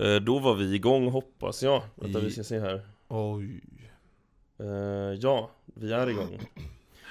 Eh, 0.00 0.14
Då 0.16 0.38
var 0.38 0.54
vi 0.54 0.74
igång 0.74 1.08
hoppas 1.10 1.62
jag. 1.62 1.82
Vänta 1.94 2.18
I- 2.18 2.22
vi 2.24 2.30
ska 2.30 2.44
se 2.44 2.60
här. 2.60 2.80
Oj. 3.08 3.60
Eh, 4.60 4.66
Ja, 5.20 5.50
vi 5.64 5.92
är 5.92 6.08
igång. 6.10 6.40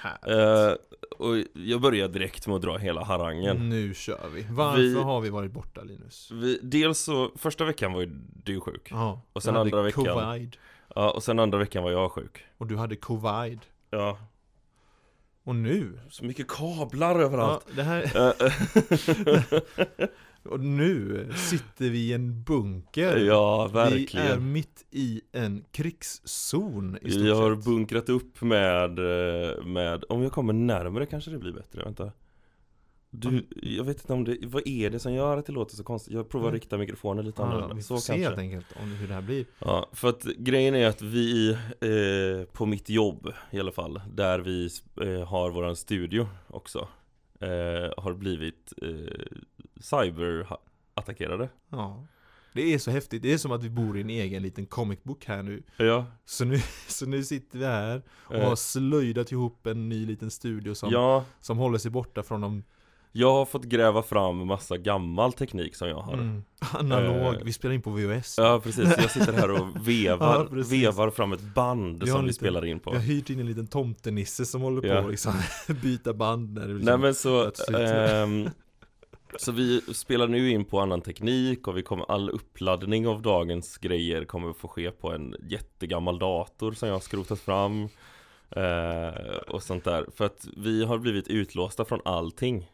Här. 0.00 0.68
Eh, 0.70 0.74
Och 1.18 1.36
jag 1.52 1.80
börjar 1.80 2.08
direkt 2.08 2.46
med 2.46 2.56
att 2.56 2.62
dra 2.62 2.76
hela 2.78 3.04
harangen. 3.04 3.68
Nu 3.68 3.94
kör 3.94 4.28
vi. 4.34 4.46
Varför 4.50 4.80
Vi- 4.80 5.02
har 5.02 5.20
vi 5.20 5.30
varit 5.30 5.52
borta 5.52 5.82
Linus? 5.82 6.30
Vi, 6.30 6.58
dels 6.62 6.98
så, 6.98 7.30
första 7.36 7.64
veckan 7.64 7.92
var 7.92 8.00
ju 8.00 8.06
du 8.44 8.60
sjuk. 8.60 8.88
Ja. 8.90 9.20
Och 9.32 9.42
sen 9.42 9.56
andra 9.56 9.82
veckan- 9.82 10.04
Covid. 10.04 10.56
Ja, 10.94 11.10
och 11.10 11.22
sen 11.22 11.38
andra 11.38 11.58
veckan 11.58 11.82
var 11.82 11.90
jag 11.90 12.12
sjuk. 12.12 12.44
Och 12.58 12.66
du 12.66 12.76
hade 12.76 12.96
covid. 12.96 13.60
Ja, 13.90 14.18
Och 15.44 15.56
nu? 15.56 16.00
så 16.10 16.24
mycket 16.24 16.48
kablar 16.48 17.20
överallt. 17.20 17.66
Ja, 17.68 17.74
det 17.76 17.82
här... 17.82 18.02
Och 20.42 20.60
nu 20.60 21.26
sitter 21.36 21.90
vi 21.90 21.98
i 21.98 22.12
en 22.12 22.42
bunker. 22.42 23.16
ja, 23.16 23.70
Vi 23.74 23.78
är 23.80 23.84
verkligen. 23.90 24.52
mitt 24.52 24.84
i 24.90 25.20
en 25.32 25.64
krigszon 25.70 26.98
i 27.02 27.10
stort 27.10 27.24
Jag 27.24 27.34
har 27.36 27.54
sett. 27.56 27.64
bunkrat 27.64 28.08
upp 28.08 28.42
med, 28.42 28.98
eh, 28.98 29.64
med, 29.64 30.04
om 30.08 30.22
jag 30.22 30.32
kommer 30.32 30.52
närmare 30.52 31.06
kanske 31.06 31.30
det 31.30 31.38
blir 31.38 31.52
bättre, 31.52 31.82
vänta 31.84 32.12
Du, 33.10 33.46
jag 33.62 33.84
vet 33.84 33.96
inte 34.00 34.12
om 34.12 34.24
det, 34.24 34.36
vad 34.42 34.62
är 34.68 34.90
det 34.90 34.98
som 34.98 35.12
gör 35.14 35.36
att 35.36 35.46
det 35.46 35.52
låter 35.52 35.76
så 35.76 35.84
konstigt? 35.84 36.14
Jag 36.14 36.28
provar 36.28 36.48
att 36.48 36.54
rikta 36.54 36.78
mikrofonen 36.78 37.24
lite 37.24 37.42
Ja, 37.42 37.46
annorlunda, 37.48 37.74
vi 37.74 37.82
så 37.82 37.94
får 37.94 38.00
se 38.00 38.12
helt 38.12 38.24
kanske 38.24 38.40
enkelt 38.42 38.66
om 38.82 38.88
hur 38.92 39.08
det 39.08 39.14
här 39.14 39.22
blir. 39.22 39.44
Ja, 39.58 39.88
för 39.92 40.08
att 40.08 40.22
grejen 40.24 40.74
är 40.74 40.86
att 40.86 41.02
vi, 41.02 41.50
eh, 41.50 42.44
på 42.52 42.66
mitt 42.66 42.88
jobb 42.88 43.32
i 43.50 43.60
alla 43.60 43.72
fall, 43.72 44.00
där 44.14 44.38
vi 44.38 44.68
eh, 45.02 45.28
har 45.28 45.50
våran 45.50 45.76
studio 45.76 46.26
också 46.48 46.88
eh, 47.40 47.48
Har 48.02 48.14
blivit 48.14 48.72
eh, 48.82 48.88
cyberattackerade 49.80 51.48
Ja. 51.70 52.06
Det 52.52 52.74
är 52.74 52.78
så 52.78 52.90
häftigt. 52.90 53.22
Det 53.22 53.32
är 53.32 53.38
som 53.38 53.52
att 53.52 53.62
vi 53.62 53.70
bor 53.70 53.98
i 53.98 54.00
en 54.00 54.10
egen 54.10 54.42
liten 54.42 54.66
comic 54.66 55.02
book 55.02 55.24
här 55.24 55.42
nu. 55.42 55.62
Ja, 55.76 56.06
Så 56.24 56.44
nu, 56.44 56.58
så 56.88 57.06
nu 57.06 57.24
sitter 57.24 57.58
vi 57.58 57.64
här 57.64 58.02
och 58.10 58.34
eh, 58.34 58.48
har 58.48 58.56
slöjdat 58.56 59.32
ihop 59.32 59.66
en 59.66 59.88
ny 59.88 60.06
liten 60.06 60.30
studio 60.30 60.74
som, 60.74 60.90
ja. 60.92 61.24
som 61.40 61.58
håller 61.58 61.78
sig 61.78 61.90
borta 61.90 62.22
från 62.22 62.40
de 62.40 62.64
Jag 63.12 63.32
har 63.32 63.44
fått 63.44 63.64
gräva 63.64 64.02
fram 64.02 64.46
massa 64.46 64.76
gammal 64.76 65.32
teknik 65.32 65.74
som 65.76 65.88
jag 65.88 66.00
har. 66.00 66.12
Mm, 66.14 66.42
analog, 66.72 67.34
Eh, 67.34 67.40
vi 67.44 67.52
spelar 67.52 67.74
in 67.74 67.82
på 67.82 67.90
VHS. 67.90 68.34
Ja 68.38 68.60
precis, 68.64 68.84
jag 68.98 69.10
sitter 69.10 69.32
här 69.32 69.50
och 69.50 69.66
vevar, 69.88 70.48
Ja, 70.56 70.62
vevar 70.70 71.10
fram 71.10 71.32
ett 71.32 71.54
band 71.54 72.02
Vi 72.04 72.10
som 72.10 72.20
vi 72.20 72.26
lite- 72.26 72.36
spelar 72.36 72.64
in 72.64 72.80
på. 72.80 72.90
Vi 72.90 72.96
har 72.96 73.04
hyrt 73.04 73.30
in 73.30 73.40
en 73.40 73.46
liten 73.46 73.66
tomtenisse 73.66 74.44
som 74.46 74.60
håller 74.62 74.86
Ja. 74.88 74.94
på 74.94 75.04
att 75.06 75.10
liksom 75.10 75.34
byta 75.82 76.12
band 76.14 76.52
när 76.54 76.68
det 76.68 76.74
liksom, 76.74 76.84
Nej 76.86 76.98
men 76.98 77.14
så, 77.14 77.50
ehm, 77.78 78.50
så 79.38 79.52
vi 79.52 79.80
spelar 79.80 80.28
nu 80.28 80.50
in 80.50 80.64
på 80.64 80.80
annan 80.80 81.00
teknik 81.00 81.68
och 81.68 81.76
vi 81.76 81.82
kommer, 81.82 82.10
all 82.10 82.30
uppladdning 82.30 83.08
av 83.08 83.22
dagens 83.22 83.78
grejer 83.78 84.24
kommer 84.24 84.52
få 84.52 84.68
ske 84.68 84.90
på 84.90 85.12
en 85.12 85.34
jättegammal 85.48 86.18
dator 86.18 86.72
som 86.72 86.88
jag 86.88 86.94
har 86.94 87.00
skrotat 87.00 87.40
fram 87.40 87.88
eh, 88.50 89.36
Och 89.48 89.62
sånt 89.62 89.84
där, 89.84 90.06
för 90.16 90.24
att 90.24 90.46
vi 90.56 90.84
har 90.84 90.98
blivit 90.98 91.28
utlåsta 91.28 91.84
från 91.84 92.00
allting 92.04 92.70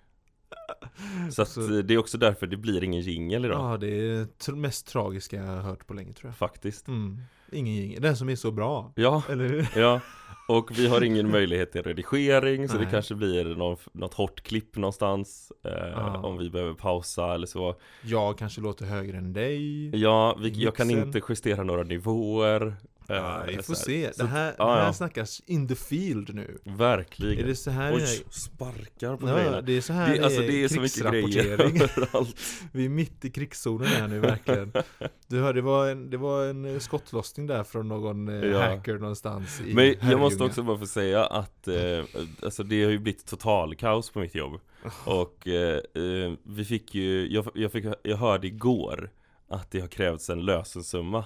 Så 1.32 1.44
Så- 1.44 1.60
det 1.60 1.94
är 1.94 1.98
också 1.98 2.18
därför 2.18 2.46
det 2.46 2.56
blir 2.56 2.84
ingen 2.84 3.00
jingel 3.00 3.44
idag 3.44 3.72
Ja, 3.72 3.76
det 3.76 3.86
är 3.88 4.26
det 4.46 4.52
mest 4.56 4.86
tragiska 4.86 5.36
jag 5.36 5.44
har 5.46 5.60
hört 5.60 5.86
på 5.86 5.94
länge 5.94 6.12
tror 6.12 6.28
jag. 6.28 6.36
Faktiskt 6.36 6.88
Mm. 6.88 7.20
Ingen 7.52 7.74
jingel, 7.74 8.02
den 8.02 8.16
som 8.16 8.28
är 8.28 8.36
så 8.36 8.50
bra. 8.50 8.92
Ja, 8.96 9.22
Eller 9.30 9.48
hur? 9.48 9.68
Ja, 9.76 10.00
och 10.46 10.78
vi 10.78 10.88
har 10.88 11.02
ingen 11.02 11.30
möjlighet 11.30 11.72
till 11.72 11.82
redigering 11.82 12.68
så 12.68 12.74
det 12.74 12.82
Nej. 12.82 12.90
kanske 12.90 13.14
blir 13.14 13.44
någon, 13.44 13.76
något 13.92 14.14
hårt 14.14 14.40
klipp 14.40 14.76
någonstans 14.76 15.52
eh. 15.64 16.24
Om 16.24 16.38
vi 16.38 16.50
behöver 16.50 16.74
pausa 16.74 17.34
eller 17.34 17.46
så 17.46 17.74
Jag 18.02 18.38
kanske 18.38 18.60
låter 18.60 18.84
högre 18.84 19.18
än 19.18 19.32
dig. 19.32 19.96
Ja, 19.96 20.38
vi, 20.40 20.48
jag 20.48 20.76
kan 20.76 20.90
inte 20.90 21.20
justera 21.28 21.62
några 21.62 21.82
nivåer 21.82 22.76
Ja, 23.08 23.44
vi 23.48 23.62
får 23.62 23.74
se. 23.74 24.12
Så- 24.14 24.22
Det 24.22 24.28
här, 24.28 24.54
ja, 24.58 24.66
det 24.66 24.72
här 24.80 24.86
ja. 24.86 24.92
snackas 24.92 25.42
in 25.46 25.68
the 25.68 25.74
field 25.74 26.34
nu. 26.34 26.58
Verkligen 26.64 27.44
Är 27.44 27.48
det 27.48 27.56
så 27.56 27.70
här 27.70 27.94
Oj, 27.94 28.02
är? 28.02 28.30
sparkar 28.30 29.16
på 29.16 29.28
Ja, 29.28 29.34
grejerna 29.36 29.60
det 29.60 29.72
är 29.76 29.80
så 29.80 29.92
här 29.92 30.16
det, 30.16 30.24
alltså 30.24 30.40
det 30.40 30.64
är 30.64 30.68
så 30.68 30.80
mycket 30.80 31.10
grejer 31.10 31.22
krigsrapportering. 31.22 31.80
överallt 31.96 32.36
Vi 32.72 32.84
är 32.84 32.88
mitt 32.88 33.24
i 33.24 33.30
krigszonen 33.30 33.86
här 33.86 34.08
nu 34.08 34.20
verkligen. 34.20 34.72
Du 35.28 35.40
hörde, 35.40 35.58
det 35.58 35.62
var 35.62 35.88
en, 35.88 36.10
det 36.10 36.16
var 36.16 36.44
en 36.44 36.64
eh, 36.64 36.78
skottlossning 36.78 37.46
där 37.46 37.64
från 37.64 37.88
någon 37.88 38.28
eh, 38.28 38.48
Ja. 38.50 38.62
hacker 38.62 38.94
någonstans 38.98 39.60
i 39.66 39.74
Men 39.74 39.84
jag 39.86 39.94
måste 39.96 40.04
Herrljunga. 40.06 40.44
också 40.44 40.62
bara 40.62 40.78
få 40.78 40.86
säga 40.86 41.24
att 41.26 41.68
eh, 41.68 42.04
Alltså 42.42 42.62
det 42.62 42.84
har 42.84 42.90
ju 42.90 42.98
blivit 42.98 43.26
total 43.26 43.74
kaos 43.74 44.10
på 44.10 44.18
mitt 44.20 44.34
jobb 44.34 44.60
Och 45.04 45.48
eh, 45.48 45.76
eh, 45.94 46.32
vi 46.44 46.64
fick 46.64 46.94
ju, 46.94 47.32
jag, 47.32 47.46
jag, 47.54 47.72
fick, 47.72 47.84
jag 48.02 48.16
hörde 48.16 48.46
igår 48.46 49.10
Att 49.48 49.70
det 49.70 49.80
har 49.80 49.88
krävts 49.88 50.30
en 50.30 50.44
lösensumma 50.44 51.24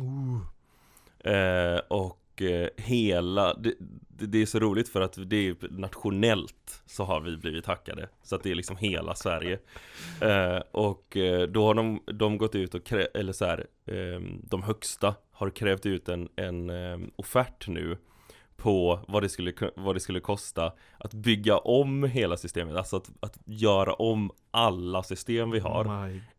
Oh, 0.00 0.38
Eh, 1.28 1.80
och 1.88 2.42
eh, 2.42 2.68
hela, 2.76 3.54
det, 3.54 3.74
det, 4.08 4.42
är 4.42 4.46
så 4.46 4.58
roligt 4.58 4.88
för 4.88 5.00
att 5.00 5.18
det 5.26 5.36
är 5.36 5.56
nationellt 5.70 6.82
så 6.86 7.04
har 7.04 7.20
vi 7.20 7.36
blivit 7.36 7.66
hackade. 7.66 8.08
Så 8.22 8.36
att 8.36 8.42
det 8.42 8.50
är 8.50 8.54
liksom 8.54 8.76
hela 8.76 9.14
Sverige. 9.14 9.58
Eh, 10.20 10.62
Och 10.72 11.16
eh, 11.16 11.48
då 11.48 11.66
har 11.66 11.74
de, 11.74 12.02
de 12.06 12.38
gått 12.38 12.54
ut 12.54 12.74
och 12.74 12.84
krä, 12.84 13.04
eller 13.04 13.32
så 13.32 13.44
här, 13.44 13.66
eh, 13.86 14.20
de 14.42 14.62
högsta 14.62 15.14
har 15.32 15.50
krävt 15.50 15.86
ut 15.86 16.08
en, 16.08 16.28
en 16.36 16.70
eh, 16.70 16.98
offert 17.16 17.68
nu 17.68 17.96
på 18.56 19.00
vad 19.08 19.22
det, 19.22 19.28
skulle, 19.28 19.52
vad 19.76 19.96
det 19.96 20.00
skulle 20.00 20.20
kosta 20.20 20.72
att 20.98 21.14
bygga 21.14 21.58
om 21.58 22.04
hela 22.04 22.36
systemet, 22.36 22.76
alltså 22.76 22.96
att, 22.96 23.10
att 23.20 23.38
göra 23.44 23.92
om 23.92 24.30
alla 24.50 25.02
system 25.02 25.50
vi 25.50 25.58
har. 25.58 25.84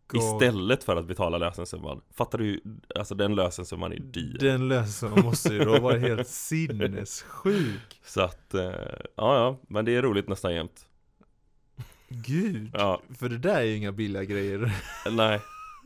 God. 0.09 0.21
Istället 0.21 0.83
för 0.83 0.95
att 0.95 1.07
betala 1.07 1.37
lösensumman 1.37 2.01
Fattar 2.13 2.37
du? 2.37 2.61
Alltså 2.95 3.15
den 3.15 3.35
lösensumman 3.35 3.93
är 3.93 3.99
dyr 3.99 4.37
Den 4.39 4.67
lösningen 4.67 5.25
måste 5.25 5.53
ju 5.53 5.59
då 5.59 5.79
vara 5.79 5.97
helt 5.97 6.27
sinnessjuk. 6.97 8.01
Så 8.03 8.21
att, 8.21 8.53
eh, 8.53 8.61
ja 9.15 9.35
ja, 9.35 9.59
men 9.67 9.85
det 9.85 9.95
är 9.95 10.01
roligt 10.01 10.27
nästan 10.27 10.53
jämt 10.53 10.85
Gud. 12.09 12.71
Ja, 12.73 13.01
För 13.19 13.29
det 13.29 13.37
där 13.37 13.55
är 13.55 13.63
ju 13.63 13.75
inga 13.75 13.91
billiga 13.91 14.23
grejer. 14.23 14.71
nej 15.11 15.39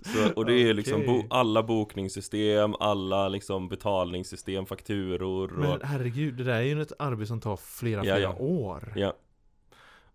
så, 0.06 0.34
Och 0.34 0.46
det 0.46 0.54
är 0.54 0.74
liksom 0.74 1.06
bo, 1.06 1.24
alla 1.30 1.64
bokningssystem, 1.64 2.76
alla 2.80 3.30
liksom 3.30 3.70
betalningssystem, 3.70 4.66
fakturor 4.66 5.54
och, 5.54 5.60
Men 5.60 5.80
herregud, 5.84 6.34
det 6.34 6.44
där 6.44 6.56
är 6.56 6.62
ju 6.62 6.82
ett 6.82 6.92
arbete 7.00 7.28
som 7.28 7.42
tar 7.42 7.58
flera, 7.58 8.06
Ja, 8.06 8.16
flera 8.16 8.20
ja. 8.22 8.36
år. 8.40 8.94
Ja 8.96 9.14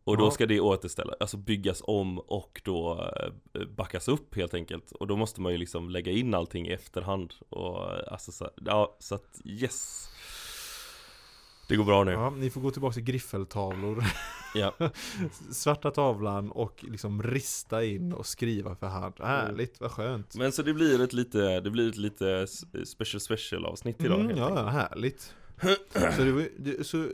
Och 0.09 0.17
då 0.19 0.31
ska 0.31 0.47
det 0.47 0.61
återställa, 0.61 1.15
alltså 1.21 1.37
byggas 1.37 1.83
om 1.85 2.19
och 2.19 2.61
då 2.65 3.11
eh, 3.55 3.67
backas 3.77 4.09
upp 4.09 4.35
helt 4.37 4.55
enkelt 4.55 4.93
Och 4.93 5.07
då 5.07 5.17
måste 5.17 5.41
man 5.41 5.53
ju 5.53 5.59
liksom 5.59 5.91
lägga 5.91 6.13
in 6.13 6.35
allting 6.35 6.69
i 6.69 6.73
efterhand 6.73 7.35
och 7.49 7.93
eh, 7.93 8.13
alltså 8.13 8.33
så, 8.33 8.51
ja, 8.65 8.97
så 8.99 9.15
att 9.15 9.41
yes 9.45 10.09
Det 11.69 11.77
går 11.77 11.85
bra 11.85 12.05
nu 12.05 12.13
Ja, 12.13 12.31
ni 12.31 12.51
får 12.51 12.61
gå 12.61 12.71
tillbaka 12.71 12.95
till 12.95 13.03
griffeltavlor. 13.03 14.05
Ja. 14.55 14.75
Svarta 15.51 15.91
tavlan 15.91 16.51
och 16.51 16.85
liksom 16.89 17.23
rista 17.23 17.85
in 17.85 18.13
och 18.13 18.27
skriva 18.27 18.75
för 18.77 18.87
hand. 18.87 19.15
Härligt, 19.19 19.81
vad 19.81 19.91
skönt. 19.91 20.37
Men 20.37 20.53
så 20.53 20.63
det 20.63 20.75
blir 20.75 21.03
ett 21.03 21.13
lite, 21.13 21.61
det 21.61 21.71
blir 21.71 21.89
ett 21.89 21.97
lite 21.97 22.47
special 22.85 23.21
special 23.21 23.65
avsnitt 23.67 24.05
idag 24.05 24.21
Mm, 24.21 24.37
ja, 24.37 24.49
enkelt. 24.49 24.69
härligt. 24.73 25.35
så, 26.17 26.43
det, 26.59 26.87
så 26.87 27.09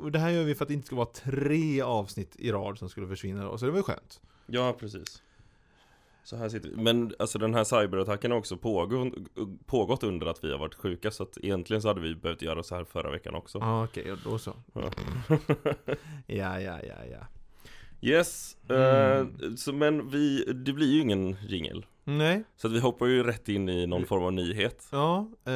och 0.00 0.12
det 0.12 0.18
här 0.18 0.30
gör 0.30 0.44
vi 0.44 0.54
för 0.54 0.64
att 0.64 0.68
det 0.68 0.74
inte 0.74 0.86
ska 0.86 0.96
vara 0.96 1.06
tre 1.06 1.80
avsnitt 1.82 2.36
i 2.38 2.52
rad 2.52 2.78
som 2.78 2.88
skulle 2.88 3.06
försvinna 3.08 3.44
då, 3.44 3.58
så 3.58 3.64
det 3.64 3.70
var 3.70 3.78
ju 3.78 3.82
skönt. 3.82 4.20
Ja, 4.46 4.76
precis. 4.80 5.22
Så 6.24 6.36
här 6.36 6.48
sitter 6.48 6.68
vi. 6.68 6.76
Men 6.76 7.14
alltså 7.18 7.38
den 7.38 7.54
här 7.54 7.64
cyberattacken 7.64 8.30
har 8.30 8.38
också 8.38 8.56
pågått, 8.56 9.12
pågått 9.66 10.02
under 10.02 10.26
att 10.26 10.44
vi 10.44 10.52
har 10.52 10.58
varit 10.58 10.74
sjuka 10.74 11.10
så 11.10 11.22
att 11.22 11.38
egentligen 11.42 11.82
så 11.82 11.88
hade 11.88 12.00
vi 12.00 12.14
behövt 12.14 12.42
göra 12.42 12.62
så 12.62 12.74
här 12.74 12.84
förra 12.84 13.10
veckan 13.10 13.34
också. 13.34 13.58
Ja, 13.58 13.84
okej, 13.84 14.14
då 14.24 14.38
så. 14.38 14.54
Ja. 14.72 14.90
Ja, 16.26 16.60
ja, 16.60 16.78
ja, 16.82 17.04
ja. 17.10 17.26
Yes, 18.00 18.56
Mm. 18.68 19.20
eh, 19.40 19.54
så 19.56 19.72
men 19.72 20.10
vi, 20.10 20.44
det 20.44 20.72
blir 20.72 20.92
ju 20.92 21.00
ingen 21.00 21.36
jingel. 21.48 21.86
Nej, 22.10 22.44
Så 22.56 22.66
att 22.66 22.72
vi 22.72 22.80
hoppar 22.80 23.06
ju 23.06 23.22
rätt 23.22 23.48
in 23.48 23.68
i 23.68 23.86
någon 23.86 24.06
form 24.06 24.22
av 24.24 24.32
nyhet. 24.32 24.88
ja. 24.92 25.28
Eh, 25.44 25.52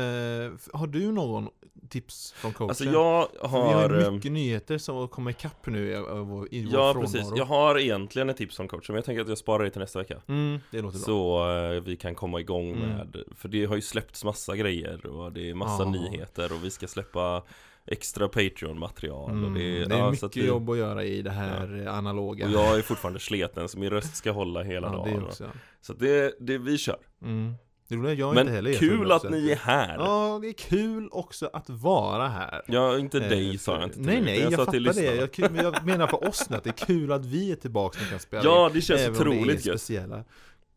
har 0.73 0.87
du 0.87 1.13
någon 1.13 1.49
tips 1.89 2.33
från 2.33 2.53
coachen? 2.53 2.69
Alltså 2.71 2.85
jag 2.85 3.27
har... 3.41 3.89
Vi 3.89 3.99
har 3.99 4.05
ju 4.05 4.11
mycket 4.11 4.33
nyheter 4.33 4.79
som 4.79 5.09
kommer 5.09 5.31
ikapp 5.31 5.67
nu 5.67 5.91
i, 5.93 5.97
vår- 6.25 6.49
Ja, 6.51 6.95
precis. 7.01 7.29
Jag 7.37 7.45
har 7.45 7.79
egentligen 7.79 8.31
ett 8.31 8.37
tips 8.37 8.55
som 8.57 8.69
coach, 8.69 8.89
men 8.89 8.97
jag 8.97 9.05
tänker 9.05 9.23
att 9.23 9.29
jag 9.29 9.39
sparar 9.39 9.65
det 9.65 9.71
till 9.71 9.81
nästa 9.81 9.99
vecka. 9.99 10.23
Mm, 10.29 10.59
det 10.71 10.83
låter 10.83 10.99
bra. 10.99 11.05
Så 11.05 11.51
eh, 11.75 11.81
vi 11.81 11.97
kan 11.97 12.15
komma 12.15 12.41
igång 12.41 12.71
Mm. 12.73 12.89
med, 12.89 13.17
för 13.37 13.49
det 13.49 13.65
har 13.65 13.75
ju 13.75 13.83
släppts 13.83 14.25
massa 14.25 14.57
grejer 14.57 15.07
och 15.07 15.33
det 15.33 15.51
är 15.51 15.55
massa 15.55 15.83
Ja. 15.83 15.91
nyheter 15.91 16.53
och 16.53 16.65
vi 16.65 16.71
ska 16.71 16.87
släppa 16.87 17.43
extra 17.87 18.29
Patreon-material 18.29 19.31
Mm, 19.31 19.55
det 19.55 19.61
det, 19.85 19.95
är 19.95 19.99
ja, 19.99 20.11
mycket 20.11 20.25
att 20.25 20.37
vi, 20.37 20.47
jobb 20.47 20.71
att 20.71 20.77
göra 20.79 21.05
i 21.05 21.23
det 21.23 21.31
här 21.31 21.87
analoga. 21.89 22.47
Och 22.47 22.53
jag 22.53 22.79
är 22.79 22.83
fortfarande 22.83 23.21
sleten 23.21 23.69
så 23.69 23.79
min 23.79 23.91
röst 23.91 24.17
ska 24.17 24.31
hålla 24.31 24.63
hela 24.63 24.87
ja, 24.93 24.93
dagen 24.93 25.23
också. 25.25 25.51
Så 25.81 25.93
det, 25.93 26.35
det, 26.41 26.59
vi 26.59 26.79
kör 26.79 26.97
Mm. 27.23 27.55
Det 27.89 27.97
roliga 27.97 28.13
är 28.13 28.17
jag 28.17 28.31
inte 28.33 28.45
Men 28.45 28.55
heller 28.55 28.71
är 28.71 28.75
kul 28.75 29.13
att 29.13 29.25
100%. 29.25 29.31
ni 29.31 29.51
är 29.51 29.57
här! 29.57 29.97
Ja, 29.99 30.29
Ja, 30.33 30.39
det 30.39 30.49
är 30.49 30.53
kul 30.53 31.09
också 31.13 31.51
att 31.53 31.71
vara 31.71 32.29
här. 32.29 32.63
inte 32.99 33.21
dig 33.21 33.51
Eh, 33.51 33.57
sa 33.57 33.75
jag 33.75 33.83
inte 33.85 33.95
till 33.97 34.07
Nej, 34.07 34.15
dig, 34.15 34.25
nej, 34.25 34.41
jag, 34.41 34.53
sa 34.53 34.57
fattar 34.57 34.73
det. 34.95 35.15
Jag, 35.15 35.65
jag 35.65 35.87
menar 35.87 36.07
för 36.07 36.29
oss 36.29 36.51
nu 36.51 36.57
att 36.57 36.65
det 36.65 36.71
är 36.71 36.87
kul 36.87 37.13
att 37.13 37.25
vi 37.25 37.53
är 37.53 37.57
tillbaka 37.57 37.99
och 38.03 38.11
kan 38.11 38.19
spela 38.21 38.45
Ja, 38.45 38.71
det 38.75 38.81
känns 38.81 39.01
är 39.01 39.11
otroligt 39.11 39.67
gött 39.67 39.81
speciella. 39.81 40.25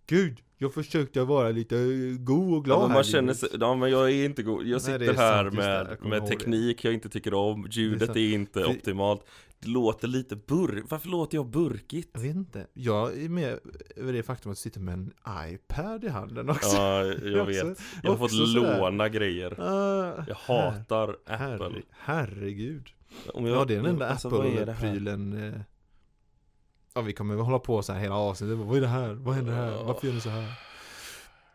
Gud, 0.07 0.40
jag 0.57 0.74
försökte 0.74 1.22
vara 1.24 1.50
lite 1.52 1.78
eh, 1.78 2.18
god 2.19 2.57
och 2.57 2.66
glad 2.66 2.78
Ja, 2.78 2.81
men 2.81 2.90
här, 2.90 2.98
man 2.98 3.04
känner 3.04 3.22
Linus." 3.22 3.40
sig, 3.40 3.50
ja 3.60 3.75
men 3.75 3.92
jag 3.92 4.12
är 4.12 4.25
inte 4.25 4.44
god, 4.44 4.62
jag 4.63 4.69
Nej, 4.72 4.80
sitter 4.80 5.00
är 5.02 5.13
här 5.13 5.44
sant. 5.44 5.56
Jag 5.56 5.63
med, 5.66 5.98
med 6.10 6.18
ihåg 6.19 6.30
det. 6.30 6.36
teknik 6.38 6.86
jag 6.86 6.94
inte 6.94 7.10
tycker 7.10 7.34
om, 7.34 7.68
ljudet 7.72 8.06
sant. 8.06 8.18
är, 8.18 8.34
inte 8.34 8.60
Vi- 8.60 8.66
optimalt 8.66 9.22
Det 9.60 9.68
låter 9.68 10.07
lite 10.07 10.36
burk, 10.36 10.86
varför 10.90 11.10
låter 11.10 11.38
jag 11.38 11.48
burkigt? 11.48 12.10
Jag 12.13 12.22
vet 12.22 12.36
inte, 12.36 12.68
jag 12.74 13.18
är 13.24 13.30
med 13.30 13.60
över 13.96 14.13
det 14.13 14.24
faktum 14.24 14.52
att 14.52 14.57
du 14.57 14.62
sitter 14.62 14.80
med 14.80 14.94
en 14.94 15.12
iPad 15.54 16.04
i 16.04 16.07
handen 16.07 16.50
också 16.50 16.75
Ja, 16.78 17.04
jag 17.24 17.48
Också- 17.48 17.68
vet 17.68 17.80
Jag 18.04 18.12
har 18.12 18.18
fått 18.18 18.31
låna 18.34 19.10
grejer 19.10 19.60
Ah, 19.62 20.25
Jag 20.28 20.36
hatar 20.36 21.16
herre, 21.25 21.66
Apple 21.66 21.81
herregud 21.92 22.88
Om 23.34 23.46
jag, 23.46 23.57
Ja, 23.57 23.66
det 23.66 23.74
är 23.74 23.78
den 23.78 23.86
enda 23.86 24.10
alltså, 24.10 24.30
vad 24.30 24.46
är 24.46 24.66
det 24.66 24.72
här? 24.72 24.88
Apple-prylen 24.90 25.63
Ja, 26.97 27.01
vi 27.01 27.13
kommer 27.13 27.36
hålla 27.36 27.59
på 27.59 27.81
så 27.83 27.94
här 27.94 28.00
hela 28.00 28.15
avsnittet 28.15 28.57
Vad 28.57 28.77
är 28.77 28.81
det 28.81 28.88
här? 28.88 29.13
Vad 29.13 29.36
händer 29.36 29.53
här? 29.53 29.83
Varför 29.83 30.07
gör 30.07 30.13
ni 30.13 30.21
så 30.21 30.30
här? 30.30 30.53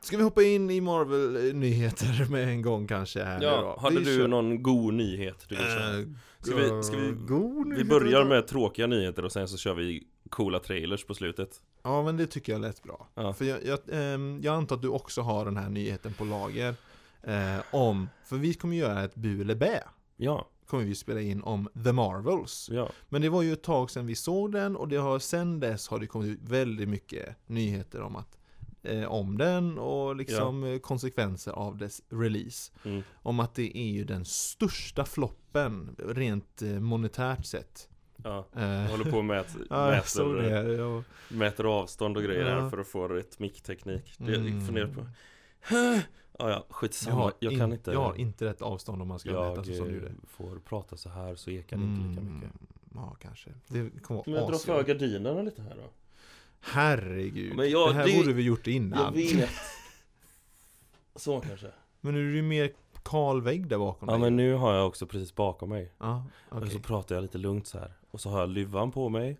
Ska 0.00 0.16
vi 0.16 0.22
hoppa 0.22 0.42
in 0.42 0.70
i 0.70 0.80
Marvel-nyheter 0.80 2.26
med 2.30 2.48
en 2.48 2.62
gång 2.62 2.86
kanske 2.86 3.24
här 3.24 3.38
nu 3.38 3.44
Ja, 3.46 3.60
då? 3.76 3.80
hade 3.82 3.98
du 3.98 4.04
kör- 4.04 4.28
någon 4.28 4.62
god 4.62 4.94
nyhet 4.94 5.44
du 5.48 5.54
vill 5.56 5.64
köra? 5.64 5.98
Eh, 5.98 6.04
Ska 6.40 6.56
vi- 6.56 6.82
ska 6.82 6.96
vi- 6.96 7.12
god 7.12 7.74
Vi 7.74 7.84
börjar 7.84 8.24
med 8.24 8.46
tråkiga 8.46 8.86
nyheter 8.86 9.24
och 9.24 9.32
sen 9.32 9.48
så 9.48 9.56
kör 9.56 9.74
vi 9.74 10.06
coola 10.30 10.58
trailers 10.58 11.04
på 11.04 11.14
slutet 11.14 11.60
Ja 11.82 12.02
men 12.02 12.16
det 12.16 12.26
tycker 12.26 12.52
jag 12.52 12.60
lät 12.60 12.82
bra. 12.82 13.08
Ja. 13.14 13.32
För 13.32 13.44
jag, 13.44 13.58
jag, 13.64 13.78
ehm, 13.92 14.40
jag 14.42 14.54
antar 14.54 14.76
att 14.76 14.82
du 14.82 14.88
också 14.88 15.20
har 15.20 15.44
den 15.44 15.56
här 15.56 15.68
nyheten 15.68 16.12
på 16.12 16.24
lager. 16.24 16.74
Eh, 17.22 17.58
om, 17.70 18.08
för 18.24 18.36
vi 18.36 18.54
kommer 18.54 18.76
göra 18.76 19.04
ett 19.04 19.14
bu 19.14 19.40
eller 19.40 19.54
bä. 19.54 19.82
Ja, 20.16 20.48
Kommer 20.70 20.84
vi 20.84 20.94
spela 20.94 21.20
in 21.20 21.42
om 21.42 21.68
The 21.84 21.92
Marvels. 21.92 22.68
ja, 22.72 22.90
Men 23.08 23.22
det 23.22 23.28
var 23.28 23.42
ju 23.42 23.52
ett 23.52 23.62
tag 23.62 23.90
sedan 23.90 24.06
vi 24.06 24.14
såg 24.14 24.52
den 24.52 24.76
och 24.76 24.88
det 24.88 24.96
har 24.96 25.18
sen 25.18 25.60
dess 25.60 25.88
har 25.88 25.98
det 25.98 26.06
kommit 26.06 26.28
ut 26.30 26.40
väldigt 26.42 26.88
mycket 26.88 27.36
nyheter 27.46 28.02
om 28.02 28.16
att 28.16 28.38
eh, 28.82 29.04
om 29.04 29.38
den 29.38 29.78
och 29.78 30.16
liksom 30.16 30.64
eh, 30.64 30.78
konsekvenser 30.78 31.52
av 31.52 31.76
dess 31.78 32.02
release. 32.10 32.72
mm. 32.84 33.02
Om 33.22 33.40
att 33.40 33.54
det 33.54 33.78
är 33.78 33.90
ju 33.90 34.04
den 34.04 34.24
största 34.24 35.04
floppen 35.04 35.96
rent 35.98 36.62
eh, 36.62 36.68
monetärt 36.68 37.46
sett. 37.46 37.88
ja 38.24 38.46
Eh, 38.56 38.64
Jag 38.64 38.88
håller 38.88 39.10
på 39.10 39.18
och 39.18 39.24
mät, 39.24 39.56
ja, 39.70 39.90
mäter, 39.90 40.34
det. 40.34 40.72
Jag, 40.72 41.02
mäter 41.28 41.64
avstånd 41.80 42.16
och 42.16 42.22
grejer 42.22 42.56
Ja. 42.56 42.70
för 42.70 42.78
att 42.78 42.86
få 42.88 43.08
rätt 43.08 43.38
mickteknik 43.38 44.14
Det 44.18 44.34
Mm. 44.36 44.54
jag 44.58 44.66
funderar 44.66 44.88
på 44.88 45.06
Ja, 46.38 46.48
ja, 46.48 46.50
jag, 46.50 46.64
skitsamma 46.70 47.16
har 47.22 47.32
Jag 47.38 47.52
in, 47.52 47.58
kan 47.58 47.72
inte 47.72 47.90
jag 47.92 48.00
har 48.00 48.14
inte 48.14 48.44
rätt 48.44 48.62
avstånd 48.62 49.02
om 49.02 49.08
man 49.08 49.18
ska 49.18 49.30
mäta 49.30 49.42
Jag 49.56 49.66
så 49.66 49.74
som 49.74 49.88
du 49.88 49.94
gjorde. 49.94 50.12
får 50.28 50.58
prata 50.64 50.96
så 50.96 51.08
här 51.08 51.34
så 51.34 51.50
ekar 51.50 51.76
det 51.76 51.82
inte 51.82 52.08
lika 52.08 52.20
mycket 52.20 52.50
Ja, 52.94 53.16
kanske. 53.20 53.50
Det 53.68 54.02
kommer 54.02 54.22
Men 54.26 54.34
jag 54.34 54.50
drar 54.50 54.58
för 54.58 54.82
gardinerna 54.84 55.42
lite 55.42 55.62
här 55.62 55.76
då 55.76 55.90
Herregud. 56.60 57.56
Men 57.56 57.70
jag- 57.70 57.88
det 57.90 57.94
här 57.94 58.06
det- 58.06 58.16
borde 58.16 58.32
vi 58.32 58.42
gjort 58.42 58.66
Jag 58.66 58.76
innan. 58.76 59.14
vet 59.14 59.48
Så 61.16 61.40
kanske 61.40 61.66
Men 62.00 62.14
nu 62.14 62.20
är 62.26 62.30
det 62.30 62.36
ju 62.36 62.42
mer 62.42 62.72
kal 63.02 63.42
vägg 63.42 63.66
där 63.68 63.78
bakom 63.78 64.08
Ja 64.08 64.12
dig. 64.14 64.20
men 64.20 64.36
nu 64.36 64.54
har 64.54 64.74
jag 64.74 64.86
också 64.86 65.06
precis 65.06 65.34
bakom 65.34 65.68
mig 65.68 65.92
Ja, 65.98 66.24
okej. 66.48 66.62
Och 66.66 66.72
så 66.72 66.78
pratar 66.78 67.14
jag 67.14 67.22
lite 67.22 67.38
lugnt 67.38 67.66
så 67.66 67.78
här 67.78 67.92
Och 68.10 68.20
så 68.20 68.30
har 68.30 68.40
jag 68.40 68.48
luvan 68.48 68.90
på 68.92 69.08
mig 69.08 69.38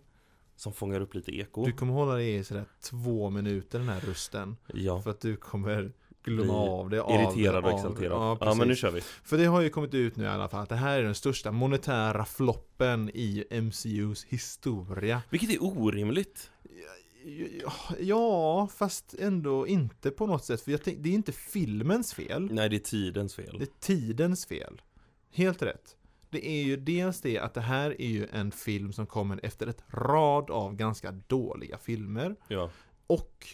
Som 0.55 0.73
fångar 0.73 1.01
upp 1.01 1.13
lite 1.15 1.31
eko 1.37 1.65
Du 1.65 1.71
kommer 1.71 1.93
hålla 1.93 2.13
dig 2.13 2.35
i 2.35 2.43
sådär 2.43 2.65
två 2.81 3.29
minuter 3.29 3.79
den 3.79 3.89
här 3.89 3.99
rösten. 3.99 4.57
Ja, 4.73 5.01
För 5.01 5.11
att 5.11 5.19
du 5.21 5.35
kommer 5.35 5.91
glömma 6.23 6.53
av 6.53 6.89
det. 6.89 7.01
av 7.01 7.11
irriterad 7.21 7.63
det, 7.63 7.67
och 7.67 7.73
av 7.73 7.79
exalterad. 7.79 8.11
Ja, 8.11 8.37
Ja, 8.41 8.53
men 8.53 8.67
nu 8.67 8.75
kör 8.75 8.91
vi 8.91 9.01
För 9.01 9.37
det 9.37 9.45
har 9.45 9.61
ju 9.61 9.69
kommit 9.69 9.93
ut 9.93 10.15
nu 10.15 10.23
i 10.23 10.27
alla 10.27 10.49
fall 10.49 10.63
att 10.63 10.69
det 10.69 10.75
här 10.75 10.99
är 10.99 11.03
den 11.03 11.15
största 11.15 11.51
monetära 11.51 12.25
floppen 12.25 13.09
i 13.13 13.45
MCUs 13.61 14.25
historia. 14.25 15.21
Vilket 15.29 15.49
är 15.49 15.63
orimligt 15.63 16.51
Ja, 17.99 18.67
fast 18.67 19.13
ändå 19.19 19.67
inte 19.67 20.11
på 20.11 20.27
något 20.27 20.45
sätt. 20.45 20.61
För 20.61 20.71
jag 20.71 20.83
tänk, 20.83 20.97
det 20.99 21.09
är 21.09 21.13
inte 21.13 21.31
filmens 21.31 22.13
fel. 22.13 22.49
Nej 22.51 22.69
det 22.69 22.75
är 22.75 22.79
tidens 22.79 23.35
fel 23.35 23.55
Det 23.59 23.63
är 23.63 23.79
tidens 23.79 24.45
fel. 24.45 24.81
Helt 25.31 25.61
rätt. 25.61 25.95
Det 26.29 26.47
är 26.47 26.63
ju 26.63 26.77
dels 26.77 27.21
det 27.21 27.39
att 27.39 27.53
det 27.53 27.61
här 27.61 28.01
är 28.01 28.07
ju 28.07 28.27
en 28.31 28.51
film 28.51 28.93
som 28.93 29.05
kommer 29.05 29.39
efter 29.43 29.67
ett 29.67 29.83
rad 29.87 30.51
av 30.51 30.75
ganska 30.75 31.11
dåliga 31.11 31.77
filmer. 31.77 32.35
Ja, 32.47 32.69
Och 33.07 33.47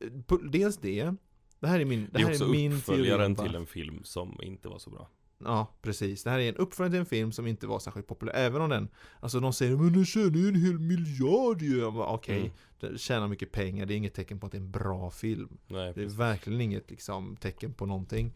eh, 0.00 0.38
dels 0.50 0.76
det. 0.76 1.14
Det 1.60 1.66
här 1.68 1.80
är 1.80 1.84
min, 1.84 2.00
det 2.00 2.08
det 2.12 2.18
är 2.20 2.24
här 2.24 2.32
också 2.32 2.44
är 2.44 2.48
min 2.48 2.72
uppföljaren 2.72 3.36
till 3.36 3.54
en 3.54 3.66
film 3.66 4.04
som 4.04 4.38
inte 4.42 4.68
var 4.68 4.78
så 4.78 4.90
bra 4.90 5.08
Ja, 5.44 5.66
precis. 5.82 6.24
Det 6.24 6.30
här 6.30 6.38
är 6.38 6.48
en 6.48 6.56
uppföljare 6.56 6.90
till 6.92 7.00
en 7.00 7.06
film 7.06 7.32
som 7.32 7.46
inte 7.46 7.66
var 7.66 7.78
särskilt 7.78 8.06
populär. 8.06 8.32
Även 8.34 8.62
om 8.62 8.70
den, 8.70 8.88
alltså 9.20 9.40
de 9.40 9.52
säger 9.52 9.76
men 9.76 9.92
den 9.92 10.04
tjänar 10.04 10.36
ju 10.38 10.48
en 10.48 10.54
hel 10.54 10.78
miljard 10.78 11.62
ju. 11.62 11.84
Okej, 11.84 12.38
Mm. 12.40 12.50
den 12.80 12.98
tjänar 12.98 13.28
mycket 13.28 13.52
pengar. 13.52 13.86
Det 13.86 13.94
är 13.94 13.96
inget 13.96 14.14
tecken 14.14 14.40
på 14.40 14.46
att 14.46 14.52
det 14.52 14.58
är 14.58 14.62
en 14.62 14.70
bra 14.70 15.10
film. 15.10 15.58
Nej, 15.66 15.92
Det 15.94 16.02
är 16.02 16.06
verkligen 16.06 16.60
inget 16.60 16.90
liksom, 16.90 17.36
tecken 17.36 17.72
på 17.72 17.86
någonting. 17.86 18.32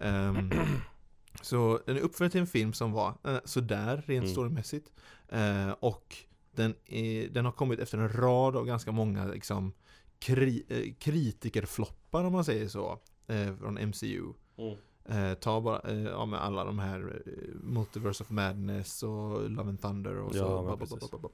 Ehm, 0.00 0.50
så 1.42 1.80
den 1.86 1.96
är 1.96 2.00
uppföljare 2.00 2.30
till 2.30 2.40
en 2.40 2.46
film 2.46 2.72
som 2.72 2.92
var 2.92 3.08
uh, 3.28 3.38
sådär 3.44 3.96
rent 4.06 4.22
Mm. 4.24 4.32
storymässigt. 4.32 4.92
Eh, 5.28 5.70
och 5.80 6.16
den, 6.54 6.74
är, 6.86 7.28
den 7.28 7.44
har 7.44 7.52
kommit 7.52 7.78
efter 7.78 7.98
en 7.98 8.08
rad 8.12 8.56
av 8.56 8.66
ganska 8.66 8.92
många 8.92 9.26
liksom, 9.26 9.72
kri, 10.18 10.64
eh, 10.68 10.94
kritikerfloppar 10.98 12.24
om 12.24 12.32
man 12.32 12.44
säger 12.44 12.68
så. 12.68 13.00
eh, 13.26 13.56
från 13.56 13.78
MCU. 13.78 14.32
Mm. 14.56 14.76
Eh, 15.08 15.34
ta 15.34 15.60
bara, 15.60 15.80
eh, 15.80 15.98
ja 16.02 16.26
med 16.26 16.42
alla 16.44 16.64
de 16.64 16.78
här 16.78 17.22
eh, 17.26 17.54
Multiverse 17.62 18.22
of 18.24 18.30
Madness 18.30 19.02
och 19.02 19.50
Love 19.50 19.68
and 19.68 19.80
Thunder 19.80 20.16
och 20.18 20.32
så. 20.32 20.38
Ja, 20.38 20.62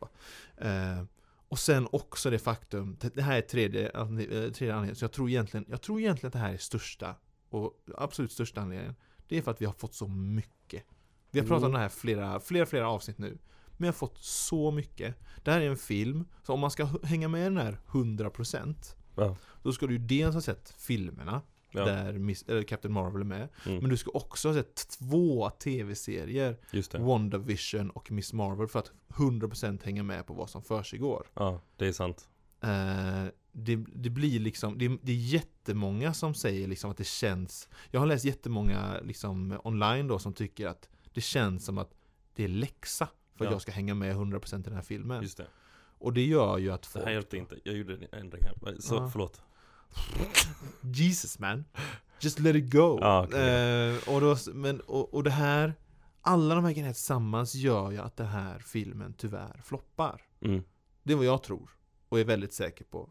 ba. 0.00 0.08
Eh, 0.56 1.04
och 1.48 1.58
sen 1.58 1.88
också 1.92 2.30
det 2.30 2.38
faktum, 2.38 2.96
det, 3.14 3.22
här 3.22 3.36
är 3.38 3.40
tredje, 3.42 3.88
eh, 3.88 4.06
tredje 4.08 4.74
anledningen, 4.74 4.96
så 4.96 5.04
jag 5.04 5.12
tror 5.12 5.28
egentligen, 5.30 5.66
jag 5.68 5.82
tror 5.82 6.00
egentligen 6.00 6.28
att 6.28 6.32
det 6.32 6.38
här 6.38 6.52
är 6.52 6.56
största 6.56 7.14
och 7.50 7.72
absolut 7.96 8.32
största 8.32 8.60
anledningen. 8.60 8.94
Det 9.28 9.38
är 9.38 9.42
för 9.42 9.50
att 9.50 9.60
vi 9.62 9.66
har 9.66 9.72
fått 9.72 9.94
så 9.94 10.08
mycket. 10.08 10.84
Vi 11.30 11.40
har 11.40 11.46
pratat 11.46 11.62
om 11.62 11.70
Mm. 11.70 11.72
det 11.72 11.78
här 11.82 11.88
flera, 11.88 12.40
flera, 12.40 12.66
flera 12.66 12.88
avsnitt 12.88 13.18
nu. 13.18 13.38
Men 13.80 13.86
jag 13.86 13.92
har 13.92 13.98
fått 13.98 14.18
så 14.24 14.70
mycket. 14.70 15.14
Det 15.44 15.50
här 15.50 15.60
är 15.60 15.70
en 15.70 15.76
film, 15.76 16.24
så 16.42 16.52
om 16.52 16.60
man 16.60 16.70
ska 16.70 16.88
hänga 17.02 17.28
med 17.28 17.40
i 17.40 17.44
den 17.44 17.56
här 17.56 17.78
100% 17.90 18.74
Ja. 19.16 19.36
Då 19.62 19.72
ska 19.72 19.86
du 19.86 19.92
ju 19.92 19.98
dels 19.98 20.34
ha 20.34 20.40
sett 20.40 20.74
filmerna 20.78 21.42
Ja, 21.70 21.84
där 21.84 22.12
Miss, 22.12 22.42
eller 22.42 22.62
Captain 22.62 22.94
Marvel 22.94 23.20
är 23.20 23.24
med. 23.24 23.48
mm. 23.66 23.78
Men 23.78 23.90
du 23.90 23.96
ska 23.96 24.10
också 24.10 24.48
ha 24.48 24.54
sett 24.54 24.88
två 24.88 25.50
tv-serier. 25.50 26.56
WandaVision 27.04 27.90
och 27.90 28.10
Miss 28.10 28.32
Marvel 28.32 28.68
för 28.68 28.78
att 28.78 28.92
100% 29.08 29.84
hänga 29.84 30.02
med 30.02 30.26
på 30.26 30.34
vad 30.34 30.50
som 30.50 30.62
försiggår. 30.62 31.26
Ja, 31.34 31.60
det 31.76 31.86
är 31.86 31.92
sant 31.92 32.28
Eh, 32.62 33.24
det, 33.52 33.76
det 33.94 34.10
blir 34.10 34.40
liksom, 34.40 34.78
det, 34.78 34.98
det 35.02 35.12
är 35.12 35.16
jättemånga 35.16 36.14
som 36.14 36.34
säger 36.34 36.68
liksom 36.68 36.90
att 36.90 36.96
det 36.96 37.06
känns 37.06 37.68
Jag 37.90 38.00
har 38.00 38.06
läst 38.06 38.24
jättemånga 38.24 39.00
liksom 39.02 39.60
online 39.64 40.08
då 40.08 40.18
som 40.18 40.32
tycker 40.32 40.66
att 40.66 40.88
det 41.14 41.20
känns 41.20 41.64
som 41.64 41.78
att 41.78 41.94
det 42.34 42.44
är 42.44 42.48
läxa 42.48 43.08
för 43.40 43.44
att 43.44 43.50
Ja. 43.50 43.54
jag 43.54 43.62
ska 43.62 43.72
hänga 43.72 43.94
med 43.94 44.16
100% 44.16 44.58
i 44.60 44.62
den 44.62 44.74
här 44.74 44.82
filmen. 44.82 45.22
Just 45.22 45.36
det 45.36 45.46
Och 45.98 46.12
det 46.12 46.24
gör 46.26 46.58
ju 46.58 46.70
att 46.72 46.82
Det 46.82 46.88
folk 46.88 47.04
här 47.04 47.12
hjälpte 47.12 47.36
inte, 47.36 47.56
jag 47.64 47.76
gjorde 47.76 47.94
en 47.94 48.06
ändring 48.20 48.42
här 48.44 48.76
Så 48.80 48.94
Ja. 48.94 49.08
förlåt 49.12 49.42
Jesus 50.82 51.38
man 51.38 51.64
Just 52.20 52.38
let 52.38 52.56
it 52.56 52.72
go 52.72 52.98
Ja, 53.00 53.24
okej. 53.28 53.90
eh, 53.96 54.14
och, 54.14 54.20
då, 54.20 54.36
men, 54.54 54.80
och, 54.80 55.14
och 55.14 55.24
det 55.24 55.30
här 55.30 55.74
Alla 56.22 56.54
de 56.54 56.64
här 56.64 56.72
grejerna 56.72 56.92
tillsammans 56.92 57.54
gör 57.54 57.90
ju 57.90 57.98
att 57.98 58.16
den 58.16 58.26
här 58.26 58.58
filmen 58.58 59.14
tyvärr 59.18 59.60
floppar 59.64 60.22
mm. 60.40 60.62
Det 61.02 61.12
är 61.12 61.16
vad 61.16 61.26
jag 61.26 61.42
tror 61.42 61.70
Och 62.08 62.20
är 62.20 62.24
väldigt 62.24 62.52
säker 62.52 62.84
på 62.84 63.10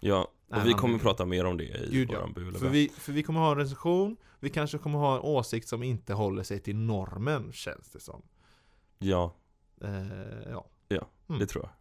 Ja, 0.00 0.28
Nej, 0.48 0.60
och 0.60 0.66
vi 0.66 0.70
han- 0.72 0.80
kommer 0.80 0.98
prata 0.98 1.26
mer 1.26 1.44
om 1.44 1.56
det 1.56 1.64
i 1.64 1.88
Gud, 1.90 2.10
ja. 2.10 2.18
våran 2.18 2.32
bu 2.32 2.48
eller 2.48 2.58
för 2.58 2.68
vi, 2.68 2.88
för 2.88 3.12
vi 3.12 3.22
kommer 3.22 3.40
ha 3.40 3.50
en 3.52 3.58
recension 3.58 4.16
Vi 4.40 4.50
kanske 4.50 4.78
kommer 4.78 4.98
ha 4.98 5.14
en 5.16 5.20
åsikt 5.22 5.68
som 5.68 5.82
inte 5.82 6.14
håller 6.14 6.42
sig 6.42 6.60
till 6.60 6.76
normen 6.76 7.52
Känns 7.52 7.88
det 7.90 8.00
som 8.00 8.22
Ja, 8.98 9.34
eh, 9.84 10.52
Ja 10.52 10.66
Mm. 11.28 11.38
det 11.40 11.46
tror 11.46 11.64
jag 11.64 11.72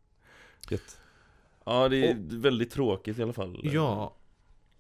Gött. 0.71 0.99
Ja, 1.65 1.89
det 1.89 2.07
är 2.09 2.17
väldigt 2.41 2.71
tråkigt 2.71 3.19
i 3.19 3.23
alla 3.23 3.33
fall 3.33 3.59
Ja 3.63 4.15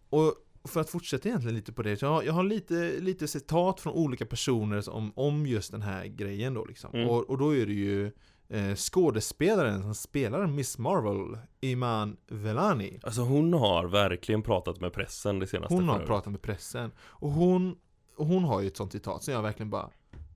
Och 0.09 0.33
för 0.63 0.81
att 0.81 0.89
fortsätta 0.89 1.27
egentligen 1.29 1.55
lite 1.55 1.73
på 1.73 1.81
det 1.83 2.01
Jag 2.01 2.09
har, 2.09 2.23
jag 2.23 2.33
har 2.33 2.43
lite, 2.43 2.99
lite 2.99 3.27
citat 3.27 3.79
från 3.81 3.93
olika 3.93 4.25
personer 4.25 4.89
om, 4.89 5.11
om 5.15 5.45
just 5.47 5.71
den 5.71 5.81
här 5.81 6.05
grejen 6.05 6.53
då 6.53 6.65
liksom 6.65 6.89
Mm. 6.93 7.09
och, 7.09 7.29
och 7.29 7.37
då 7.37 7.55
är 7.55 7.65
det 7.65 7.73
ju 7.73 8.11
eh, 8.49 8.75
Skådespelaren 8.75 9.81
som 9.81 9.95
spelar 9.95 10.47
Miss 10.47 10.77
Marvel 10.77 11.37
Iman 11.61 12.17
Velani 12.27 12.99
Alltså 13.03 13.21
hon 13.21 13.53
har 13.53 13.85
verkligen 13.87 14.41
pratat 14.41 14.79
med 14.81 14.93
pressen 14.93 15.39
det 15.39 15.47
senaste 15.47 15.73
Hon 15.73 15.87
har 15.89 15.95
förut. 15.95 16.07
pratat 16.07 16.31
med 16.31 16.41
pressen 16.41 16.91
Och 16.99 17.31
hon, 17.31 17.75
och 18.15 18.25
hon 18.25 18.43
har 18.43 18.61
ju 18.61 18.67
ett 18.67 18.77
sånt 18.77 18.91
citat 18.91 19.23
som 19.23 19.33
jag 19.33 19.41
verkligen 19.41 19.69
bara 19.69 19.89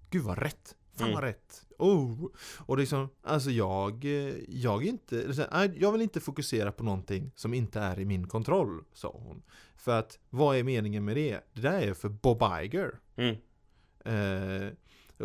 Gud 0.09 0.23
vad 0.23 0.37
rätt! 0.37 0.75
Fan 0.97 1.07
vad 1.13 1.17
Mm. 1.17 1.21
rätt! 1.33 1.65
Oh! 1.77 2.29
Och 2.59 2.77
liksom, 2.77 3.09
alltså 3.23 3.51
jag, 3.51 4.05
eh, 4.05 4.35
jag 4.47 4.83
inte, 4.85 5.47
jag 5.77 5.91
vill 5.91 6.01
inte 6.01 6.19
fokusera 6.19 6.71
på 6.71 6.83
någonting 6.83 7.31
som 7.35 7.53
inte 7.53 7.79
är 7.79 7.99
i 7.99 8.05
min 8.05 8.27
kontroll, 8.27 8.83
sa 8.93 9.11
hon. 9.23 9.43
För 9.75 9.99
att, 9.99 10.19
vad 10.29 10.57
är 10.57 10.63
meningen 10.63 11.05
med 11.05 11.15
det? 11.15 11.39
Det 11.53 11.61
där 11.61 11.81
är 11.81 11.93
för 11.93 12.09
Bob 12.09 12.43
Iger. 12.63 12.99
mm. 13.15 13.35
Eh, 14.05 14.71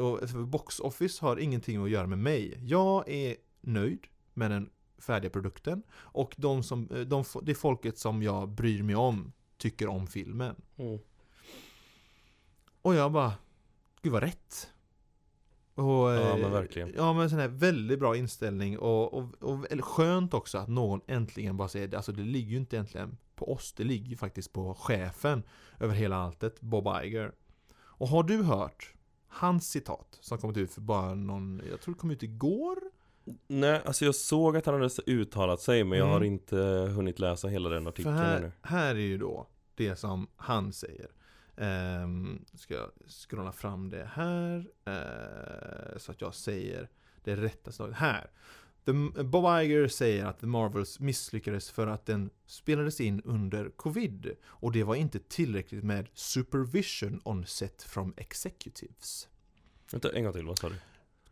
och 0.02 0.28
Box 0.48 0.80
Office 0.80 1.24
har 1.24 1.36
ingenting 1.36 1.84
att 1.84 1.90
göra 1.90 2.06
med 2.06 2.18
mig. 2.18 2.58
Jag 2.62 3.08
är 3.08 3.36
nöjd 3.60 4.06
med 4.34 4.50
den 4.50 4.70
färdiga 4.98 5.30
produkten. 5.30 5.82
Och 5.92 6.34
de 6.38 6.62
som, 6.62 6.88
eh, 6.90 7.00
de, 7.00 7.24
det 7.42 7.54
folket 7.54 7.98
som 7.98 8.22
jag 8.22 8.48
bryr 8.48 8.82
mig 8.82 8.94
om 8.96 9.32
tycker 9.56 9.86
om 9.88 10.06
filmen. 10.06 10.56
Mm. 10.76 10.98
Och 12.82 12.94
jag 12.94 13.12
bara, 13.12 13.32
gud 14.02 14.12
vad 14.12 14.22
rätt. 14.22 14.70
Och, 15.74 15.84
Ja, 16.10 16.30
eh, 16.30 16.36
men 16.36 16.50
verkligen. 16.52 16.92
Ja 16.96 17.12
men 17.12 17.30
sån 17.30 17.38
här 17.38 17.48
väldigt 17.48 17.98
bra 17.98 18.16
inställning 18.16 18.78
och, 18.78 19.14
och, 19.14 19.28
och 19.42 19.66
skönt 19.80 20.34
också 20.34 20.58
att 20.58 20.68
någon 20.68 21.00
äntligen 21.06 21.56
bara 21.56 21.68
säger 21.68 21.88
det. 21.88 21.96
Alltså 21.96 22.12
det 22.12 22.22
ligger 22.22 22.50
ju 22.50 22.56
inte 22.56 22.76
egentligen 22.76 23.16
på 23.34 23.52
oss, 23.52 23.72
det 23.72 23.84
ligger 23.84 24.10
ju 24.10 24.16
faktiskt 24.16 24.52
på 24.52 24.74
chefen 24.74 25.42
över 25.80 25.94
hela 25.94 26.16
alltet, 26.16 26.60
Bob 26.60 26.88
Iger. 27.04 27.32
Och 27.74 28.08
har 28.08 28.22
du 28.22 28.42
hört 28.42 28.94
hans 29.28 29.70
citat 29.70 30.18
som 30.20 30.38
kommit 30.38 30.56
ut 30.56 30.72
för 30.72 30.80
bara 30.80 31.14
någon, 31.14 31.62
jag 31.70 31.80
tror 31.80 31.94
det 31.94 32.00
kom 32.00 32.10
ut 32.10 32.22
igår? 32.22 32.78
Nej, 33.48 33.80
alltså 33.84 34.04
jag 34.04 34.14
såg 34.14 34.56
att 34.56 34.66
han 34.66 34.74
hade 34.74 34.90
uttalat 35.06 35.60
sig 35.60 35.84
men 35.84 35.98
jag 35.98 36.06
Mm. 36.06 36.18
har 36.18 36.24
inte 36.24 36.56
hunnit 36.96 37.18
läsa 37.18 37.48
hela 37.48 37.68
den 37.68 37.82
För 37.82 37.88
artikeln 37.90 38.14
här, 38.16 38.36
ännu. 38.36 38.52
här 38.62 38.94
är 38.94 38.98
ju 39.00 39.18
då 39.18 39.46
det 39.74 39.96
som 39.96 40.26
han 40.36 40.72
säger. 40.72 41.06
Um, 41.62 42.44
ska 42.54 42.74
jag 42.74 42.90
scrolla 43.08 43.52
fram 43.52 43.90
det 43.90 44.08
här 44.12 44.66
eh, 44.84 45.98
så 45.98 46.12
att 46.12 46.20
jag 46.20 46.34
säger 46.34 46.88
det 47.24 47.36
rätta 47.36 47.72
slaget. 47.72 47.96
Här. 47.96 48.30
The, 48.84 48.92
Bob 49.22 49.62
Iger 49.62 49.88
säger 49.88 50.24
att 50.24 50.40
The 50.40 50.46
Marvels 50.46 51.00
misslyckades 51.00 51.70
för 51.70 51.86
att 51.86 52.06
den 52.06 52.30
spelades 52.46 53.00
in 53.00 53.22
under 53.24 53.70
covid 53.70 54.36
och 54.44 54.72
det 54.72 54.84
var 54.84 54.94
inte 54.94 55.18
tillräckligt 55.18 55.84
med 55.84 56.08
supervision 56.14 57.20
on 57.24 57.46
set 57.46 57.82
from 57.82 58.14
executives. 58.16 59.28
Vänta, 59.92 60.12
en 60.12 60.24
gång 60.24 60.32
till, 60.32 60.46
vad 60.46 60.58
sa 60.58 60.68
du? 60.68 60.76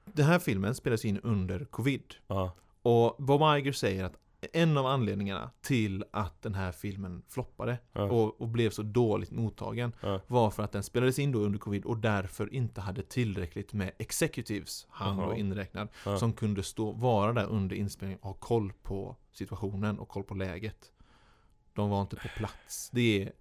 Den 0.05 0.27
här 0.27 0.39
filmen 0.39 0.75
spelades 0.75 1.05
in 1.05 1.21
under 1.21 1.65
covid 1.65 2.15
Ja, 2.27 2.57
och 2.83 3.25
Bob 3.25 3.59
Iger 3.59 3.73
säger 3.73 4.05
att 4.05 4.17
en 4.53 4.77
av 4.79 4.87
anledningarna 4.87 5.51
till 5.61 6.05
att 6.11 6.43
den 6.43 6.55
här 6.55 6.73
filmen 6.73 7.23
floppade 7.29 7.79
ja, 7.93 8.03
och, 8.03 8.41
och 8.41 8.49
blev 8.49 8.71
så 8.71 8.83
dåligt 8.83 9.31
mottagen 9.31 9.93
ja, 10.01 10.21
var 10.27 10.51
för 10.51 10.63
att 10.63 10.73
den 10.73 10.83
spelades 10.83 11.19
in 11.19 11.33
då 11.33 11.39
under 11.39 11.59
covid 11.59 11.85
och 11.85 11.97
därför 11.99 12.55
inte 12.55 12.81
hade 12.81 13.03
tillräckligt 13.03 13.73
med 13.73 13.93
executives, 13.99 14.87
han 14.91 15.19
Jaha. 15.19 15.27
då 15.31 15.37
inräknad, 15.37 15.89
Ja. 16.05 16.19
som 16.19 16.33
kunde 16.33 16.63
stå, 16.63 16.93
vara 16.93 17.33
där 17.33 17.47
under 17.47 17.77
inspelningen 17.77 18.19
och 18.23 18.29
ha 18.29 18.35
koll 18.35 18.73
på 18.83 19.17
situationen 19.33 19.99
och 19.99 20.09
koll 20.09 20.25
på 20.25 20.35
läget. 20.35 20.93
De 21.75 21.91
var 21.91 22.01
inte 22.03 22.17
på 22.17 22.29
plats. 22.29 22.91
Det 22.93 23.23
är 23.23 23.33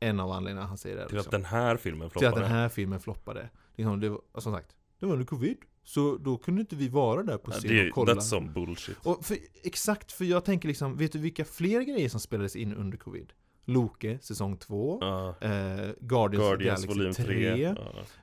en 0.00 0.20
av 0.20 0.30
anledningarna 0.30 0.68
han 0.68 0.78
säger 0.78 0.96
det. 0.96 1.06
till 1.06 1.16
Liksom. 1.16 1.28
att 1.28 1.32
den 1.32 1.44
här 1.44 1.76
filmen 1.76 2.10
Till 2.10 2.16
att 2.16 2.20
floppade. 2.22 2.42
den 2.44 2.50
här 2.52 2.68
filmen 2.68 3.00
floppade. 3.00 3.48
Liksom, 3.74 4.00
det 4.00 4.08
var, 4.08 4.20
som 4.38 4.52
sagt, 4.52 4.76
det 4.98 5.06
var 5.06 5.12
under 5.12 5.26
covid. 5.26 5.56
Så 5.88 6.16
då 6.16 6.36
kunde 6.38 6.60
inte 6.60 6.76
vi 6.76 6.88
vara 6.88 7.22
där 7.22 7.38
på 7.38 7.50
Ja, 7.50 7.56
scen 7.58 7.70
det 7.70 7.80
är, 7.80 7.88
och 7.88 7.94
kolla. 7.94 8.14
that's 8.14 8.20
some 8.20 8.48
bullshit. 8.50 8.96
Och 9.02 9.24
för, 9.24 9.36
exakt, 9.62 10.12
för 10.12 10.24
jag 10.24 10.44
tänker 10.44 10.68
liksom, 10.68 10.96
vet 10.96 11.12
du 11.12 11.18
vilka 11.18 11.44
fler 11.44 11.80
grejer 11.80 12.08
som 12.08 12.20
spelades 12.20 12.56
in 12.56 12.74
under 12.74 12.98
covid? 12.98 13.32
Loke, 13.68 14.18
säsong 14.22 14.56
2. 14.56 14.98
Ja. 15.00 15.28
Eh, 15.40 15.90
Guardians, 16.00 16.44
of 16.44 16.48
Guardians 16.50 16.84
Galaxy 16.86 17.22
3. 17.22 17.34
3. 17.54 17.62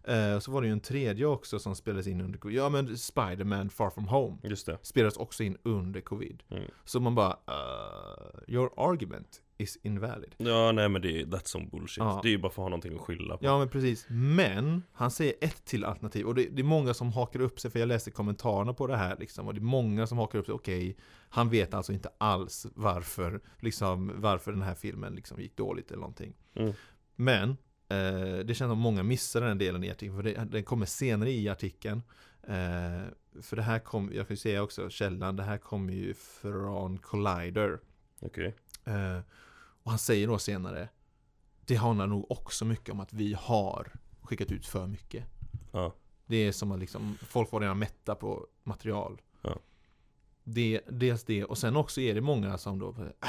Ja, 0.03 0.13
Eh, 0.13 0.39
så 0.39 0.51
var 0.51 0.62
det 0.62 0.67
ju 0.67 0.74
en 0.74 0.79
tredje 0.79 1.25
också 1.25 1.60
som 1.60 1.75
spelades 1.75 2.08
in 2.08 2.22
under 2.22 2.39
covid. 2.39 2.58
Ja 2.58 2.70
men 2.70 2.98
Spider-Man 2.98 3.70
Far 3.70 3.89
From 3.89 4.08
Home 4.08 4.38
just 4.43 4.65
det. 4.65 4.77
spelades 4.82 5.17
också 5.17 5.43
in 5.43 5.58
under 5.63 6.01
covid. 6.01 6.43
Mm. 6.51 6.63
Så 6.86 7.00
man 7.00 7.15
bara, 7.15 7.32
uh, 7.32 8.53
your 8.53 8.72
argument 8.91 9.41
is 9.57 9.77
invalid. 9.83 10.36
Ja, 10.38 10.72
nej 10.72 10.89
men 10.89 11.01
det 11.01 11.22
är, 11.22 11.25
that's 11.25 11.45
some 11.45 11.65
bullshit. 11.65 12.03
Ja. 12.03 12.19
Det 12.24 12.29
är 12.29 12.31
ju 12.31 12.38
bara 12.38 12.51
för 12.51 12.62
att 12.62 12.65
ha 12.65 12.69
någonting 12.69 12.95
att 12.95 13.01
skylla 13.01 13.38
på. 13.38 13.45
Ja 13.45 13.60
men 13.60 13.69
precis. 13.69 14.05
Men 14.10 14.83
han 14.91 15.12
säger 15.12 15.33
ett 15.41 15.65
till 15.65 15.86
alternativ 15.86 16.25
och 16.25 16.36
det, 16.36 16.48
det 16.51 16.62
är 16.62 16.63
många 16.63 16.93
som 16.93 17.12
hakar 17.12 17.39
upp 17.39 17.60
sig 17.60 17.72
för 17.72 17.79
jag 17.79 17.88
läste 17.88 18.12
kommentarerna 18.12 18.74
på 18.74 18.88
det 18.88 18.98
här 18.98 19.17
liksom 19.19 19.48
och 19.48 19.53
det 19.53 19.60
är 19.60 19.62
många 19.62 20.07
som 20.07 20.17
hakar 20.17 20.39
upp 20.39 20.45
sig. 20.45 20.55
Okej, 20.55 20.98
han 21.29 21.50
vet 21.50 21.74
alltså 21.74 21.93
inte 21.93 22.10
alls 22.17 22.67
varför 22.75 23.41
liksom 23.60 24.12
varför 24.15 24.51
den 24.51 24.62
här 24.62 24.75
filmen 24.75 25.15
liksom 25.15 25.41
gick 25.41 25.57
dåligt 25.57 25.91
eller 25.91 26.01
någonting. 26.01 26.33
Mm. 26.55 26.74
Men 27.15 27.50
eh, 27.89 28.45
det 28.45 28.55
känns 28.55 28.72
som 28.72 28.79
många 28.79 29.03
missar 29.03 29.41
den 29.41 29.57
delen 29.57 29.83
i 29.83 29.91
artikeln 29.91 30.15
för 30.15 30.24
det, 30.24 30.48
den 30.51 30.63
kommer 30.63 30.86
senare 30.86 31.31
i 31.31 31.50
artikeln. 31.50 32.01
Eh, 32.48 33.03
för 33.41 33.55
det 33.55 33.62
här 33.62 33.79
kom, 33.79 34.12
jag 34.13 34.27
kan 34.27 34.33
ju 34.33 34.38
säga 34.38 34.63
också 34.63 34.89
källan, 34.89 35.36
det 35.36 35.43
här 35.43 35.57
kommer 35.57 35.93
ju 35.93 36.13
från 36.13 36.98
Collider. 36.98 37.79
Okej. 38.19 38.55
Eh, 38.86 39.20
och 39.84 39.92
han 39.92 40.00
säger 40.00 40.28
då 40.28 40.40
senare 40.40 40.90
Det 41.66 41.75
handlar 41.75 42.08
nog 42.08 42.32
också 42.32 42.66
mycket 42.66 42.90
om 42.90 43.00
att 43.00 43.13
vi 43.13 43.34
har 43.40 43.92
skickat 44.22 44.52
ut 44.52 44.66
för 44.66 44.88
mycket 44.88 45.24
Ja. 45.72 45.96
Det 46.25 46.36
är 46.38 46.52
som 46.52 46.72
att 46.72 46.80
liksom 46.80 47.18
Folk 47.22 47.52
var 47.52 47.60
redan 47.62 47.80
mätta 47.80 48.16
på 48.16 48.48
material 48.63 49.22
Ja. 49.42 49.60
det, 50.44 50.82
Dels 50.90 51.24
det 51.24 51.44
och 51.46 51.58
sen 51.58 51.75
också 51.75 52.02
är 52.02 52.13
det 52.16 52.22
många 52.22 52.58
som 52.58 52.80
då 52.80 52.90
äh, 52.90 53.28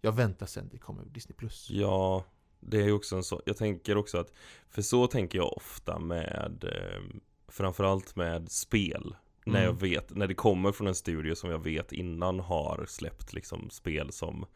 Jag 0.00 0.12
väntar 0.12 0.46
sen 0.46 0.68
det 0.72 0.78
kommer 0.78 1.04
Disney 1.04 1.34
Plus 1.36 1.70
Ja, 1.70 2.24
det 2.60 2.82
är 2.82 2.92
också 2.92 3.16
en 3.16 3.24
så. 3.24 3.42
Jag 3.46 3.56
tänker 3.56 3.96
också 3.96 4.18
att, 4.18 4.32
för 4.68 4.82
så 4.82 5.06
tänker 5.06 5.38
jag 5.38 5.56
ofta 5.56 5.98
med, 5.98 6.64
eh, 6.64 7.00
framförallt 7.48 8.16
med 8.16 8.50
spel. 8.50 9.16
När 9.44 9.60
jag 9.60 9.68
Mm. 9.70 9.78
vet, 9.78 10.10
när 10.16 10.26
det 10.26 10.34
kommer 10.34 10.72
från 10.72 10.86
en 10.86 10.94
studio 10.94 11.34
som 11.34 11.50
jag 11.50 11.58
vet 11.64 11.92
innan 11.92 12.40
har 12.40 12.84
släppt 12.88 13.32
liksom 13.32 13.70
spel 13.70 14.12
som 14.12 14.46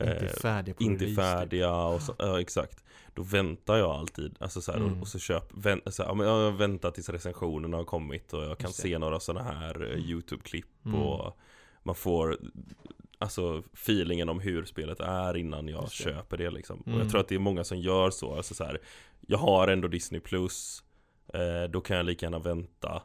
Inte 0.00 0.26
eh, 0.26 0.32
färdiga 0.32 0.74
på 0.74 0.82
inte 0.82 1.04
release, 1.04 1.22
typ. 1.22 1.38
färdiga 1.40 1.74
och 1.74 2.02
så, 2.02 2.14
ja, 2.18 2.40
exakt 2.40 2.84
Då 3.14 3.22
väntar 3.22 3.76
jag 3.76 3.90
alltid, 3.90 4.36
alltså 4.40 4.60
så 4.60 4.72
här, 4.72 4.80
och, 4.82 4.86
Mm. 4.88 5.00
och 5.00 5.08
så 5.08 5.18
köp, 5.18 5.44
vänt, 5.54 5.94
så 5.94 6.02
här, 6.02 6.24
ja, 6.24 6.40
jag 6.44 6.52
väntar 6.52 6.90
tills 6.90 7.08
recensionerna 7.08 7.76
har 7.76 7.84
kommit 7.84 8.32
och 8.32 8.44
jag 8.44 8.58
kan 8.58 8.68
Just 8.68 8.82
det. 8.82 8.88
se 8.88 8.98
några 8.98 9.20
sådana 9.20 9.52
här 9.52 9.92
eh, 9.92 9.98
YouTube-klipp 9.98 10.86
Mm. 10.86 11.00
och 11.02 11.38
man 11.82 11.94
får 11.94 12.38
Alltså 13.18 13.62
feelingen 13.72 14.28
om 14.28 14.40
hur 14.40 14.64
spelet 14.64 15.00
är 15.00 15.36
innan 15.36 15.68
jag 15.68 15.82
Just 15.82 15.98
det. 15.98 16.04
köper 16.04 16.36
det 16.36 16.50
liksom 16.50 16.80
Och 16.80 16.86
Mm. 16.88 17.00
jag 17.00 17.10
tror 17.10 17.20
att 17.20 17.28
det 17.28 17.34
är 17.34 17.38
många 17.38 17.64
som 17.64 17.78
gör 17.78 18.10
så, 18.10 18.36
alltså 18.36 18.54
så 18.54 18.64
här, 18.64 18.78
Jag 19.20 19.38
har 19.38 19.68
ändå 19.68 19.88
Disney 19.88 20.20
Plus 20.20 20.84
eh, 21.34 21.70
Då 21.70 21.80
kan 21.80 21.96
jag 21.96 22.06
lika 22.06 22.26
gärna 22.26 22.38
vänta 22.38 23.02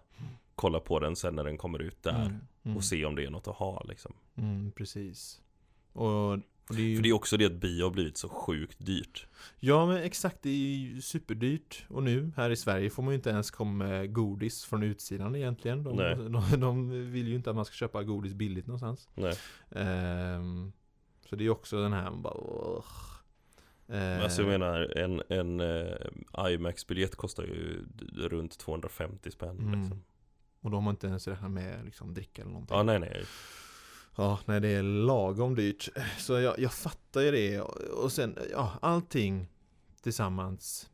Kolla 0.55 0.79
på 0.79 0.99
den 0.99 1.15
sen 1.15 1.35
när 1.35 1.43
den 1.43 1.57
kommer 1.57 1.79
ut 1.81 2.03
där 2.03 2.25
Mm, 2.25 2.37
mm, 2.65 2.77
och 2.77 2.83
se 2.83 3.05
om 3.05 3.15
det 3.15 3.25
är 3.25 3.29
något 3.29 3.47
att 3.47 3.55
ha 3.55 3.83
liksom 3.83 4.13
mm, 4.37 4.71
Precis 4.71 5.41
och, 5.93 6.37
och 6.69 6.75
det 6.75 6.81
ju, 6.81 6.95
För 6.95 7.03
det 7.03 7.09
är 7.09 7.13
också 7.13 7.37
det 7.37 7.45
att 7.45 7.51
bio 7.53 7.83
har 7.83 7.91
blivit 7.91 8.17
så 8.17 8.29
sjukt 8.29 8.85
dyrt 8.85 9.27
Ja 9.59 9.85
men 9.85 9.97
exakt, 9.97 10.37
det 10.41 10.49
är 10.49 10.77
ju 10.77 11.01
superdyrt 11.01 11.85
Och 11.89 12.03
nu 12.03 12.31
här 12.35 12.49
i 12.49 12.55
Sverige 12.55 12.89
får 12.89 13.03
man 13.03 13.11
ju 13.11 13.15
inte 13.15 13.29
ens 13.29 13.51
komma 13.51 13.85
med 13.85 14.13
godis 14.13 14.65
från 14.65 14.83
utsidan 14.83 15.35
egentligen 15.35 15.83
de, 15.83 15.95
Nej. 15.95 16.15
de, 16.15 16.59
de 16.59 16.89
vill 17.11 17.27
ju 17.27 17.35
inte 17.35 17.49
att 17.49 17.55
man 17.55 17.65
ska 17.65 17.73
köpa 17.73 18.03
godis 18.03 18.33
billigt 18.33 18.67
någonstans 18.67 19.09
Nej 19.15 19.33
Ehm, 19.71 20.71
Så 21.29 21.35
det 21.35 21.45
är 21.45 21.49
också 21.49 21.81
den 21.81 21.93
här 21.93 22.03
man 22.11 22.21
bara 22.21 22.33
åh. 22.33 22.85
Ehm, 23.87 24.21
Alltså 24.21 24.41
jag 24.41 24.49
menar, 24.49 24.97
en, 24.97 25.21
en 25.29 25.59
eh, 25.59 26.51
IMAX-biljett 26.53 27.15
kostar 27.15 27.43
ju 27.43 27.85
runt 28.15 28.57
250 28.59 29.31
spänn 29.31 29.59
Mm. 29.59 29.81
liksom. 29.81 30.03
Och 30.61 30.71
då 30.71 30.77
har 30.77 30.81
man 30.81 30.93
inte 30.93 31.07
ens 31.07 31.27
räknat 31.27 31.51
med 31.51 31.85
liksom 31.85 32.13
dricka 32.13 32.41
eller 32.41 32.51
någonting 32.51 32.77
Ja, 32.77 32.83
nej 32.83 32.99
nej. 32.99 33.23
Ja, 34.15 34.39
nej 34.45 34.59
det 34.61 34.67
är 34.67 34.83
lagom 34.83 35.55
dyrt 35.55 35.89
Så 36.17 36.33
jag, 36.39 36.59
jag 36.59 36.73
fattar 36.73 37.21
ju 37.21 37.31
det 37.31 37.61
Och 37.93 38.11
sen, 38.11 38.37
ja, 38.51 38.71
allting 38.81 39.47
tillsammans 40.03 40.89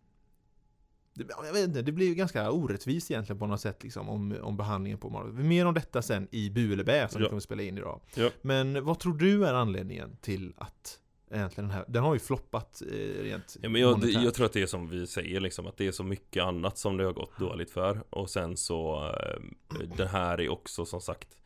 det, 1.14 1.26
ja, 1.30 1.46
jag 1.46 1.54
vet 1.54 1.64
inte, 1.68 1.82
det 1.82 1.92
blir 1.92 2.08
ju 2.08 2.16
ganska 2.16 2.52
orättvist 2.52 3.12
egentligen 3.12 3.40
på 3.40 3.48
något 3.48 3.62
sätt 3.62 3.84
liksom 3.84 4.10
om, 4.10 4.36
om 4.42 4.58
behandlingen 4.58 4.98
på 5.00 5.10
Marvel. 5.10 5.34
Mer 5.34 5.66
om 5.66 5.74
detta 5.74 6.02
sen 6.02 6.28
i 6.32 6.50
Bu 6.50 6.74
eller 6.74 6.84
Bä 6.84 7.08
som 7.10 7.22
Ja. 7.22 7.26
vi 7.26 7.30
kommer 7.30 7.40
spela 7.40 7.64
in 7.64 7.78
idag. 7.78 8.02
Ja. 8.16 8.30
Men 8.42 8.86
vad 8.86 9.00
tror 9.00 9.14
du 9.14 9.46
är 9.46 9.54
anledningen 9.54 10.18
till 10.22 10.54
att 10.58 11.00
egentligen 11.32 11.68
den 11.68 11.78
här, 11.78 11.86
den 11.88 12.04
har 12.04 12.14
ju 12.14 12.20
floppat 12.20 12.82
eh, 12.92 13.24
rent 13.24 13.58
Ja, 13.62 13.70
men 13.70 13.82
jag, 13.82 13.92
monetärt. 14.00 14.24
jag 14.24 14.34
tror 14.34 14.46
att 14.46 14.54
det 14.54 14.62
är 14.62 14.68
som 14.68 14.90
vi 14.90 15.08
säger 15.08 15.40
liksom, 15.40 15.68
att 15.68 15.78
det 15.78 15.88
är 15.88 15.92
så 15.92 16.04
mycket 16.04 16.44
annat 16.44 16.78
som 16.78 16.98
det 16.98 17.04
har 17.04 17.14
gått 17.14 17.38
dåligt 17.40 17.72
för. 17.72 18.04
Och 18.10 18.30
sen 18.30 18.58
så, 18.58 19.06
eh, 19.08 19.88
det 19.98 20.08
här 20.08 20.42
är 20.42 20.50
också 20.50 20.86
som 20.86 21.02
sagt 21.02 21.38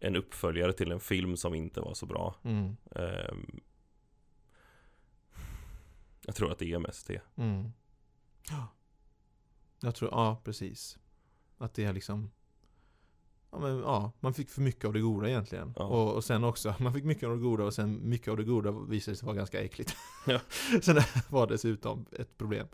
en 0.00 0.16
uppföljare 0.16 0.72
till 0.72 0.92
en 0.92 1.00
film 1.00 1.36
som 1.36 1.54
inte 1.54 1.80
var 1.80 1.94
så 1.94 2.06
bra. 2.06 2.34
Mm, 2.42 2.76
Eh, 2.96 3.34
jag 6.26 6.34
tror 6.34 6.52
att 6.52 6.58
det 6.58 6.72
är 6.72 6.78
mest 6.78 7.06
det. 7.06 7.22
mm. 7.36 7.72
Ja. 8.50 8.66
Jag 9.80 9.94
tror, 9.94 10.10
ja 10.10 10.40
precis. 10.44 10.98
Att 11.58 11.74
det 11.74 11.84
är 11.84 11.92
liksom 11.92 12.30
Ja, 13.52 13.58
men, 13.58 13.78
ja, 13.78 14.12
man 14.20 14.34
fick 14.34 14.50
för 14.50 14.60
mycket 14.62 14.84
av 14.84 14.92
det 14.92 15.00
goda 15.00 15.28
egentligen. 15.28 15.74
Ja. 15.76 15.84
Och, 15.84 16.14
och 16.14 16.24
sen 16.24 16.44
också, 16.44 16.74
man 16.80 16.92
fick 16.92 17.04
mycket 17.04 17.28
av 17.28 17.36
det 17.36 17.42
goda 17.42 17.64
och 17.64 17.74
sen 17.74 18.08
mycket 18.08 18.28
av 18.28 18.36
det 18.36 18.44
goda 18.44 18.70
visade 18.70 19.16
sig 19.16 19.26
vara 19.26 19.36
ganska 19.36 19.60
äckligt. 19.60 19.96
Ja. 20.26 20.40
så 20.82 20.92
det 20.92 21.06
var 21.30 21.46
dessutom 21.46 22.06
ett 22.12 22.38
problem. 22.38 22.66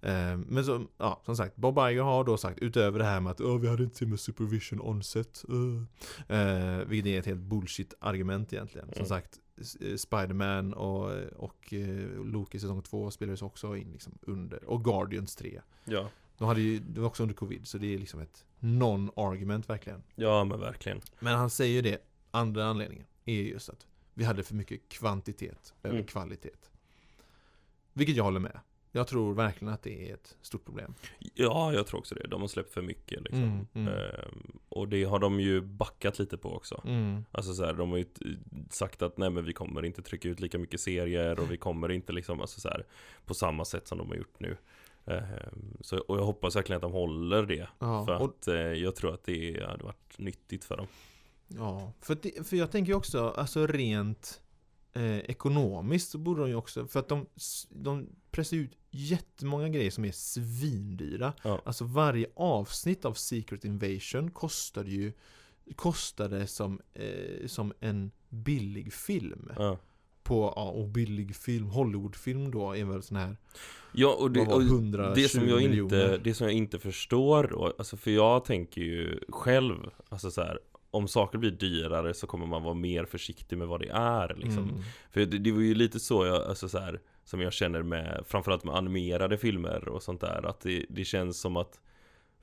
Eh, 0.00 0.36
men 0.36 0.64
så, 0.64 0.86
ja, 0.98 1.20
som 1.24 1.36
sagt, 1.36 1.56
Bob 1.56 1.78
Iger 1.78 2.02
har 2.02 2.24
då 2.24 2.36
sagt 2.36 2.58
utöver 2.58 2.98
det 2.98 3.04
här 3.04 3.20
med 3.20 3.30
att 3.30 3.40
"Åh, 3.40 3.58
vi 3.60 3.68
hade 3.68 3.82
inte 3.82 3.96
till 3.96 4.08
med 4.08 4.20
supervision 4.20 4.80
onset. 4.80 5.44
Uh. 5.50 5.82
Eh, 6.38 6.78
vilket 6.86 7.10
är 7.10 7.18
ett 7.18 7.26
helt 7.26 7.40
bullshit-argument 7.40 8.52
egentligen. 8.52 8.86
Som 8.88 8.96
Mm. 8.96 9.08
sagt, 9.08 9.38
eh, 9.80 9.96
Spider-Man 9.96 10.72
och, 10.74 11.10
och 11.36 11.72
eh, 11.74 12.24
Loki 12.24 12.58
säsong 12.60 12.82
2 12.82 13.10
spelades 13.10 13.42
också 13.42 13.76
in 13.76 13.92
liksom 13.92 14.18
under. 14.22 14.64
Och 14.64 14.84
Guardians 14.84 15.36
3. 15.36 15.60
Ja, 15.84 16.08
De 16.38 16.48
hade 16.48 16.60
ju, 16.60 16.78
det 16.78 17.00
var 17.00 17.06
också 17.08 17.22
under 17.22 17.34
covid, 17.34 17.66
så 17.66 17.78
det 17.78 17.94
är 17.94 17.98
liksom 17.98 18.20
ett 18.20 18.44
non-argument 18.60 19.68
verkligen. 19.68 20.02
ja 20.14 20.44
men 20.44 20.60
verkligen. 20.60 21.00
Men 21.18 21.34
han 21.36 21.50
säger 21.50 21.74
ju 21.74 21.82
det, 21.82 21.98
andra 22.30 22.64
anledningen. 22.64 23.06
är 23.24 23.32
just 23.42 23.68
att 23.68 23.86
vi 24.14 24.24
hade 24.24 24.42
för 24.42 24.54
mycket 24.54 24.88
kvantitet 24.88 25.74
över 25.82 25.94
Mm. 25.96 26.06
kvalitet. 26.06 26.50
Vilket 27.92 28.16
jag 28.16 28.24
håller 28.24 28.40
med. 28.40 28.60
Jag 28.92 29.06
tror 29.08 29.34
verkligen 29.34 29.74
att 29.74 29.82
det 29.82 30.10
är 30.10 30.14
ett 30.14 30.36
stort 30.42 30.64
problem. 30.64 30.94
Ja, 31.34 31.72
jag 31.72 31.86
tror 31.86 32.00
också 32.00 32.14
det. 32.14 32.26
De 32.28 32.40
har 32.40 32.48
släppt 32.48 32.72
för 32.72 32.82
mycket 32.82 33.22
liksom. 33.22 33.42
Mm, 33.42 33.66
mm. 33.74 33.88
Ehm, 33.94 34.58
och 34.68 34.88
det 34.88 35.04
har 35.04 35.18
de 35.18 35.40
ju 35.40 35.60
backat 35.60 36.18
lite 36.18 36.36
på 36.38 36.54
också. 36.56 36.82
Mm. 36.86 37.24
Alltså 37.32 37.54
så 37.54 37.64
här, 37.64 37.72
de 37.74 37.90
har 37.90 37.98
ju 37.98 38.06
sagt 38.70 39.02
att 39.02 39.16
nej 39.16 39.30
men 39.30 39.44
vi 39.44 39.52
kommer 39.52 39.84
inte 39.84 40.02
trycka 40.02 40.28
ut 40.28 40.40
lika 40.40 40.58
mycket 40.58 40.80
serier 40.80 41.40
och 41.40 41.50
vi 41.52 41.56
kommer 41.56 41.90
inte 41.92 42.12
liksom, 42.12 42.40
alltså 42.40 42.60
så 42.60 42.68
här, 42.68 42.86
på 43.24 43.34
samma 43.34 43.64
sätt 43.64 43.88
som 43.88 43.98
de 43.98 44.08
har 44.08 44.14
gjort 44.16 44.40
nu. 44.40 44.56
Ehm, 45.06 45.76
så, 45.80 45.98
och 45.98 46.18
jag 46.18 46.24
hoppas 46.24 46.56
verkligen 46.56 46.76
att 46.76 46.82
de 46.82 46.92
håller 46.92 47.42
det. 47.46 47.68
Ja, 47.78 48.06
för 48.06 48.16
och, 48.16 48.24
att 48.24 48.48
eh, 48.48 48.54
jag 48.54 48.96
tror 48.96 49.14
att 49.14 49.24
det 49.24 49.66
hade 49.66 49.84
varit 49.84 50.18
nyttigt 50.18 50.64
för 50.64 50.76
dem. 50.76 50.86
ja 51.48 51.92
för, 52.00 52.18
det, 52.22 52.46
för 52.46 52.56
jag 52.56 52.70
tänker 52.70 52.94
också, 52.94 53.28
alltså 53.28 53.66
rent 53.66 54.40
eh, 54.92 55.18
ekonomiskt 55.18 56.10
så 56.10 56.18
borde 56.18 56.40
de 56.40 56.48
ju 56.48 56.54
också, 56.54 56.86
för 56.86 57.00
att 57.00 57.08
de, 57.08 57.26
de 57.70 58.08
pressar 58.30 58.56
ut 58.56 58.78
jättemånga 58.90 59.68
grejer 59.68 59.90
som 59.90 60.04
är 60.04 60.12
svindyra. 60.12 61.32
Ja. 61.42 61.60
Alltså 61.64 61.84
varje 61.84 62.26
avsnitt 62.36 63.04
av 63.04 63.14
Secret 63.14 63.64
Invasion 63.64 64.30
kostade 64.30 64.90
ju 64.90 65.12
Kostade 65.76 66.46
som, 66.46 66.80
eh, 66.94 67.46
som 67.46 67.72
en 67.80 68.10
billig 68.28 68.92
film 68.92 69.52
Ja, 69.56 69.78
På, 70.26 70.52
ja, 70.56 70.70
och 70.70 70.88
billig 70.88 71.36
film, 71.36 71.66
Hollywoodfilm 71.66 72.50
då 72.50 72.76
är 72.76 72.84
väl 72.84 73.02
sån 73.02 73.16
här 73.16 73.36
ja 73.92 74.16
och, 74.20 74.30
det, 74.30 74.40
och 74.40 74.62
120 74.62 75.12
det, 75.14 75.28
som 75.28 75.48
jag 75.48 75.60
inte, 75.60 75.68
miljoner? 75.68 76.20
det 76.24 76.34
som 76.34 76.46
jag 76.46 76.56
inte 76.56 76.78
förstår 76.78 77.48
då, 77.50 77.74
alltså 77.78 77.96
för 77.96 78.10
jag 78.10 78.44
tänker 78.44 78.80
ju 78.80 79.20
själv, 79.28 79.76
alltså 80.08 80.30
så 80.30 80.42
här, 80.42 80.58
om 80.90 81.08
saker 81.08 81.38
blir 81.38 81.50
dyrare 81.50 82.14
så 82.14 82.26
kommer 82.26 82.46
man 82.46 82.62
vara 82.62 82.74
mer 82.74 83.04
försiktig 83.04 83.58
med 83.58 83.68
vad 83.68 83.80
det 83.80 83.88
är 83.88 84.34
liksom. 84.36 84.62
Mm. 84.62 84.82
För 85.10 85.20
det, 85.20 85.38
det 85.38 85.52
var 85.52 85.60
ju 85.60 85.74
lite 85.74 86.00
så 86.00 86.26
jag, 86.26 86.42
alltså 86.42 86.68
så 86.68 86.78
här, 86.78 87.00
som 87.24 87.40
jag 87.40 87.52
känner 87.52 87.82
med, 87.82 88.24
framförallt 88.26 88.64
med 88.64 88.74
animerade 88.74 89.38
filmer 89.38 89.88
och 89.88 90.02
sånt 90.02 90.20
där, 90.20 90.46
att 90.46 90.60
det, 90.60 90.86
det 90.88 91.04
känns 91.04 91.40
som 91.40 91.56
att 91.56 91.80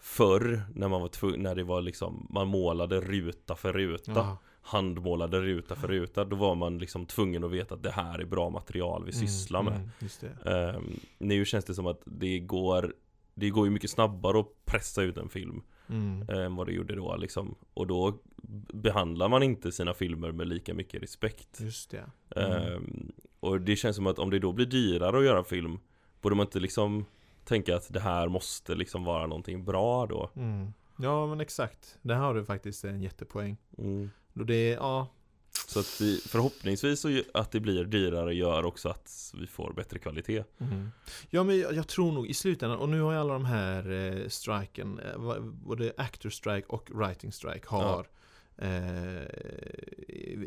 Förr, 0.06 0.62
när 0.76 0.88
man 0.88 1.02
var 1.02 1.08
tvungen, 1.08 1.42
när 1.42 1.56
det 1.56 1.64
var 1.64 1.82
liksom, 1.82 2.28
man 2.30 2.48
målade 2.48 3.02
ruta 3.02 3.56
för 3.56 3.74
ruta 3.74 4.12
Ja. 4.16 4.38
Handmålade 4.66 5.42
ruta 5.42 5.76
för 5.76 5.88
ruta, 5.88 6.26
då 6.26 6.36
var 6.36 6.56
man 6.56 6.78
liksom 6.78 7.06
tvungen 7.06 7.44
att 7.44 7.52
veta 7.52 7.76
att 7.76 7.84
det 7.84 7.92
här 7.92 8.20
är 8.20 8.26
bra 8.26 8.50
material 8.50 9.06
vi 9.06 9.12
sysslar 9.12 9.64
med 9.64 9.74
Mm, 9.74 9.90
det. 10.44 10.52
Ehm, 10.52 11.00
Nu 11.18 11.46
känns 11.46 11.66
det 11.66 11.74
som 11.74 11.88
att 11.88 12.02
det 12.06 12.40
går 12.40 12.94
Det 13.36 13.50
går 13.50 13.66
ju 13.66 13.72
mycket 13.72 13.90
snabbare 13.90 14.40
att 14.40 14.66
pressa 14.66 15.02
ut 15.02 15.18
en 15.18 15.30
film 15.30 15.62
Mm. 15.90 16.30
än 16.30 16.56
vad 16.56 16.68
det 16.68 16.74
gjorde 16.74 16.96
då 16.96 17.16
liksom 17.16 17.56
Och 17.74 17.88
då 17.88 18.20
behandlar 18.74 19.30
man 19.30 19.44
inte 19.44 19.72
sina 19.72 19.94
filmer 19.94 20.32
med 20.32 20.48
lika 20.48 20.74
mycket 20.74 21.04
respekt 21.04 21.60
Just 21.62 21.90
det. 21.92 22.06
Mm. 22.36 22.52
Ehm, 22.74 23.12
Och 23.40 23.62
det 23.62 23.76
känns 23.76 23.96
som 23.96 24.08
att 24.08 24.20
om 24.20 24.30
det 24.30 24.40
då 24.40 24.52
blir 24.52 24.66
dyrare 24.66 25.18
att 25.18 25.26
göra 25.26 25.44
film 25.44 25.80
Borde 26.22 26.36
man 26.36 26.46
inte 26.46 26.60
liksom 26.60 27.06
tänka 27.46 27.76
att 27.76 27.94
det 27.94 28.00
här 28.00 28.28
måste 28.28 28.76
liksom 28.76 29.04
vara 29.04 29.28
någonting 29.28 29.66
bra 29.66 30.06
då? 30.06 30.30
Mm. 30.36 30.74
Ja 30.98 31.28
men 31.28 31.42
exakt. 31.42 31.98
Där 32.02 32.16
har 32.16 32.34
du 32.34 32.46
faktiskt 32.46 32.84
en 32.86 33.02
jättepoäng. 33.02 33.58
Mm. 33.78 34.10
Då 34.34 34.44
det 34.44 34.70
ja. 34.70 35.08
Så 35.68 35.80
att 35.80 35.96
det, 36.00 36.22
förhoppningsvis 36.30 37.00
så 37.00 37.22
att 37.34 37.52
det 37.52 37.60
blir 37.60 37.86
dyrare 37.86 38.36
gör 38.36 38.66
också 38.66 38.90
att 38.90 39.34
vi 39.40 39.48
får 39.48 39.74
bättre 39.74 40.00
kvalitet 40.00 40.44
Mm. 40.58 40.92
Ja 41.30 41.44
men 41.44 41.60
jag, 41.60 41.74
jag 41.74 41.88
tror 41.88 42.12
nog 42.12 42.28
i 42.28 42.34
slutändan, 42.34 42.80
och 42.80 42.90
nu 42.90 43.02
har 43.02 43.12
ju 43.12 43.18
alla 43.18 43.34
de 43.34 43.46
här 43.46 43.92
eh, 43.92 44.28
striken, 44.28 45.00
eh, 45.00 45.40
både 45.42 45.94
actor 45.98 46.30
strike 46.30 46.68
och 46.68 46.92
writing 46.94 47.32
strike 47.32 47.68
har 47.68 48.08
eh, 48.58 48.68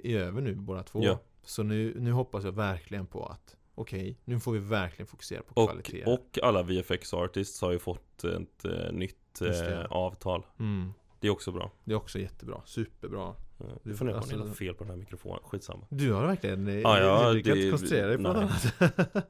är 0.05 0.17
över 0.19 0.41
nu 0.41 0.55
båda 0.55 0.83
två. 0.83 1.05
Ja. 1.05 1.19
Så 1.43 1.63
nu, 1.63 1.95
nu 1.99 2.13
hoppas 2.13 2.45
jag 2.45 2.53
verkligen 2.53 3.07
på 3.07 3.27
att 3.27 3.57
okej, 3.75 4.19
nu 4.25 4.41
får 4.41 4.53
vi 4.53 4.59
verkligen 4.59 5.07
fokusera 5.07 5.43
på 5.43 5.63
och, 5.63 5.69
kvalitet. 5.69 6.05
och 6.05 6.39
alla 6.43 6.63
VFX 6.63 7.15
artists 7.15 7.61
har 7.61 7.73
ju 7.73 7.79
fått 7.79 8.25
ett 8.25 8.65
eh, 8.65 8.93
nytt 8.93 9.41
eh, 9.41 9.85
avtal 9.91 10.47
Mm. 10.59 10.93
Det 11.21 11.27
är 11.27 11.31
också 11.31 11.53
bra 11.53 11.71
Det 11.85 11.93
är 11.93 11.97
också 11.97 12.19
jättebra, 12.19 12.63
superbra. 12.65 13.35
Du- 13.83 13.97
på 13.97 14.05
om 14.05 14.15
alltså- 14.15 14.37
något 14.37 14.57
fel 14.57 14.75
på 14.75 14.85
den 14.85 14.91
här 14.91 14.97
mikrofonen, 14.99 15.41
skitsamma 15.45 15.87
Du 15.91 16.13
har 16.13 16.27
verkligen, 16.27 16.81
Ja, 16.81 16.99
ja, 17.01 17.33
du 17.33 17.43
kan 17.43 17.53
det- 17.53 17.59
inte 17.59 17.71
koncentrera 17.71 18.07
dig 18.07 18.17
på 18.17 18.23
något 18.23 18.37
nej. 18.37 18.51
annat. 18.79 19.27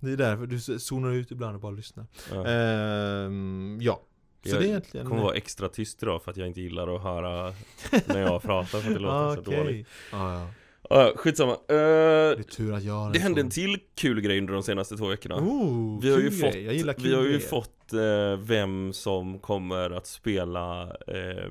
Det 0.00 0.12
är 0.12 0.16
därför 0.16 0.46
du 0.46 0.78
zonar 0.78 1.10
ut 1.12 1.30
ibland 1.30 1.54
och 1.54 1.60
bara 1.60 1.72
lyssnar. 1.72 2.06
ja. 2.32 2.46
Ehm, 2.46 3.78
ja, 3.82 4.02
så 4.44 4.48
Jag 4.48 4.60
det 4.60 4.64
är 4.66 4.68
egentligen... 4.68 5.06
kommer 5.06 5.22
vara 5.22 5.34
extra 5.34 5.68
tyst 5.68 6.02
idag 6.02 6.22
för 6.22 6.30
att 6.30 6.36
jag 6.36 6.46
inte 6.48 6.60
gillar 6.60 6.96
att 6.96 7.02
höra 7.02 7.54
när 8.06 8.20
jag 8.20 8.42
pratar 8.42 8.78
för 8.80 8.88
att 8.88 8.94
det 8.94 9.00
låter 9.00 9.34
så 9.34 9.40
Okej. 9.50 9.56
dåligt 9.64 9.86
Ja, 10.12 10.34
ja. 10.34 10.48
Ja, 10.90 11.12
skitsamma. 11.16 11.52
Eh, 11.52 11.58
Det 11.68 11.74
är 12.38 12.42
tur 12.42 12.72
att 12.72 12.82
jag 12.82 12.92
har 12.94 13.12
det 13.12 13.18
hände 13.18 13.40
en 13.40 13.50
till 13.50 13.78
kul 13.94 14.20
grej 14.20 14.38
under 14.38 14.52
de 14.54 14.62
senaste 14.62 14.96
två 14.96 15.06
veckorna. 15.06 15.36
Oh, 15.36 16.00
vi 16.02 16.10
har 16.10 16.18
ju 16.18 16.30
fått, 16.30 16.54
vi 16.54 16.66
har 17.14 17.22
ju 17.22 17.28
grejer. 17.28 17.40
Eh, 17.92 18.36
vem 18.38 18.92
som 18.92 19.38
kommer 19.38 19.90
att 19.90 20.06
spela 20.06 20.82
eh, 21.06 21.50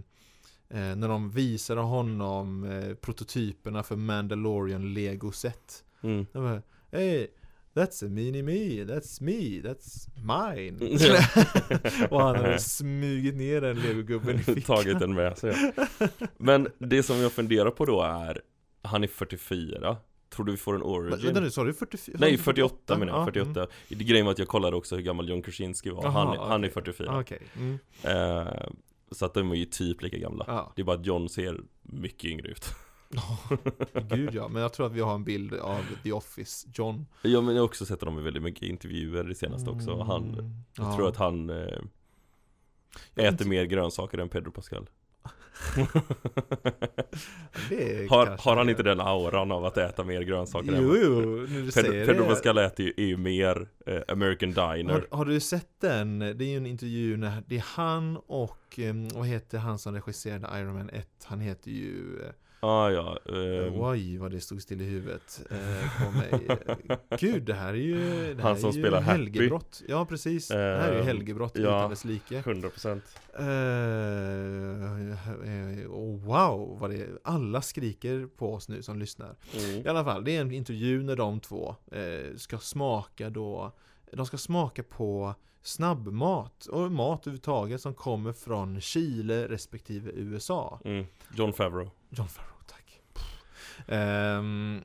eh, 0.90 0.96
När 0.96 1.08
de 1.08 1.30
visade 1.30 1.80
honom 1.80 2.64
eh, 2.64 2.94
prototyperna 2.94 3.82
för 3.82 3.96
Mandalorian 3.96 4.94
Lego-set. 4.94 5.84
mm. 6.02 6.26
De 6.32 6.42
bara, 6.42 6.62
Hey, 6.92 7.26
that's 7.74 8.06
a 8.06 8.08
mini 8.08 8.42
me, 8.42 8.84
that's 8.84 9.22
me, 9.22 9.60
that's 9.62 10.08
mine. 10.16 10.76
Och 12.10 12.20
han 12.22 12.36
hade 12.36 12.58
smugit 12.58 13.34
ner 13.36 13.60
den 13.60 13.76
legogubben 13.76 14.36
i 14.36 14.42
fickan. 14.42 14.62
Tagit 14.62 14.98
den 14.98 15.14
med 15.14 15.38
sig 15.38 15.72
Men 16.36 16.68
det 16.78 17.02
som 17.02 17.16
jag 17.16 17.32
funderar 17.32 17.70
på 17.70 17.84
då 17.84 18.02
är 18.02 18.40
Han 18.82 19.02
är 19.04 19.08
44 19.08 19.96
Tror 20.34 20.46
du 20.46 20.52
vi 20.52 20.58
får 20.58 20.74
en 20.74 20.82
origin? 20.82 21.24
Vänta 21.24 21.40
nu, 21.40 21.50
sa 21.50 21.64
du 21.64 21.74
44? 21.74 22.16
Nej 22.20 22.38
48 22.38 22.98
menar 22.98 23.12
jag, 23.12 23.20
Ja, 23.20 23.24
48 23.24 23.66
Det 23.88 23.94
Grejen 24.04 24.26
var 24.26 24.32
att 24.32 24.38
jag 24.38 24.48
kollade 24.48 24.76
också 24.76 24.96
hur 24.96 25.02
gammal 25.02 25.28
John 25.28 25.42
Krasinski 25.42 25.90
var 25.90 26.02
Jaha, 26.04 26.10
Han, 26.10 26.38
han 26.38 26.64
är 26.64 26.68
okej. 26.68 26.70
44 26.70 27.08
Mm. 27.08 27.20
Okej. 27.20 27.38
Mm. 27.56 27.78
eh, 28.46 28.68
Så 29.10 29.24
att 29.26 29.34
de 29.34 29.50
är 29.50 29.54
ju 29.54 29.64
typ 29.64 30.02
lika 30.02 30.18
gamla 30.18 30.44
Ja. 30.48 30.72
Det 30.76 30.82
är 30.82 30.84
bara 30.86 30.96
att 30.96 31.06
John 31.06 31.28
ser 31.28 31.60
mycket 31.82 32.24
yngre 32.24 32.48
ut 32.48 32.64
Gud 34.08 34.34
ja, 34.34 34.48
men 34.48 34.62
jag 34.62 34.72
tror 34.72 34.86
att 34.86 34.92
vi 34.92 35.00
har 35.00 35.14
en 35.14 35.24
bild 35.24 35.54
av 35.54 35.82
The 36.02 36.12
Office, 36.12 36.68
John. 36.74 37.06
Ja 37.22 37.40
men 37.40 37.54
jag 37.54 37.62
har 37.62 37.66
också 37.66 37.86
sett 37.86 38.00
honom 38.00 38.18
i 38.18 38.22
väldigt 38.22 38.42
mycket 38.42 38.62
intervjuer 38.62 39.24
det 39.24 39.34
senaste 39.34 39.70
också 39.70 40.02
Han, 40.02 40.24
Mm. 40.34 40.54
jag 40.76 40.86
Ja. 40.86 40.96
tror 40.96 41.08
att 41.08 41.16
han 41.16 41.50
eh, 41.50 41.78
äter 43.14 43.46
mer 43.46 43.64
grönsaker 43.64 44.18
än 44.18 44.28
Pedro 44.28 44.50
Pascal 44.50 44.88
har, 48.08 48.38
har 48.44 48.56
han 48.56 48.68
inte 48.68 48.82
den 48.82 49.00
auran 49.00 49.52
av 49.52 49.64
att 49.64 49.76
äta 49.76 50.04
mer 50.04 50.22
grönsaker 50.22 50.78
Jo, 50.82 50.96
jo, 51.02 51.20
nu 51.48 51.62
du 51.62 51.70
säger 51.70 51.90
Pedro, 51.92 52.06
Pedro 52.06 52.22
det. 52.22 52.28
Pascal 52.28 52.58
äter 52.58 52.86
ju, 52.86 52.92
är 52.96 53.06
ju 53.06 53.16
mer 53.16 53.68
eh, 53.86 54.00
American 54.08 54.50
Diner 54.50 54.92
Har, 54.92 55.06
har 55.10 55.24
du 55.24 55.40
sett 55.40 55.80
den? 55.80 56.18
Det 56.18 56.26
är 56.44 56.48
ju 56.48 56.56
en 56.56 56.66
intervju 56.66 57.16
när 57.16 57.42
det 57.46 57.56
är 57.56 57.64
han 57.66 58.16
och, 58.16 58.78
em, 58.78 59.08
vad 59.08 59.26
heter 59.26 59.58
han 59.58 59.78
som 59.78 59.94
regisserade 59.94 60.58
Iron 60.60 60.74
Man 60.74 60.90
1? 60.90 61.08
Han 61.24 61.40
heter 61.40 61.70
ju, 61.70 62.20
eh, 62.22 62.30
Ah, 62.62 62.90
ja, 62.90 63.18
eh, 63.28 63.82
oj 63.82 64.16
vad 64.18 64.30
det 64.30 64.40
stod 64.40 64.62
still 64.62 64.80
i 64.80 64.84
huvudet 64.84 65.42
eh, 65.50 66.04
på 66.04 66.10
mig. 66.10 66.58
Eh, 66.88 66.96
Gud, 67.20 67.42
det 67.42 67.54
här 67.54 67.68
är 67.68 67.74
ju, 67.74 68.34
det 68.34 68.42
Han 68.42 68.56
som 68.58 68.70
är 68.70 68.74
ju 68.74 68.82
spelar 68.82 69.00
Happy. 69.00 69.18
helgebrott. 69.18 69.82
Ja, 69.88 70.06
precis. 70.06 70.48
Det 70.48 70.56
här 70.56 70.88
är 70.88 70.92
ju 70.94 70.98
Eh, 71.00 71.04
helgebrott 71.04 71.52
ja. 71.54 71.60
utan 71.60 71.90
dess 71.90 72.04
like. 72.04 72.40
100% 72.42 73.00
Eh, 75.80 75.90
och 75.90 76.20
wow, 76.20 76.78
vad 76.80 76.90
det 76.90 77.08
Alla 77.24 77.62
skriker 77.62 78.26
på 78.36 78.54
oss 78.54 78.68
nu 78.68 78.82
som 78.82 78.98
lyssnar. 78.98 79.36
mm. 79.58 79.86
I 79.86 79.88
alla 79.88 80.04
fall, 80.04 80.24
det 80.24 80.36
är 80.36 80.40
en 80.40 80.52
intervju 80.52 81.02
när 81.02 81.16
de 81.16 81.40
två 81.40 81.76
eh, 81.92 82.36
ska 82.36 82.58
smaka 82.58 83.30
då 83.30 83.72
De 84.12 84.26
ska 84.26 84.38
smaka 84.38 84.82
på 84.82 85.34
snabbmat 85.62 86.66
och 86.66 86.92
mat 86.92 87.26
överhuvudtaget 87.26 87.80
som 87.80 87.94
kommer 87.94 88.32
från 88.32 88.80
Chile 88.80 89.48
respektive 89.48 90.10
USA. 90.14 90.80
Mm. 90.84 91.06
John 91.36 91.52
Favreau 91.52 91.90
John 92.10 92.28
Farrow, 92.28 92.56
tack. 92.66 93.00
Ehm, 93.86 94.84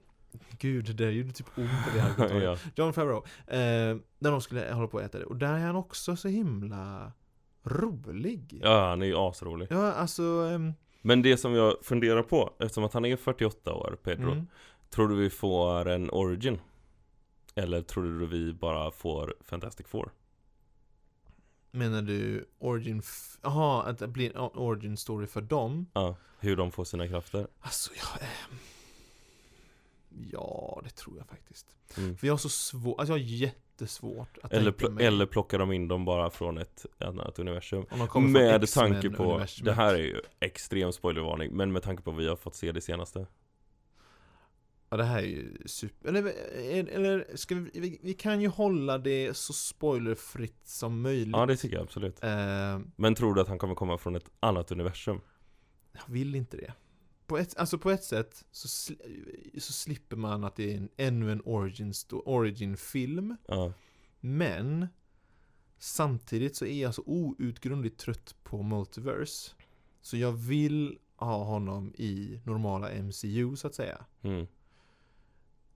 gud, 0.60 0.96
det 0.96 1.12
gjorde 1.12 1.32
typ 1.32 1.58
ont 1.58 1.70
hade 1.70 2.34
gått 2.34 2.44
ja. 2.44 2.58
John 2.76 2.94
Favreau. 2.94 3.24
Eh, 3.48 3.98
när 4.20 4.32
de 4.32 4.42
skulle 4.42 4.74
hålla 4.74 4.88
på 4.88 4.98
att 4.98 5.04
äta 5.04 5.20
det. 5.20 5.26
Och 5.26 5.36
där 5.36 5.54
är 5.54 5.60
han 5.60 5.76
också 5.76 6.16
så 6.16 6.28
himla 6.28 7.12
rolig. 7.64 8.60
ja, 8.64 8.90
han 8.90 9.02
är 9.02 9.06
ju 9.06 9.16
asrolig 9.18 9.68
Ja, 9.70 9.92
alltså... 9.92 10.24
ehm, 10.24 10.74
Men 11.02 11.22
det 11.22 11.38
som 11.38 11.54
jag 11.54 11.76
funderar 11.82 12.24
på, 12.24 12.54
eftersom 12.60 12.84
att 12.84 12.94
han 12.94 13.06
är 13.06 13.16
48 13.18 13.74
år, 13.74 13.98
Pedro 14.04 14.32
mm. 14.32 14.48
Tror 14.90 15.08
du 15.08 15.16
vi 15.16 15.30
får 15.30 15.90
en 15.90 16.10
origin? 16.10 16.60
Eller 17.56 17.82
tror 17.82 18.04
du 18.04 18.26
vi 18.28 18.54
bara 18.54 18.92
får 18.92 19.36
Fantastic 19.42 19.88
Four? 19.88 20.12
Menar 21.76 22.02
du 22.02 22.46
origin... 22.60 23.02
Jaha, 23.42 23.84
att 23.84 23.98
det 23.98 24.08
blir 24.08 24.30
en 24.38 24.42
origin 24.54 24.98
story 24.98 25.28
för 25.28 25.42
dem? 25.42 25.86
Ja, 25.94 26.16
hur 26.40 26.56
de 26.56 26.72
får 26.72 26.84
sina 26.86 27.08
krafter 27.08 27.48
Alltså, 27.62 27.92
ja... 27.98 28.20
ehm, 28.22 28.58
Ja, 30.32 30.82
det 30.84 30.90
tror 30.90 31.18
jag 31.18 31.28
faktiskt. 31.28 31.66
mm. 31.98 32.18
För 32.18 32.28
jag 32.28 32.34
har 32.34 32.38
så 32.38 32.50
svårt, 32.50 33.00
alltså 33.00 33.14
jag 33.14 33.20
har 33.20 33.26
jättesvårt 33.26 34.38
att 34.44 34.54
eller, 34.54 34.72
tänka 34.72 34.86
pl- 34.88 34.96
mig 34.96 35.06
eller 35.06 35.26
plockar 35.26 35.60
de 35.60 35.72
in 35.72 35.88
dem 35.88 36.06
bara 36.06 36.30
från 36.30 36.58
ett 36.58 36.86
annat 36.98 37.40
universum 37.40 37.86
Med 37.90 38.68
tanke 38.74 39.10
på, 39.10 39.24
universumet. 39.24 39.66
det 39.66 39.74
här 39.74 39.94
är 39.94 40.00
ju 40.00 40.22
extrem 40.40 40.92
spoilervarning 40.92 41.52
Men 41.54 41.72
med 41.72 41.84
tanke 41.84 42.04
på 42.04 42.12
vad 42.12 42.20
vi 42.20 42.28
har 42.28 42.36
fått 42.36 42.56
se 42.56 42.72
det 42.72 42.82
senaste 42.82 43.28
Ja, 44.96 44.98
det 44.98 45.04
här 45.10 45.18
är 45.20 45.28
ju 45.28 45.58
super... 45.66 46.10
Eller, 46.10 46.34
eller 46.90 47.28
ska 47.38 47.56
vi, 47.56 47.70
vi... 47.74 48.00
Vi 48.04 48.14
kan 48.14 48.42
ju 48.42 48.48
hålla 48.48 48.98
det 48.98 49.38
så 49.38 49.54
spoilerfritt 49.54 50.68
som 50.68 51.02
möjligt. 51.02 51.32
Ja 51.36 51.46
det 51.46 51.56
tycker 51.58 51.76
jag 51.76 51.84
absolut 51.84 52.24
Eh, 52.24 52.80
Men 52.96 53.16
tror 53.16 53.34
du 53.36 53.42
att 53.42 53.48
han 53.48 53.58
kommer 53.60 53.76
komma 53.76 53.98
från 53.98 54.16
ett 54.16 54.30
annat 54.40 54.72
universum? 54.72 55.22
jag 55.92 56.14
vill 56.14 56.36
inte 56.36 56.58
det. 56.58 56.74
På 57.28 57.38
ett, 57.38 57.58
alltså 57.58 57.78
på 57.78 57.92
ett 57.92 58.04
sätt 58.04 58.46
så, 58.52 58.68
sli- 58.68 59.60
så 59.60 59.74
slipper 59.74 60.16
man 60.18 60.44
att 60.44 60.56
det 60.56 60.74
är 60.74 60.78
en, 60.78 60.90
ännu 60.98 61.32
en 61.32 61.42
origin, 61.46 61.92
sto- 61.92 62.22
origin. 62.26 63.38
Ja, 63.48 63.74
Men 64.20 64.88
samtidigt 65.78 66.56
så 66.56 66.66
är 66.66 66.82
jag 66.82 66.96
så 66.96 67.04
outgrundligt 67.06 67.98
trött 68.00 68.36
på 68.44 68.64
multiverse. 68.64 69.52
Så 70.02 70.18
jag 70.18 70.32
vill 70.32 70.98
ha 71.16 71.44
honom 71.44 71.94
i 71.98 72.40
normala 72.46 72.90
MCU 73.04 73.56
så 73.56 73.68
att 73.68 73.76
säga. 73.76 74.06
mm. 74.22 74.48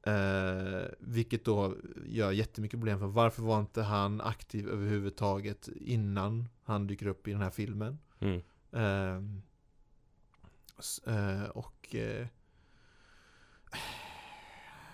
Eh, 0.04 0.88
vilket 1.00 1.46
då 1.46 1.76
gör 2.06 2.32
jättemycket 2.32 2.80
problem 2.80 3.00
för 3.00 3.08
varför 3.08 3.42
var 3.42 3.60
inte 3.60 3.82
han 3.82 4.22
aktiv 4.22 4.70
överhuvudtaget 4.70 5.70
innan 5.76 6.50
han 6.64 6.88
dyker 6.88 7.08
upp 7.08 7.28
i 7.28 7.32
den 7.32 7.42
här 7.42 7.50
filmen? 7.50 8.00
Mm. 8.20 8.42
Ehm, 8.72 9.42
eh, 11.06 11.50
och 11.50 11.96
eh, 11.96 12.28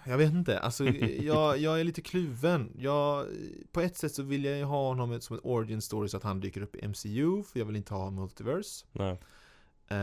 Jag 0.06 0.18
vet 0.18 0.32
inte, 0.32 0.60
alltså 0.60 0.86
jag, 1.20 1.58
jag 1.58 1.80
är 1.80 1.84
lite 1.84 2.02
kluven 2.02 2.72
jag, 2.78 3.28
På 3.72 3.82
ett 3.82 3.98
sätt 3.98 4.14
så 4.14 4.24
vill 4.24 4.46
jag 4.46 4.58
ju 4.58 4.64
ha 4.64 4.88
honom 4.88 5.22
som 5.22 5.36
en 5.36 5.42
origin 5.44 5.82
story 5.82 6.10
så 6.10 6.18
att 6.18 6.24
han 6.24 6.40
dyker 6.40 6.62
upp 6.62 6.76
i 6.76 6.88
MCU 6.88 7.44
För 7.44 7.60
jag 7.60 7.66
vill 7.66 7.76
inte 7.76 7.94
ha 7.94 8.12
multiverse 8.12 8.86
Nej. 8.92 9.20
Eh, 9.88 9.98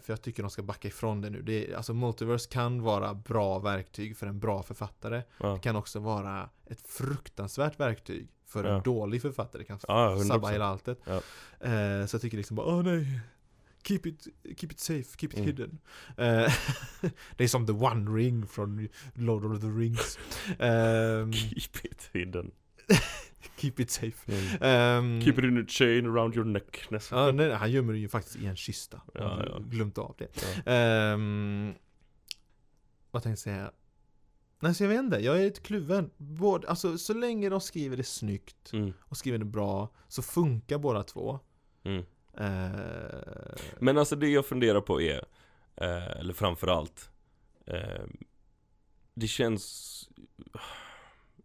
för 0.00 0.04
jag 0.06 0.22
tycker 0.22 0.42
de 0.42 0.50
ska 0.50 0.62
backa 0.62 0.88
ifrån 0.88 1.20
det 1.20 1.30
nu. 1.30 1.42
Det 1.42 1.74
alltså 1.74 1.94
multiverse 1.94 2.48
kan 2.50 2.82
vara 2.82 3.14
bra 3.14 3.58
verktyg 3.58 4.16
för 4.16 4.26
en 4.26 4.38
bra 4.40 4.62
författare. 4.62 5.22
Ja. 5.38 5.52
Det 5.54 5.60
kan 5.60 5.76
också 5.76 5.98
vara 5.98 6.48
ett 6.66 6.80
fruktansvärt 6.88 7.80
verktyg 7.80 8.28
för 8.46 8.64
Ja. 8.64 8.76
en 8.76 8.82
dålig 8.82 9.22
författare. 9.22 9.62
Det 9.62 9.66
kan 9.66 9.78
Ja, 9.88 10.10
100%. 10.16 10.28
sabba 10.28 10.48
hela 10.48 10.64
alltet. 10.66 10.98
Ja. 11.04 11.14
Eh, 11.68 12.06
så 12.06 12.14
jag 12.14 12.20
tycker 12.22 12.36
liksom 12.36 12.56
bara, 12.56 12.66
åh 12.66 12.82
nej. 12.82 13.20
Keep 13.84 14.00
it, 14.06 14.26
keep 14.44 14.72
it 14.72 14.80
safe, 14.80 15.04
keep 15.18 15.28
it 15.32 15.34
Mm. 15.34 15.46
hidden. 15.46 15.78
Eh, 16.16 16.52
det 17.36 17.44
är 17.44 17.48
som 17.48 17.66
the 17.66 17.72
one 17.72 18.10
ring 18.10 18.46
från 18.46 18.88
Lord 19.14 19.44
of 19.44 19.60
the 19.60 19.66
Rings. 19.66 20.18
Ehm, 20.58 21.32
Keep 21.32 21.84
it 21.84 22.10
hidden 22.12 22.50
keep 23.56 23.72
it 23.76 23.90
safe. 23.90 24.26
mm. 24.32 24.62
Ehm, 24.62 25.20
Keep 25.20 25.38
it 25.38 25.44
in 25.44 25.58
a 25.62 25.64
chain 25.68 26.06
around 26.06 26.34
your 26.36 26.44
neck 26.46 26.84
Ja, 27.10 27.32
nej, 27.32 27.52
han 27.52 27.70
gömmer 27.70 27.92
det 27.92 27.98
ju 27.98 28.08
faktiskt 28.08 28.36
i 28.36 28.46
en 28.46 28.56
kista. 28.56 29.00
Ja, 29.14 29.42
ja. 29.46 29.58
glömt 29.58 29.98
av 29.98 30.14
det. 30.18 30.28
Ja. 30.64 30.72
Ehm, 30.72 31.74
vad 33.10 33.22
tänkte 33.22 33.50
jag 33.50 33.56
säga? 33.56 33.72
Nej, 34.60 34.74
så 34.74 34.84
jag 34.84 34.88
vet 34.88 34.98
inte. 34.98 35.16
Jag 35.18 35.38
är 35.40 35.44
lite 35.44 35.60
kluven. 35.60 36.10
Både, 36.16 36.68
alltså, 36.68 36.98
så 36.98 37.14
länge 37.14 37.48
de 37.48 37.60
skriver 37.60 37.96
det 37.96 38.04
snyggt 38.04 38.72
Mm. 38.72 38.92
och 39.00 39.16
skriver 39.16 39.38
det 39.38 39.44
bra 39.44 39.88
så 40.08 40.22
funkar 40.22 40.78
båda 40.78 41.02
två. 41.02 41.40
Mm. 41.84 42.04
Ehm, 42.36 43.56
Men 43.78 43.98
alltså 43.98 44.16
det 44.16 44.28
jag 44.28 44.46
funderar 44.46 44.80
på 44.80 45.00
är 45.02 45.24
eh, 45.76 46.06
Eller 46.06 46.32
framförallt 46.34 47.10
eh, 47.66 48.04
Det 49.14 49.26
känns 49.26 50.08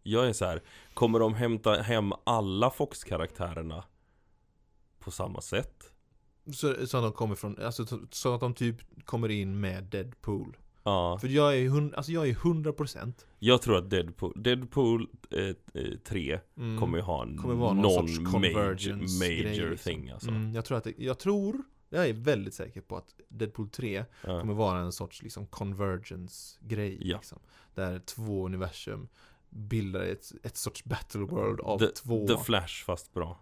Jag 0.04 0.28
är 0.30 0.34
så 0.34 0.46
här. 0.46 0.62
Kommer 0.98 1.20
de 1.20 1.34
hämta 1.34 1.74
hem 1.74 2.14
alla 2.24 2.70
Fox-karaktärerna 2.70 3.84
På 5.00 5.12
samma 5.12 5.42
sätt? 5.42 5.94
så, 6.54 6.88
så 6.88 6.98
att 6.98 7.04
de 7.04 7.12
kommer 7.12 7.36
från, 7.36 7.58
alltså 7.62 7.86
så, 8.12 8.34
att 8.34 8.40
de 8.40 8.54
typ 8.54 9.06
kommer 9.06 9.30
in 9.30 9.60
med 9.60 9.84
Deadpool. 9.84 10.58
Ja 10.84 11.18
För 11.22 11.28
jag 11.28 11.54
är 11.54 11.58
ju 11.58 11.70
hund, 11.70 11.96
alltså 11.96 12.12
jag 12.12 12.30
är 12.30 12.34
100% 12.34 13.14
Jag 13.40 13.62
tror 13.62 13.78
att 13.78 13.90
Deadpool, 13.90 14.34
Deadpool 14.36 15.08
eh, 15.30 15.46
eh, 15.84 15.98
3 16.04 16.40
mm, 16.58 16.80
kommer 16.80 16.98
ju 16.98 17.04
ha 17.04 17.24
en, 17.24 17.38
kommer 17.38 17.56
vara 17.56 17.74
någon 17.74 17.82
någon 17.82 18.08
sorts 18.08 18.20
major, 18.20 18.32
convergence 18.32 19.26
major 19.26 19.44
grej, 19.44 19.70
liksom. 19.70 19.94
thing 19.94 20.10
alltså 20.10 20.30
mm, 20.30 20.54
Jag 20.54 20.66
tror 20.66 20.78
att 20.78 20.84
det, 20.84 20.94
jag 20.98 21.20
tror, 21.20 21.64
jag 21.90 22.10
är 22.10 22.14
väldigt 22.14 22.54
säker 22.54 22.82
på 22.82 22.98
att 22.98 23.16
Deadpool 23.30 23.70
3 23.70 24.06
ja. 24.24 24.40
kommer 24.40 24.54
vara 24.54 24.80
en 24.80 24.92
sorts 24.92 25.24
liksom 25.24 25.48
convergence-grej. 25.48 26.98
Ja. 27.02 27.18
Liksom, 27.18 27.40
där 27.76 28.00
två 28.00 28.46
universum 28.46 29.08
bildar 29.50 30.02
ett, 30.02 30.32
ett 30.44 30.58
sorts 30.58 30.84
battle 30.84 31.22
world 31.22 31.60
av 31.60 31.80
the, 31.80 31.88
två. 31.88 32.28
the 32.28 32.38
Flash 32.38 32.84
fast 32.86 33.14
bra 33.14 33.38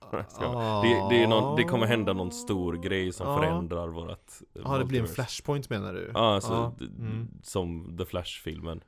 ah, 0.38 0.82
det, 0.82 1.16
det, 1.16 1.26
någon, 1.26 1.56
det 1.56 1.64
kommer 1.64 1.86
hända 1.86 2.12
någon 2.12 2.32
stor 2.32 2.74
grej 2.74 3.12
som 3.12 3.28
Ja. 3.28 3.36
förändrar 3.36 3.88
vårat 3.88 4.42
Ja, 4.52 4.78
det 4.78 4.84
blir 4.84 5.00
en 5.00 5.08
flashpoint 5.08 5.70
menar 5.70 5.92
du? 5.92 6.10
Ja, 6.14 6.34
alltså 6.34 6.74
mm. 6.80 7.28
som 7.42 7.96
The 7.98 8.04
Flash-filmen 8.04 8.84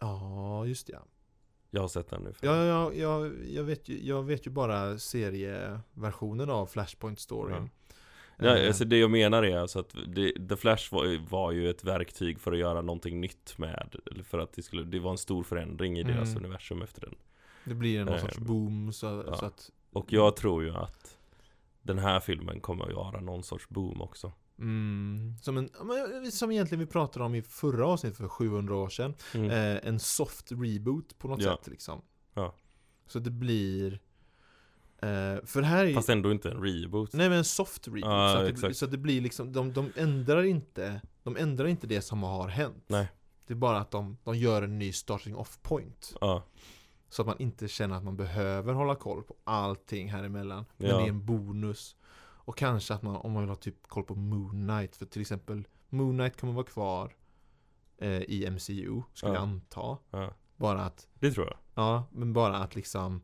Ja, 0.00 0.66
just 0.66 0.88
ja. 0.88 0.98
Jag 1.70 1.80
har 1.80 1.88
sett 1.88 2.10
den 2.10 2.22
nu 2.22 2.32
Ja, 2.40 2.64
ja, 2.64 2.92
ja 2.92 3.26
jag, 3.46 3.64
vet 3.64 3.88
ju, 3.88 4.06
jag 4.06 4.22
vet 4.22 4.46
ju 4.46 4.50
bara 4.50 4.98
serieversionen 4.98 6.50
av 6.50 6.68
Flashpoint-storyn. 6.68 7.62
Ja, 7.62 7.85
Eh, 8.38 8.66
alltså 8.66 8.84
det 8.84 8.98
jag 8.98 9.10
menar 9.10 9.42
är 9.42 9.56
alltså 9.58 9.78
att 9.78 9.94
det, 10.14 10.48
The 10.48 10.56
Flash 10.56 10.92
var, 10.94 11.04
ju- 11.04 11.18
var 11.30 11.52
ju 11.52 11.70
ett 11.70 11.84
verktyg 11.84 12.40
för 12.40 12.52
att 12.52 12.58
göra 12.58 12.80
någonting 12.82 13.20
nytt 13.20 13.58
med 13.58 13.96
För 14.24 14.38
att 14.38 14.52
det 14.52 14.62
skulle, 14.62 14.82
det 14.84 14.98
var 14.98 15.10
en 15.10 15.18
stor 15.18 15.42
förändring 15.42 15.98
i 15.98 16.02
deras 16.02 16.28
Mm. 16.30 16.44
universum 16.44 16.82
efter 16.82 17.00
den 17.00 17.14
det 17.64 17.74
blir 17.74 18.04
någon 18.04 18.14
eh, 18.14 18.20
sorts 18.20 18.38
boom 18.38 18.92
så, 18.92 19.24
ja. 19.26 19.36
så 19.36 19.44
att 19.46 19.70
Och 19.92 20.12
jag 20.12 20.36
tror 20.36 20.64
ju 20.64 20.74
att 20.74 21.18
Den 21.82 21.98
här 21.98 22.20
filmen 22.20 22.60
kommer 22.60 22.84
att 22.84 22.90
göra 22.90 23.20
någon 23.20 23.42
sorts 23.42 23.68
boom 23.68 24.00
också 24.02 24.32
Mm, 24.58 25.34
som, 25.42 25.56
en, 25.56 25.68
som 26.32 26.50
egentligen 26.52 26.80
vi 26.80 26.86
pratade 26.86 27.24
om 27.24 27.34
i 27.34 27.42
förra 27.42 27.86
avsnittet 27.86 28.16
för 28.18 28.28
700 28.28 28.76
år 28.76 28.88
sedan. 28.88 29.14
Mm. 29.34 29.50
Eh, 29.50 29.88
en 29.88 30.00
soft 30.00 30.52
reboot 30.52 31.18
på 31.18 31.28
något 31.28 31.42
Ja. 31.42 31.56
sätt 31.56 31.66
liksom. 31.68 32.02
Ja. 32.34 32.54
Så 33.06 33.18
det 33.18 33.30
blir... 33.30 34.00
Eh, 35.02 35.44
för 35.44 35.62
här 35.62 35.84
är. 35.86 35.94
Fast 35.94 36.08
ändå 36.08 36.32
inte 36.32 36.50
en 36.50 36.62
reboot. 36.62 37.12
Nej 37.12 37.28
men 37.28 37.38
en 37.38 37.44
soft 37.44 37.88
reboot. 37.88 38.00
Ja, 38.04 38.32
så, 38.32 38.38
att 38.38 38.44
det, 38.44 38.50
exakt. 38.50 38.76
så 38.76 38.84
att 38.84 38.90
det 38.90 38.98
blir 38.98 39.20
liksom, 39.20 39.52
de, 39.52 39.72
de 39.72 39.92
ändrar 39.96 40.42
inte 40.42 41.00
De 41.22 41.36
ändrar 41.36 41.66
inte 41.66 41.86
det 41.86 42.00
som 42.02 42.22
har 42.22 42.48
hänt. 42.48 42.84
Nej. 42.86 43.08
Det 43.46 43.52
är 43.52 43.56
bara 43.56 43.78
att 43.78 43.90
de, 43.90 44.16
de 44.24 44.36
gör 44.36 44.62
en 44.62 44.78
ny 44.78 44.92
starting 44.92 45.36
off 45.36 45.58
point. 45.62 46.14
Ja, 46.20 46.42
Så 47.08 47.22
att 47.22 47.26
man 47.28 47.38
inte 47.38 47.68
känner 47.68 47.96
att 47.96 48.04
man 48.04 48.16
behöver 48.16 48.72
hålla 48.74 48.94
koll 48.94 49.22
på 49.22 49.36
allting 49.44 50.12
här 50.12 50.24
emellan. 50.24 50.64
Men 50.76 50.90
Ja. 50.90 50.96
det 50.98 51.04
är 51.04 51.08
en 51.08 51.26
bonus. 51.26 51.96
Och 52.18 52.56
kanske 52.56 52.94
att 52.94 53.02
man, 53.02 53.16
om 53.16 53.32
man 53.32 53.42
vill 53.42 53.48
ha 53.48 53.56
typ 53.56 53.86
koll 53.88 54.04
på 54.04 54.14
Moon 54.14 54.68
Knight. 54.68 54.96
För 54.96 55.06
till 55.06 55.20
exempel 55.20 55.64
Moon 55.88 56.18
Knight 56.18 56.40
kommer 56.40 56.52
vara 56.52 56.64
kvar 56.66 57.14
eh, 57.98 58.10
i 58.22 58.50
MCU, 58.50 59.02
skulle 59.14 59.32
Ja. 59.32 59.34
jag 59.34 59.42
anta. 59.42 59.98
Bara 60.56 60.80
att, 60.84 61.06
Det 61.14 61.30
tror 61.32 61.46
jag. 61.46 61.56
ja, 61.74 62.04
men 62.12 62.32
bara 62.32 62.56
att 62.56 62.74
liksom 62.76 63.22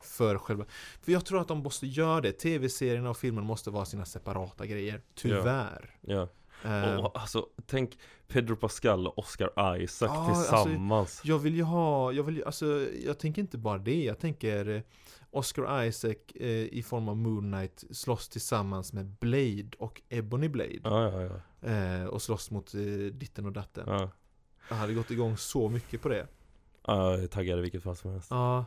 för 0.00 0.38
själva 0.38 0.64
För 1.02 1.12
jag 1.12 1.24
tror 1.24 1.40
att 1.40 1.48
de 1.48 1.58
måste 1.58 1.86
göra 1.86 2.20
det. 2.20 2.32
Tv-serierna 2.32 3.10
och 3.10 3.16
filmen 3.16 3.44
måste 3.44 3.70
vara 3.70 3.84
sina 3.84 4.04
separata 4.04 4.66
grejer. 4.66 5.00
Tyvärr. 5.14 5.90
Ja. 6.00 6.28
Eh, 6.64 6.94
Och, 7.04 7.20
alltså, 7.20 7.46
tänk 7.66 7.98
Pedro 8.28 8.56
Pascal 8.56 9.06
och 9.06 9.18
Oscar 9.18 9.76
Isaac 9.78 10.08
Ja, 10.14 10.26
alltså, 10.28 10.64
tillsammans. 10.64 11.20
Jag 11.24 11.38
vill 11.38 11.54
ju 11.56 11.62
ha, 11.62 12.12
jag 12.12 12.22
vill 12.22 12.44
alltså 12.44 12.86
jag 13.04 13.18
tänker 13.18 13.42
inte 13.42 13.58
bara 13.58 13.78
det, 13.78 14.04
jag 14.04 14.18
tänker 14.18 14.68
eh, 14.68 14.82
Oscar 15.30 15.82
Isaac 15.84 16.14
eh, 16.34 16.48
i 16.50 16.82
form 16.86 17.08
av 17.08 17.16
Moon 17.16 17.52
Knight 17.52 17.84
slåss 17.90 18.28
tillsammans 18.28 18.92
med 18.92 19.06
Blade 19.06 19.68
och 19.78 20.02
Ebony 20.08 20.48
Blade 20.48 20.80
Ja, 20.84 21.10
ja, 21.22 21.40
ja. 21.60 21.68
eh, 21.70 22.04
Och 22.04 22.22
slåss 22.22 22.50
mot 22.50 22.74
eh, 22.74 22.80
ditten 23.12 23.46
och 23.46 23.52
datten 23.52 23.84
ja. 23.86 24.10
Jag 24.68 24.76
hade 24.76 24.94
gått 24.94 25.10
igång 25.10 25.36
så 25.36 25.68
mycket 25.68 26.02
på 26.02 26.08
det 26.08 26.26
ja 26.86 27.12
jag 27.12 27.22
är 27.22 27.26
taggad 27.26 27.58
i 27.58 27.62
vilket 27.62 27.82
fall 27.82 27.96
som 27.96 28.10
helst. 28.10 28.28
Ja, 28.30 28.58
eh, 28.58 28.64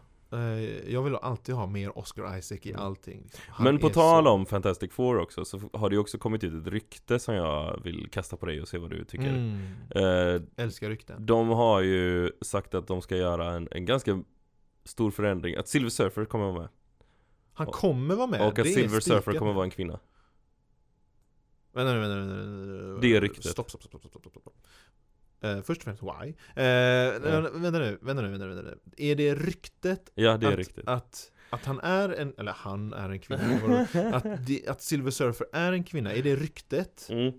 jag 0.87 1.03
vill 1.03 1.15
alltid 1.15 1.55
ha 1.55 1.67
mer 1.67 1.97
Oscar 1.97 2.37
Isaac 2.37 2.57
i 2.63 2.69
Mm. 2.69 2.81
allting 2.81 3.21
liksom. 3.23 3.63
Men 3.63 3.79
på 3.79 3.89
tal 3.89 4.23
så- 4.23 4.29
om 4.29 4.45
Fantastic 4.45 4.91
Four 4.93 5.19
också 5.19 5.45
så 5.45 5.69
har 5.73 5.89
det 5.89 5.93
ju 5.95 5.99
också 5.99 6.17
kommit 6.17 6.43
ut 6.43 6.61
ett 6.67 6.73
rykte 6.73 7.19
som 7.19 7.35
jag 7.35 7.79
vill 7.83 8.09
kasta 8.11 8.37
på 8.37 8.45
dig 8.45 8.61
och 8.61 8.67
se 8.67 8.77
vad 8.77 8.89
du 8.89 9.05
tycker. 9.05 9.29
mm, 9.29 9.61
Eh, 9.95 10.41
Älskar 10.63 10.89
rykten 10.89 11.25
de 11.25 11.47
har 11.49 11.81
ju 11.81 12.31
sagt 12.41 12.73
att 12.73 12.87
de 12.87 13.01
ska 13.01 13.17
göra 13.17 13.53
en, 13.53 13.67
en 13.71 13.85
ganska 13.85 14.23
stor 14.83 15.11
förändring, 15.11 15.55
att 15.55 15.67
Silver 15.67 15.89
Surfer 15.89 16.25
kommer 16.25 16.45
vara 16.45 16.59
med. 16.59 16.69
Han 17.53 17.67
kommer 17.67 18.15
vara 18.15 18.27
med, 18.27 18.41
och 18.41 18.47
att 18.47 18.55
det 18.55 18.61
är 18.61 18.65
Silver 18.73 18.99
Surfer 18.99 19.33
kommer 19.33 19.53
vara 19.53 19.65
en 19.65 19.71
kvinna. 19.71 19.99
Vänta 21.73 21.93
nu, 21.93 21.99
vänta 21.99 22.15
nu. 22.15 22.97
Det 23.01 23.15
är 23.15 23.21
ryktet. 23.21 23.45
Stopp, 23.45 23.69
stopp, 23.69 23.83
stopp, 23.83 24.01
stopp, 24.01 24.11
stopp, 24.11 24.31
stopp, 24.41 24.55
Eh, 25.41 25.61
först 25.61 25.81
och 25.81 25.85
främst, 25.85 26.03
why? 26.03 26.29
Uh, 26.29 26.33
vänta, 27.21 27.41
vänta 27.51 27.79
nu, 27.79 27.97
vänta 28.01 28.21
nu, 28.21 28.29
vänta 28.29 28.45
nu, 28.45 28.55
vänta 28.55 28.61
nu. 28.61 28.79
Är 28.97 29.15
det 29.15 29.35
ryktet 29.35 30.11
Ja, 30.15 30.37
det 30.37 30.47
är 30.47 30.51
att, 30.51 30.57
riktigt. 30.57 30.87
att, 30.87 31.31
att 31.49 31.65
han 31.65 31.79
är 31.79 32.09
en, 32.09 32.33
eller 32.37 32.51
han 32.51 32.93
är 32.93 33.09
en 33.09 33.19
kvinna, 33.19 33.87
att, 34.13 34.45
det, 34.47 34.67
att 34.67 34.81
Silver 34.81 35.11
Surfer 35.11 35.47
är 35.53 35.71
en 35.73 35.83
kvinna, 35.83 36.13
är 36.13 36.23
det 36.23 36.35
ryktet? 36.35 37.07
Mm, 37.09 37.33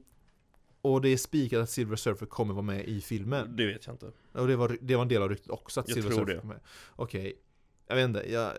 Och 0.82 1.00
det 1.00 1.08
är 1.08 1.16
spikat 1.16 1.62
att 1.62 1.70
Silver 1.70 1.96
Surfer 1.96 2.26
kommer 2.26 2.54
vara 2.54 2.62
med 2.64 2.84
i 2.84 3.00
filmen? 3.00 3.56
det 3.56 3.66
vet 3.66 3.86
jag 3.86 3.94
inte. 3.94 4.10
Och 4.32 4.46
det 4.48 4.56
var, 4.56 4.76
det 4.80 4.94
var 4.96 5.02
en 5.02 5.08
del 5.08 5.22
av 5.22 5.28
ryktet 5.28 5.50
också 5.50 5.80
att 5.80 5.88
Jag 5.88 5.94
Silver 5.94 6.10
tror 6.10 6.18
Surfer 6.20 6.34
det. 6.34 6.40
kommer 6.40 6.54
med? 6.54 6.62
Okej, 6.96 7.34
jag 7.86 7.96
vet 7.96 8.04
inte, 8.04 8.32
jag... 8.32 8.52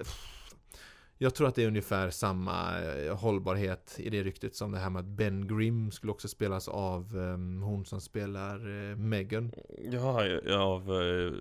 Jag 1.24 1.36
tror 1.36 1.48
att 1.48 1.56
det 1.56 1.64
är 1.64 1.68
ungefär 1.68 2.10
samma 2.10 2.80
eh, 2.80 3.18
hållbarhet 3.18 3.96
i 4.00 4.10
det 4.10 4.24
ryktet 4.24 4.56
som 4.56 4.72
det 4.72 4.80
här 4.80 4.90
med 4.90 5.00
att 5.00 5.06
Ben 5.06 5.48
Grimm 5.48 5.92
skulle 5.92 6.12
också 6.12 6.28
spelas 6.28 6.68
av 6.68 7.18
ehm, 7.18 7.62
hon 7.62 7.86
som 7.86 8.02
spelar 8.02 8.68
uh, 8.70 8.98
Megan. 8.98 9.52
Ja, 9.92 10.26
ja, 10.26 10.58
av... 10.58 10.92
Uh, 10.92 11.34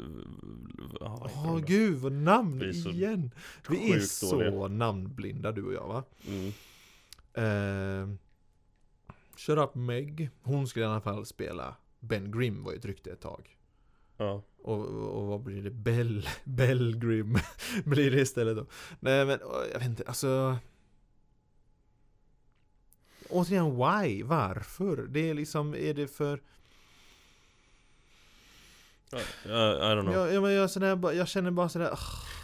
Åh 1.00 1.54
oh, 1.54 1.58
gud, 1.58 1.98
vad 1.98 2.12
namn 2.12 2.58
Vi 2.58 2.90
igen! 2.90 3.30
Vi 3.68 3.92
är 3.92 4.00
så 4.00 4.42
dåliga. 4.42 4.68
namnblinda 4.68 5.52
du 5.52 5.64
och 5.64 5.72
jag 5.72 5.88
va? 5.88 6.04
Mm. 6.28 6.52
Uh, 8.10 8.16
Shut 9.36 9.58
up 9.58 9.74
Meg. 9.74 10.30
Hon 10.42 10.68
skulle 10.68 10.84
i 10.84 10.88
alla 10.88 11.00
fall 11.00 11.26
spela 11.26 11.76
Ben 12.00 12.32
Grimm 12.32 12.64
var 12.64 12.72
ju 12.72 12.78
ett 12.78 12.84
rykte 12.84 13.10
ett 13.10 13.20
tag. 13.20 13.56
Ja. 14.20 14.42
Och, 14.62 14.86
och 14.86 15.26
vad 15.26 15.40
blir 15.40 15.62
det? 15.62 15.70
Bell, 15.70 16.28
Bell 16.44 16.98
Grimm 16.98 17.38
blir 17.84 18.10
det 18.10 18.20
istället 18.20 18.56
då. 18.56 18.66
Nej 19.00 19.24
men 19.24 19.38
jag 19.72 19.78
vet 19.78 19.88
inte, 19.88 20.04
alltså 20.06 20.56
Återigen 23.28 23.76
why? 23.76 24.22
Varför? 24.22 24.96
Det 24.96 25.30
är 25.30 25.34
liksom, 25.34 25.74
är 25.74 25.94
det 25.94 26.08
för 26.08 26.40
Ja, 29.10 29.18
I 29.92 29.94
don't 29.94 30.02
know. 30.02 30.14
Jag, 30.14 30.34
jag, 30.34 30.52
jag, 30.52 30.70
sådär, 30.70 31.12
jag 31.12 31.28
känner 31.28 31.50
bara 31.50 31.68
sådär 31.68 31.90
ah, 31.92 31.98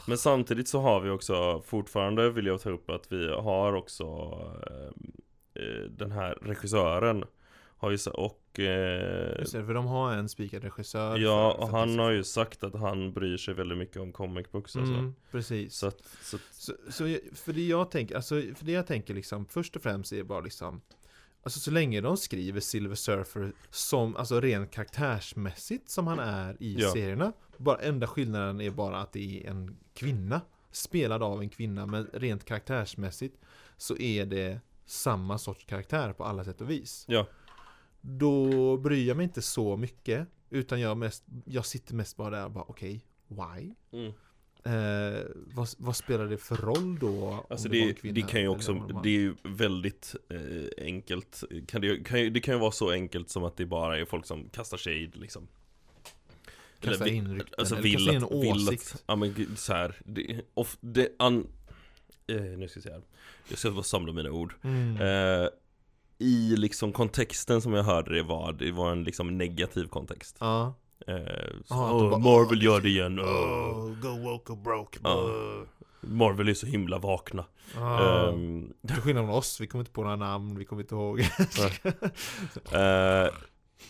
Men 0.06 0.18
samtidigt 0.18 0.68
så 0.68 0.80
har 0.80 1.00
vi 1.00 1.10
också 1.10 1.62
fortfarande 1.66 2.30
vill 2.30 2.46
jag 2.46 2.60
ta 2.60 2.70
upp 2.70 2.90
att 2.90 3.12
vi 3.12 3.28
har 3.28 3.72
också 3.72 4.04
eh, 4.70 5.62
eh, 5.62 5.82
den 5.90 6.12
här 6.12 6.38
regissören 6.42 7.24
har 7.78 7.90
ju 7.90 7.98
och 8.10 8.60
eh, 8.60 9.38
just 9.38 9.52
det, 9.52 9.64
för 9.66 9.74
de 9.74 9.86
har 9.86 10.12
en 10.12 10.28
spikad 10.28 10.64
regissör 10.64 11.16
Ja, 11.18 11.52
för- 11.56 11.62
och 11.62 11.70
för 11.70 11.78
han 11.78 11.98
har 11.98 12.10
ju 12.10 12.24
sagt 12.24 12.64
att 12.64 12.74
han 12.74 13.12
bryr 13.12 13.36
sig 13.36 13.54
väldigt 13.54 13.78
mycket 13.78 13.96
om 13.96 14.12
comic 14.12 14.46
books 14.52 14.76
och 14.76 14.86
så. 14.86 14.92
mm, 14.92 15.14
Precis 15.30 15.74
Så 15.74 15.86
att, 15.86 16.00
så 16.22 16.36
att, 16.36 16.42
Så, 16.52 16.72
så 16.90 17.16
för 17.34 17.52
det 17.52 17.66
jag 17.66 17.90
tänker, 17.90 18.16
alltså 18.16 18.34
för 18.54 18.64
det 18.64 18.72
jag 18.72 18.86
tänker 18.86 19.14
liksom 19.14 19.46
Först 19.46 19.76
och 19.76 19.82
främst 19.82 20.12
är 20.12 20.16
det 20.16 20.24
bara 20.24 20.40
liksom 20.40 20.80
Alltså 21.42 21.60
så 21.60 21.70
länge 21.70 22.00
de 22.00 22.16
skriver 22.16 22.60
Silver 22.60 22.94
Surfer 22.94 23.52
som, 23.70 24.16
alltså 24.16 24.40
rent 24.40 24.70
karaktärsmässigt 24.70 25.90
som 25.90 26.06
han 26.06 26.18
är 26.18 26.56
i 26.60 26.76
Ja. 26.80 26.92
serierna 26.92 27.32
Bara 27.56 27.78
enda 27.78 28.06
skillnaden 28.06 28.60
är 28.60 28.70
bara 28.70 28.96
att 28.98 29.12
det 29.12 29.44
är 29.46 29.50
en 29.50 29.76
kvinna 29.94 30.40
Spelad 30.72 31.22
av 31.22 31.40
en 31.40 31.48
kvinna, 31.48 31.86
men 31.86 32.06
rent 32.12 32.44
karaktärsmässigt 32.44 33.36
Så 33.76 33.96
är 33.96 34.26
det 34.26 34.60
samma 34.86 35.38
sorts 35.38 35.64
karaktär 35.64 36.12
på 36.12 36.24
alla 36.24 36.44
sätt 36.44 36.60
och 36.60 36.70
vis 36.70 37.04
ja, 37.08 37.26
Då 38.08 38.76
bryr 38.76 39.08
jag 39.08 39.16
mig 39.16 39.24
inte 39.24 39.42
så 39.42 39.76
mycket 39.76 40.28
Utan 40.50 40.80
jag, 40.80 40.96
mest, 40.96 41.24
jag 41.44 41.66
sitter 41.66 41.94
mest 41.94 42.16
bara 42.16 42.30
där 42.30 42.44
och 42.44 42.50
bara 42.50 42.64
okej, 42.64 43.04
why? 43.28 43.74
mm. 43.92 44.12
Eh, 44.64 45.22
vad, 45.34 45.68
vad 45.78 45.96
spelar 45.96 46.26
det 46.26 46.38
för 46.38 46.56
roll 46.56 46.98
då? 46.98 47.46
Alltså 47.50 47.68
det, 47.68 47.94
kvinna 47.94 48.14
det 48.14 48.22
kan 48.22 48.40
ju 48.40 48.48
också, 48.48 48.74
det 49.02 49.08
är 49.08 49.20
ju 49.20 49.34
väldigt 49.42 50.14
eh, 50.28 50.84
enkelt 50.84 51.44
kan 51.66 51.80
det, 51.80 52.04
kan, 52.04 52.32
det 52.32 52.40
kan 52.40 52.54
ju 52.54 52.60
vara 52.60 52.70
så 52.70 52.90
enkelt 52.90 53.30
som 53.30 53.44
att 53.44 53.56
det 53.56 53.66
bara 53.66 53.98
är 53.98 54.04
folk 54.04 54.26
som 54.26 54.48
kastar 54.48 54.78
shade 54.78 55.10
liksom 55.14 55.48
Kasta 56.80 57.04
Eller 57.04 57.14
in 57.14 57.34
rykten, 57.34 57.54
Alltså 57.58 57.74
eller 57.74 57.82
vill 57.82 57.94
kasta 57.96 58.10
in 58.10 58.16
en 58.16 58.24
åsikt. 58.24 58.94
att, 58.94 59.04
ja 59.06 59.16
men 59.16 59.56
så 59.56 59.72
här, 59.72 59.94
det, 60.04 60.42
of, 60.54 60.76
det 60.80 61.12
an, 61.18 61.46
eh, 62.26 62.40
nu 62.40 62.68
ska 62.68 62.80
jag 62.84 62.92
här 62.92 63.02
Jag 63.48 63.58
ska 63.58 63.70
bara 63.70 63.82
samla 63.82 64.12
mina 64.12 64.30
ord 64.30 64.54
Mm. 64.62 64.96
I 66.18 66.57
liksom 66.57 66.92
kontexten 66.92 67.61
som 67.62 67.72
jag 67.72 67.83
hörde 67.85 68.14
det 68.14 68.22
var, 68.22 68.52
det 68.52 68.70
var 68.72 68.92
en 68.92 69.05
liksom 69.05 69.38
negativ 69.38 69.87
kontext 69.88 70.37
ja. 70.40 70.74
eh, 71.07 71.16
så, 71.64 71.74
"Åh, 71.74 72.02
de 72.02 72.11
bara, 72.11 72.18
Marvel 72.18 72.59
"Åh, 72.59 72.64
gör 72.64 72.81
det- 72.81 72.88
igen, 72.88 73.18
åh." 73.18 73.26
Oh, 73.26 74.00
go 74.00 74.09
woke 74.31 74.52
or 74.52 74.57
broke. 74.57 74.98
Ja. 75.02 75.11
Uh. 75.11 75.62
Marvel 76.00 76.48
är 76.48 76.55
så 76.55 76.66
himla 76.66 76.98
vakna 76.98 77.44
Ah. 77.79 78.29
Ehm, 78.29 78.72
Till 78.88 78.96
skillnad 78.96 79.24
från 79.26 79.35
oss, 79.35 79.61
vi 79.61 79.66
kommer 79.66 79.83
inte 79.83 79.92
på 79.92 80.02
några 80.02 80.16
namn, 80.16 80.59
vi 80.59 80.64
kommer 80.64 80.83
inte 80.83 80.94
ihåg. 80.94 81.20
Eh, 82.72 83.29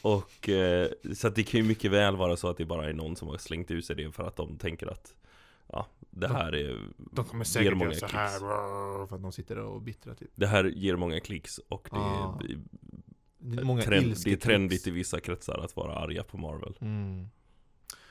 och 0.03 0.49
eh, 0.49 0.89
så 1.15 1.29
att 1.29 1.35
det 1.35 1.43
kan 1.43 1.61
ju 1.61 1.67
mycket 1.67 1.91
väl 1.91 2.17
vara 2.17 2.37
så 2.37 2.49
att 2.49 2.57
det 2.57 2.65
bara 2.65 2.89
är 2.89 2.93
någon 2.93 3.17
som 3.17 3.29
har 3.29 3.39
slängt 3.39 3.71
ut 3.71 3.85
sig 3.85 3.97
det 3.97 4.13
för 4.13 4.25
att 4.25 4.37
de 4.37 4.59
tänker 4.59 4.87
att 4.87 5.15
Ja, 5.73 5.87
det 6.21 6.29
här 6.29 6.55
är 6.55 6.89
De 7.13 7.25
kommer 7.25 7.45
ger 7.45 7.51
säkert 7.51 7.73
många 7.77 7.85
göra 7.91 7.95
så 8.01 8.07
klicks. 8.07 8.15
här 8.15 8.39
för 9.07 9.17
att 9.17 9.23
de 9.23 9.33
sitter 9.33 9.59
och 9.59 9.83
bittrar 9.83 10.15
typ. 10.15 10.31
Det 10.35 10.47
här 10.47 10.65
ger 10.65 10.97
många 10.97 11.21
klicks 11.21 11.59
och 11.69 11.89
det 11.91 11.97
Ah. 11.97 12.39
är, 12.51 12.59
Det 13.39 13.61
är 13.61 13.65
Många 13.65 13.83
trend, 13.83 14.15
det 14.25 14.33
är 14.33 14.37
trendigt 14.37 14.87
i 14.87 14.91
vissa 14.91 15.21
kretsar 15.21 15.59
att 15.59 15.77
vara 15.77 15.95
arga 15.95 16.23
på 16.25 16.39
Marvel 16.39 16.77
Mm. 16.81 17.27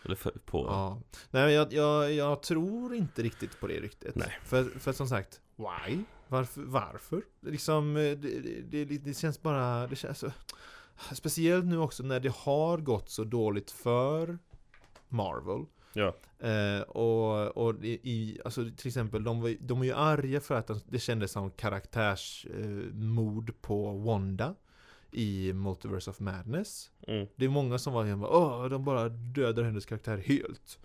Eller 0.06 0.16
för, 0.16 0.32
på 0.46 0.66
Ja. 0.70 1.02
Nej, 1.32 1.54
jag, 1.54 1.74
jag, 1.74 2.14
jag 2.14 2.44
tror 2.44 2.96
inte 2.96 3.24
riktigt 3.24 3.60
på 3.60 3.68
det 3.68 3.80
ryktet. 3.80 4.16
Nej. 4.16 4.40
För, 4.44 4.64
för 4.64 4.92
som 4.94 5.08
sagt, 5.08 5.42
why? 5.56 6.00
Varför? 6.28 6.62
varför? 6.62 7.22
Liksom, 7.42 7.98
eh, 7.98 8.04
det, 8.04 8.40
det, 8.40 8.86
det, 8.86 8.98
det 8.98 9.14
känns 9.18 9.42
bara, 9.42 9.88
det 9.88 9.96
känns 9.96 10.20
så, 10.20 10.32
Speciellt 11.14 11.66
nu 11.66 11.78
också 11.78 12.04
när 12.04 12.20
det 12.20 12.34
har 12.36 12.78
gått 12.78 13.10
så 13.10 13.24
dåligt 13.24 13.72
för 13.72 14.38
Marvel. 15.10 15.66
Ja, 15.96 16.16
Eh, 16.40 16.82
och 16.82 17.58
och 17.58 17.76
i, 17.84 18.40
alltså 18.46 18.70
till 18.78 18.88
exempel, 18.88 19.24
de, 19.24 19.42
var, 19.42 19.56
de 19.60 19.82
är 19.82 19.86
ju 19.86 19.94
arga 19.94 20.42
för 20.42 20.56
att 20.56 20.68
de, 20.68 20.80
det 20.86 21.00
kändes 21.00 21.32
som 21.32 21.52
karaktärsmord 21.52 23.50
eh, 23.50 23.56
på 23.62 23.92
Wanda 23.98 24.56
i 25.12 25.54
Multiverse 25.54 26.10
of 26.10 26.20
Madness. 26.20 26.92
mm, 27.08 27.28
Det 27.36 27.46
är 27.46 27.50
många 27.50 27.78
som 27.78 27.94
var 27.94 28.16
bara 28.16 28.38
Åh, 28.38 28.70
de 28.70 28.86
bara 28.86 29.10
dödar 29.10 29.64
hennes 29.64 29.86
karaktär 29.86 30.18
helt 30.18 30.80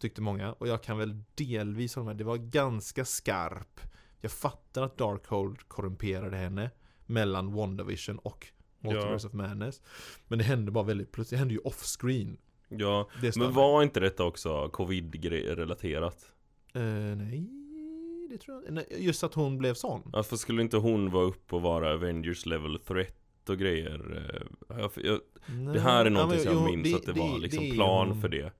Tyckte 0.00 0.20
många, 0.20 0.52
och 0.52 0.68
jag 0.68 0.82
kan 0.82 0.98
väl 0.98 1.22
delvis 1.34 1.94
hålla 1.94 2.06
med 2.06 2.16
Det 2.16 2.24
var 2.24 2.36
ganska 2.36 3.04
skarp 3.04 3.80
Jag 4.20 4.32
fattar 4.32 4.82
att 4.82 4.98
Darkhold 4.98 5.68
korrumperade 5.68 6.36
henne 6.36 6.70
mellan 7.06 7.52
WandaVision 7.52 8.18
och 8.18 8.46
Multiverse 8.80 9.26
of 9.26 9.32
Madness. 9.32 9.82
Men 10.28 10.38
det 10.38 10.44
hände 10.44 10.70
bara 10.70 10.84
väldigt 10.84 11.12
plötsligt, 11.12 11.36
det 11.36 11.38
hände 11.38 11.54
ju 11.54 11.60
off-screen. 11.60 12.36
Ja, 12.68 13.08
Det 13.22 13.36
men 13.36 13.52
var 13.52 13.82
inte 13.82 14.00
detta 14.00 14.24
också 14.24 14.68
covid-relaterat? 14.68 16.32
Eh, 16.74 16.82
nej, 17.16 17.50
det 18.30 18.38
tror 18.38 18.62
jag 18.64 18.74
nej, 18.74 18.86
Just 18.98 19.24
att 19.24 19.34
hon 19.34 19.58
blev 19.58 19.74
sån. 19.74 20.02
Ja, 20.12 20.22
för 20.22 20.36
skulle 20.36 20.62
inte 20.62 20.76
hon 20.76 21.10
vara 21.10 21.24
upp 21.24 21.52
och 21.52 21.62
vara 21.62 21.92
Avengers 21.94 22.46
level 22.46 22.78
threat 22.78 23.48
och 23.48 23.58
grejer? 23.58 24.24
eh, 24.70 24.76
Jag, 24.78 24.90
jag, 25.04 25.20
det 25.74 25.80
här 25.80 26.04
är 26.04 26.10
någonting 26.10 26.40
som 26.40 26.52
jag 26.52 26.64
minns 26.76 26.94
att 26.94 27.06
det, 27.06 27.12
var 27.12 27.38
liksom 27.38 27.70
plan 27.70 28.20
för 28.20 28.28
det 28.28 28.52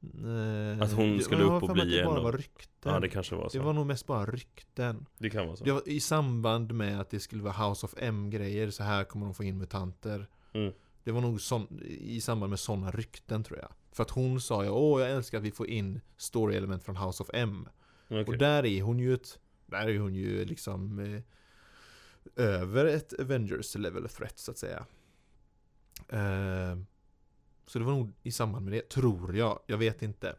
Nej, 0.00 0.80
Att 0.80 0.92
hon 0.92 1.12
jag- 1.12 1.22
skulle 1.22 1.42
jag 1.42 1.56
upp 1.56 1.62
och 1.62 1.74
bli 1.74 1.84
det 1.96 2.00
en 2.02 2.06
var 2.22 2.32
rykten. 2.32 2.92
Ja 2.92 3.00
det 3.00 3.08
kanske 3.08 3.34
var 3.34 3.44
det 3.44 3.50
så 3.50 3.62
var 3.62 3.72
nog 3.72 3.86
mest 3.86 4.06
bara 4.06 4.26
rykten. 4.26 5.06
Det 5.18 5.30
kan 5.30 5.46
vara 5.46 5.56
så 5.56 5.64
Det 5.64 5.72
var 5.72 5.88
i 5.88 6.00
samband 6.00 6.72
med 6.72 7.00
att 7.00 7.10
det 7.10 7.20
skulle 7.20 7.42
vara 7.42 7.68
House 7.68 7.86
of 7.86 7.94
M-grejer, 7.98 8.70
så 8.70 8.82
här 8.82 9.04
kommer 9.04 9.26
de 9.26 9.34
få 9.34 9.44
in 9.44 9.58
mutanter. 9.58 10.26
Mm. 10.52 10.72
Det 11.06 11.12
var 11.12 11.20
nog 11.20 11.40
sån, 11.40 11.80
i 11.84 12.20
samband 12.20 12.50
med 12.50 12.58
sådana 12.58 12.90
rykten 12.90 13.44
tror 13.44 13.58
jag. 13.58 13.72
För 13.92 14.02
att 14.02 14.10
hon 14.10 14.40
sa 14.40 14.64
ju, 14.64 14.70
åh 14.70 15.00
jag 15.00 15.10
älskar 15.10 15.38
att 15.38 15.44
vi 15.44 15.50
får 15.50 15.68
in 15.68 16.00
story-element 16.16 16.84
från 16.84 16.96
House 16.96 17.22
of 17.22 17.30
M. 17.32 17.68
Okej. 18.06 18.24
Och 18.24 18.38
där 18.38 18.66
är 18.66 18.82
hon 18.82 18.98
ju 18.98 19.14
ett, 19.14 19.38
där 19.66 19.88
är 19.88 19.98
hon 19.98 20.14
ju 20.14 20.44
liksom 20.44 20.98
eh, 20.98 21.22
över 22.44 22.84
ett 22.84 23.20
Avengers 23.20 23.74
level 23.74 24.08
threat 24.08 24.38
så 24.38 24.50
att 24.50 24.58
säga. 24.58 24.86
Eh, 26.08 26.78
så 27.66 27.78
det 27.78 27.84
var 27.84 27.92
nog 27.92 28.12
i 28.22 28.32
samband 28.32 28.64
med 28.64 28.72
det, 28.72 28.88
tror 28.88 29.36
jag. 29.36 29.60
Jag 29.66 29.78
vet 29.78 30.02
inte. 30.02 30.36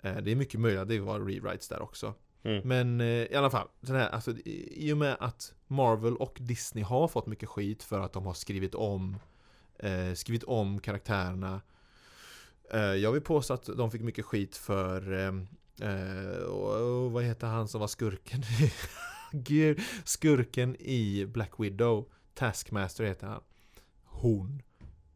Eh, 0.00 0.16
det 0.16 0.30
är 0.30 0.36
mycket 0.36 0.60
möjligt 0.60 0.80
att 0.80 0.88
det 0.88 1.00
var 1.00 1.20
rewrites 1.20 1.68
där 1.68 1.82
också. 1.82 2.14
Mm. 2.42 2.68
Men 2.68 3.00
eh, 3.00 3.06
i 3.06 3.34
alla 3.34 3.50
fall, 3.50 3.68
den 3.80 3.96
här, 3.96 4.08
alltså, 4.08 4.30
i 4.46 4.92
och 4.92 4.98
med 4.98 5.16
att 5.20 5.54
Marvel 5.66 6.16
och 6.16 6.38
Disney 6.40 6.84
har 6.84 7.08
fått 7.08 7.26
mycket 7.26 7.48
skit 7.48 7.82
för 7.82 8.00
att 8.00 8.12
de 8.12 8.26
har 8.26 8.34
skrivit 8.34 8.74
om 8.74 9.16
eh, 9.78 10.14
skrivit 10.14 10.44
om 10.44 10.78
karaktärerna. 10.80 11.60
Eh, 12.72 12.80
jag 12.80 13.12
vill 13.12 13.22
påstå 13.22 13.54
att 13.54 13.66
de 13.76 13.90
fick 13.90 14.02
mycket 14.02 14.24
skit 14.24 14.56
för 14.56 15.12
eh, 15.12 16.42
och 16.42 17.12
vad 17.12 17.24
heter 17.24 17.46
han 17.46 17.68
som 17.68 17.80
var 17.80 17.88
skurken? 17.88 18.42
Gud, 19.32 19.80
skurken 20.04 20.76
i 20.80 21.26
Black 21.26 21.50
Widow. 21.58 22.08
Taskmaster 22.34 23.04
heter 23.04 23.26
han. 23.26 23.40
Hon. 24.04 24.62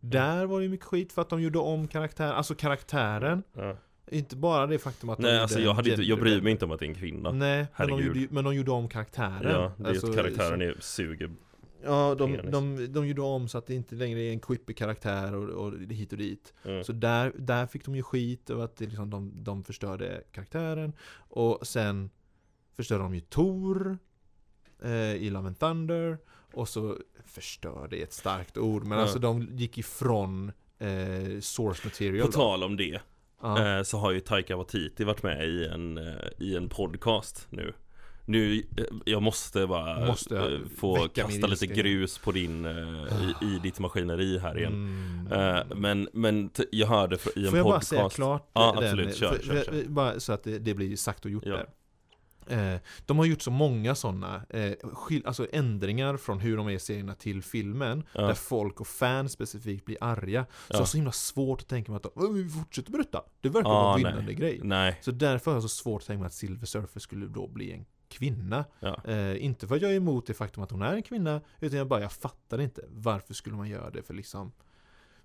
Där 0.00 0.46
var 0.46 0.60
det 0.60 0.68
mycket 0.68 0.86
skit 0.86 1.12
för 1.12 1.22
att 1.22 1.28
de 1.28 1.42
gjorde 1.42 1.58
om 1.58 1.88
karaktären, 1.88 2.32
alltså 2.32 2.54
karaktären. 2.54 3.42
ja. 3.56 3.76
Inte 4.10 4.36
bara 4.36 4.66
det 4.66 4.78
faktum 4.78 5.08
att 5.08 5.18
de 5.18 5.22
Nej 5.22 5.32
gjorde 5.32 5.42
alltså 5.42 5.60
jag, 5.60 5.74
hade 5.74 5.90
inte, 5.90 6.02
jag 6.02 6.20
bryr 6.20 6.40
mig 6.40 6.52
inte 6.52 6.64
om 6.64 6.70
att 6.70 6.78
det 6.80 6.86
är 6.86 6.88
en 6.88 6.94
kvinna 6.94 7.32
Nej, 7.32 7.66
men 7.78 7.88
de, 7.88 8.02
gjorde, 8.02 8.26
men 8.30 8.44
de 8.44 8.54
gjorde 8.54 8.70
om 8.70 8.88
karaktären. 8.88 9.42
Ja, 9.52 9.72
det 9.76 9.84
är 9.84 9.88
Alltså, 9.88 10.12
karaktären 10.12 10.58
så- 10.58 10.64
är 10.64 10.76
suger 10.80 11.30
Ja, 11.84 12.14
de, 12.14 12.36
penis. 12.36 12.52
de, 12.52 12.92
de 12.92 13.06
gjorde 13.08 13.22
om 13.22 13.48
så 13.48 13.58
att 13.58 13.66
det 13.66 13.74
inte 13.74 13.94
längre 13.94 14.20
är 14.20 14.32
en 14.32 14.40
quippy 14.40 14.72
karaktär 14.74 15.34
och, 15.34 15.66
och 15.66 15.78
hit 15.78 16.12
och 16.12 16.18
dit. 16.18 16.54
mm. 16.64 16.84
Så 16.84 16.92
där, 16.92 17.32
där 17.38 17.66
fick 17.66 17.84
de 17.84 17.96
ju 17.96 18.02
skit 18.02 18.50
över 18.50 18.64
att 18.64 18.76
det 18.76 18.84
liksom 18.86 19.10
de, 19.10 19.32
de 19.44 19.64
förstörde 19.64 20.22
karaktären. 20.32 20.92
Och 21.14 21.66
sen 21.66 22.10
förstörde 22.76 23.02
de 23.02 23.14
ju 23.14 23.20
Tor 23.20 23.98
eh, 24.82 25.14
i 25.14 25.30
Love 25.30 25.46
and 25.46 25.58
Thunder. 25.58 26.18
Och 26.54 26.68
så 26.68 26.96
förstörde 27.26 27.98
är 27.98 28.02
ett 28.02 28.12
starkt 28.12 28.58
ord, 28.58 28.84
men 28.84 28.98
Ja. 28.98 29.02
alltså 29.02 29.18
de 29.18 29.42
gick 29.52 29.78
ifrån 29.78 30.52
eh, 30.78 31.40
source 31.40 31.80
material. 31.86 32.26
På 32.26 32.32
tal 32.32 32.62
om 32.62 32.76
det 32.76 33.00
eh, 33.44 33.82
Så 33.82 33.98
har 33.98 34.10
ju 34.12 34.20
Taika 34.20 34.56
Waititi 34.56 35.04
varit 35.04 35.22
med 35.22 35.48
i 35.48 35.66
en, 35.66 35.98
eh, 35.98 36.14
i 36.38 36.56
en 36.56 36.68
podcast 36.68 37.46
nu 37.50 37.72
Nu, 38.32 38.62
eh, 38.76 38.84
jag 39.04 39.22
måste 39.22 39.66
bara 39.66 40.06
Måste 40.06 40.38
eh, 40.38 40.58
få 40.76 41.08
kasta 41.08 41.46
lite 41.46 41.66
grus 41.66 42.18
på 42.18 42.32
din, 42.32 42.64
eh, 42.64 42.72
i, 43.42 43.46
i 43.46 43.58
ditt 43.62 43.78
maskineri 43.78 44.38
här 44.38 44.58
igen 44.58 44.72
Mm. 44.72 45.80
Men, 45.80 46.08
men 46.12 46.50
jag 46.72 46.86
hörde 46.86 47.16
i 47.36 47.44
en 47.44 47.50
Får 47.50 47.58
jag 47.58 47.66
bara 47.66 47.74
podcast 47.74 47.88
säga 47.88 48.08
klart 48.08 48.50
Ja, 48.52 48.72
den, 48.80 48.84
absolut. 48.84 49.16
Kör, 49.16 49.34
för, 49.34 49.42
kör, 49.42 49.64
kör. 49.64 49.84
Bara 49.88 50.20
så 50.20 50.32
att 50.32 50.44
det, 50.44 50.58
det 50.58 50.74
blir 50.74 50.96
sagt 50.96 51.24
och 51.24 51.30
gjort 51.30 51.42
Ja. 51.46 51.52
där. 51.56 51.66
Eh, 52.74 52.80
de 53.06 53.18
har 53.18 53.24
gjort 53.24 53.42
så 53.42 53.50
många 53.50 53.94
sådana 53.94 54.42
eh, 54.50 54.72
alltså 55.24 55.46
ändringar 55.52 56.16
från 56.16 56.40
hur 56.40 56.56
de 56.56 56.66
är 56.66 56.72
i 56.72 56.78
serierna 56.78 57.14
till 57.14 57.42
filmen 57.42 58.04
Ja. 58.12 58.20
Där 58.26 58.34
folk 58.34 58.80
och 58.80 58.86
fans 58.86 59.32
specifikt 59.32 59.84
blir 59.84 59.96
arga 60.00 60.44
Så 60.44 60.48
Ja. 60.68 60.74
jag 60.74 60.78
har 60.78 60.84
så 60.86 60.96
himla 60.96 61.12
svårt 61.12 61.60
att 61.60 61.68
tänka 61.68 61.92
mig 61.92 61.96
att 61.96 62.02
de, 62.02 62.10
"Åh, 62.14 62.32
vi 62.32 62.48
fortsätter 62.48 62.92
berätta 62.92 63.22
Det 63.40 63.48
verkar 63.48 63.70
Ja, 63.70 63.74
vara 63.82 63.94
en 63.96 64.02
nej. 64.02 64.12
vinnande 64.12 64.34
grej 64.34 64.60
Nej, 64.62 64.98
Så 65.02 65.10
därför 65.10 65.50
har 65.50 65.56
jag 65.56 65.62
så 65.62 65.68
svårt 65.68 66.00
att 66.02 66.06
tänka 66.06 66.18
mig 66.20 66.26
att 66.26 66.34
Silver 66.34 66.66
Surfer 66.66 67.00
skulle 67.00 67.26
då 67.26 67.48
bli 67.48 67.72
en 67.72 67.84
kvinna 68.12 68.64
ja, 68.80 68.98
eh, 69.04 69.44
Inte 69.44 69.66
för 69.68 69.76
att 69.76 69.82
jag 69.82 69.92
är 69.92 69.96
emot 69.96 70.26
det 70.26 70.34
faktum 70.34 70.62
att 70.62 70.70
hon 70.70 70.82
är 70.82 70.94
en 70.94 71.02
kvinna 71.02 71.40
Utan 71.60 71.78
jag 71.78 71.86
bara, 71.88 72.00
jag 72.00 72.12
fattar 72.12 72.60
inte 72.60 72.84
Varför 72.88 73.34
skulle 73.34 73.56
man 73.56 73.68
göra 73.68 73.90
det 73.90 74.02
för 74.02 74.14
liksom 74.14 74.52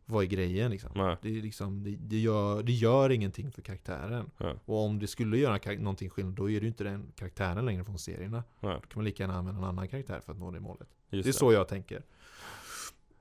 Vad 0.05 0.23
är 0.23 0.27
grejen 0.27 0.71
liksom? 0.71 0.91
nej, 0.95 1.15
Det, 1.21 1.37
är 1.37 1.41
liksom, 1.41 1.83
det, 1.83 1.95
det, 1.99 2.19
gör, 2.19 2.63
det 2.63 2.71
gör 2.71 3.09
ingenting 3.09 3.51
för 3.51 3.61
karaktären. 3.61 4.29
Ja. 4.37 4.53
Och 4.65 4.85
om 4.85 4.99
det 4.99 5.07
skulle 5.07 5.37
göra 5.37 5.57
kar- 5.59 5.77
någonting 5.79 6.09
skillnad, 6.09 6.33
då 6.33 6.49
är 6.49 6.59
det 6.59 6.63
ju 6.63 6.67
inte 6.67 6.83
den 6.83 7.11
karaktären 7.15 7.65
längre 7.65 7.83
från 7.85 7.99
serierna. 7.99 8.43
nej, 8.59 8.73
Då 8.73 8.79
kan 8.79 8.91
man 8.95 9.05
lika 9.05 9.23
gärna 9.23 9.35
använda 9.37 9.59
en 9.61 9.67
annan 9.67 9.87
karaktär 9.87 10.19
för 10.25 10.31
att 10.31 10.39
nå 10.39 10.51
det 10.51 10.59
målet. 10.59 10.87
just 11.09 11.23
det 11.23 11.29
är 11.29 11.31
så 11.33 11.53
jag 11.53 11.67
tänker. 11.67 12.03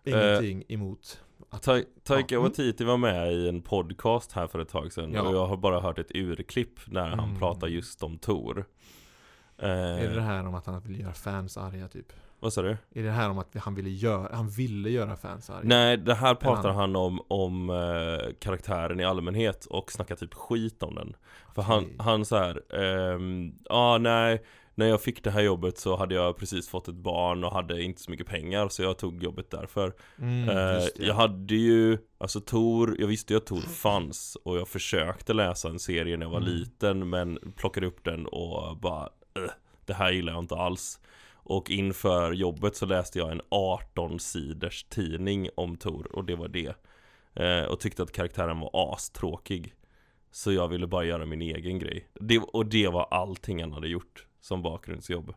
Ingenting 0.04 0.62
emot 0.68 1.20
att... 1.50 1.62
Ta- 1.62 1.82
Taika 2.02 2.34
Ja. 2.34 2.40
Waititi 2.40 2.84
var 2.84 2.96
med 2.96 3.32
i 3.32 3.48
en 3.48 3.62
podcast 3.62 4.32
här 4.32 4.46
för 4.46 4.58
ett 4.58 4.68
tag 4.68 4.92
sedan 4.92 5.12
Ja. 5.12 5.22
och 5.22 5.34
jag 5.34 5.46
har 5.46 5.56
bara 5.56 5.80
hört 5.80 5.98
ett 5.98 6.10
urklipp 6.14 6.78
när 6.86 7.08
han 7.08 7.18
Mm. 7.28 7.38
pratar 7.38 7.66
just 7.66 8.02
om 8.02 8.18
Tor 8.18 8.64
eh, 9.58 9.68
Är 9.70 10.08
det 10.08 10.14
det 10.14 10.20
här 10.20 10.46
om 10.46 10.54
att 10.54 10.66
han 10.66 10.80
vill 10.80 11.00
göra 11.00 11.12
fans 11.12 11.56
arga 11.56 11.88
typ? 11.88 12.12
Vad 12.40 12.52
sa 12.52 12.62
du? 12.62 12.76
Är 12.94 13.02
det 13.02 13.10
här 13.10 13.30
om 13.30 13.38
att 13.38 13.54
han 13.56 13.74
ville 13.74 13.90
göra, 13.90 14.36
han 14.36 14.48
ville 14.48 14.90
göra 14.90 15.16
fans 15.16 15.50
arga? 15.50 15.60
Nej, 15.64 15.96
det 15.96 16.14
här 16.14 16.34
pratar 16.34 16.68
han- 16.68 16.76
han 16.76 16.96
om, 16.96 17.20
om 17.28 17.70
eh, 17.70 18.32
karaktären 18.40 19.00
i 19.00 19.04
allmänhet 19.04 19.64
och 19.66 19.92
snackar 19.92 20.16
typ 20.16 20.34
skit 20.34 20.82
om 20.82 20.94
den 20.94 21.16
För 21.54 21.62
han, 21.62 21.78
Okej. 21.84 21.96
han 21.98 22.24
så 22.24 22.36
här, 22.36 22.62
ehm, 22.80 23.52
ja 23.64 23.98
nej 23.98 24.42
När 24.74 24.86
jag 24.86 25.00
fick 25.02 25.24
det 25.24 25.30
här 25.30 25.40
jobbet 25.42 25.78
så 25.78 25.96
hade 25.96 26.14
jag 26.14 26.36
precis 26.36 26.68
fått 26.68 26.88
ett 26.88 26.94
barn 26.94 27.44
och 27.44 27.52
hade 27.52 27.82
inte 27.82 28.00
så 28.02 28.10
mycket 28.10 28.26
pengar 28.26 28.68
så 28.68 28.82
jag 28.82 28.98
tog 28.98 29.22
jobbet 29.22 29.50
därför 29.50 29.92
Mm, 30.18 30.48
Eh. 30.48 30.84
Jag 30.98 31.14
hade 31.14 31.54
ju, 31.54 31.98
alltså 32.18 32.40
Tor, 32.40 32.96
jag 32.98 33.06
visste 33.06 33.32
ju 33.32 33.36
att 33.36 33.46
Tor 33.46 33.60
fanns 33.60 34.36
och 34.44 34.56
jag 34.58 34.68
försökte 34.68 35.32
läsa 35.32 35.68
en 35.68 35.78
serie 35.78 36.16
när 36.16 36.26
jag 36.26 36.30
var 36.30 36.38
Mm. 36.40 36.50
liten 36.52 37.10
men 37.10 37.38
plockade 37.56 37.86
upp 37.86 38.04
den 38.04 38.26
och 38.26 38.76
bara 38.76 39.02
"Ugh, 39.02 39.12
Det 39.84 39.94
här 39.94 40.12
gillar 40.12 40.32
jag 40.32 40.42
inte 40.42 40.56
alls 40.56 41.00
Och 41.34 41.70
inför 41.70 42.32
jobbet 42.32 42.76
så 42.76 42.86
läste 42.86 43.18
jag 43.18 43.32
en 43.32 43.40
18 43.48 44.20
sidors 44.20 44.84
tidning 44.84 45.48
om 45.56 45.76
Tor 45.76 46.16
och 46.16 46.24
det 46.24 46.36
var 46.36 46.48
det 46.48 46.74
eh, 47.34 47.64
Och 47.64 47.80
tyckte 47.80 48.02
att 48.02 48.12
karaktären 48.12 48.60
var 48.60 48.94
astråkig 48.94 49.74
Så 50.30 50.52
jag 50.52 50.68
ville 50.68 50.86
bara 50.86 51.04
göra 51.04 51.26
min 51.26 51.42
egen 51.42 51.78
grej 51.78 52.08
det, 52.14 52.38
Och 52.38 52.66
det 52.66 52.88
var 52.88 53.08
allting 53.10 53.60
han 53.60 53.72
hade 53.72 53.88
gjort 53.88 54.26
som 54.40 54.62
bakgrundsjobb 54.62 55.34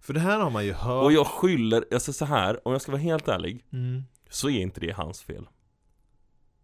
För 0.00 0.12
det 0.12 0.20
här 0.20 0.40
har 0.40 0.50
man 0.50 0.64
ju 0.64 0.72
hört. 0.72 1.04
Och 1.04 1.12
jag 1.12 1.26
skyller, 1.26 1.84
alltså 1.92 2.12
så 2.12 2.24
här, 2.24 2.68
om 2.68 2.72
jag 2.72 2.82
ska 2.82 2.92
vara 2.92 3.02
helt 3.02 3.28
ärlig 3.28 3.64
Mm. 3.72 4.02
Så 4.30 4.50
är 4.50 4.60
inte 4.60 4.80
det 4.80 4.92
hans 4.92 5.22
fel 5.22 5.46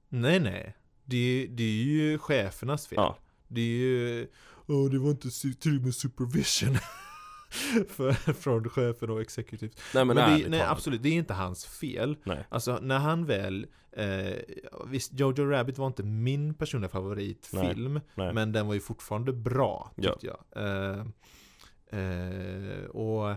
Nej, 0.08 0.40
nej. 0.40 0.76
Det, 1.04 1.46
det 1.50 1.62
är 1.62 1.84
ju 1.84 2.18
chefernas 2.18 2.86
fel. 2.86 2.96
Ja. 2.96 3.16
Det 3.48 3.60
är 3.60 3.64
ju... 3.78 4.26
Åh, 4.66 4.90
det 4.90 4.98
var 4.98 5.10
inte 5.10 5.30
tillräckligt 5.30 5.82
med 5.82 5.94
supervision. 5.94 6.76
För, 7.88 8.12
från 8.32 8.68
chefen 8.68 9.10
och 9.10 9.20
executive. 9.20 9.72
Nej 9.94 10.04
men, 10.04 10.16
Men, 10.16 10.40
det, 10.40 10.48
nej, 10.48 10.60
absolut, 10.60 11.02
det 11.02 11.08
är 11.08 11.12
inte 11.12 11.34
hans 11.34 11.66
fel. 11.66 12.16
Nej. 12.24 12.46
Alltså, 12.48 12.78
när 12.82 12.98
han 12.98 13.26
väl... 13.26 13.66
Eh, 13.92 14.36
visst, 14.86 15.12
Jojo 15.20 15.44
Rabbit 15.50 15.78
var 15.78 15.86
inte 15.86 16.02
min 16.02 16.54
personliga 16.54 16.88
favoritfilm. 16.88 18.00
nej. 18.14 18.32
Men 18.34 18.52
den 18.52 18.66
var 18.66 18.74
ju 18.74 18.80
fortfarande 18.80 19.32
bra, 19.32 19.92
Ja. 19.96 20.12
tyckte 20.12 20.26
jag. 20.26 20.64
Eh, 20.64 21.06
eh, 22.00 22.84
och... 22.84 23.36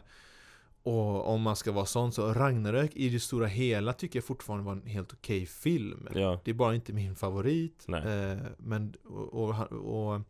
Och 0.84 1.28
om 1.34 1.42
man 1.42 1.56
ska 1.56 1.72
vara 1.72 1.86
sån 1.86 2.12
så 2.12 2.34
Ragnarök 2.34 2.96
i 2.96 3.10
det 3.10 3.20
stora 3.20 3.48
hela 3.48 3.94
tycker 3.94 4.20
jag 4.20 4.24
fortfarande 4.26 4.66
var 4.66 4.72
en 4.72 4.86
helt 4.86 5.14
okej 5.14 5.46
film. 5.46 6.08
Ja, 6.16 6.40
Det 6.44 6.52
är 6.52 6.56
bara 6.56 6.76
inte 6.76 6.94
min 6.94 7.16
favorit. 7.16 7.86
Eh, 8.34 8.38
men, 8.58 8.94
och, 9.04 9.34
och, 9.34 9.72
och, 9.72 10.22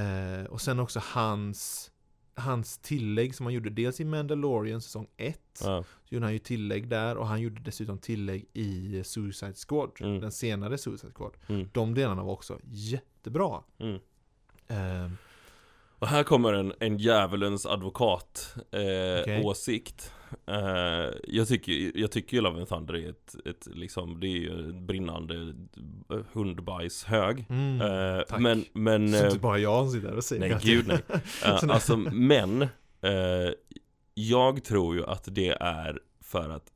eh, 0.00 0.44
och 0.44 0.60
sen 0.60 0.78
också 0.80 1.00
hans, 1.04 1.90
hans 2.34 2.78
tillägg 2.78 3.34
som 3.34 3.46
han 3.46 3.52
gjorde 3.54 3.70
dels 3.70 4.00
i 4.00 4.04
Mandalorian 4.04 4.80
säsong 4.80 5.06
1. 5.16 5.40
ja, 5.64 5.84
Så 6.08 6.14
gjorde 6.14 6.26
han 6.26 6.32
ju 6.32 6.38
tillägg 6.38 6.88
där 6.88 7.16
och 7.16 7.26
han 7.26 7.40
gjorde 7.40 7.60
dessutom 7.60 7.98
tillägg 7.98 8.46
i 8.52 9.02
Suicide 9.04 9.54
Squad. 9.68 9.90
Mm. 10.00 10.20
Den 10.20 10.32
senare 10.32 10.78
Suicide 10.78 11.12
Squad. 11.14 11.32
mm, 11.48 11.68
De 11.72 11.94
delarna 11.94 12.22
var 12.22 12.32
också 12.32 12.58
jättebra. 12.64 13.62
mm. 13.78 13.98
Eh, 14.68 15.10
Och 16.00 16.08
här 16.08 16.22
kommer 16.22 16.52
en, 16.52 16.72
en 16.80 16.98
djävulens 16.98 17.66
advokat 17.66 18.54
eh, 18.72 19.20
Okej. 19.20 19.42
åsikt 19.44 20.12
eh, 20.46 21.14
jag, 21.24 21.48
tycker, 21.48 21.98
jag 21.98 22.10
tycker 22.10 22.36
ju 22.36 22.40
Love 22.42 22.58
and 22.58 22.68
Thunder 22.68 22.94
är 22.96 23.10
ett, 23.10 23.34
ett 23.46 23.66
liksom, 23.76 24.20
det 24.20 24.26
är 24.26 24.38
ju 24.38 24.50
en 24.50 24.86
brinnande 24.86 25.54
hundbajshög 26.32 27.46
mm, 27.48 27.80
eh, 27.80 28.22
tack. 28.28 28.40
Men, 28.40 28.64
men 28.72 29.12
så 29.12 29.18
eh, 29.18 29.24
inte 29.26 29.38
bara 29.38 29.58
jag 29.58 29.90
sitter 29.90 30.08
där 30.08 30.16
och 30.16 30.24
säger 30.24 30.40
Nej 30.40 30.52
att- 30.52 30.62
gud 30.62 30.86
nej 30.88 30.98
eh. 31.44 31.64
Alltså 31.68 31.96
men 31.96 32.62
eh, 33.02 33.50
jag 34.14 34.64
tror 34.64 34.96
ju 34.96 35.04
att 35.06 35.24
det 35.34 35.48
är 35.60 35.98
för 36.20 36.50
att 36.50 36.72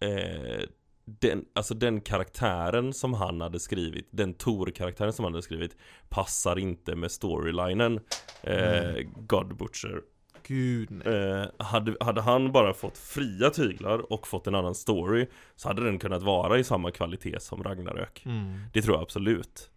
eh, 0.00 0.64
den, 1.04 1.44
alltså 1.54 1.74
den 1.74 2.00
karaktären 2.00 2.92
som 2.92 3.14
han 3.14 3.40
hade 3.40 3.60
skrivit, 3.60 4.08
den 4.10 4.34
Tor-karaktären 4.34 5.12
som 5.12 5.24
han 5.24 5.32
hade 5.32 5.42
skrivit 5.42 5.76
Passar 6.08 6.58
inte 6.58 6.96
med 6.96 7.10
storylinen 7.10 8.00
eh. 8.42 9.02
God 9.16 9.56
Butcher 9.56 10.00
Gud 10.46 10.90
nej. 10.90 11.14
eh, 11.14 11.44
hade, 11.58 11.96
hade 12.00 12.20
han 12.20 12.52
bara 12.52 12.74
fått 12.74 12.98
fria 12.98 13.50
tyglar 13.50 14.12
och 14.12 14.26
fått 14.26 14.46
en 14.46 14.54
annan 14.54 14.74
story 14.74 15.26
Så 15.56 15.68
hade 15.68 15.84
den 15.84 15.98
kunnat 15.98 16.22
vara 16.22 16.58
i 16.58 16.64
samma 16.64 16.90
kvalitet 16.90 17.40
som 17.40 17.62
Ragnarök 17.62 18.22
Mm. 18.26 18.58
Det 18.72 18.82
tror 18.82 18.96
jag 18.96 19.02
absolut 19.02 19.70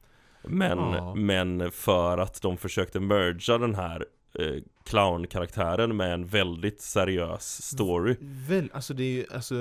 Men, 0.43 0.77
Ja. 0.79 1.15
men 1.15 1.71
för 1.71 2.17
att 2.17 2.41
de 2.41 2.57
försökte 2.57 2.99
merga 2.99 3.57
den 3.57 3.75
här 3.75 4.05
eh, 4.39 4.61
clown-karaktären 4.83 5.97
med 5.97 6.13
en 6.13 6.25
väldigt 6.25 6.81
seriös 6.81 7.61
story 7.61 8.15
Väl, 8.21 8.69
alltså 8.73 8.93
det 8.93 9.03
är 9.03 9.11
ju, 9.11 9.25
alltså 9.33 9.55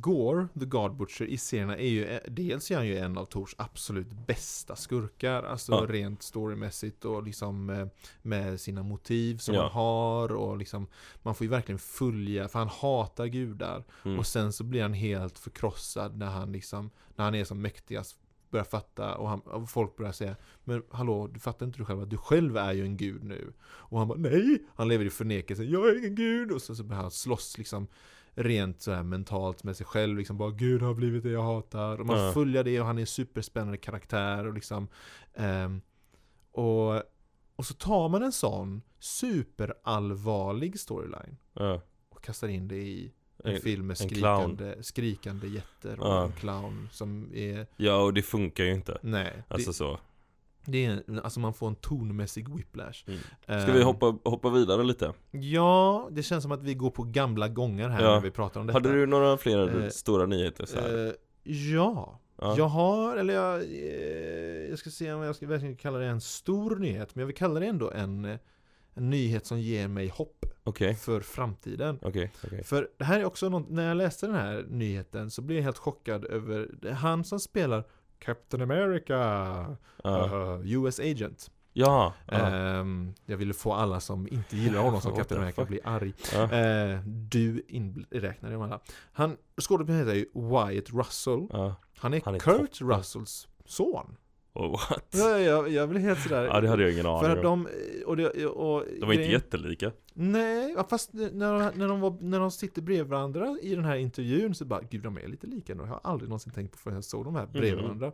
Gore, 0.00 0.48
The 0.60 0.66
God 0.66 0.96
Butcher 0.96 1.24
i 1.24 1.36
serierna 1.38 1.76
är 1.76 1.88
ju, 1.88 2.04
eh, 2.06 2.20
dels 2.28 2.70
är 2.70 2.76
han 2.76 2.86
ju 2.86 2.98
en 2.98 3.18
av 3.18 3.24
Tors 3.24 3.54
absolut 3.58 4.12
bästa 4.26 4.76
skurkar, 4.76 5.42
alltså 5.42 5.72
Ja. 5.72 5.86
rent 5.88 6.22
storymässigt 6.22 7.04
och 7.04 7.22
liksom 7.22 7.70
eh, 7.70 7.86
med 8.22 8.60
sina 8.60 8.82
motiv 8.82 9.36
som 9.38 9.54
Ja. 9.54 9.62
han 9.62 9.70
har 9.70 10.32
och 10.32 10.56
liksom 10.56 10.86
Man 11.22 11.34
får 11.34 11.44
ju 11.44 11.50
verkligen 11.50 11.78
följa, 11.78 12.48
för 12.48 12.58
han 12.58 12.68
hatar 12.68 13.26
gudar 13.26 13.84
mm. 14.04 14.18
och 14.18 14.26
sen 14.26 14.52
så 14.52 14.64
blir 14.64 14.82
han 14.82 14.92
helt 14.94 15.38
förkrossad 15.38 16.18
när 16.18 16.26
han 16.30 16.52
liksom, 16.52 16.90
när 17.16 17.24
han 17.24 17.34
är 17.34 17.44
som 17.44 17.62
mäktigast 17.62 18.16
börjar 18.50 18.64
fatta 18.64 19.14
och, 19.14 19.28
han, 19.28 19.40
och 19.40 19.70
folk 19.70 19.96
börjar 19.96 20.12
säga 20.12 20.36
Men 20.64 20.82
hallå, 20.90 21.26
du 21.26 21.40
fattar 21.40 21.66
inte 21.66 21.78
du 21.78 21.84
själv 21.84 22.00
att 22.00 22.10
du 22.10 22.16
själv 22.16 22.56
är 22.56 22.72
ju 22.72 22.82
en 22.82 22.96
gud 22.96 23.24
nu 23.24 23.52
Och 23.62 23.98
han 23.98 24.08
bara 24.08 24.18
nej! 24.18 24.62
Han 24.74 24.88
lever 24.88 25.04
i 25.04 25.10
förnekelse, 25.10 25.64
jag 25.64 25.88
är 25.88 25.98
ingen 25.98 26.14
gud! 26.14 26.52
Och 26.52 26.62
så, 26.62 26.74
så 26.74 26.84
börjar 26.84 27.02
han 27.02 27.10
slåss 27.10 27.58
liksom 27.58 27.86
Rent 28.34 28.80
så 28.80 28.92
här 28.92 29.02
mentalt 29.02 29.64
med 29.64 29.76
sig 29.76 29.86
själv 29.86 30.18
liksom 30.18 30.38
bara 30.38 30.50
Gud 30.50 30.82
har 30.82 30.94
blivit 30.94 31.22
det 31.22 31.30
jag 31.30 31.42
hatar 31.42 32.00
Och 32.00 32.06
man 32.06 32.18
Ja. 32.18 32.32
följer 32.32 32.64
det 32.64 32.80
och 32.80 32.86
han 32.86 32.96
är 32.98 33.00
en 33.00 33.06
superspännande 33.06 33.76
karaktär 33.76 34.46
och 34.46 34.54
liksom 34.54 34.88
ehm, 35.34 35.80
och, 36.52 36.94
och 37.56 37.66
så 37.66 37.74
tar 37.74 38.08
man 38.08 38.22
en 38.22 38.32
sån 38.32 38.82
superallvarlig 38.98 40.80
storyline 40.80 41.36
ja. 41.52 41.80
och 42.08 42.24
kastar 42.24 42.48
in 42.48 42.68
det 42.68 42.76
i 42.76 43.12
en, 43.44 43.54
En- 43.54 43.60
film 43.60 43.86
med 43.86 43.98
skrikande, 43.98 44.74
skrikande 44.82 45.46
jätter 45.48 46.00
och 46.00 46.06
Ja. 46.06 46.24
en 46.24 46.32
clown 46.32 46.88
som 46.92 47.30
är 47.34 47.66
ja, 47.76 47.96
och 48.02 48.14
det 48.14 48.22
funkar 48.22 48.64
ju 48.64 48.72
inte 48.74 48.98
Nej, 49.02 49.42
Alltså 49.48 49.70
det, 49.70 49.74
så 49.74 49.98
det 50.64 50.84
är, 50.84 51.02
alltså 51.22 51.40
man 51.40 51.54
får 51.54 51.68
en 51.68 51.74
tonmässig 51.74 52.48
whiplash 52.56 53.04
Mm. 53.08 53.20
Ehm, 53.46 53.62
Ska 53.62 53.72
vi 53.72 53.82
hoppa, 53.82 54.06
hoppa 54.24 54.50
vidare 54.50 54.82
lite? 54.84 55.12
Ja, 55.30 56.08
det 56.10 56.22
känns 56.22 56.42
som 56.42 56.52
att 56.52 56.62
vi 56.62 56.74
går 56.74 56.90
på 56.90 57.02
gamla 57.02 57.48
gånger 57.48 57.88
här 57.88 58.02
Ja. 58.04 58.14
när 58.14 58.20
vi 58.20 58.30
pratar 58.30 58.60
om 58.60 58.66
detta 58.66 58.76
Hade 58.78 58.92
du 58.92 59.06
några 59.06 59.36
fler 59.36 59.82
Eh, 59.84 59.88
stora 59.88 60.26
nyheter 60.26 60.66
så? 60.66 60.78
Eh, 60.78 61.12
Ja, 61.42 62.20
Ja. 62.42 62.54
jag 62.56 62.64
har, 62.68 63.16
eller 63.16 63.34
jag, 63.34 63.54
eh, 63.62 64.68
jag 64.70 64.78
ska 64.78 64.90
se 64.90 65.12
om 65.12 65.22
jag 65.22 65.36
ska 65.36 65.46
verkligen 65.46 65.76
kalla 65.76 65.98
det 65.98 66.06
en 66.06 66.20
stor 66.20 66.76
nyhet 66.76 67.14
Men 67.14 67.20
jag 67.20 67.26
vill 67.26 67.36
kalla 67.36 67.60
det 67.60 67.66
ändå 67.66 67.90
en, 67.90 68.24
eh, 68.24 68.36
en 69.00 69.10
nyhet 69.10 69.46
som 69.46 69.60
ger 69.60 69.88
mig 69.88 70.08
hopp 70.08 70.46
Okej, 70.64 70.94
för 70.94 71.20
framtiden 71.20 71.98
okej, 72.02 72.32
okej 72.44 72.64
För 72.64 72.88
det 72.98 73.04
här 73.04 73.20
är 73.20 73.24
också 73.24 73.48
något, 73.48 73.68
när 73.70 73.88
jag 73.88 73.96
läste 73.96 74.26
den 74.26 74.34
här 74.34 74.64
nyheten 74.68 75.30
så 75.30 75.42
blev 75.42 75.58
jag 75.58 75.64
helt 75.64 75.78
chockad 75.78 76.24
över 76.24 76.90
han 76.92 77.24
som 77.24 77.40
spelar 77.40 77.84
Captain 78.18 78.62
America, 78.62 79.16
Ja, 80.02 80.58
uh, 80.62 80.84
US 80.84 81.00
Agent. 81.00 81.50
ja, 81.72 82.14
ja. 82.26 82.36
Ehm, 82.36 83.14
jag 83.26 83.36
ville 83.36 83.54
få 83.54 83.72
alla 83.72 84.00
som 84.00 84.28
inte 84.28 84.56
gillar 84.56 84.80
honom 84.82 85.00
som 85.00 85.16
Captain 85.16 85.40
America 85.40 85.62
att 85.62 85.68
bli 85.68 85.80
arg. 85.84 86.12
Eh, 86.34 87.00
du 87.04 87.62
inräknade 87.68 88.54
dem 88.54 88.62
alla. 88.62 88.80
Han, 89.12 89.36
skådespelaren 89.62 90.06
heter 90.06 90.18
ju 90.18 90.26
Wyatt 90.34 90.90
Russell. 90.90 91.48
Han 91.96 92.14
är, 92.14 92.20
Han 92.24 92.34
är 92.34 92.38
Kurt. 92.38 92.80
Russells 92.80 93.48
son. 93.64 94.16
What? 94.68 95.06
Jag, 95.10 95.42
jag, 95.42 95.68
jag 95.68 95.88
blev 95.88 96.02
helt 96.02 96.20
sådär. 96.20 96.44
Ja, 96.44 96.60
det 96.60 96.68
hade 96.68 96.82
jag 96.82 96.92
ingen 96.92 97.06
aning 97.06 97.20
För 97.20 97.36
att 97.36 97.44
om 97.44 97.68
de, 97.98 98.04
och 98.04 98.16
det, 98.16 98.46
och 98.46 98.84
De 99.00 99.00
var 99.06 99.12
inte 99.12 99.14
grejen- 99.16 99.30
jättelika 99.30 99.92
Nej, 100.14 100.76
fast 100.90 101.12
när 101.12 101.52
de, 101.58 101.78
när, 101.78 101.88
de 101.88 102.00
var, 102.00 102.16
när 102.20 102.40
de 102.40 102.50
sitter 102.50 102.82
bredvid 102.82 103.06
varandra 103.06 103.56
i 103.62 103.74
den 103.74 103.84
här 103.84 103.96
intervjun 103.96 104.54
så 104.54 104.64
bara 104.64 104.80
Gud, 104.90 105.02
de 105.02 105.16
är 105.18 105.28
lite 105.28 105.46
lika 105.46 105.72
ändå. 105.72 105.84
Jag 105.84 105.90
har 105.90 106.00
aldrig 106.04 106.28
någonsin 106.28 106.52
tänkt 106.52 106.72
på 106.72 106.78
förrän 106.78 106.94
jag 106.94 107.04
såg 107.04 107.24
de 107.24 107.34
här 107.34 107.46
bredvid 107.46 107.74
Mhm. 107.74 107.82
varandra. 107.84 108.12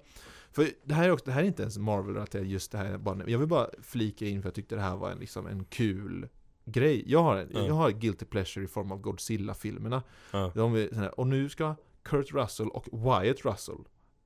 För 0.53 0.68
det 0.84 0.94
här 0.94 1.05
är 1.09 1.11
också, 1.12 1.24
det 1.24 1.32
här 1.32 1.42
är 1.42 1.47
inte 1.47 1.62
ens 1.62 1.78
Marvel-relaterat 1.78 2.47
just 2.47 2.72
det 2.72 2.78
här. 2.78 2.99
Bara, 2.99 3.18
jag 3.26 3.38
vill 3.38 3.49
bara 3.49 3.66
flika 3.82 4.26
in 4.26 4.42
för 4.42 4.49
jag 4.49 4.55
tyckte 4.55 4.74
det 4.74 4.80
här 4.80 4.97
var 4.97 5.11
en, 5.11 5.18
liksom 5.18 5.47
en 5.47 5.64
kul 5.64 6.28
grej. 6.64 7.03
Jag 7.07 7.22
har, 7.22 7.36
en, 7.36 7.49
Ja. 7.55 7.66
jag 7.66 7.74
har 7.74 7.90
guilty 7.90 8.24
pleasure 8.24 8.64
i 8.64 8.68
form 8.68 8.92
av 8.92 8.99
Godzilla-filmerna. 9.01 10.03
Här, 10.32 11.20
och 11.20 11.26
nu 11.26 11.49
ska 11.49 11.74
Kurt 12.03 12.32
Russell 12.32 12.68
och 12.68 12.86
Wyatt 12.92 13.44
Russell 13.44 13.78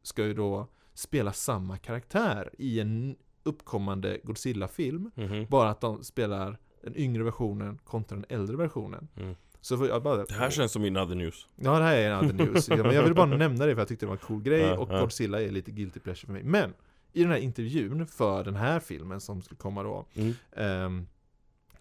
ska 0.03 0.25
ju 0.27 0.35
då 0.35 0.66
spela 1.01 1.33
samma 1.33 1.77
karaktär 1.77 2.51
i 2.59 2.81
en 2.81 3.17
uppkommande 3.43 4.19
Godzilla-film. 4.25 5.11
mhm. 5.15 5.47
Bara 5.49 5.71
att 5.71 5.81
de 5.81 6.05
spelar 6.05 6.59
den 6.83 6.97
yngre 6.97 7.23
versionen 7.25 7.79
kontra 7.85 8.17
den 8.17 8.25
äldre 8.29 8.57
versionen. 8.57 9.09
Mm. 9.17 9.35
Så 9.61 9.87
jag 9.87 10.03
bara... 10.03 10.25
Det 10.25 10.35
här 10.35 10.51
känns 10.51 10.73
som 10.73 10.83
min 10.83 10.97
other 10.97 11.15
news 11.15 11.49
Ja, 11.57 11.79
det 11.79 11.85
här 11.85 11.97
är 11.97 12.11
en 12.11 12.25
other 12.25 12.47
news. 12.47 12.69
Men 12.69 12.95
jag 12.95 13.03
vill 13.03 13.15
bara 13.15 13.27
nämna 13.37 13.67
det 13.67 13.75
för 13.75 13.81
jag 13.81 13.89
tyckte 13.89 14.07
det 14.07 14.09
var 14.09 14.17
en 14.17 14.27
cool 14.27 14.43
grej 14.43 14.73
och. 14.73 14.89
Godzilla 14.89 15.43
är 15.43 15.51
lite 15.51 15.71
guilty 15.71 16.01
pleasure 16.01 16.27
för 16.27 16.33
mig. 16.33 16.43
Men 16.43 16.75
i 17.13 17.23
den 17.23 17.31
här 17.31 17.39
intervjun 17.39 18.07
för 18.07 18.45
den 18.45 18.57
här 18.57 18.81
filmen 18.81 19.21
som 19.21 19.43
ska 19.43 19.57
komma 19.57 19.83
då 19.83 20.07
mm. 20.15 20.35
ehm, 20.57 21.07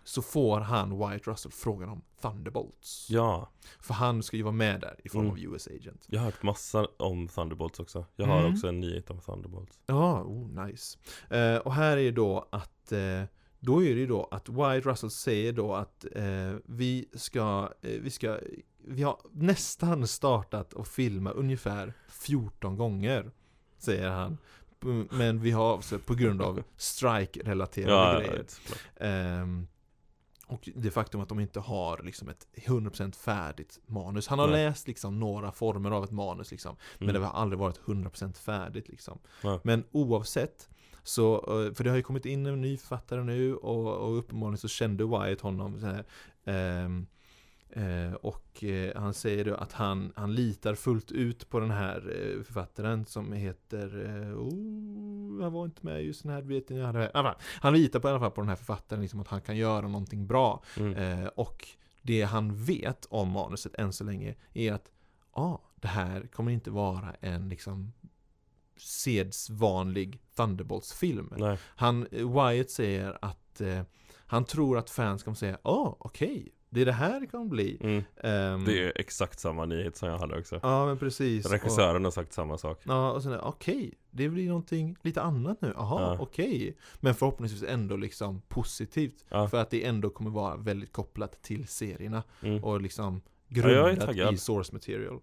så 0.09 0.21
får 0.21 0.59
han, 0.59 0.97
Wyatt 0.97 1.27
Russell, 1.27 1.51
frågan 1.51 1.89
om 1.89 2.01
Thunderbolts. 2.21 3.07
Ja, 3.09 3.49
För 3.79 3.93
han 3.93 4.23
ska 4.23 4.37
ju 4.37 4.43
vara 4.43 4.53
med 4.53 4.81
där 4.81 4.95
i 5.03 5.09
form 5.09 5.21
Mm. 5.21 5.31
av 5.31 5.39
US 5.39 5.67
Agent. 5.67 6.05
jag 6.07 6.19
har 6.19 6.25
hört 6.25 6.43
massa 6.43 6.87
om 6.97 7.27
Thunderbolts 7.27 7.79
också 7.79 8.05
Jag 8.15 8.25
har 8.27 8.39
Mm. 8.39 8.53
också 8.53 8.67
en 8.67 8.79
nyhet 8.79 9.09
om 9.09 9.19
Thunderbolts 9.19 9.79
Ja, 9.85 10.21
oh, 10.23 10.65
nice. 10.65 10.97
Eh, 11.29 11.57
och 11.57 11.73
här 11.73 11.97
är 11.97 12.11
då 12.11 12.47
att 12.51 12.91
eh, 12.91 13.23
då 13.59 13.83
är 13.83 13.93
det 13.95 13.99
ju 13.99 14.07
då 14.07 14.27
att 14.31 14.49
Wyatt 14.49 14.85
Russell 14.85 15.09
säger 15.11 15.53
då 15.53 15.75
att 15.75 16.05
eh, 16.15 16.53
vi 16.65 17.09
ska, 17.13 17.73
eh, 17.81 17.99
vi 18.01 18.09
ska, 18.09 18.37
vi 18.87 19.03
har 19.03 19.17
nästan 19.31 20.07
startat 20.07 20.73
och 20.73 20.87
filma 20.87 21.31
ungefär 21.31 21.93
14 22.09 22.77
gånger, 22.77 23.31
säger 23.77 24.09
han. 24.09 24.37
Men 25.11 25.41
vi 25.41 25.51
har 25.51 25.97
på 26.05 26.13
grund 26.15 26.41
av 26.41 26.63
strike-relaterade 26.77 27.91
ja, 27.93 28.19
grejer. 28.19 28.45
Och 30.49 30.69
det 30.75 30.91
faktum 30.91 31.21
att 31.21 31.29
de 31.29 31.39
inte 31.39 31.59
har 31.59 32.01
liksom 32.03 32.29
ett 32.29 32.47
100% 32.53 33.15
färdigt 33.15 33.79
manus. 33.85 34.27
Han 34.27 34.39
har 34.39 34.47
Nej. 34.47 34.65
läst 34.65 34.87
liksom 34.87 35.19
några 35.19 35.51
former 35.51 35.91
av 35.91 36.03
ett 36.03 36.11
manus 36.11 36.51
liksom. 36.51 36.75
Men 36.97 37.09
Mm. 37.09 37.21
det 37.21 37.27
har 37.27 37.41
aldrig 37.41 37.59
varit 37.59 37.79
100% 37.85 38.37
färdigt 38.37 38.89
liksom. 38.89 39.19
Ja. 39.43 39.59
Men 39.63 39.83
oavsett 39.91 40.69
så, 41.03 41.35
eh, 41.35 41.73
för 41.73 41.83
det 41.83 41.89
har 41.89 41.97
ju 41.97 42.03
kommit 42.03 42.25
in 42.25 42.45
en 42.45 42.61
ny 42.61 42.77
författare 42.77 43.23
nu 43.23 43.55
och, 43.55 43.97
och 43.97 44.17
uppenbarligen 44.17 44.57
så 44.57 44.67
kände 44.67 45.05
Wyatt 45.05 45.41
honom 45.41 45.79
så 45.79 45.85
här, 45.85 46.05
ehm, 46.45 47.07
eh, 47.71 48.13
och 48.13 48.63
eh, 48.63 49.01
han 49.01 49.13
säger 49.13 49.45
då 49.45 49.55
att 49.55 49.73
han, 49.73 50.13
han 50.15 50.35
litar 50.35 50.75
fullt 50.75 51.11
ut 51.11 51.49
på 51.49 51.59
den 51.59 51.71
här 51.71 51.97
eh, 51.97 52.43
författaren 52.43 53.05
som 53.05 53.33
heter 53.33 53.87
oh, 54.35 55.43
han 55.43 55.53
var 55.53 55.65
inte 55.65 55.85
med 55.85 56.03
just 56.03 56.23
den 56.23 56.31
här, 56.31 56.41
vet 56.41 56.69
ni, 56.69 56.81
han, 57.61 57.73
litar 57.73 57.99
på, 57.99 58.07
i 58.07 58.11
alla 58.11 58.19
fall 58.19 58.31
på 58.31 58.41
den 58.41 58.49
här 58.49 58.55
författaren, 58.55 59.01
liksom 59.01 59.19
att 59.19 59.27
han 59.27 59.41
kan 59.41 59.57
göra 59.57 59.87
någonting 59.87 60.27
bra. 60.27 60.63
Mm. 60.77 61.29
Och 61.35 61.67
det 62.01 62.21
han 62.21 62.55
vet 62.55 63.05
om 63.09 63.29
manuset 63.29 63.75
än 63.75 63.93
så 63.93 64.03
länge 64.03 64.35
är 64.53 64.73
att 64.73 64.91
ah, 65.31 65.57
det 65.75 65.87
här 65.87 66.27
kommer 66.27 66.51
inte 66.51 66.71
vara 66.71 67.15
en 67.19 67.49
liksom 67.49 67.93
sedsvanlig 68.77 70.21
Thunderbolts-film. 70.35 71.33
Han, 71.59 72.07
Wyatt 72.11 72.69
säger 72.69 73.17
att 73.21 73.61
han 74.29 74.45
tror 74.45 74.77
att 74.77 74.89
fans 74.89 75.23
kommer 75.23 75.35
säga 75.35 75.57
Ja, 75.63 75.71
oh, 75.71 75.95
okej, 75.99 76.53
det 76.69 76.81
är 76.81 76.85
det 76.85 76.91
här 76.91 77.19
det 77.19 77.27
kommer 77.27 77.45
bli. 77.45 77.77
mm. 77.81 78.03
Ehm, 78.23 78.65
det 78.65 78.83
är 78.83 78.93
exakt 78.95 79.39
samma 79.39 79.65
nyhet 79.65 79.97
som 79.97 80.09
jag 80.09 80.17
hade 80.17 80.39
också 80.39 80.59
Ja, 80.63 80.85
men 80.85 80.97
precis. 80.97 81.45
Och, 81.45 81.51
Regissören 81.51 82.03
har 82.03 82.11
sagt 82.11 82.33
samma 82.33 82.57
sak 82.57 82.81
ja, 82.83 83.11
och 83.11 83.23
sen 83.23 83.39
okej, 83.39 83.93
det 84.11 84.29
blir 84.29 84.47
någonting 84.47 84.97
lite 85.01 85.21
annat 85.21 85.61
nu. 85.61 85.73
Jaha, 85.75 86.01
Ja. 86.01 86.17
okej. 86.19 86.77
Men 86.99 87.15
förhoppningsvis 87.15 87.63
ändå 87.63 87.95
liksom 87.95 88.41
positivt. 88.47 89.25
Ja. 89.29 89.47
För 89.47 89.57
att 89.57 89.69
det 89.69 89.85
ändå 89.85 90.09
kommer 90.09 90.29
vara 90.29 90.57
väldigt 90.57 90.91
kopplat 90.93 91.41
till 91.41 91.67
serierna. 91.67 92.23
mm. 92.41 92.63
och 92.63 92.81
liksom 92.81 93.21
grundat 93.47 94.05
taggad. 94.05 94.33
i 94.33 94.37
source 94.37 94.73
material. 94.73 95.19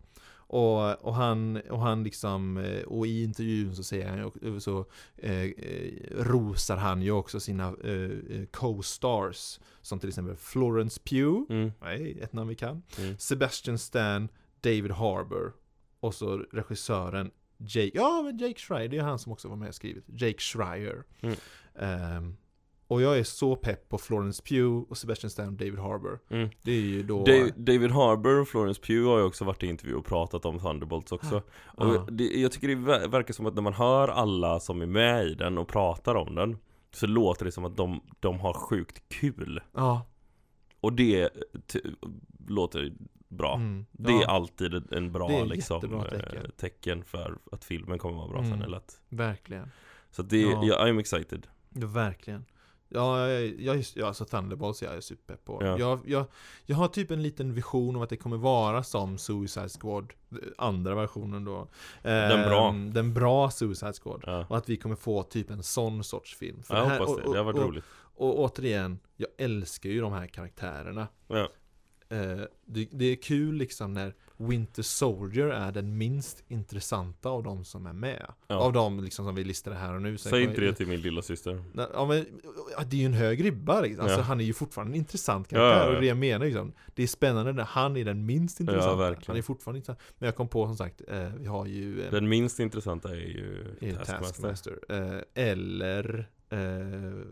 Och, 0.48 1.04
och 1.04 1.14
han, 1.14 1.56
och 1.70 1.80
han 1.80 2.04
liksom, 2.04 2.56
eh, 2.56 2.82
och 2.82 3.06
i 3.06 3.22
intervjun 3.24 3.76
så 3.76 3.82
säger 3.84 4.08
han 4.08 4.60
så 4.60 4.84
eh, 5.16 5.42
eh, 5.42 5.92
rosar 6.10 6.76
han 6.76 7.02
ju 7.02 7.10
också 7.10 7.40
sina 7.40 7.74
eh, 7.84 7.92
eh, 8.30 8.46
co-stars. 8.52 9.60
Som 9.82 9.98
till 9.98 10.08
exempel 10.08 10.36
Florence 10.36 11.00
Pugh, 11.04 11.42
Mm. 11.50 11.72
nej, 11.80 12.18
ett 12.20 12.32
namn 12.32 12.48
vi 12.48 12.54
kan. 12.54 12.82
Mm. 12.98 13.18
Sebastian 13.18 13.78
Stan, 13.78 14.28
David 14.60 14.90
Harbour. 14.90 15.52
Och 16.00 16.14
så 16.14 16.36
regissören 16.52 17.30
Jake, 17.58 17.90
ja 17.94 18.22
men 18.24 18.38
Jake 18.38 18.60
Schreier, 18.60 18.88
det 18.88 18.98
är 18.98 19.02
han 19.02 19.18
som 19.18 19.32
också 19.32 19.48
var 19.48 19.56
med 19.56 19.68
och 19.68 19.74
skrivit. 19.74 20.04
Jake 20.08 20.38
Schreier. 20.38 21.04
Mm. 21.20 21.36
Ehm, 21.78 22.36
Och 22.88 23.02
jag 23.02 23.18
är 23.18 23.24
så 23.24 23.56
pepp 23.56 23.88
på 23.88 23.98
Florence 23.98 24.42
Pugh 24.42 24.84
och 24.90 24.98
Sebastian 24.98 25.30
Stan 25.30 25.46
och 25.46 25.52
David 25.52 25.78
Harbour. 25.78 26.18
Mm. 26.30 26.48
Det 26.62 26.70
är 26.72 26.80
ju 26.80 27.02
då... 27.02 27.24
Da- 27.24 27.50
David 27.56 27.90
Harbour 27.90 28.40
och 28.40 28.48
Florence 28.48 28.80
Pugh 28.80 29.08
har 29.08 29.18
ju 29.18 29.24
också 29.24 29.44
varit 29.44 29.62
i 29.62 29.66
intervju 29.66 29.94
och 29.94 30.04
pratat 30.04 30.44
om 30.44 30.58
Thunderbolts 30.58 31.12
också 31.12 31.42
Och 31.64 31.86
Ja. 31.94 32.06
det, 32.10 32.24
jag 32.24 32.52
tycker 32.52 32.68
det 32.68 32.74
ver- 32.74 33.08
verkar 33.08 33.34
som 33.34 33.46
att 33.46 33.54
när 33.54 33.62
man 33.62 33.72
hör 33.72 34.08
alla 34.08 34.60
som 34.60 34.82
är 34.82 34.86
med 34.86 35.26
i 35.26 35.34
den 35.34 35.58
och 35.58 35.68
pratar 35.68 36.14
om 36.14 36.34
den 36.34 36.58
Så 36.92 37.06
låter 37.06 37.44
det 37.44 37.52
som 37.52 37.64
att 37.64 37.76
de, 37.76 38.00
de 38.20 38.40
har 38.40 38.52
sjukt 38.52 39.02
kul 39.08 39.60
Ja. 39.74 40.06
Och 40.80 40.92
det 40.92 41.30
låter 42.48 42.92
bra 43.28 43.54
Mm. 43.54 43.86
Det 43.92 44.12
är 44.12 44.22
ja, 44.22 44.28
alltid 44.30 44.92
en- 44.92 45.12
bra 45.12 45.44
liksom, 45.44 45.94
eh, 45.94 46.02
tecken. 46.02 46.50
tecken 46.56 47.04
för 47.04 47.38
att 47.52 47.64
filmen 47.64 47.98
kommer 47.98 48.16
vara 48.16 48.28
bra 48.28 48.38
Mm. 48.38 48.50
sen 48.50 48.62
eller 48.62 48.76
att 48.76 49.00
Verkligen. 49.08 49.70
Så 50.10 50.22
att 50.22 50.30
det, 50.30 50.40
Ja. 50.40 50.60
ja. 50.64 50.86
I'm 50.86 51.00
excited 51.00 51.46
Ja, 51.70 51.86
verkligen. 51.86 52.44
Ja, 52.88 53.28
jag, 53.28 53.60
jag, 53.60 53.84
ja 53.94 54.06
alltså 54.06 54.24
Thunderbolts 54.24 54.82
jag 54.82 54.94
är 54.96 55.00
super 55.00 55.36
på. 55.36 55.58
Ja. 55.64 55.78
Jag, 55.78 56.00
jag, 56.06 56.26
jag 56.66 56.76
har 56.76 56.88
typ 56.88 57.10
en 57.10 57.22
liten 57.22 57.54
vision 57.54 57.96
om 57.96 58.02
att 58.02 58.08
det 58.10 58.16
kommer 58.16 58.36
vara 58.36 58.82
som 58.82 59.18
Suicide 59.18 59.68
Squad, 59.68 60.12
andra 60.58 60.94
versionen 60.94 61.44
då. 61.44 61.68
Den 62.02 62.48
bra. 62.48 62.68
Ehm, 62.68 62.92
Den 62.92 63.14
bra 63.14 63.50
Suicide 63.50 63.92
Squad. 64.02 64.22
Ja, 64.26 64.46
Och 64.48 64.56
att 64.56 64.68
vi 64.68 64.76
kommer 64.76 64.96
få 64.96 65.22
typ 65.22 65.50
en 65.50 65.62
sån 65.62 66.04
sorts 66.04 66.36
film. 66.36 66.62
För 66.62 66.76
jag 66.76 66.84
det 66.84 66.88
här- 66.90 66.98
hoppas 66.98 67.14
och- 67.14 67.22
det, 67.22 67.32
det 67.32 67.38
har 67.38 67.44
varit 67.44 67.56
och, 67.56 67.62
och, 67.62 67.68
roligt 67.68 67.84
Och 68.14 68.38
återigen, 68.40 68.98
jag 69.16 69.28
älskar 69.38 69.90
ju 69.90 70.00
de 70.00 70.12
här 70.12 70.26
karaktärerna. 70.26 71.06
Ja, 71.28 71.48
Eh, 72.08 72.40
det, 72.64 72.88
det 72.92 73.04
är 73.04 73.16
kul 73.16 73.54
liksom 73.54 73.92
när 73.92 74.14
Winter 74.36 74.82
Soldier 74.82 75.46
är 75.46 75.72
den 75.72 75.98
minst 75.98 76.44
intressanta 76.48 77.28
av 77.28 77.42
de 77.42 77.64
som 77.64 77.86
är 77.86 77.92
med. 77.92 78.26
Ja. 78.46 78.56
Av 78.56 78.72
de 78.72 79.04
liksom 79.04 79.26
som 79.26 79.34
vi 79.34 79.44
listade 79.44 79.76
här 79.76 79.94
och 79.94 80.02
nu. 80.02 80.18
Säg 80.18 80.42
inte 80.42 80.60
det 80.60 80.72
till 80.72 80.86
min 80.86 81.00
lilla 81.00 81.22
syster. 81.22 81.64
Ja, 81.92 82.06
men, 82.06 82.26
det 82.86 82.96
är 82.96 83.00
ju 83.00 83.06
en 83.06 83.12
hög 83.12 83.44
ribba 83.44 83.80
liksom. 83.80 84.02
Alltså, 84.04 84.18
Ja. 84.18 84.22
Han 84.22 84.40
är 84.40 84.44
ju 84.44 84.52
fortfarande 84.52 84.92
en 84.92 84.96
intressant 84.96 85.48
karaktär 85.48 85.90
ja, 85.90 85.94
och 85.94 86.00
det 86.00 86.06
jag 86.06 86.16
menar 86.16 86.46
liksom, 86.46 86.72
Det 86.94 87.02
är 87.02 87.06
spännande 87.06 87.52
när 87.52 87.64
han 87.64 87.96
är 87.96 88.04
den 88.04 88.26
minst 88.26 88.60
intressanta. 88.60 89.16
Han 89.26 89.36
är 89.36 89.42
fortfarande 89.42 89.78
intressant 89.78 90.00
Men 90.18 90.26
jag 90.26 90.36
kom 90.36 90.48
på 90.48 90.66
som 90.66 90.76
sagt, 90.76 91.02
eh, 91.08 91.28
vi 91.38 91.46
har 91.46 91.66
ju 91.66 92.04
eh, 92.04 92.10
Den 92.10 92.28
minst 92.28 92.60
intressanta 92.60 93.10
är 93.10 93.14
ju 93.14 93.76
är 93.80 93.94
Taskmaster 93.96 94.26
Taskmaster 94.26 94.78
eh, 94.88 95.44
Eller 95.50 96.28
eh, 96.50 96.58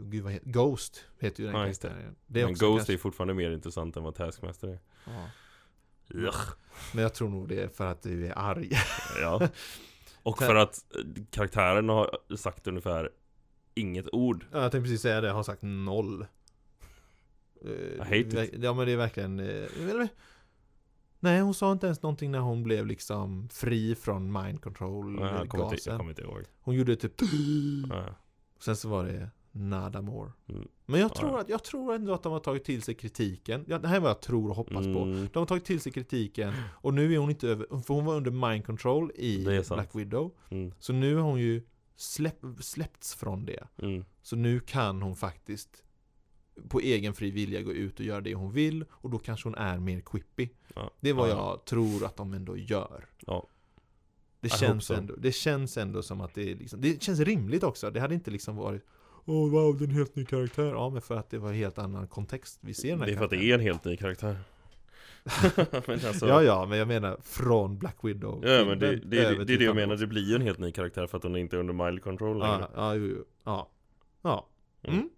Gud 0.01 0.25
vad 0.25 0.39
Ghost 0.43 1.05
heter 1.21 1.43
ju 1.43 1.47
den 1.47 1.55
det. 1.55 1.65
karaktären 1.65 2.17
det 2.27 2.41
är 2.41 2.45
Men 2.45 2.55
Ghost 2.55 2.61
kanske, 2.61 2.93
är 2.93 2.99
fortfarande 2.99 3.35
mer 3.35 3.51
intressant 3.51 3.97
än 3.97 4.03
vad 4.03 4.15
Taskmaster 4.15 4.69
är 4.69 4.79
ja. 5.07 5.27
Ugh. 6.11 6.35
Men 6.93 7.03
jag 7.03 7.15
tror 7.15 7.29
nog 7.29 7.49
det 7.49 7.63
är 7.63 7.69
för 7.69 7.87
att 7.87 8.03
du 8.03 8.27
är 8.27 8.39
arg 8.39 8.71
Ja. 9.21 9.49
Och 10.23 10.39
för 10.39 10.55
att 10.55 10.85
eh, 10.97 11.23
karaktären 11.31 11.89
har 11.89 12.19
sagt 12.37 12.67
ungefär 12.67 13.11
inget 13.75 14.09
ord. 14.15 14.47
Ja, 14.53 14.63
Jag 14.63 14.73
tänkte 14.73 14.85
precis 14.85 15.03
säga 15.03 15.21
det, 15.21 15.27
jag 15.27 15.35
har 15.35 15.43
sagt 15.43 15.63
noll. 15.63 16.27
I 17.65 17.99
hate 17.99 18.45
it. 18.45 18.63
Ja 18.63 18.75
men 18.75 18.87
det 18.87 18.93
är 18.93 18.97
verkligen 18.97 19.41
eh, 19.41 19.91
eller- 19.91 20.09
Nej 21.21 21.41
hon 21.41 21.55
sa 21.55 21.73
inte 21.73 21.87
ens 21.87 22.03
någonting 22.03 22.31
när 22.31 22.39
hon 22.39 22.63
blev 22.63 22.87
liksom 22.87 23.49
fri 23.49 23.95
från 23.95 24.33
mind 24.43 24.63
control 24.63 25.13
Nej, 25.13 25.25
jag, 25.25 25.39
jag 25.87 25.97
kommer 25.97 26.09
inte 26.11 26.23
ihåg. 26.23 26.43
Hon 26.61 26.75
gjorde 26.75 26.97
typ 26.97 27.13
ja. 27.91 28.05
Sen 28.61 28.77
så 28.77 28.89
var 28.89 29.05
det 29.05 29.31
nada 29.55 30.03
more 30.03 30.33
Mm. 30.49 30.69
Men 30.87 31.01
jag 31.01 31.11
Ja. 31.11 31.15
tror, 31.15 31.39
att, 31.39 31.49
jag 31.49 31.65
tror 31.65 31.95
ändå 31.95 32.15
att 32.15 32.23
de 32.23 32.33
har 32.33 32.41
tagit 32.41 32.65
till 32.65 32.83
sig 32.83 32.95
kritiken 32.95 33.65
ja, 33.69 33.79
Det 33.79 33.89
här 33.89 33.97
är 33.97 34.01
vad 34.01 34.11
jag 34.11 34.21
tror 34.21 34.49
och 34.51 34.57
hoppas 34.57 34.85
på 34.85 34.99
Mm. 35.03 35.29
De 35.33 35.39
har 35.39 35.47
tagit 35.47 35.65
till 35.65 35.81
sig 35.81 35.93
kritiken 35.93 36.53
Och 36.83 36.95
nu 36.95 37.15
är 37.15 37.19
hon 37.19 37.31
inte 37.31 37.49
över 37.49 37.67
För 37.83 37.95
hon 37.95 38.05
var 38.05 38.15
under 38.17 38.31
mind 38.31 38.67
control 38.67 39.11
i. 39.15 39.45
Black 39.69 39.95
Widow 39.95 40.31
Mm. 40.51 40.73
Så 40.79 40.93
nu 40.93 41.15
har 41.17 41.23
hon 41.23 41.41
ju 41.41 41.63
släpp, 41.97 42.41
släppts 42.61 43.15
från 43.15 43.45
det 43.47 43.65
Mm. 43.83 44.05
Så 44.23 44.37
nu 44.37 44.61
kan 44.61 45.03
hon 45.03 45.17
faktiskt 45.17 45.83
på 46.69 46.81
egen 46.81 47.15
fri 47.15 47.31
vilja 47.31 47.63
gå 47.63 47.73
ut 47.73 48.01
och 48.01 48.07
göra 48.07 48.21
det 48.21 48.35
hon 48.35 48.53
vill 48.53 48.85
och 48.91 49.11
då 49.11 49.19
kanske 49.19 49.49
hon 49.49 49.55
är 49.55 49.79
mer 49.79 50.01
quippy. 50.01 50.49
Ja. 50.75 50.91
Det 51.01 51.09
är 51.11 51.15
vad 51.15 51.29
Ja. 51.31 51.33
jag 51.51 51.65
tror 51.65 52.05
att 52.05 52.17
de 52.17 52.33
ändå 52.33 52.57
gör. 52.57 53.05
Ja. 53.27 53.49
Det 54.41 54.49
känns, 54.53 54.91
ändå, 54.91 55.15
det 55.19 55.33
känns 55.33 55.77
ändå 55.77 56.03
som 56.03 56.21
att 56.21 56.35
det 56.35 56.51
är 56.51 56.57
liksom, 56.57 56.81
det 56.81 57.03
känns 57.03 57.21
rimligt 57.21 57.63
också. 57.63 57.91
Det 57.91 58.01
hade 58.01 58.15
inte 58.15 58.31
liksom 58.31 58.57
varit 58.57 58.83
Åh 59.25 59.51
wow, 59.51 59.79
det 59.79 59.85
är 59.85 59.89
en 59.89 59.95
helt 59.95 60.17
ny 60.17 60.25
karaktär. 60.25 60.67
Ja, 60.67 60.91
men 60.91 61.03
för 61.03 61.17
att 61.17 61.31
det 61.31 61.39
var 61.39 61.49
en 61.49 61.55
helt 61.55 61.79
annan 61.79 62.07
kontext 62.07 62.59
vi 62.61 62.75
ser 62.75 62.91
den 62.91 62.99
här 62.99 63.07
Det 63.07 63.13
är 63.13 63.17
för 63.17 63.25
att 63.25 63.31
det 63.31 63.51
är 63.51 63.55
en 63.55 63.61
helt 63.61 63.85
ny 63.85 63.97
karaktär 63.97 64.37
alltså, 66.07 66.29
Ja, 66.29 66.43
ja, 66.43 66.67
men 66.67 66.79
jag 66.79 66.89
menar 66.89 67.19
från 67.23 67.79
Black 67.79 67.97
Widow. 68.03 68.47
Ja 68.47 68.65
men 68.65 68.79
det, 68.79 68.97
det, 68.97 68.97
det, 68.97 69.19
över 69.19 69.45
det 69.45 69.55
är 69.55 69.59
det 69.59 69.65
jag 69.65 69.77
menar, 69.77 69.97
det 69.97 70.07
blir 70.07 70.23
ju 70.23 70.35
en 70.35 70.43
helt 70.43 70.59
ny 70.59 70.73
karaktär 70.73 71.07
för 71.07 71.17
att 71.17 71.23
hon 71.23 71.35
är 71.35 71.39
inte 71.39 71.57
är 71.57 71.61
under 71.61 71.75
mild 71.75 72.03
control 72.03 72.39
längre 72.39 72.69
Ja, 72.75 72.97
ja, 72.97 73.25
ja. 73.45 73.71
ja. 74.23 74.49
Mm. 74.83 74.99
Mm. 74.99 75.09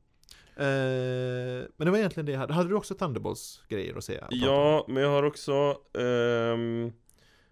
Eh, 0.56 1.66
men 1.76 1.84
det 1.84 1.90
var 1.90 1.98
egentligen 1.98 2.26
det 2.26 2.32
jag 2.32 2.38
hade. 2.38 2.54
Hade 2.54 2.68
du 2.68 2.74
också 2.74 2.94
Thunderbolts 2.94 3.62
grejer 3.68 3.96
att 3.96 4.04
säga? 4.04 4.26
Ja, 4.30 4.84
men 4.88 5.02
jag 5.02 5.10
har 5.10 5.22
också 5.22 5.76
ehm, 5.98 6.92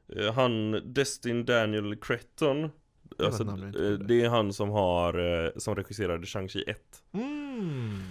eh, 0.09 0.33
Han 0.35 0.83
Destin 0.85 1.45
Daniel 1.45 1.97
Cretton 1.97 2.71
Alltså, 3.19 3.43
eh, 3.43 3.93
det 3.93 4.23
är 4.25 4.29
han 4.29 4.53
som 4.53 4.71
har, 4.71 5.45
eh, 5.45 5.51
som 5.57 5.75
regisserade 5.75 6.25
Shang-Chi 6.27 6.65
1 6.67 7.03
Mm. 7.13 8.03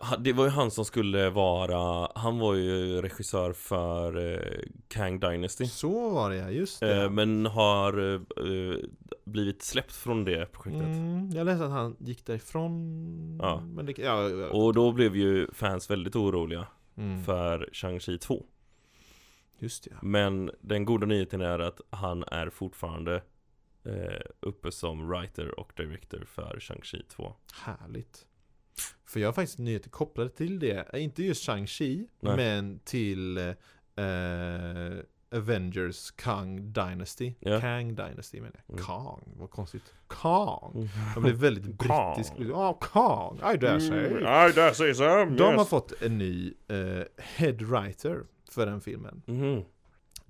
Ha- 0.00 0.16
Det 0.16 0.32
var 0.32 0.44
ju 0.44 0.50
han 0.50 0.70
som 0.70 0.84
skulle 0.84 1.30
vara, 1.30 2.08
han 2.14 2.38
var 2.38 2.54
ju 2.54 3.02
regissör 3.02 3.52
för 3.52 4.32
eh, 4.34 4.58
Kang 4.88 5.20
Dynasty 5.20 5.66
Så 5.66 6.08
var 6.10 6.30
det 6.30 6.50
just 6.50 6.80
det. 6.80 7.02
Eh, 7.02 7.10
Men 7.10 7.46
har 7.46 8.20
blivit 9.30 9.62
släppt 9.62 9.92
från 9.92 10.24
det 10.24 10.52
projektet 10.52 10.86
mm, 10.86 11.30
jag 11.30 11.44
läste 11.44 11.64
att 11.64 11.70
han 11.70 11.96
gick 11.98 12.26
därifrån. 12.26 13.38
Ja. 13.42 13.60
Men 13.60 13.86
det, 13.86 13.98
ja, 13.98 14.28
ja, 14.28 14.48
Och 14.50 14.74
då 14.74 14.92
blev 14.92 15.16
ju 15.16 15.46
fans 15.52 15.90
väldigt 15.90 16.16
oroliga 16.16 16.66
mm, 16.96 17.24
för 17.24 17.68
Shang-Chi 17.72 18.18
2 18.18 18.44
Just 19.58 19.84
det 19.84 19.90
ja. 19.92 19.96
Men 20.02 20.50
den 20.60 20.84
goda 20.84 21.06
nyheten 21.06 21.40
är 21.40 21.58
att 21.58 21.80
han 21.90 22.24
är 22.26 22.50
fortfarande 22.50 23.22
uppe 24.40 24.72
som 24.72 25.08
writer 25.08 25.60
och 25.60 25.72
director 25.76 26.24
för 26.26 26.56
Shang-Chi 26.60 27.02
2 27.08 27.34
Härligt. 27.54 28.26
För 29.06 29.20
jag 29.20 29.28
har 29.28 29.32
faktiskt 29.32 29.58
nyheter 29.58 29.90
kopplade 29.90 30.30
till 30.30 30.58
det. 30.58 30.94
Eh, 30.94 31.04
Inte 31.04 31.22
just 31.24 31.48
Shang-Chi, 31.48 32.06
men 32.20 32.78
till 32.84 33.36
eh, 33.36 33.54
Avengers 35.30 36.10
Kang 36.10 36.72
Dynasty. 36.72 37.34
Ja. 37.40 37.60
Kang 37.60 37.94
Dynasty 37.94 38.40
menar 38.40 38.60
jag. 38.66 38.74
Mm. 38.74 38.86
Kang, 38.86 39.32
vad 39.36 39.50
konstigt. 39.50 39.94
Kang. 40.08 40.72
Mm. 40.74 40.88
De 41.14 41.22
blev 41.22 41.34
väldigt 41.36 41.64
brittisk. 41.78 42.32
Ja, 42.38 42.72
Kang. 42.72 43.54
I 43.54 43.56
dare 43.56 43.80
say. 43.80 44.06
I 44.48 44.52
dare 44.52 44.74
say 44.74 44.94
so, 44.94 45.04
De 45.04 45.40
har 45.42 45.52
yes. 45.58 45.68
fått 45.68 46.02
en 46.02 46.18
ny 46.18 46.54
eh, 46.68 47.02
head 47.18 47.52
writer 47.52 48.24
för 48.50 48.66
den 48.66 48.80
filmen. 48.80 49.22
Mhm. 49.26 49.64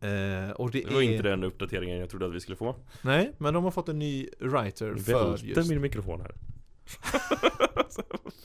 Eh, 0.01 0.51
och 0.51 0.71
det, 0.71 0.83
Det 0.83 0.95
var 0.95 1.03
är... 1.03 1.11
inte 1.13 1.23
den 1.23 1.45
uppdateringen 1.45 1.99
jag 1.99 2.11
trodde 2.11 2.27
att 2.27 2.35
vi 2.35 2.41
skulle 2.41 2.57
få 2.57 2.77
Nej, 3.03 3.33
men 3.39 3.55
de 3.55 3.65
har 3.65 3.71
fått 3.71 3.89
en 3.89 3.99
ny 3.99 4.29
writer 4.41 4.95
för 4.95 5.39
just... 5.45 5.71
min 5.71 5.81
mikrofon 5.81 6.21
här. 6.21 6.35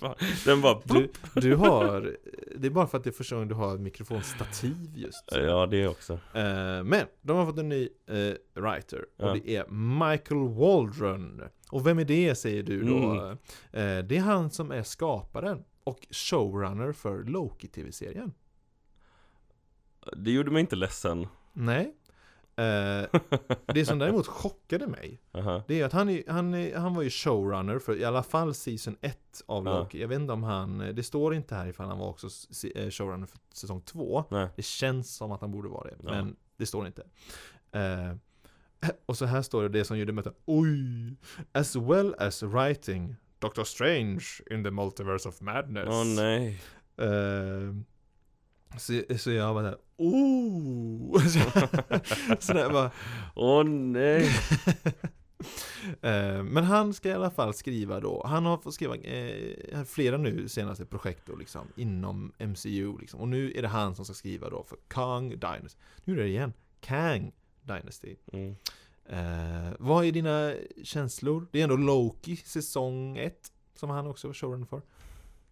Den 0.45 0.62
bara 0.62 0.82
Du, 0.86 1.12
du 1.36 1.56
har... 1.56 2.18
Det 2.56 2.68
är 2.68 2.72
bara 2.72 2.88
för 2.88 2.97
att 2.97 3.04
det 3.04 3.10
är 3.10 3.12
första 3.12 3.36
gången 3.36 3.47
du 3.47 3.56
har 3.56 3.78
mikrofonstativ 3.78 4.76
just. 4.95 5.24
Ja 5.32 5.66
det 5.66 5.88
också 5.88 6.14
Eh, 6.14 6.84
men 6.84 7.06
de 7.22 7.38
har 7.38 7.45
fått 7.45 7.58
en 7.58 7.70
ny 7.70 7.89
eh, 8.08 8.62
writer 8.62 9.06
och 9.18 9.28
Ja. 9.28 9.34
det 9.34 9.56
är 9.56 9.66
Michael 10.10 10.47
Waldron. 10.47 11.41
Och 11.72 11.88
vem 11.88 11.99
är 11.99 12.06
det 12.06 12.36
säger 12.36 12.64
du 12.64 12.82
då? 12.84 12.97
Mm. 12.97 13.32
Eh, 13.72 14.06
det 14.06 14.18
är 14.18 14.22
han 14.22 14.52
som 14.52 14.72
är 14.72 14.84
skaparen 14.84 15.64
och 15.84 16.08
showrunner 16.12 16.91
för 16.91 17.24
Loki-tv-serien. 17.24 18.34
Det 20.18 20.32
gjorde 20.32 20.52
mig 20.52 20.60
inte 20.62 20.76
ledsen 20.76 21.28
Nej. 21.54 21.95
Eh, 22.56 23.20
det 23.74 23.86
som 23.86 23.99
däremot 23.99 24.28
chockade 24.28 24.88
mig 24.88 25.22
Aha. 25.32 25.64
Det 25.68 25.82
är 25.82 25.86
att 25.86 25.93
han, 25.93 26.10
är, 26.10 26.24
han, 26.28 26.54
är, 26.54 26.78
han 26.78 26.93
var 26.93 27.02
ju 27.02 27.10
showrunner 27.10 27.80
för 27.80 27.97
i 27.97 28.04
alla 28.04 28.24
fall 28.24 28.54
season 28.54 28.97
1 29.02 29.18
av. 29.45 29.66
Loki 29.66 30.02
Jag 30.02 30.08
vet 30.08 30.20
inte 30.20 30.34
om 30.34 30.43
han, 30.43 30.78
det 30.78 31.04
står 31.04 31.36
inte 31.36 31.56
här 31.56 31.68
ifall 31.68 31.88
han 31.88 31.99
var 31.99 32.08
också 32.08 32.28
eh, 32.76 32.89
showrunner 32.89 33.28
för 33.28 33.39
säsong 33.54 33.82
2 33.82 34.26
Nej. 34.30 34.47
Det 34.56 34.66
känns 34.66 35.16
som 35.16 35.32
att 35.32 35.41
han 35.41 35.52
borde 35.52 35.70
vara 35.70 35.89
det, 35.89 35.95
men 36.04 36.36
det 36.58 36.66
står 36.66 36.88
inte 36.88 37.04
eh, 37.72 38.16
Och 39.06 39.18
så 39.18 39.26
här 39.26 39.41
står 39.41 39.64
det 39.64 39.70
det 39.70 39.86
som 39.86 39.97
gjorde 39.97 40.22
att 40.22 40.38
Oj! 40.45 41.16
As 41.52 41.76
well 41.76 42.16
as 42.18 42.43
writing 42.43 43.16
Doctor 43.39 43.64
Strange 43.64 44.26
in 44.52 44.64
the 44.64 44.72
Multiverse 44.72 45.30
of 45.30 45.41
Madness 45.41 45.88
Åh 45.89 46.06
nej 46.06 46.62
Eh, 47.02 47.76
så, 48.78 49.18
så 49.18 49.32
jag 49.32 49.54
var 49.54 49.64
där, 49.64 49.78
oh! 50.02 51.20
så, 51.28 51.39
så 52.39 52.54
där 52.54 52.70
bara, 52.70 52.91
Åh 53.36 53.64
nej 53.64 54.30
Eh, 56.02 56.43
Men 56.43 56.64
han 56.64 56.93
ska 56.93 57.10
i 57.10 57.14
alla 57.14 57.32
fall 57.32 57.54
skriva 57.54 57.99
då, 57.99 58.24
han 58.26 58.45
har 58.45 58.58
fått 58.58 58.74
skriva 58.74 58.95
eh, 58.95 59.84
flera 59.84 60.18
nu 60.18 60.49
senaste 60.49 60.86
projekt 60.86 61.22
då 61.26 61.36
liksom 61.36 61.68
inom 61.76 62.32
MCU 62.39 62.97
liksom. 62.99 63.20
Och 63.20 63.28
nu 63.28 63.52
är 63.52 63.62
det 63.62 63.68
han 63.68 63.95
som 63.95 64.06
ska 64.06 64.14
skriva 64.14 64.49
då 64.49 64.64
för 64.64 64.78
Kang 64.88 65.30
Dynasty. 65.30 65.80
Nu 66.04 66.14
är 66.14 66.24
det 66.24 66.28
igen, 66.28 66.54
Kang 66.82 67.32
Dynasty. 67.62 68.16
mm. 68.34 68.56
Eh, 69.06 69.74
vad 69.80 70.06
är 70.06 70.12
dina 70.12 70.54
känslor? 70.84 71.47
Det 71.52 71.60
är 71.60 71.64
ändå 71.64 71.76
Loki 71.76 72.36
säsong 72.36 73.18
1 73.18 73.52
som 73.76 73.89
han 73.89 74.08
också 74.08 74.28
var 74.28 74.34
showrunner 74.34 74.66
för. 74.66 74.82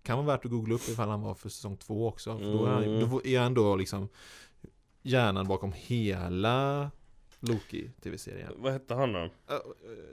Kan 0.04 0.18
vara 0.18 0.28
värt 0.28 0.46
att 0.46 0.52
googla 0.52 0.76
upp 0.76 0.88
ifall 0.90 1.10
han 1.10 1.22
var 1.22 1.36
för 1.36 1.50
säsong 1.50 1.78
två 1.78 2.08
också. 2.08 2.38
För 2.38 2.46
då, 2.46 2.66
är 2.66 2.70
han, 2.72 2.84
Mm. 2.84 3.10
då 3.10 3.26
är 3.26 3.40
han 3.40 3.54
då 3.54 3.76
liksom 3.76 4.10
hjärnan 5.02 5.48
bakom 5.48 5.72
hela 5.76 6.92
Loki 7.40 7.92
tv-serien. 8.02 8.54
Vad 8.58 8.74
hette 8.74 8.94
han 8.96 9.14
då? 9.14 9.20
Uh, 9.20 9.30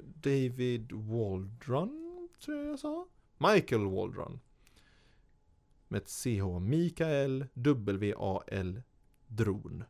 David 0.05 0.93
Waldron, 0.93 2.29
tror 2.45 2.57
jag 2.59 2.67
jag 2.67 2.79
sa. 2.79 3.07
Michael 3.39 3.85
Waldron. 3.87 4.41
Med 5.89 6.03
ett 6.03 6.09
CH. 6.11 6.59
Mikael 6.61 7.47
W-A-L 7.55 8.83
Dron. 9.27 9.85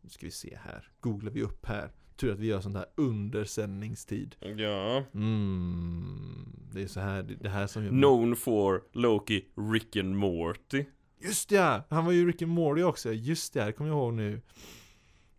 Nu 0.00 0.08
ska 0.10 0.26
vi 0.26 0.32
se 0.32 0.58
här. 0.62 0.92
Googlar 1.00 1.32
vi 1.32 1.42
upp 1.42 1.66
här. 1.66 1.92
Tur 2.18 2.32
att 2.32 2.38
vi 2.38 2.46
gör 2.46 2.60
sånt 2.60 2.76
här 2.76 2.86
under 2.94 3.44
sändningstid. 3.44 4.36
Ja. 4.40 5.04
Mm, 5.14 6.56
det 6.72 6.82
är 6.82 6.86
så 6.86 7.00
här, 7.00 7.22
det, 7.22 7.48
här 7.48 7.66
som 7.66 7.84
gör... 7.84 7.90
Known 7.90 8.36
for 8.36 8.82
Loki, 8.92 9.44
Rick 9.72 9.96
and 9.96 10.16
Morty. 10.16 10.84
Just 11.20 11.50
ja! 11.50 11.82
Han 11.90 12.04
var 12.04 12.12
ju 12.12 12.26
Rick 12.26 12.42
and 12.42 12.52
Morty 12.52 12.82
också. 12.82 13.12
Just 13.12 13.52
det, 13.52 13.72
kommer 13.72 13.90
jag 13.90 13.98
ihåg 13.98 14.14
nu. 14.14 14.40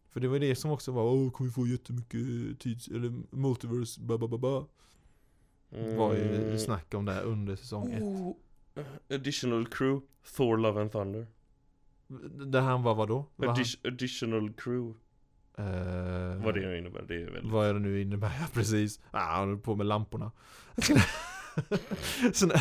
För 0.09 0.19
det 0.19 0.27
var 0.27 0.39
det 0.39 0.55
som 0.55 0.71
också 0.71 0.91
var, 0.91 1.03
åh, 1.03 1.31
kommer 1.31 1.49
vi 1.49 1.53
få 1.53 1.67
jättemycket 1.67 2.59
tids... 2.59 2.87
Eller 2.87 3.35
multiverse, 3.35 4.01
ba 4.01 4.17
ba 4.17 4.27
ba 4.27 4.37
ba. 4.37 4.65
var 5.97 6.13
ju 6.13 6.57
snack 6.57 6.93
om 6.93 7.05
det 7.05 7.11
här 7.11 7.23
under 7.23 7.55
säsong 7.55 7.91
ett. 7.91 8.03
Oh, 8.03 8.35
additional 9.09 9.67
crew, 9.67 10.05
Thor 10.35 10.57
Love 10.57 10.81
and 10.81 10.91
Thunder. 10.91 11.27
Där 12.45 12.61
han 12.61 12.83
var 12.83 12.95
vadå? 12.95 13.25
Var 13.35 13.47
han, 13.47 13.55
Addi- 13.55 13.87
additional 13.87 14.53
crew, 14.53 14.99
eh, 15.59 16.43
vad 16.43 16.53
det 16.53 16.59
nu 16.61 16.77
innebär, 16.77 17.05
det 17.07 17.15
är 17.15 17.31
väl... 17.31 17.51
Vad 17.51 17.67
är 17.67 17.73
det 17.73 17.79
nu 17.79 18.01
innebär? 18.01 18.31
Ja, 18.39 18.47
precis. 18.53 18.99
Ah, 19.11 19.37
han 19.37 19.49
höll 19.49 19.57
på 19.57 19.75
med 19.75 19.85
lamporna. 19.85 20.31
Så, 22.33 22.51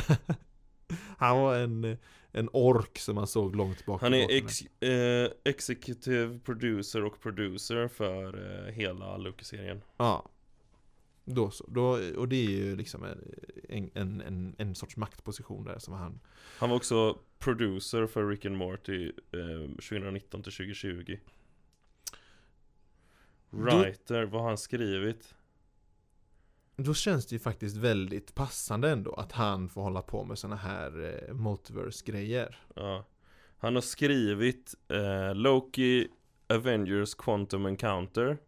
han 1.18 1.38
var 1.38 1.56
en, 1.56 1.96
en 2.32 2.48
ork 2.52 2.98
som 2.98 3.14
man 3.14 3.26
såg 3.26 3.56
långt 3.56 3.86
bak 3.86 4.00
Han 4.00 4.14
är 4.14 4.30
ex, 4.30 4.62
eh, 4.82 5.30
executive 5.44 6.38
producer 6.38 7.04
och 7.04 7.20
producer 7.20 7.88
för 7.88 8.66
eh, 8.66 8.72
hela 8.72 9.16
Loki-serien. 9.16 9.82
Ja. 9.96 10.30
Då 11.24 11.50
så. 11.50 11.64
Då, 11.68 11.98
och 12.16 12.28
det 12.28 12.36
är 12.36 12.50
ju 12.50 12.76
liksom 12.76 13.04
en, 13.68 13.90
en, 13.94 14.20
en, 14.20 14.54
en 14.58 14.74
sorts 14.74 14.96
maktposition 14.96 15.64
där 15.64 15.78
som 15.78 15.94
han 15.94 16.20
Han 16.58 16.70
var 16.70 16.76
också 16.76 17.18
producer 17.38 18.06
för 18.06 18.28
Rick 18.28 18.44
and 18.44 18.56
Morty 18.56 19.12
eh, 19.32 19.70
2019 19.70 20.42
till 20.42 20.52
2020. 20.52 21.16
Writer, 23.50 24.24
vad 24.24 24.40
har 24.40 24.48
han 24.48 24.58
skrivit? 24.58 25.34
Då 26.76 26.94
känns 26.94 27.26
det 27.26 27.34
ju 27.34 27.38
faktiskt 27.38 27.76
väldigt 27.76 28.34
passande 28.34 28.90
ändå 28.90 29.12
att 29.12 29.32
han 29.32 29.68
får 29.68 29.82
hålla 29.82 30.02
på 30.02 30.24
med 30.24 30.38
såna 30.38 30.56
här 30.56 31.22
eh, 31.28 31.34
multiverse-grejer. 31.34 32.58
Ja. 32.74 33.04
Han 33.58 33.74
har 33.74 33.82
skrivit 33.82 34.74
eh, 34.88 35.34
Loki, 35.34 36.08
Avengers 36.48 37.14
Quantum 37.14 37.66
Encounter, 37.66 38.38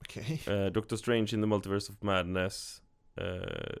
Okej. 0.00 0.42
eh, 0.46 0.66
Doctor 0.66 0.96
Strange 0.96 1.28
in 1.32 1.42
the 1.42 1.46
Multiverse 1.46 1.92
of 1.92 2.02
Madness, 2.02 2.82
eh, 3.14 3.76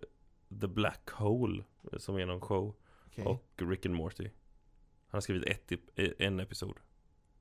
The 0.60 0.68
Black 0.68 1.10
Hole, 1.10 1.64
eh, 1.92 1.98
som 1.98 2.16
är 2.16 2.26
någon 2.26 2.40
show, 2.40 2.74
okej. 3.06 3.24
och 3.24 3.52
Rick 3.56 3.86
and 3.86 3.94
Morty. 3.94 4.24
Han 4.24 5.16
har 5.16 5.20
skrivit 5.20 5.44
ett, 5.46 5.72
en 6.20 6.40
episod, 6.40 6.76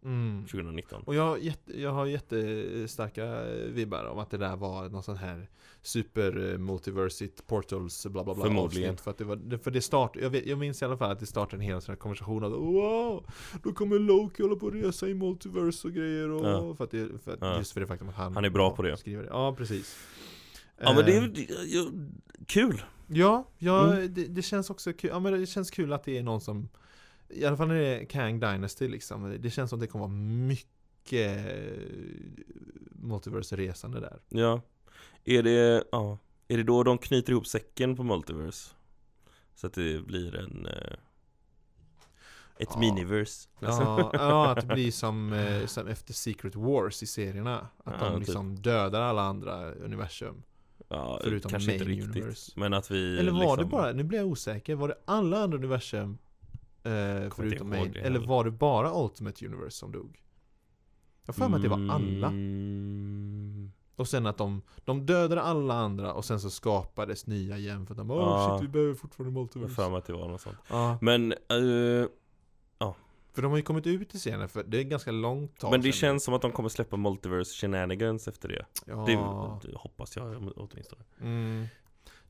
Mm. 0.04 0.42
2019. 0.46 1.04
Och 1.06 1.16
jag, 1.16 1.24
har 1.24 1.38
jätte, 1.38 1.82
jag 1.82 1.92
har 1.92 2.06
jättestarka 2.06 3.44
vibbar 3.68 4.06
om 4.06 4.20
att 4.20 4.30
det 4.32 4.38
där 4.38 4.56
var 4.56 4.90
någon 4.90 5.04
sån 5.04 5.18
här 5.18 5.50
super 5.82 6.52
eh, 6.52 6.58
multiversit 6.58 7.48
portals 7.48 8.06
bla 8.06 8.24
bla 8.24 8.36
bla 8.36 8.44
Förmodligen. 8.46 8.98
För 8.98 9.12
att 9.12 9.18
det 9.18 9.24
var, 9.24 9.58
för 9.58 9.72
det 9.72 9.82
start, 9.82 10.16
jag, 10.22 10.30
vet, 10.30 10.46
jag 10.46 10.58
minns 10.60 10.82
i 10.82 10.86
alla 10.86 10.98
fall 10.98 11.12
att 11.12 11.20
det 11.20 11.26
startade 11.26 11.56
en 11.56 11.62
hel 11.70 11.82
sån 11.82 11.92
här 11.92 11.98
konversation 12.00 12.44
att 12.44 12.52
wow, 12.52 13.26
då 13.64 13.74
kommer 13.74 14.00
Loki 14.00 14.44
hålla 14.44 14.56
på 14.56 14.68
att 14.68 14.74
resa 14.74 15.08
i 15.08 15.14
multiverse 15.14 15.88
och 15.88 15.94
grejer 15.94 16.30
och 16.30 16.46
Ja. 16.46 16.76
för 16.76 16.84
att 16.84 16.92
det, 16.92 17.10
för 17.24 17.34
att, 17.34 17.38
Ja. 17.42 17.58
just 17.58 17.72
för 17.72 17.80
det 17.82 17.88
faktum 17.88 18.10
att 18.10 18.16
han 18.16 18.34
Han 18.36 18.46
är 18.46 18.50
bra 18.50 18.76
på 18.76 18.82
det. 18.82 18.98
Skriver 18.98 19.24
det. 19.24 19.30
Ja, 19.30 19.56
precis. 19.58 19.98
Ja 20.82 20.94
men 20.94 21.06
det 21.06 21.12
Eh, 21.18 21.24
är 21.24 21.28
det- 21.28 21.66
ja, 21.66 21.86
kul! 22.48 22.82
Ja, 23.08 23.48
ja 23.58 23.94
Mm. 23.94 24.14
det, 24.14 24.26
det 24.26 24.42
känns 24.42 24.70
också 24.70 24.94
kul. 24.94 25.10
Ja 25.14 25.20
men 25.20 25.40
det 25.40 25.46
känns 25.48 25.72
kul 25.72 25.94
att 25.94 26.04
det 26.04 26.18
är 26.18 26.24
någon 26.24 26.42
som 26.42 26.70
I 27.30 27.46
alla 27.46 27.58
fall 27.58 27.68
när 27.68 27.76
det 27.76 27.88
är 28.02 28.06
Kang 28.06 28.40
Dynasty 28.40 28.88
liksom. 28.88 29.38
Det 29.40 29.50
känns 29.50 29.70
som 29.70 29.78
att 29.78 29.82
det 29.82 29.88
kommer 29.88 30.06
vara 30.08 30.18
mycket 30.48 31.38
eh, 31.48 32.44
multiverse-resande 32.92 34.00
där. 34.00 34.20
Ja. 34.30 34.62
Är 35.26 35.44
det, 35.44 35.84
ja, 35.92 36.18
är 36.48 36.58
det 36.58 36.64
då 36.64 36.84
de 36.84 36.98
knyter 36.98 37.32
ihop 37.32 37.48
säcken 37.48 37.96
på 37.96 38.04
Multiverse? 38.04 38.74
Så 39.56 39.68
att 39.68 39.74
det 39.74 40.06
blir 40.06 40.36
en 40.36 40.66
eh, 40.66 40.94
Ett 42.58 42.68
Ja. 42.74 42.80
miniverse 42.80 43.50
Ja, 43.60 44.10
ja, 44.14 44.52
att 44.52 44.68
det 44.68 44.74
blir 44.76 44.92
som, 45.02 45.34
eh, 45.34 45.66
som 45.66 45.88
efter 45.88 46.14
Secret 46.14 46.56
Wars 46.56 47.04
i 47.04 47.08
serierna. 47.08 47.68
Att 47.84 47.96
Ja, 48.02 48.06
de 48.06 48.12
typ. 48.20 48.20
liksom 48.28 48.56
dödar 48.56 49.02
alla 49.02 49.22
andra 49.22 49.72
universum. 49.72 50.44
ja 50.90 51.20
förutom 51.24 51.52
kanske 51.52 51.74
inte 51.74 51.86
main 51.86 51.98
riktigt 51.98 52.16
universe. 52.16 52.52
Men 52.56 52.74
att 52.74 52.92
vi 52.92 53.20
Eller 53.20 53.32
var 53.32 53.40
liksom, 53.40 53.58
det 53.58 53.66
bara, 53.66 53.92
nu 53.92 54.04
blir 54.04 54.20
jag 54.20 54.28
osäker, 54.28 54.76
var 54.76 54.88
det 54.88 54.98
alla 55.06 55.38
andra 55.44 55.58
universum 55.58 56.18
eh, 56.84 57.30
förutom 57.36 57.70
det 57.70 58.00
Eller 58.00 58.20
var 58.20 58.44
det 58.44 58.52
bara 58.52 59.04
Ultimate 59.04 59.46
Universe 59.46 59.78
som 59.78 59.92
dog? 59.92 60.22
Jag 61.26 61.36
för 61.36 61.48
mig 61.50 61.56
att 61.56 61.62
det 61.64 61.70
var 61.70 61.90
alla. 61.96 62.28
Mm, 62.28 63.72
Och 63.96 64.08
sen 64.08 64.26
att 64.26 64.38
de, 64.38 64.62
de 64.86 65.06
dödade 65.06 65.42
alla 65.42 65.74
andra 65.74 66.14
och 66.14 66.26
sen 66.26 66.40
så 66.40 66.50
skapades 66.50 67.28
nya 67.28 67.58
igen 67.58 67.86
för 67.86 67.94
att 67.94 67.98
de 67.98 68.12
Åh 68.12 68.18
Ja. 68.18 68.58
shit 68.60 68.68
vi 68.70 68.72
behöver 68.72 68.94
fortfarande 68.94 69.30
Jag 69.36 69.42
multiverse 69.42 69.74
för 69.76 69.90
mig 69.90 69.98
att 69.98 70.06
det 70.06 70.14
var 70.14 70.28
något 70.28 70.42
sånt 70.42 70.58
Ja, 70.70 70.98
Men, 71.02 71.32
eh, 71.32 72.08
för 73.34 73.42
de 73.42 73.52
har 73.52 73.58
ju 73.58 73.64
kommit 73.64 73.88
ut 73.88 74.16
i 74.16 74.18
scenen 74.18 74.50
för 74.50 74.64
det 74.64 74.80
är 74.80 74.84
ganska 74.84 75.12
långt 75.12 75.60
tag 75.60 75.72
men 75.72 75.82
det 75.82 75.84
sedan. 75.92 75.94
känns 75.94 76.24
som 76.24 76.34
att 76.34 76.42
de 76.42 76.52
kommer 76.52 76.70
släppa 76.70 76.98
Multiverse 76.98 77.54
Shenanigans 77.56 78.28
efter 78.28 78.50
det 78.50 78.66
ja. 78.86 78.96
Det, 79.06 79.68
det 79.68 79.76
hoppas 79.78 80.16
jag 80.16 80.54
åtminstone 80.56 81.04
Mm. 81.22 81.66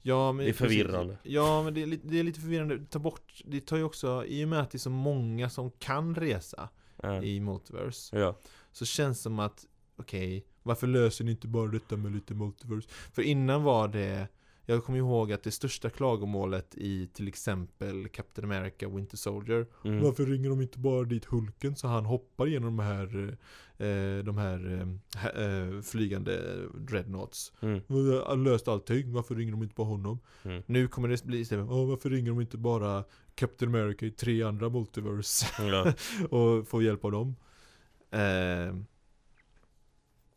Ja, 0.01 0.31
men 0.31 0.45
Det 0.45 0.51
är 0.51 0.53
förvirrande. 0.53 1.17
Ja, 1.23 1.63
men 1.63 1.73
det 1.73 1.81
är, 1.81 1.85
lite, 1.85 2.07
det 2.07 2.19
är 2.19 2.23
lite 2.23 2.39
förvirrande. 2.39 2.85
Ta 2.89 2.99
bort, 2.99 3.41
det 3.45 3.61
tar 3.61 3.77
ju 3.77 3.83
också, 3.83 4.25
i 4.25 4.45
och 4.45 4.49
med 4.49 4.59
att 4.59 4.71
det 4.71 4.75
är 4.75 4.79
så 4.79 4.89
många 4.89 5.49
som 5.49 5.71
kan 5.71 6.15
resa 6.15 6.69
Ja. 7.03 7.23
i 7.23 7.39
Multiverse, 7.39 8.19
Ja, 8.19 8.39
så 8.71 8.85
känns 8.85 9.17
det 9.17 9.21
som 9.23 9.39
att, 9.39 9.65
okej, 9.97 10.45
varför 10.63 10.87
löser 10.87 11.25
ni 11.25 11.31
inte 11.31 11.47
bara 11.47 11.67
detta 11.67 11.97
med 11.97 12.11
lite 12.11 12.33
Multiverse? 12.33 12.89
För 13.13 13.21
innan 13.21 13.63
var 13.63 13.87
det, 13.87 14.27
jag 14.69 14.83
kommer 14.83 14.99
ihåg 14.99 15.31
att 15.31 15.43
det 15.43 15.51
största 15.51 15.89
klagomålet 15.89 16.75
i 16.75 17.07
till 17.07 17.27
exempel 17.27 18.07
Captain 18.07 18.51
America 18.51 18.89
Winter 18.89 19.17
Soldier 19.17 19.65
mm. 19.85 20.03
Varför 20.03 20.25
ringer 20.25 20.49
de 20.49 20.61
inte 20.61 20.79
bara 20.79 21.03
dit 21.03 21.25
Hulken 21.25 21.75
så 21.75 21.87
han 21.87 22.05
hoppar 22.05 22.47
genom 22.47 22.77
de 22.77 22.83
här, 22.83 23.37
eh, 23.77 24.23
de 24.23 24.37
här 24.37 24.87
eh, 25.15 25.43
eh, 25.43 25.81
flygande 25.81 26.41
dreadnoughts? 26.73 27.53
Mm. 27.59 28.43
Löst 28.43 28.67
allting, 28.67 29.13
varför 29.13 29.35
ringer 29.35 29.51
de 29.51 29.63
inte 29.63 29.75
bara 29.75 29.87
honom? 29.87 30.19
Mm. 30.43 30.63
Nu 30.65 30.87
kommer 30.87 31.07
det 31.07 31.23
bli 31.23 31.39
istället, 31.39 31.67
Åh, 31.69 31.87
varför 31.87 32.09
ringer 32.09 32.29
de 32.29 32.41
inte 32.41 32.57
bara 32.57 33.03
Captain 33.35 33.75
America 33.75 34.05
i 34.05 34.11
tre 34.11 34.43
andra 34.43 34.69
multiverse 34.69 35.45
Ja, 35.59 35.93
och 36.37 36.67
får 36.67 36.83
hjälp 36.83 37.05
av 37.05 37.11
dem? 37.11 37.35
Eh, 38.11 38.75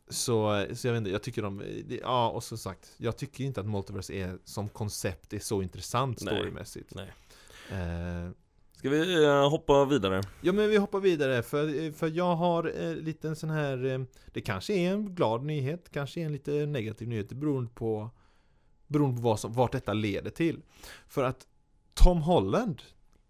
så, 0.08 0.66
så 0.74 0.86
jag 0.86 0.92
vet 0.92 0.98
inte, 0.98 1.10
jag 1.10 1.22
tycker 1.22 1.42
de, 1.42 1.62
ja 2.02 2.28
och 2.28 2.44
som 2.44 2.58
sagt, 2.58 2.94
jag 2.96 3.16
tycker 3.16 3.44
inte 3.44 3.60
att 3.60 3.66
multiverse 3.66 4.14
är 4.14 4.38
som 4.44 4.68
koncept 4.68 5.32
är 5.32 5.38
så 5.38 5.62
intressant 5.62 6.20
storymässigt. 6.20 6.94
Nej. 6.94 7.12
Eh, 7.70 8.30
Ska 8.82 8.90
vi 8.90 9.24
eh, 9.24 9.50
hoppa 9.50 9.84
vidare? 9.84 10.22
Ja 10.40 10.52
men 10.52 10.68
vi 10.68 10.76
hoppar 10.76 11.00
vidare 11.00 11.42
för, 11.42 11.92
för 11.92 12.08
jag 12.08 12.36
har 12.36 12.82
eh, 12.84 12.94
lite 12.94 13.28
en 13.28 13.36
sån 13.36 13.50
här 13.50 13.84
eh, 13.84 14.00
Det 14.32 14.40
kanske 14.40 14.74
är 14.74 14.92
en 14.92 15.14
glad 15.14 15.44
nyhet, 15.44 15.90
kanske 15.92 16.20
är 16.20 16.24
en 16.26 16.32
lite 16.32 16.66
negativ 16.66 17.08
nyhet 17.08 17.32
beror 17.32 17.66
på 17.74 18.10
Beroende 18.86 19.16
på 19.16 19.28
vad 19.28 19.40
som, 19.40 19.52
vart 19.52 19.72
detta 19.72 19.92
leder 19.92 20.30
till 20.30 20.62
För 21.06 21.24
att 21.24 21.46
Tom 21.94 22.22
Holland 22.22 22.82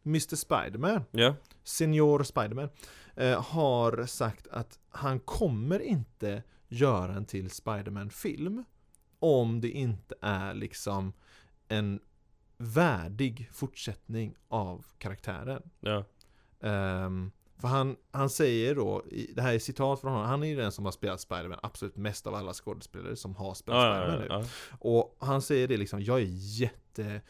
Mr 0.07 0.37
Spiderman 0.37 1.05
Ja, 1.11 1.35
Senior 1.64 2.23
Spiderman 2.23 2.68
eh, 3.16 3.43
Har 3.43 4.07
sagt 4.07 4.49
att 4.49 4.79
han 4.89 5.20
kommer 5.20 5.81
inte 5.81 6.43
göra 6.73 7.14
en 7.14 7.25
till 7.25 7.51
Spiderman-film 7.51 8.64
Om 9.18 9.61
det 9.61 9.70
inte 9.70 10.14
är 10.20 10.55
liksom 10.55 11.12
En 11.68 12.01
värdig 12.59 13.49
fortsättning 13.53 14.35
av 14.49 14.87
karaktären 14.99 15.62
ja, 15.81 16.05
Ehm, 16.62 17.31
för 17.59 17.68
han, 17.68 17.97
han 18.11 18.31
säger 18.31 18.75
då, 18.75 19.03
det 19.35 19.43
här 19.43 19.55
är 19.55 19.59
citat 19.59 20.01
från 20.01 20.12
honom, 20.12 20.27
han 20.29 20.43
är 20.43 20.47
ju 20.47 20.57
den 20.57 20.73
som 20.73 20.85
har 20.85 20.93
spelat 20.93 21.20
Spiderman 21.20 21.59
absolut 21.62 21.97
mest 21.97 22.27
av 22.27 22.35
alla 22.35 22.53
skådespelare 22.53 23.16
som 23.16 23.37
har 23.37 23.55
spelat 23.55 23.83
ja, 23.83 23.97
ja, 23.97 24.16
Spiderman 24.16 24.41
nu. 24.41 24.47
ja, 24.47 24.79
Och 24.79 25.16
han 25.20 25.43
säger 25.43 25.68
det 25.68 25.77
liksom, 25.77 26.03
jag 26.03 26.18
är 26.20 26.27
jätte, 26.31 27.20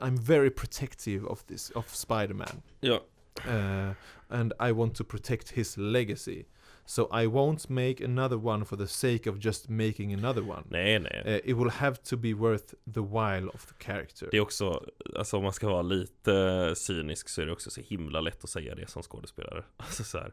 I'm 0.00 0.20
very 0.20 0.50
protective 0.50 1.26
of 1.26 1.44
this, 1.44 1.70
of 1.70 1.94
Spiderman. 1.94 2.62
ja. 2.80 3.00
Eh, 3.48 3.90
and 4.28 4.52
I 4.68 4.72
want 4.72 4.94
to 4.96 5.04
protect 5.04 5.50
his 5.50 5.76
legacy. 5.76 6.44
So 6.86 7.08
I 7.22 7.26
won't 7.26 7.68
make 7.68 8.04
another 8.04 8.36
one 8.36 8.64
for 8.64 8.76
the 8.76 8.86
sake 8.86 9.30
of 9.30 9.38
just 9.44 9.68
making 9.68 10.14
another 10.14 10.42
one. 10.42 10.62
Nej, 10.68 10.98
nej. 10.98 11.22
Eh, 11.24 11.40
it 11.44 11.56
will 11.56 11.70
have 11.70 11.96
to 11.96 12.16
be 12.16 12.34
worth 12.34 12.74
the 12.94 13.00
while 13.00 13.48
of 13.48 13.66
the 13.66 13.84
character. 13.84 14.28
Det 14.30 14.36
är 14.36 14.40
också, 14.40 14.84
alltså 15.16 15.36
om 15.36 15.42
man 15.42 15.52
ska 15.52 15.68
vara 15.68 15.82
lite 15.82 16.72
cynisk 16.76 17.28
så 17.28 17.42
är 17.42 17.46
det 17.46 17.52
också 17.52 17.70
så 17.70 17.80
himla 17.80 18.20
lätt 18.20 18.44
att 18.44 18.50
säga 18.50 18.74
det 18.74 18.90
som 18.90 19.02
skådespelare. 19.02 19.64
Alltså 19.76 20.04
så 20.04 20.18
här. 20.18 20.32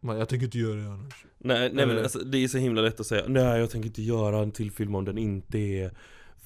Man, 0.00 0.18
jag 0.18 0.28
tänker 0.28 0.44
inte 0.44 0.58
göra 0.58 0.80
det 0.80 0.86
annars. 0.86 1.24
Nej, 1.38 1.70
nej 1.72 1.86
men 1.86 1.98
alltså, 1.98 2.18
det 2.18 2.38
är 2.44 2.48
så 2.48 2.58
himla 2.58 2.82
lätt 2.82 3.00
att 3.00 3.06
säga 3.06 3.24
Nej 3.28 3.60
jag 3.60 3.70
tänker 3.70 3.86
inte 3.88 4.02
göra 4.02 4.38
en 4.38 4.52
till 4.52 4.70
film 4.72 4.94
om 4.94 5.04
den 5.04 5.18
inte 5.18 5.58
är 5.58 5.90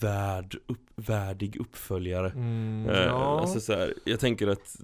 värd, 0.00 0.56
upp, 0.66 0.80
värdig 0.96 1.56
uppföljare 1.56 2.30
Mm, 2.30 2.88
Eh, 2.88 3.02
ja. 3.02 3.40
Alltså 3.40 3.60
så 3.60 3.72
här, 3.72 3.94
jag 4.04 4.20
tänker 4.20 4.46
att 4.46 4.76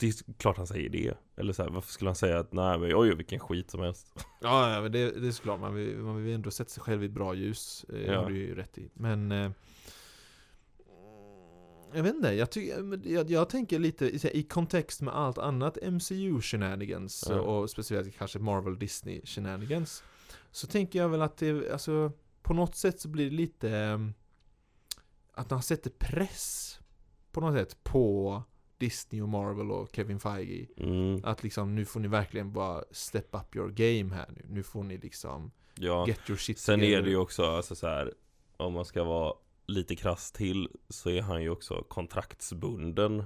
det, 0.00 0.06
det 0.26 0.28
är 0.28 0.32
klart 0.38 0.56
han 0.56 0.66
säger 0.66 0.88
det 0.88 1.14
Eller 1.36 1.52
så 1.52 1.62
här, 1.62 1.70
varför 1.70 1.92
skulle 1.92 2.08
han 2.10 2.14
säga 2.14 2.38
att 2.38 2.52
nej 2.52 2.78
men 2.78 2.90
jag 2.90 3.06
gör 3.06 3.14
vilken 3.14 3.40
skit 3.40 3.70
som 3.70 3.80
helst 3.80 4.12
Ja, 4.40 4.74
ja 4.74 4.80
men 4.82 4.92
det, 4.92 5.10
det 5.20 5.28
är 5.28 5.32
såklart, 5.32 5.60
man 5.60 5.74
vill, 5.74 5.96
man 5.98 6.24
vill 6.24 6.34
ändå 6.34 6.50
sätta 6.50 6.70
sig 6.70 6.82
själv 6.82 7.04
i 7.04 7.08
bra 7.08 7.34
ljus. 7.34 7.84
Eh, 7.88 8.00
Ja. 8.06 8.20
har 8.22 8.30
du 8.30 8.36
ju 8.38 8.54
rätt 8.54 8.78
i. 8.78 8.90
Men... 8.94 9.32
Eh, 9.32 9.50
jag 11.94 12.02
vet 12.02 12.14
inte, 12.14 12.28
jag, 12.32 12.50
tycker, 12.50 12.82
men 12.82 13.02
jag, 13.04 13.30
jag 13.30 13.48
tänker 13.48 13.78
lite 13.78 14.36
i- 14.38 14.42
kontext 14.42 15.00
med 15.02 15.14
allt 15.14 15.38
annat 15.38 15.78
MCU 15.82 16.40
shenanigans 16.40 17.24
Ja. 17.28 17.40
och 17.40 17.70
speciellt 17.70 18.16
kanske 18.18 18.38
Marvel 18.38 18.78
Disney 18.78 19.20
shenanigans. 19.26 20.02
Så 20.50 20.66
tänker 20.66 20.98
jag 20.98 21.08
väl 21.08 21.22
att 21.22 21.36
det, 21.36 21.72
alltså 21.72 22.12
på 22.42 22.54
något 22.54 22.76
sätt 22.76 23.00
så 23.00 23.08
blir 23.08 23.30
det 23.30 23.36
lite 23.36 23.70
eh, 23.70 23.98
att 25.32 25.50
han 25.50 25.62
sätter 25.62 25.90
press 25.90 26.78
på 27.32 27.40
något 27.40 27.54
sätt 27.54 27.84
på 27.84 28.42
Disney 28.80 29.22
och 29.22 29.28
Marvel 29.28 29.70
och 29.70 29.88
Kevin 29.96 30.20
Feige. 30.20 30.66
mm, 30.76 31.20
Att 31.24 31.42
liksom 31.42 31.74
nu 31.74 31.84
får 31.84 32.00
ni 32.00 32.08
verkligen 32.08 32.52
bara 32.52 32.84
step 32.90 33.28
up 33.34 33.56
your 33.56 33.68
game 33.68 34.14
här 34.14 34.28
nu. 34.36 34.42
Nu 34.48 34.62
får 34.62 34.84
ni 34.84 34.98
liksom 34.98 35.50
Ja, 35.74 36.06
get 36.06 36.20
your 36.28 36.38
shit 36.38 36.58
sen 36.58 36.80
är 36.80 36.84
together. 36.84 37.02
det 37.02 37.10
ju 37.10 37.16
också 37.16 37.44
alltså 37.44 37.74
så 37.74 37.86
här, 37.86 38.14
Om 38.56 38.72
man 38.72 38.84
ska 38.84 39.04
vara 39.04 39.34
lite 39.66 39.96
krass 39.96 40.32
till 40.32 40.68
Så 40.88 41.10
är 41.10 41.22
han 41.22 41.42
ju 41.42 41.50
också 41.50 41.82
kontraktsbunden 41.88 43.24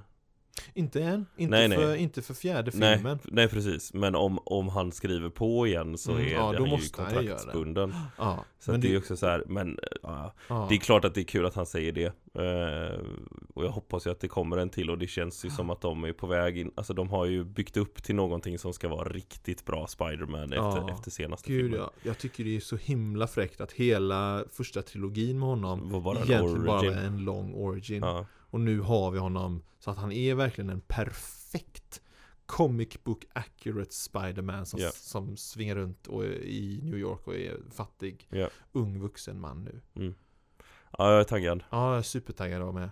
Inte 0.74 1.02
än, 1.02 1.26
inte, 1.36 1.50
Nej, 1.50 1.68
nej. 1.68 1.78
För, 1.78 1.94
inte 1.94 2.22
för 2.22 2.34
fjärde 2.34 2.70
nej, 2.74 2.94
filmen. 2.96 3.18
nej 3.24 3.48
precis, 3.48 3.94
men 3.94 4.14
om, 4.14 4.38
om 4.44 4.68
han 4.68 4.92
skriver 4.92 5.28
på 5.28 5.66
igen 5.66 5.98
så 5.98 6.12
Mm, 6.12 6.24
är 6.26 6.30
ja, 6.32 6.52
det 6.52 6.58
då 6.58 6.64
han 6.64 6.70
ju 6.80 6.86
det. 6.86 6.92
kontraktsbunden 6.92 7.94
Ja, 8.18 8.44
Så 8.58 8.72
att 8.72 8.80
det 8.80 8.86
är 8.86 8.88
det, 8.88 8.92
ju 8.92 8.98
också 8.98 9.16
så 9.16 9.26
här, 9.26 9.44
men 9.46 9.78
ja, 10.02 10.34
ja. 10.48 10.66
Det 10.68 10.74
är 10.74 10.78
klart 10.78 11.04
att 11.04 11.14
det 11.14 11.20
är 11.20 11.24
kul 11.24 11.46
att 11.46 11.54
han 11.54 11.66
säger 11.66 11.92
det 11.92 12.04
eh, 12.04 13.00
Och 13.54 13.64
jag 13.64 13.70
hoppas 13.70 14.06
ju 14.06 14.10
att 14.10 14.20
det 14.20 14.28
kommer 14.28 14.56
en 14.56 14.70
till 14.70 14.90
och 14.90 14.98
det 14.98 15.06
känns 15.06 15.44
ju 15.44 15.50
som 15.50 15.70
att 15.70 15.80
de 15.80 16.04
är 16.04 16.12
på 16.12 16.26
väg 16.26 16.58
in 16.58 16.70
Alltså 16.74 16.94
de 16.94 17.08
har 17.08 17.24
ju 17.26 17.44
byggt 17.44 17.76
upp 17.76 18.02
till 18.02 18.14
någonting 18.14 18.58
som 18.58 18.72
ska 18.72 18.88
vara 18.88 19.08
riktigt 19.08 19.64
bra 19.64 19.86
Spider-Man 19.86 20.52
efter, 20.52 20.90
efter 20.94 21.10
senaste 21.10 21.50
Gud 21.50 21.60
filmen 21.62 21.80
ja, 21.80 21.90
jag 22.02 22.18
tycker 22.18 22.44
det 22.44 22.56
är 22.56 22.60
så 22.60 22.76
himla 22.76 23.26
fräckt 23.26 23.60
att 23.60 23.72
hela 23.72 24.44
första 24.52 24.82
trilogin 24.82 25.38
med 25.38 25.48
honom 25.48 25.90
Var 25.90 26.00
bara 26.00 26.18
en 26.18 26.24
egentligen 26.30 26.64
bara 26.66 26.78
origin. 26.80 26.94
var 26.96 27.02
en 27.02 27.18
lång 27.24 27.54
origin. 27.54 28.04
Och 28.54 28.60
nu 28.60 28.80
har 28.80 29.10
vi 29.10 29.18
honom 29.18 29.62
så 29.78 29.90
att 29.90 29.98
han 29.98 30.12
är 30.12 30.34
verkligen 30.34 30.70
en 30.70 30.80
perfekt 30.80 32.02
comic 32.46 33.04
book 33.04 33.24
accurate 33.32 33.94
Spider-Man 33.94 34.66
som, 34.66 34.80
Ja. 34.80 34.90
som 34.94 35.36
svingar 35.36 35.74
runt 35.74 36.06
och 36.06 36.24
i 36.24 36.80
New 36.82 36.98
York 36.98 37.26
och 37.26 37.34
är 37.34 37.56
fattig, 37.70 38.26
Ja. 38.30 38.48
ung 38.72 38.98
vuxen 39.00 39.40
man 39.40 39.64
nu. 39.94 40.14
ja 40.98 41.10
jag 41.10 41.20
är 41.20 41.24
taggad 41.24 41.64
Ja, 41.70 41.88
jag 41.90 41.98
är 41.98 42.02
supertaggad 42.02 42.60
att 42.60 42.74
vara 42.74 42.80
med. 42.80 42.90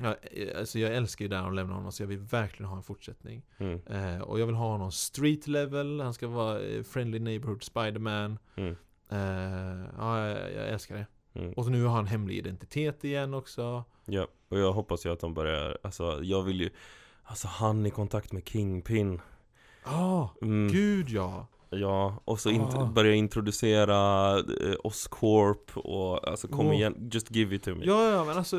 Ja, 0.00 0.16
eh, 0.22 0.58
alltså 0.58 0.78
jag 0.78 0.94
älskar 0.94 1.24
ju 1.24 1.28
där 1.28 1.42
de 1.42 1.54
lämnar 1.54 1.74
honom 1.74 1.92
så 1.92 2.02
jag 2.02 2.08
vill 2.08 2.18
verkligen 2.18 2.70
ha 2.70 2.76
en 2.76 2.82
fortsättning. 2.82 3.42
mm. 3.58 3.80
Eh, 3.86 4.20
och 4.20 4.40
jag 4.40 4.46
vill 4.46 4.54
ha 4.54 4.68
honom 4.72 4.92
street 4.92 5.46
level, 5.46 6.00
han 6.00 6.14
ska 6.14 6.28
vara 6.28 6.60
eh, 6.60 6.82
friendly 6.82 7.18
neighborhood 7.18 7.62
Spider-Man. 7.62 8.38
Mm. 8.56 8.76
Eh, 9.10 9.88
ja, 9.98 10.26
jag, 10.28 10.52
jag 10.52 10.68
älskar 10.68 10.94
det. 10.96 11.06
Mm. 11.38 11.52
Och 11.52 11.64
så 11.64 11.70
nu 11.70 11.84
har 11.84 11.94
han 11.96 12.06
hemlig 12.06 12.38
identitet 12.38 13.04
igen 13.04 13.34
också. 13.34 13.84
Ja, 14.04 14.26
och 14.48 14.58
jag 14.58 14.72
hoppas 14.72 15.06
ju 15.06 15.12
att 15.12 15.20
de 15.20 15.34
börjar 15.34 15.78
Alltså 15.82 16.20
jag 16.22 16.42
vill 16.42 16.60
ju 16.60 16.70
Alltså 17.24 17.48
han 17.48 17.86
i 17.86 17.90
kontakt 17.90 18.32
med 18.32 18.48
Kingpin 18.48 19.20
Ja, 19.84 20.30
mm. 20.42 20.68
gud 20.72 21.08
ja. 21.10 21.46
Ja, 21.70 22.20
och 22.24 22.40
så 22.40 22.48
int- 22.50 22.74
Ah. 22.76 22.86
börja 22.86 23.14
introducera 23.14 24.30
eh, 24.38 24.74
Oscorp 24.84 25.76
och 25.76 26.28
alltså 26.28 26.48
kom 26.48 26.66
Åh. 26.66 26.74
igen, 26.74 27.08
just 27.12 27.30
give 27.30 27.56
it 27.56 27.62
to 27.62 27.70
me 27.74 27.84
Ja, 27.84 28.10
ja, 28.10 28.24
men 28.24 28.38
alltså 28.38 28.56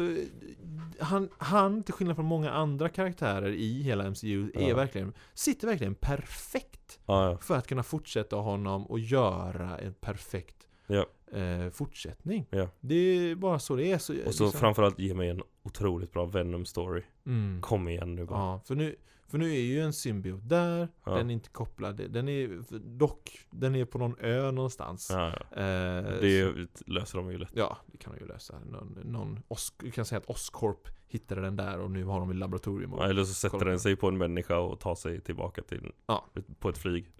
han, 0.99 1.29
han, 1.37 1.83
till 1.83 1.93
skillnad 1.93 2.15
från 2.15 2.25
många 2.25 2.51
andra 2.51 2.89
karaktärer 2.89 3.49
i 3.51 3.81
hela 3.81 4.03
MCU, 4.09 4.51
är 4.53 4.69
Ja. 4.69 4.75
verkligen, 4.75 5.13
sitter 5.33 5.67
verkligen 5.67 5.95
perfekt 5.95 6.99
Ja, 7.05 7.29
ja, 7.31 7.37
för 7.37 7.57
att 7.57 7.67
kunna 7.67 7.83
fortsätta 7.83 8.35
honom 8.35 8.85
och 8.87 8.99
göra 8.99 9.77
en 9.77 9.93
perfekt 9.93 10.67
Ja. 10.89 11.05
eh, 11.39 11.69
fortsättning. 11.69 12.45
Ja. 12.49 12.69
Det 12.79 12.95
är 12.95 13.35
bara 13.35 13.59
så 13.59 13.75
det 13.75 13.91
är. 13.91 13.97
Så, 13.97 14.13
och 14.13 14.33
så 14.33 14.43
liksom- 14.43 14.51
framförallt 14.59 14.99
ge 14.99 15.13
mig 15.13 15.29
en 15.29 15.41
otroligt 15.63 16.11
bra 16.11 16.25
Venom 16.25 16.65
story 16.65 17.01
mm. 17.25 17.61
Kom 17.61 17.87
igen 17.87 18.15
nu 18.15 18.25
bara 18.25 18.39
Ja, 18.39 18.61
för 18.65 18.75
nu, 18.75 18.95
för 19.27 19.37
nu 19.37 19.49
är 19.55 19.61
ju 19.61 19.81
en 19.81 19.93
symbiot 19.93 20.49
där, 20.49 20.87
Ja. 21.05 21.15
den 21.15 21.29
är 21.29 21.33
inte 21.33 21.49
kopplad, 21.49 22.01
den 22.09 22.29
är 22.29 22.61
dock, 22.97 23.39
den 23.51 23.75
är 23.75 23.85
på 23.85 23.97
någon 23.97 24.15
ö 24.19 24.51
någonstans. 24.51 25.09
Ja, 25.13 25.33
ja. 25.51 25.61
Eh, 25.61 26.19
Det 26.21 26.53
löser 26.85 27.17
de 27.17 27.31
ju 27.31 27.37
lätt 27.37 27.51
Ja, 27.53 27.77
det 27.85 27.97
kan 27.97 28.13
de 28.13 28.19
ju 28.19 28.27
lösa. 28.27 28.59
Någon, 28.71 28.97
någon 29.03 29.39
Os- 29.47 29.73
du 29.77 29.91
kan 29.91 30.05
säga 30.05 30.19
att 30.19 30.29
Oscorp 30.29 30.87
hittade 31.07 31.41
den 31.41 31.55
där 31.55 31.79
och 31.79 31.91
nu 31.91 32.03
har 32.03 32.19
de 32.19 32.31
i 32.31 32.33
laboratorium. 32.33 32.91
Ja, 32.97 33.07
Eller 33.09 33.23
så 33.23 33.33
sätter 33.33 33.65
den 33.65 33.79
sig 33.79 33.95
på 33.95 34.07
en 34.07 34.17
människa 34.17 34.57
och 34.59 34.79
tar 34.79 34.95
sig 34.95 35.21
tillbaka 35.21 35.61
till 35.61 35.91
Ja. 36.07 36.25
På 36.59 36.69
ett 36.69 36.77
flyg 36.77 37.11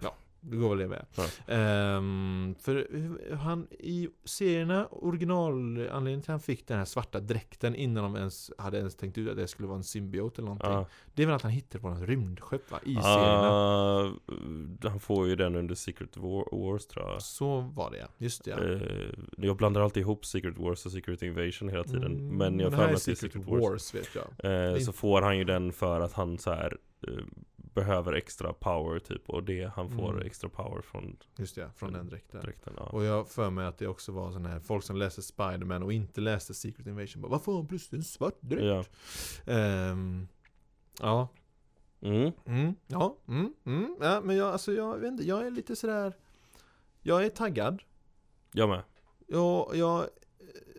Det 0.42 0.58
går 0.58 0.70
väl 0.70 0.78
det 0.78 0.88
med. 0.88 1.06
Ja. 1.16 1.54
Ehm, 1.54 2.56
för 2.60 2.88
han 3.36 3.68
i 3.80 4.10
serierna, 4.24 4.88
originalanledningen 4.92 6.22
till 6.22 6.32
att 6.32 6.34
han 6.34 6.40
fick 6.40 6.68
den 6.68 6.78
här 6.78 6.86
svarta 6.86 7.20
dräkten 7.20 7.76
innan 7.76 8.04
de 8.04 8.16
ens 8.16 8.52
hade 8.58 8.78
ens 8.78 8.96
tänkt 8.96 9.18
ut 9.18 9.30
att 9.30 9.36
det 9.38 9.48
skulle 9.48 9.68
vara 9.68 9.78
en 9.78 9.84
symbiot 9.84 10.38
eller 10.38 10.46
någonting. 10.46 10.70
Ja, 10.72 10.86
Det 11.14 11.24
är 11.24 11.28
väl 11.28 11.36
att 11.36 11.42
han 11.42 11.52
hittade 11.52 11.82
på 11.82 11.90
något 11.90 12.10
rymdskepp 12.10 12.72
va? 12.72 12.80
I 12.84 12.96
serierna. 12.96 13.50
Ah, 13.50 14.12
Han 14.90 15.00
får 15.00 15.28
ju 15.28 15.36
den 15.36 15.56
under 15.56 15.76
Secret 15.76 16.18
War- 16.18 16.58
Wars 16.72 16.86
tror 16.86 17.06
jag 17.12 17.22
Så 17.22 17.60
var 17.62 17.92
det 17.92 17.98
ja, 17.98 18.08
just 18.18 18.44
det 18.44 18.52
ja. 18.52 18.64
Eh, 18.64 19.46
Jag 19.48 19.58
blandar 19.58 19.82
alltid 19.82 20.02
ihop 20.02 20.26
Secret 20.26 20.58
Wars 20.58 20.86
och 20.86 20.92
Secret 20.92 21.22
Invasion 21.24 21.70
hela 21.70 21.84
tiden 21.84 22.04
Mm, 22.04 22.38
Men 22.38 22.60
jag 22.60 22.66
har 22.72 22.78
för 22.78 22.86
mig 22.86 22.96
att 22.96 23.06
det 23.06 23.12
är 23.12 23.16
Secret 23.16 23.46
Wars, 23.48 23.62
Wars 23.62 23.96
vet 23.96 24.10
jag. 24.16 24.26
Det- 24.76 24.82
Så 24.82 24.94
får 24.94 25.22
han 25.22 25.38
ju 25.38 25.44
den 25.44 25.74
för 25.74 26.02
att 26.02 26.14
han 26.14 26.38
så 26.38 26.52
här 26.52 26.78
eh, 27.08 27.14
Behöver 27.80 28.14
extra 28.14 28.54
power 28.54 29.00
typ 29.00 29.30
Och 29.30 29.44
det 29.44 29.72
han 29.76 29.90
får 29.90 30.10
Mm. 30.14 30.26
extra 30.28 30.50
power 30.50 30.82
från 30.82 31.18
Just 31.38 31.56
det, 31.56 31.70
från 31.76 31.94
den 31.94 32.10
dräkten. 32.10 32.42
dräkten 32.42 32.74
ja. 32.78 32.84
Och 32.84 33.04
jag 33.04 33.28
för 33.30 33.50
mig 33.50 33.66
att 33.66 33.78
det 33.78 33.88
också 33.88 34.12
var 34.12 34.32
sån 34.32 34.46
här 34.46 34.60
folk 34.60 34.84
som 34.84 34.96
läste 34.96 35.22
Spider-Man 35.22 35.84
och 35.84 35.94
inte 35.94 36.22
läste 36.22 36.54
Secret 36.54 36.88
Invasion 36.88 37.22
bara 37.22 37.32
Varför 37.32 37.52
har 37.52 37.60
han 37.60 37.68
plötsligt 37.68 38.00
en 38.00 38.04
svart 38.04 38.38
dräkt? 38.42 38.90
ja. 39.46 39.54
Ehm, 39.54 40.28
ja, 41.02 41.28
Mm. 42.02 42.32
mm, 42.46 42.76
ja, 42.88 43.18
mm, 43.28 43.54
mm, 43.66 43.96
ja, 44.02 44.22
men 44.24 44.36
jag, 44.36 44.48
alltså 44.48 44.74
jag 44.74 44.98
vet 44.98 45.08
inte, 45.12 45.24
jag 45.28 45.48
är 45.48 45.52
lite 45.52 45.76
sådär 45.76 46.14
Jag 47.02 47.26
är 47.26 47.30
taggad 47.30 47.82
Jag 48.54 48.70
med 48.70 48.84
Jag, 49.28 49.72
jag 49.76 50.08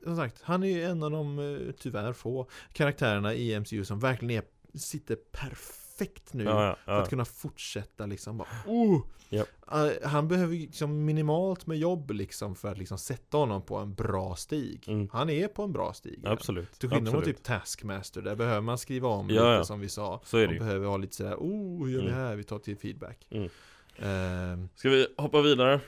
som 0.04 0.16
sagt, 0.16 0.42
han 0.42 0.62
är 0.62 0.66
ju 0.68 0.82
en 0.84 1.02
av 1.02 1.10
de 1.10 1.38
eh, 1.38 1.72
tyvärr 1.78 2.12
få 2.12 2.46
karaktärerna 2.72 3.34
i 3.34 3.60
MCU 3.60 3.84
som 3.84 4.00
verkligen 4.00 4.42
är, 4.44 4.78
sitter 4.78 5.16
perfekt 5.16 5.89
nu 6.32 6.44
ja, 6.44 6.66
ja, 6.68 6.76
För 6.84 7.02
att 7.02 7.08
kunna 7.10 7.24
fortsätta 7.24 8.06
liksom 8.06 8.38
bara, 8.38 8.48
oh! 8.66 9.00
Japp. 9.32 9.48
Eh, 9.72 10.08
Han 10.08 10.28
behöver 10.28 10.54
liksom 10.56 11.04
minimalt 11.04 11.66
med 11.66 11.78
jobb 11.78 12.10
liksom 12.10 12.54
för 12.54 12.68
att 12.72 12.78
liksom 12.78 12.98
sätta 12.98 13.36
honom 13.36 13.62
på 13.62 13.76
en 13.76 13.94
bra 13.94 14.36
stig 14.36 14.84
Mm. 14.88 15.08
Han 15.12 15.30
är 15.30 15.48
på 15.48 15.62
en 15.62 15.72
bra 15.72 15.92
stig. 15.92 16.20
Absolut 16.26 16.72
Till 16.72 16.90
skillnad 16.90 17.12
från 17.12 17.22
typ 17.22 17.42
Taskmaster, 17.42 18.22
där 18.22 18.36
behöver 18.36 18.60
man 18.60 18.78
skriva 18.78 19.08
om 19.08 19.28
lite 19.28 19.64
som 19.64 19.80
vi 19.80 19.88
sa 19.88 20.20
Så 20.24 20.36
är 20.36 20.40
det 20.40 20.48
Man 20.48 20.58
behöver 20.58 20.86
ha 20.86 20.96
lite 20.96 21.16
sådär, 21.16 21.34
oh 21.34 21.86
hur 21.86 21.92
gör 21.92 22.00
vi 22.02 22.08
Mm. 22.08 22.20
här? 22.20 22.36
Vi 22.36 22.44
tar 22.44 22.58
till 22.58 22.76
feedback 22.76 23.26
Mm. 23.30 23.48
Ehm, 23.98 24.68
Ska 24.74 24.88
vi 24.90 25.06
hoppa 25.16 25.40
vidare? 25.42 25.80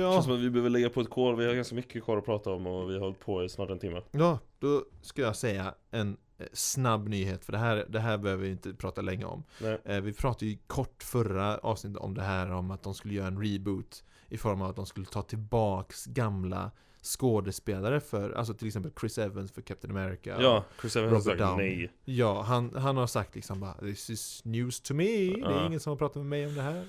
Ja, 0.00 0.12
Känns 0.12 0.24
som 0.24 0.34
att 0.34 0.40
vi 0.40 0.50
behöver 0.50 0.70
lägga 0.70 0.90
på 0.90 1.00
ett 1.00 1.10
kol 1.10 1.36
Vi 1.36 1.46
har 1.46 1.54
ganska 1.54 1.74
mycket 1.74 2.04
kvar 2.04 2.16
att 2.18 2.24
prata 2.24 2.50
om 2.50 2.66
och 2.66 2.90
vi 2.90 2.94
har 2.94 3.00
hållit 3.00 3.20
på 3.20 3.44
i 3.44 3.48
snart 3.48 3.70
en 3.70 3.78
timme 3.78 4.02
ja, 4.10 4.38
då 4.58 4.84
ska 5.02 5.22
jag 5.22 5.36
säga 5.36 5.74
en 5.90 6.16
snabb 6.52 7.08
nyhet 7.08 7.44
för 7.44 7.52
det 7.52 7.58
här, 7.58 7.86
det 7.88 8.00
här 8.00 8.18
behöver 8.18 8.42
vi 8.44 8.50
inte 8.50 8.74
prata 8.74 9.00
länge 9.00 9.24
om. 9.24 9.44
Nej. 9.60 9.78
Eh, 9.84 10.00
Vi 10.00 10.12
pratade 10.12 10.46
ju 10.46 10.58
kort 10.66 11.02
förra 11.02 11.58
avsnittet 11.58 11.98
om 11.98 12.14
det 12.14 12.22
här 12.22 12.50
om 12.52 12.70
att 12.70 12.82
de 12.82 12.94
skulle 12.94 13.14
göra 13.14 13.26
en 13.26 13.42
reboot 13.42 14.04
I 14.28 14.38
form 14.38 14.62
av 14.62 14.70
att 14.70 14.76
de 14.76 14.86
skulle 14.86 15.06
ta 15.06 15.22
tillbaks 15.22 16.04
gamla 16.06 16.70
skådespelare 17.02 18.00
för, 18.00 18.30
alltså 18.32 18.54
till 18.54 18.66
exempel 18.66 18.92
Chris 19.00 19.18
Evans 19.18 19.52
för 19.52 19.62
Captain 19.62 19.96
America 19.96 20.36
Ja, 20.42 20.64
Chris 20.80 20.96
Evans 20.96 21.10
har 21.12 21.18
Robert 21.18 21.38
sagt 21.38 21.50
Downey. 21.50 21.76
nej. 21.76 21.92
Ja, 22.04 22.42
han, 22.42 22.74
han 22.76 22.96
har 22.96 23.06
sagt 23.06 23.34
liksom 23.34 23.60
bara 23.60 23.72
This 23.74 24.10
is 24.10 24.40
news 24.44 24.80
to 24.80 24.94
me. 24.94 25.04
Det 25.04 25.40
är 25.54 25.66
ingen 25.66 25.80
som 25.80 25.90
har 25.90 25.96
pratat 25.96 26.16
med 26.16 26.26
mig 26.26 26.46
om 26.46 26.54
det 26.54 26.62
här 26.62 26.84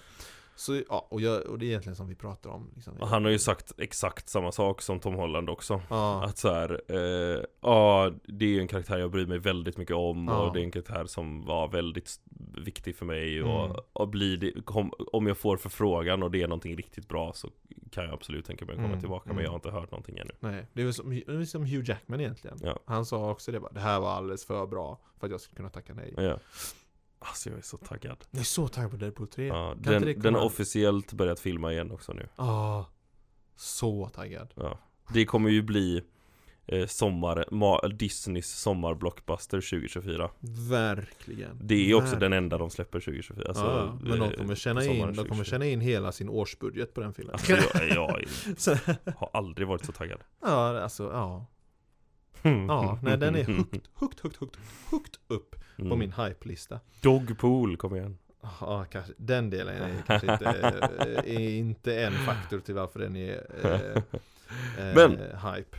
Så, 0.58 0.82
ja, 0.90 1.08
och, 1.10 1.22
jag, 1.22 1.46
och 1.46 1.60
det 1.60 1.66
är 1.66 1.68
egentligen 1.68 1.96
som 1.96 2.08
vi 2.08 2.16
pratar 2.16 2.50
om 2.50 2.72
liksom. 2.76 2.94
Han 3.02 3.24
har 3.26 3.32
ju 3.32 3.40
sagt 3.40 3.72
exakt 3.78 4.30
samma 4.30 4.52
sak 4.52 4.82
som 4.82 5.00
Tom 5.00 5.14
Holland 5.16 5.50
också 5.50 5.82
Ja, 5.90 6.24
Att 6.24 6.38
så 6.38 6.50
här, 6.54 6.82
eh, 6.88 7.44
ja 7.62 8.12
det 8.28 8.46
är 8.46 8.50
ju 8.50 8.60
en 8.60 8.68
karaktär 8.68 8.98
jag 8.98 9.12
bryr 9.12 9.26
mig 9.26 9.38
väldigt 9.40 9.78
mycket 9.78 9.96
om 9.96 10.28
Ja. 10.28 10.48
och 10.48 10.54
det 10.54 10.60
är 10.60 10.64
en 10.64 10.72
karaktär 10.72 11.06
som 11.06 11.46
var 11.46 11.68
väldigt 11.68 12.20
viktig 12.58 12.96
för 12.96 13.06
mig 13.06 13.44
och, 13.44 13.66
Mm. 13.66 13.78
och 13.94 14.08
blir 14.08 14.38
det, 14.38 14.66
kom, 14.66 14.92
om 15.12 15.28
jag 15.28 15.38
får 15.38 15.58
förfrågan 15.58 16.24
och 16.24 16.32
det 16.32 16.42
är 16.42 16.48
någonting 16.48 16.76
riktigt 16.78 17.08
bra 17.08 17.34
så 17.34 17.50
kan 17.92 18.04
jag 18.04 18.14
absolut 18.14 18.46
tänka 18.46 18.66
mig 18.66 18.74
att 18.74 18.78
komma 18.78 18.88
Mm, 18.88 19.00
tillbaka 19.00 19.26
mm. 19.26 19.36
men 19.36 19.44
jag 19.44 19.52
har 19.52 19.56
inte 19.56 19.70
hört 19.72 19.92
någonting 19.92 20.18
ännu 20.18 20.32
nej. 20.40 20.66
Det 20.74 20.82
är 20.82 20.86
väl 20.86 20.94
som, 20.94 21.46
som 21.46 21.62
Hugh 21.66 21.90
Jackman 21.90 22.20
egentligen. 22.22 22.58
Ja. 22.64 22.80
Han 22.86 23.06
sa 23.06 23.32
också 23.32 23.52
det 23.52 23.60
bara, 23.60 23.72
det 23.72 23.80
här 23.80 24.00
var 24.00 24.12
alldeles 24.12 24.46
för 24.46 24.66
bra 24.68 25.00
för 25.20 25.28
att 25.28 25.32
jag 25.32 25.42
skulle 25.42 25.56
kunna 25.58 25.70
tacka 25.70 25.94
nej. 25.94 26.14
Ja 27.20 27.28
Alltså 27.28 27.50
jag 27.50 27.58
är 27.58 27.62
så 27.64 27.78
taggad 27.78 28.18
Jag 28.32 28.40
är 28.40 28.44
så 28.44 28.68
taggad 28.68 28.92
på 28.92 28.98
Deadpool 28.98 29.28
3. 29.28 29.48
ja, 29.48 29.76
Kan 29.84 30.02
den, 30.02 30.20
den 30.20 30.34
har 30.36 30.42
officiellt 30.42 31.14
börjat 31.14 31.40
filma 31.40 31.72
igen 31.74 31.92
också 31.92 32.14
nu 32.14 32.28
Ah, 32.36 32.84
så 33.56 34.10
taggad. 34.10 34.54
ja. 34.56 34.80
Det 35.14 35.26
kommer 35.26 35.50
ju 35.50 35.62
bli 35.62 36.02
eh, 36.68 36.88
sommar, 36.88 37.46
ma, 37.52 37.82
Disneys 37.88 38.48
sommarblockbuster 38.60 39.58
2024 39.62 40.30
Verkligen. 40.70 41.60
Det 41.62 41.76
är 41.92 41.94
också 41.96 42.06
Verkligen. 42.12 42.32
den 42.32 42.34
enda 42.44 42.58
de 42.58 42.70
släpper 42.70 43.00
2024 43.00 43.46
alltså, 43.48 43.64
ja, 43.66 43.98
men 44.02 44.20
de 44.20 44.26
eh, 44.32 44.38
kommer 44.38 44.56
tjäna 44.56 44.84
in, 44.84 44.90
de 44.90 44.96
kommer 45.06 45.14
2024. 45.16 45.46
tjäna 45.46 45.66
in 45.66 45.82
hela 45.82 46.12
sin 46.12 46.30
årsbudget 46.30 46.94
på 46.94 47.02
den 47.02 47.14
filmen. 47.14 47.34
Alltså 47.34 47.52
jag, 47.52 47.90
jag 47.90 48.24
Så, 48.58 48.76
har 49.18 49.30
aldrig 49.34 49.68
varit 49.68 49.86
så 49.86 49.92
taggad 49.92 50.20
ja, 50.42 50.82
alltså 50.82 51.04
ja. 51.04 51.46
Ja, 52.44 53.00
nej 53.04 53.18
den 53.18 53.36
är 53.36 53.44
högt, 53.44 53.90
högt, 53.96 54.20
högt, 54.20 54.38
högt, 54.40 54.58
högt 54.92 55.20
upp 55.28 55.56
på 55.78 55.82
Mm. 55.82 56.00
min 56.00 56.12
hype-lista. 56.12 56.80
Dogpool, 57.02 57.78
kom 57.78 57.96
igen 57.96 58.18
Ja, 58.62 58.86
kanske, 58.92 59.14
den 59.18 59.50
delen 59.50 59.76
är 59.82 60.04
kanske 60.08 60.32
inte, 60.34 60.46
eh, 61.26 61.36
är 61.36 61.50
inte 61.50 62.00
en 62.04 62.14
faktor 62.14 62.60
till 62.60 62.76
varför 62.76 63.00
den 63.00 63.16
är 63.16 63.46
eh, 63.64 63.82
eh, 64.90 64.96
Men- 64.96 65.12
hype. 65.56 65.78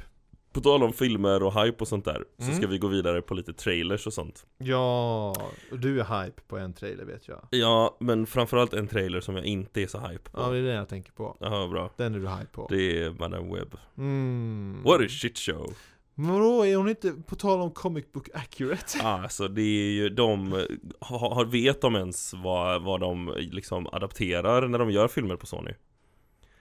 På 0.53 0.61
tal 0.61 0.83
om 0.83 0.93
filmer 0.93 1.43
och 1.43 1.55
hype 1.63 1.77
och 1.81 1.89
sånt 1.89 2.05
där 2.05 2.25
Så 2.39 2.45
Mm. 2.45 2.57
ska 2.57 2.67
vi 2.67 2.79
gå 2.79 2.87
vidare 2.87 3.23
på 3.23 3.35
lite 3.35 3.53
trailers 3.53 4.07
och 4.07 4.13
sånt 4.13 4.47
Ja, 4.59 5.35
du 5.73 6.01
är 6.01 6.23
hype 6.25 6.43
på 6.49 6.59
en 6.59 6.73
trailer 6.73 7.05
vet 7.05 7.29
jag. 7.29 7.41
Ja, 7.51 7.97
men 8.01 8.27
framförallt 8.27 8.73
en 8.75 8.87
trailer 8.89 9.21
som 9.21 9.37
jag 9.37 9.45
inte 9.45 9.83
är 9.83 9.87
så 9.87 9.99
hype 9.99 10.31
på 10.31 10.41
Ja, 10.41 10.51
det 10.51 10.59
är 10.59 10.63
den 10.63 10.75
jag 10.77 10.89
tänker 10.89 11.13
på. 11.13 11.37
Ja, 11.41 11.69
bra 11.69 11.91
Den 11.97 12.15
är 12.15 12.19
du 12.19 12.29
hype 12.29 12.47
på. 12.53 12.67
Det 12.71 13.03
är 13.03 13.11
Madame 13.11 13.55
Web 13.55 13.77
Mm. 13.99 14.83
What 14.85 15.01
a 15.01 15.07
shit 15.09 15.39
show 15.39 15.73
Men 16.19 16.33
vadå, 16.33 16.67
är 16.67 16.77
hon 16.77 16.89
inte, 16.89 17.13
på 17.13 17.35
tal 17.37 17.61
om 17.61 17.71
comic 17.71 18.13
book 18.13 18.29
accurate? 18.35 19.03
Alltså 19.03 19.49
det 19.49 19.63
är 19.63 19.91
ju, 19.91 20.09
de 20.09 20.53
har, 21.01 21.45
vet 21.45 21.81
de 21.81 21.97
ens 21.97 22.35
vad, 22.35 22.83
vad 22.83 23.01
de 23.01 23.35
liksom 23.39 23.87
adapterar 23.93 24.69
när 24.69 24.79
de 24.79 24.91
gör 24.91 25.09
filmer 25.09 25.37
på 25.37 25.47
Sony? 25.47 25.73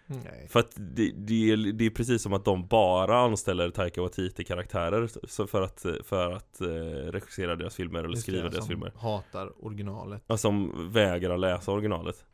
Nej. 0.08 0.48
För 0.50 0.60
att 0.60 0.72
det, 0.76 1.12
det, 1.16 1.52
är, 1.52 1.74
det 1.74 1.86
är 1.86 1.90
precis 1.90 2.22
som 2.22 2.34
att 2.34 2.46
de 2.46 2.68
bara 2.68 3.20
anställer 3.20 3.70
Taika 3.70 4.02
Waititi-karaktärer 4.02 5.48
för 5.48 5.62
att, 5.62 5.86
för 6.04 6.32
att 6.32 6.62
eh, 6.62 6.68
regissera 7.12 7.56
deras 7.56 7.76
filmer 7.76 8.04
eller 8.04 8.18
skriva 8.18 8.50
deras 8.50 8.56
som 8.56 8.68
filmer 8.68 8.94
hatar 8.98 9.66
originalet. 9.66 10.24
Alltså 10.28 10.48
som 10.48 10.92
vägrar 10.92 11.38
läsa 11.38 11.72
originalet 11.72 12.26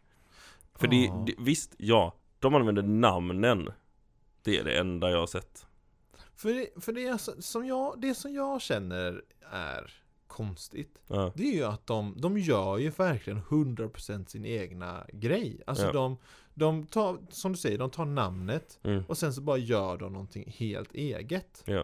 För 0.76 0.88
det, 0.88 1.06
Ja. 1.06 1.24
det, 1.28 1.36
visst, 1.40 1.76
ja, 1.78 2.16
de 2.40 2.56
använder 2.56 2.84
namnen 2.84 3.70
Det 4.44 4.58
är 4.58 4.64
det 4.64 4.78
enda 4.80 5.12
jag 5.12 5.20
har 5.20 5.28
sett 5.28 5.66
För, 6.36 6.54
det, 6.54 6.84
för 6.84 6.94
det, 6.94 7.08
är 7.08 7.42
som 7.42 7.66
jag, 7.66 8.02
det 8.02 8.16
som 8.16 8.34
jag 8.34 8.62
känner 8.62 9.24
är 9.52 9.94
konstigt 10.28 11.00
ja. 11.08 11.32
Det 11.36 11.44
är 11.44 11.54
ju 11.56 11.64
att 11.64 11.88
de, 11.88 12.14
de 12.18 12.38
gör 12.38 12.78
ju 12.78 12.90
verkligen 12.90 13.42
100% 13.42 14.26
sin 14.26 14.46
egna 14.46 15.06
grej 15.14 15.62
Alltså 15.68 15.86
Ja. 15.86 15.92
de, 15.92 16.18
de 16.54 16.86
tar, 16.86 17.18
som 17.30 17.52
du 17.52 17.58
säger, 17.58 17.78
de 17.78 17.90
tar 17.90 18.06
namnet 18.06 18.80
Mm. 18.84 19.04
och 19.08 19.18
sen 19.18 19.34
så 19.34 19.42
bara 19.42 19.58
gör 19.58 19.98
de 19.98 20.14
någonting 20.14 20.54
helt 20.58 20.94
eget 20.94 21.64
Ja. 21.66 21.84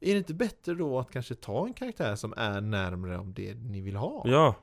Är 0.00 0.12
det 0.12 0.18
inte 0.18 0.34
bättre 0.34 0.74
då 0.74 0.98
att 0.98 1.10
kanske 1.10 1.34
ta 1.34 1.66
en 1.66 1.72
karaktär 1.72 2.16
som 2.16 2.34
är 2.36 2.60
närmre 2.60 3.18
om 3.18 3.34
det 3.34 3.54
ni 3.54 3.80
vill 3.80 3.96
ha? 3.96 4.22
ja, 4.28 4.54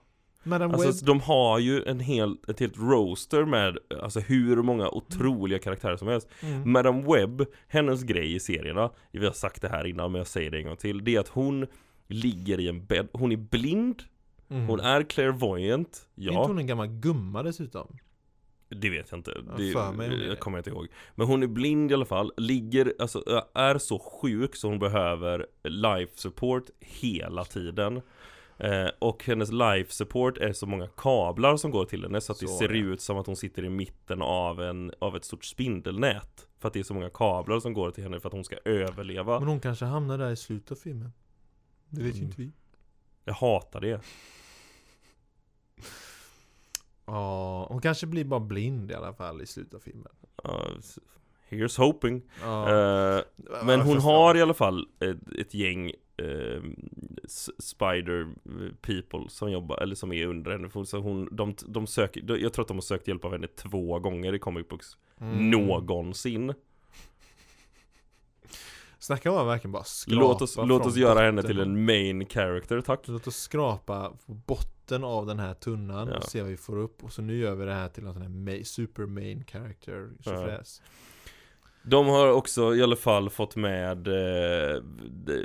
Madame 0.45 0.73
alltså 0.73 0.87
Web, 0.87 1.05
de 1.05 1.19
har 1.19 1.59
ju 1.59 1.83
en 1.83 1.99
hel, 1.99 2.37
ett 2.47 2.59
helt 2.59 2.77
roster 2.77 3.45
med 3.45 3.77
Alltså 4.01 4.19
hur 4.19 4.61
många 4.61 4.89
otroliga 4.89 5.59
karaktärer 5.59 5.97
som 5.97 6.07
helst 6.07 6.27
mm. 6.41 6.71
Madame 6.71 7.13
Webb, 7.13 7.45
hennes 7.67 8.03
grej 8.03 8.35
i 8.35 8.39
serierna 8.39 8.89
Vi 9.11 9.25
har 9.25 9.33
sagt 9.33 9.61
det 9.61 9.69
här 9.69 9.85
innan 9.85 10.11
men 10.11 10.19
jag 10.19 10.27
säger 10.27 10.51
det 10.51 10.57
en 10.57 10.65
gång 10.65 10.77
till 10.77 11.03
Det 11.03 11.15
är 11.15 11.19
att 11.19 11.27
hon 11.27 11.67
ligger 12.07 12.59
i 12.59 12.67
en 12.67 12.85
bädd 12.85 13.07
Hon 13.13 13.31
är 13.31 13.37
blind 13.37 14.03
mm. 14.49 14.67
Hon 14.67 14.79
är 14.79 15.03
clairvoyant 15.03 16.07
Är 16.15 16.21
inte 16.21 16.33
Ja, 16.33 16.45
hon 16.47 16.57
en 16.57 16.67
gammal 16.67 16.87
gumma 16.87 17.43
dessutom? 17.43 17.97
det 18.69 18.89
vet 18.89 19.11
jag 19.11 19.19
inte 19.19 19.31
Ja, 19.47 19.53
Det 19.57 19.71
för 19.71 19.91
mig 19.91 20.09
det 20.09 20.29
det. 20.29 20.35
kommer 20.35 20.57
jag 20.57 20.59
inte 20.59 20.69
ihåg 20.69 20.87
Men 21.15 21.27
hon 21.27 21.43
är 21.43 21.47
blind 21.47 21.91
i 21.91 21.93
alla 21.93 22.05
fall 22.05 22.31
Ligger, 22.37 22.93
alltså 22.99 23.43
är 23.53 23.77
så 23.77 23.99
sjuk 23.99 24.55
så 24.55 24.67
hon 24.67 24.79
behöver 24.79 25.45
life 25.63 26.11
support 26.15 26.63
hela 26.79 27.43
tiden 27.43 28.01
eh, 28.57 28.87
och 28.99 29.23
hennes 29.25 29.51
life 29.51 29.93
support 29.93 30.37
är 30.37 30.53
så 30.53 30.65
många 30.65 30.87
kablar 30.87 31.57
som 31.57 31.71
går 31.71 31.85
till 31.85 32.03
henne 32.03 32.21
så 32.21 32.31
att 32.31 32.39
det 32.39 32.47
Så, 32.47 32.57
ser 32.57 32.69
ja. 32.69 32.75
ut 32.75 33.01
som 33.01 33.17
att 33.17 33.27
hon 33.27 33.35
sitter 33.35 33.65
i 33.65 33.69
mitten 33.69 34.21
av, 34.21 34.61
en, 34.61 34.91
av 34.99 35.15
ett 35.15 35.25
stort 35.25 35.45
spindelnät. 35.45 36.47
För 36.59 36.67
att 36.67 36.73
det 36.73 36.79
är 36.79 36.83
så 36.83 36.93
många 36.93 37.09
kablar 37.09 37.59
som 37.59 37.73
går 37.73 37.91
till 37.91 38.03
henne 38.03 38.19
för 38.19 38.29
att 38.29 38.33
hon 38.33 38.43
ska 38.43 38.57
överleva. 38.65 39.39
Men 39.39 39.47
hon 39.49 39.59
kanske 39.59 39.85
hamnar 39.85 40.17
där 40.17 40.31
i 40.31 40.35
slutet 40.35 40.71
av 40.71 40.75
filmen. 40.75 41.11
Det 41.89 42.01
vet 42.03 42.15
ju 42.15 42.17
Mm. 42.17 42.25
inte 42.29 42.41
vi. 42.41 42.51
Jag 43.25 43.33
hatar 43.33 43.81
det. 43.81 44.01
Ja, 47.05 47.65
hon 47.69 47.81
kanske 47.81 48.07
blir 48.07 48.25
bara 48.25 48.39
blind 48.39 48.91
i 48.91 48.93
alla 48.93 49.13
fall 49.13 49.41
i 49.41 49.45
slutet 49.45 49.73
av 49.73 49.79
filmen. 49.79 50.11
Ja, 50.43 50.67
Here's 51.49 51.77
hoping. 51.79 52.21
Ja, 52.41 52.69
Eh, 53.17 53.21
Men 53.63 53.81
hon 53.81 53.97
har 53.99 54.35
i 54.37 54.41
alla 54.41 54.53
fall 54.53 54.87
ett, 54.99 55.39
ett 55.39 55.53
gäng 55.53 55.91
eh, 56.17 56.61
Spider 57.59 58.27
people 58.81 59.29
som 59.29 59.51
jobbar, 59.51 59.77
eller 59.77 59.95
som 59.95 60.11
är 60.13 60.27
under 60.27 60.51
henne. 60.51 60.85
Så 60.85 60.97
hon, 60.97 61.35
de, 61.35 61.55
de 61.67 61.87
söker, 61.87 62.37
jag 62.37 62.53
tror 62.53 62.63
att 62.63 62.67
de 62.67 62.77
har 62.77 62.81
sökt 62.81 63.07
hjälp 63.07 63.25
av 63.25 63.31
henne 63.31 63.47
två 63.47 63.99
gånger 63.99 64.35
i 64.35 64.39
comic 64.39 64.67
books. 64.67 64.97
Mm. 65.19 65.49
Någonsin. 65.51 66.53
Om 69.09 69.15
att 69.15 69.47
verkligen 69.47 69.71
bara 69.71 69.83
skrapa 69.83 70.19
Låt 70.21 70.41
oss, 70.41 70.57
låt 70.57 70.85
oss 70.85 70.95
göra 70.95 71.19
henne 71.19 71.43
till 71.43 71.59
en 71.59 71.85
main 71.85 72.25
character, 72.25 72.81
tack. 72.81 73.07
Låt 73.07 73.27
oss 73.27 73.35
skrapa 73.37 74.13
på 74.25 74.33
botten 74.33 75.03
av 75.03 75.25
den 75.25 75.39
här 75.39 75.53
tunnan 75.53 76.07
Ja. 76.07 76.17
och 76.17 76.23
se 76.23 76.41
vad 76.41 76.51
vi 76.51 76.57
får 76.57 76.77
upp. 76.77 77.03
Och 77.03 77.11
så 77.13 77.21
nu 77.21 77.37
gör 77.37 77.55
vi 77.55 77.65
det 77.65 77.73
här 77.73 77.89
till 77.89 78.05
en 78.07 78.13
sån 78.13 78.21
här 78.47 78.63
super 78.63 79.05
main 79.05 79.43
character. 79.45 80.09
Tjofräs. 80.19 80.81
De 81.87 82.07
har 82.07 82.31
också 82.31 82.75
i 82.75 82.83
alla 82.83 82.95
fall 82.95 83.29
fått 83.29 83.55
med 83.55 84.07
eh, 84.07 84.81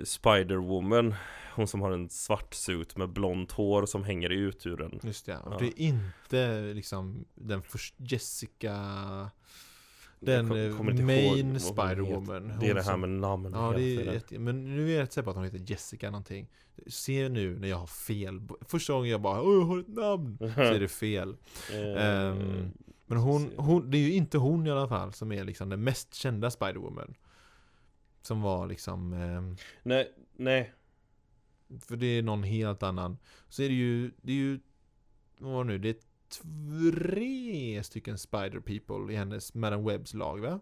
Spider-Woman. 0.04 1.14
Hon 1.54 1.66
som 1.68 1.80
har 1.80 1.90
en 1.90 2.08
svart 2.08 2.54
suit 2.54 2.96
med 2.96 3.08
blont 3.08 3.52
hår 3.52 3.86
som 3.86 4.04
hänger 4.04 4.30
ut 4.30 4.66
ur 4.66 4.76
den 4.76 5.00
Just 5.02 5.26
det, 5.26 5.36
och 5.38 5.52
Ja. 5.52 5.58
det 5.58 5.66
är 5.66 5.80
inte 5.80 6.60
liksom 6.74 7.24
den 7.34 7.62
första 7.62 7.96
Jessica 8.04 8.74
Den 10.20 10.48
Jag 10.56 10.66
eh, 10.66 11.04
main 11.06 11.58
Spider-Woman. 11.58 12.58
Det 12.60 12.70
är 12.70 12.74
det 12.74 12.82
här 12.82 12.96
med 12.96 13.08
namn 13.08 13.50
Ja 13.54 13.72
det 13.76 13.82
är 13.96 14.12
jätte, 14.12 14.38
men 14.38 14.76
nu 14.76 14.90
är 14.90 14.94
jag 14.94 15.02
rätt 15.02 15.12
säker 15.12 15.24
på 15.24 15.30
att 15.30 15.36
hon 15.36 15.44
heter 15.44 15.62
Jessica 15.66 16.10
någonting. 16.10 16.48
Se 16.86 17.28
nu 17.28 17.58
när 17.58 17.68
jag 17.68 17.76
har 17.76 17.86
fel 17.86 18.40
Första 18.68 18.92
gången 18.92 19.10
jag 19.10 19.20
bara 19.20 19.42
Åh 19.42 19.54
jag 19.54 19.64
har 19.64 19.78
ett 19.78 19.88
namn. 19.88 20.38
Så 20.54 20.60
är 20.60 20.80
det 20.80 20.88
fel. 20.88 21.36
Ehm, 21.96 22.72
Men 23.10 23.18
hon, 23.18 23.52
hon, 23.56 23.90
det 23.90 23.98
är 23.98 24.00
ju 24.00 24.12
inte 24.12 24.38
hon 24.38 24.66
i 24.66 24.70
alla 24.70 24.88
fall 24.88 25.12
som 25.12 25.32
är 25.32 25.44
liksom 25.44 25.68
den 25.68 25.84
mest 25.84 26.14
kända 26.14 26.48
Spider-Woman. 26.48 27.14
Som 28.22 28.42
var 28.42 28.66
liksom 28.66 29.12
ehm, 29.12 29.56
Nej, 29.82 30.12
nej. 30.36 30.72
För 31.80 31.96
det 31.96 32.06
är 32.06 32.22
någon 32.22 32.42
helt 32.42 32.82
annan. 32.82 33.18
Så 33.48 33.62
är 33.62 33.68
det 33.68 33.74
ju, 33.74 34.10
det 34.22 34.32
är 34.32 34.36
ju 34.36 34.60
Vad 35.38 35.52
var 35.52 35.64
det 35.64 35.70
nu? 35.70 35.78
Det 35.78 35.88
är 35.88 35.96
tre 36.28 37.82
stycken 37.82 38.18
Spider 38.18 38.60
People 38.60 39.12
i 39.12 39.16
hennes 39.16 39.54
Madame 39.54 39.92
Webs 39.92 40.14
lag 40.14 40.40
va? 40.40 40.60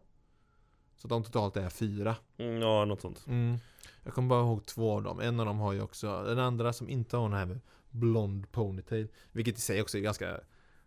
Så 0.96 1.08
de 1.08 1.24
totalt 1.24 1.56
är 1.56 1.68
fyra. 1.68 2.16
Mm, 2.38 2.62
Ja, 2.62 2.84
något 2.84 3.00
sånt. 3.00 3.26
Mm. 3.26 3.56
Jag 4.02 4.14
kommer 4.14 4.28
bara 4.28 4.42
ihåg 4.42 4.66
två 4.66 4.92
av 4.92 5.02
dem. 5.02 5.20
En 5.20 5.40
av 5.40 5.46
dem 5.46 5.58
har 5.58 5.72
ju 5.72 5.80
också 5.82 6.24
Den 6.24 6.38
andra 6.38 6.72
som 6.72 6.88
inte 6.88 7.16
har 7.16 7.28
den 7.28 7.38
här 7.38 7.46
med 7.46 7.60
Blond 7.90 8.52
ponytail. 8.52 9.08
Vilket 9.32 9.58
i 9.58 9.60
sig 9.60 9.82
också 9.82 9.98
är 9.98 10.02
ganska 10.02 10.40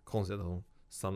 Konstigt 0.03 0.39
att 0.39 0.45
hon 0.45 0.63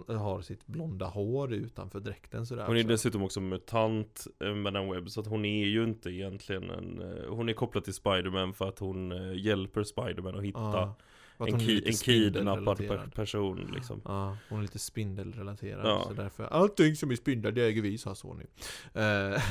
har 0.07 0.41
sitt 0.41 0.67
blonda 0.67 1.05
hår 1.05 1.53
utanför 1.53 1.99
dräkten 1.99 2.45
sådär 2.45 2.65
Hon 2.67 2.77
är 2.77 2.83
dessutom 2.83 3.23
också 3.23 3.41
mutant, 3.41 4.27
eh, 4.39 4.53
Madame 4.55 4.93
Web 4.93 5.09
Så 5.09 5.19
att 5.21 5.27
hon 5.27 5.45
är 5.45 5.65
ju 5.65 5.83
inte 5.83 6.09
egentligen 6.09 6.69
en 6.69 7.01
eh, 7.01 7.29
Hon 7.29 7.49
är 7.49 7.53
kopplad 7.53 7.83
till 7.83 7.93
Spiderman 7.93 8.53
för 8.53 8.67
att 8.69 8.79
hon 8.79 9.11
eh, 9.11 9.33
hjälper 9.45 9.83
Spiderman 9.83 10.35
att 10.37 10.43
hitta 10.43 10.59
Ja, 10.59 10.95
för 11.37 11.43
att 11.43 11.53
En, 11.53 11.59
ki- 11.59 11.83
en 11.87 11.93
kidnappad 11.93 13.13
person 13.15 13.71
liksom. 13.75 14.01
Ja, 14.05 14.37
hon 14.49 14.57
är 14.57 14.61
lite 14.61 14.79
spindelrelaterad 14.79 15.85
Ja. 15.87 16.03
så 16.07 16.13
därför 16.13 16.43
Allting 16.43 16.95
som 16.95 17.11
är 17.11 17.15
spindlar 17.15 17.51
det 17.51 17.63
äger 17.65 17.81
vi, 17.81 17.97
sa 17.97 18.15
Sony. 18.15 18.45
Eh, 18.93 19.41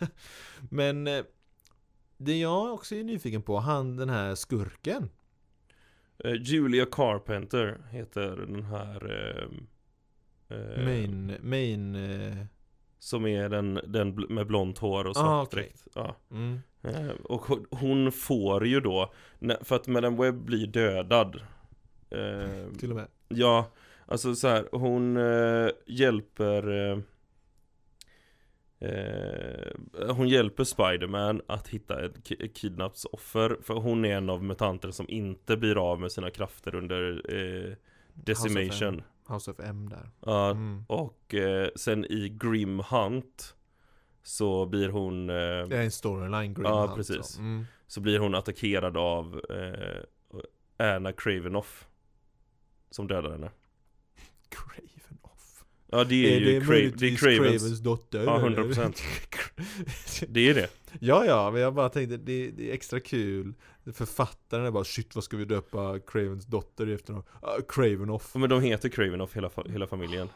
Men 0.70 1.06
eh, 1.06 1.24
Det 2.16 2.38
jag 2.40 2.74
också 2.74 2.94
är 2.94 3.04
nyfiken 3.04 3.42
på, 3.42 3.58
han 3.58 3.96
den 3.96 4.08
här 4.10 4.34
skurken 4.34 5.02
Eh, 5.02 5.08
Julia 6.24 6.86
Carpenter 6.86 7.78
heter 7.90 8.36
den 8.36 8.62
här 8.64 9.10
eh, 9.12 10.56
eh, 10.58 10.84
Main, 10.84 11.32
main 11.42 11.94
eh, 11.94 12.36
Som 12.98 13.26
är 13.26 13.48
den, 13.48 13.80
den 13.86 14.10
med 14.28 14.46
blont 14.46 14.78
hår 14.78 15.04
och 15.06 15.16
svart 15.16 15.26
Ah, 15.26 15.42
okej. 15.42 15.62
dräkt 15.62 15.86
ja. 15.94 16.16
mm. 16.30 16.58
Eh, 16.82 17.08
Och 17.24 17.40
hon- 17.70 18.12
får 18.12 18.66
ju 18.66 18.80
då 18.80 19.12
För 19.62 19.76
att 19.76 19.86
Madame 19.86 20.16
Webb 20.22 20.34
blir 20.44 20.66
dödad 20.66 21.40
eh, 22.10 22.68
Till 22.78 22.90
och 22.90 22.96
med 22.96 23.06
Ja, 23.28 23.70
alltså 24.06 24.34
så 24.34 24.48
här, 24.48 24.68
hon 24.72 25.16
eh, 25.16 25.70
hjälper 25.86 27.02
eh, 28.80 30.12
Hon 30.14 30.28
hjälper 30.28 30.64
Spiderman 30.64 31.42
att 31.46 31.68
hitta 31.68 32.04
ett 32.04 32.16
ki- 32.28 32.48
kidnappsoffer 32.54 33.56
För 33.62 33.74
hon 33.74 34.04
är 34.04 34.16
en 34.16 34.30
av 34.30 34.44
mutanterna 34.44 34.92
som 34.92 35.08
inte 35.08 35.56
blir 35.56 35.90
av 35.90 36.00
med 36.00 36.12
sina 36.12 36.30
krafter 36.30 36.74
under 36.74 37.22
eh, 37.34 37.74
Decimation 38.14 39.02
House 39.28 39.50
of 39.50 39.60
M 39.60 39.88
där 39.88 40.10
Ja, 40.26 40.50
mm. 40.50 40.84
och 40.88 41.34
eh, 41.34 41.68
sen 41.76 42.04
i 42.04 42.28
Grim 42.28 42.78
Hunt 42.90 43.54
Så 44.22 44.66
blir 44.66 44.88
hon 44.88 45.26
Det 45.26 45.34
är 45.76 45.82
en 45.82 45.90
storyline 45.90 46.54
Green 46.54 46.66
Ja, 46.66 46.80
Hunt, 46.86 46.94
precis. 46.96 47.26
så. 47.26 47.40
Mm. 47.40 47.64
Så 47.86 48.00
blir 48.00 48.18
hon 48.18 48.34
attackerad 48.34 48.96
av 48.96 49.40
eh, 49.50 50.02
Anna 50.96 51.12
Cravenoff 51.12 51.88
Som 52.90 53.08
dödar 53.08 53.30
henne 53.30 53.50
Cravenoff 54.48 55.07
Ja 55.90 56.04
det 56.04 56.34
är, 56.36 56.40
ju 56.40 56.60
Cra- 56.60 56.92
det 56.96 57.06
är 57.06 57.16
Cravens 57.16 57.38
Cravens 57.62 57.80
dotter? 57.80 58.24
Ja, 58.24 58.46
eller? 58.46 58.62
100%. 58.62 59.02
Det 60.28 60.48
är 60.50 60.54
det 60.54 60.70
Ja, 61.00 61.24
ja, 61.24 61.50
men 61.50 61.60
jag 61.60 61.74
bara 61.74 61.88
tänkte 61.88 62.16
det, 62.16 62.50
det 62.50 62.70
är 62.70 62.74
extra 62.74 63.00
kul 63.00 63.54
Författaren 63.92 64.66
är 64.66 64.70
bara 64.70 64.84
shit 64.84 65.14
vad 65.14 65.24
ska 65.24 65.36
vi 65.36 65.44
döpa 65.44 65.98
Cravens 66.06 66.46
dotter 66.46 66.86
efter 66.86 67.12
uh, 67.12 67.22
Cravenoff 67.68 68.34
Men 68.34 68.50
de 68.50 68.60
heter 68.62 68.88
Cravenoff 68.88 69.36
hela, 69.36 69.50
hela 69.66 69.86
familjen 69.86 70.28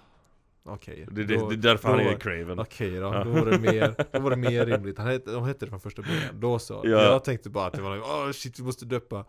Okej, 0.64 1.06
det, 1.10 1.24
det, 1.24 1.36
då- 1.36 1.48
det 1.48 1.54
är 1.54 1.56
därför 1.56 1.88
han 1.88 1.98
då- 1.98 2.04
är 2.10 2.14
Craven 2.16 2.58
Okej 2.58 2.90
då, 2.90 3.00
Ja. 3.00 3.24
då 3.24 3.30
var 3.30 3.46
det 3.50 3.58
mer, 3.58 3.94
då 4.12 4.18
var 4.18 4.30
det 4.30 4.36
mer 4.36 4.66
rimligt. 4.66 4.98
Han 4.98 5.06
hette, 5.06 5.30
de 5.32 5.44
hette 5.44 5.66
det 5.66 5.70
från 5.70 5.80
första 5.80 6.02
början, 6.02 6.40
då 6.40 6.58
så. 6.58 6.80
Ja. 6.84 6.88
Jag 7.02 7.24
tänkte 7.24 7.50
bara 7.50 7.66
att 7.66 7.72
det 7.72 7.82
var 7.82 7.96
åh 7.98 8.32
shit 8.32 8.58
vi 8.58 8.62
måste 8.62 8.84
döpa. 8.84 9.24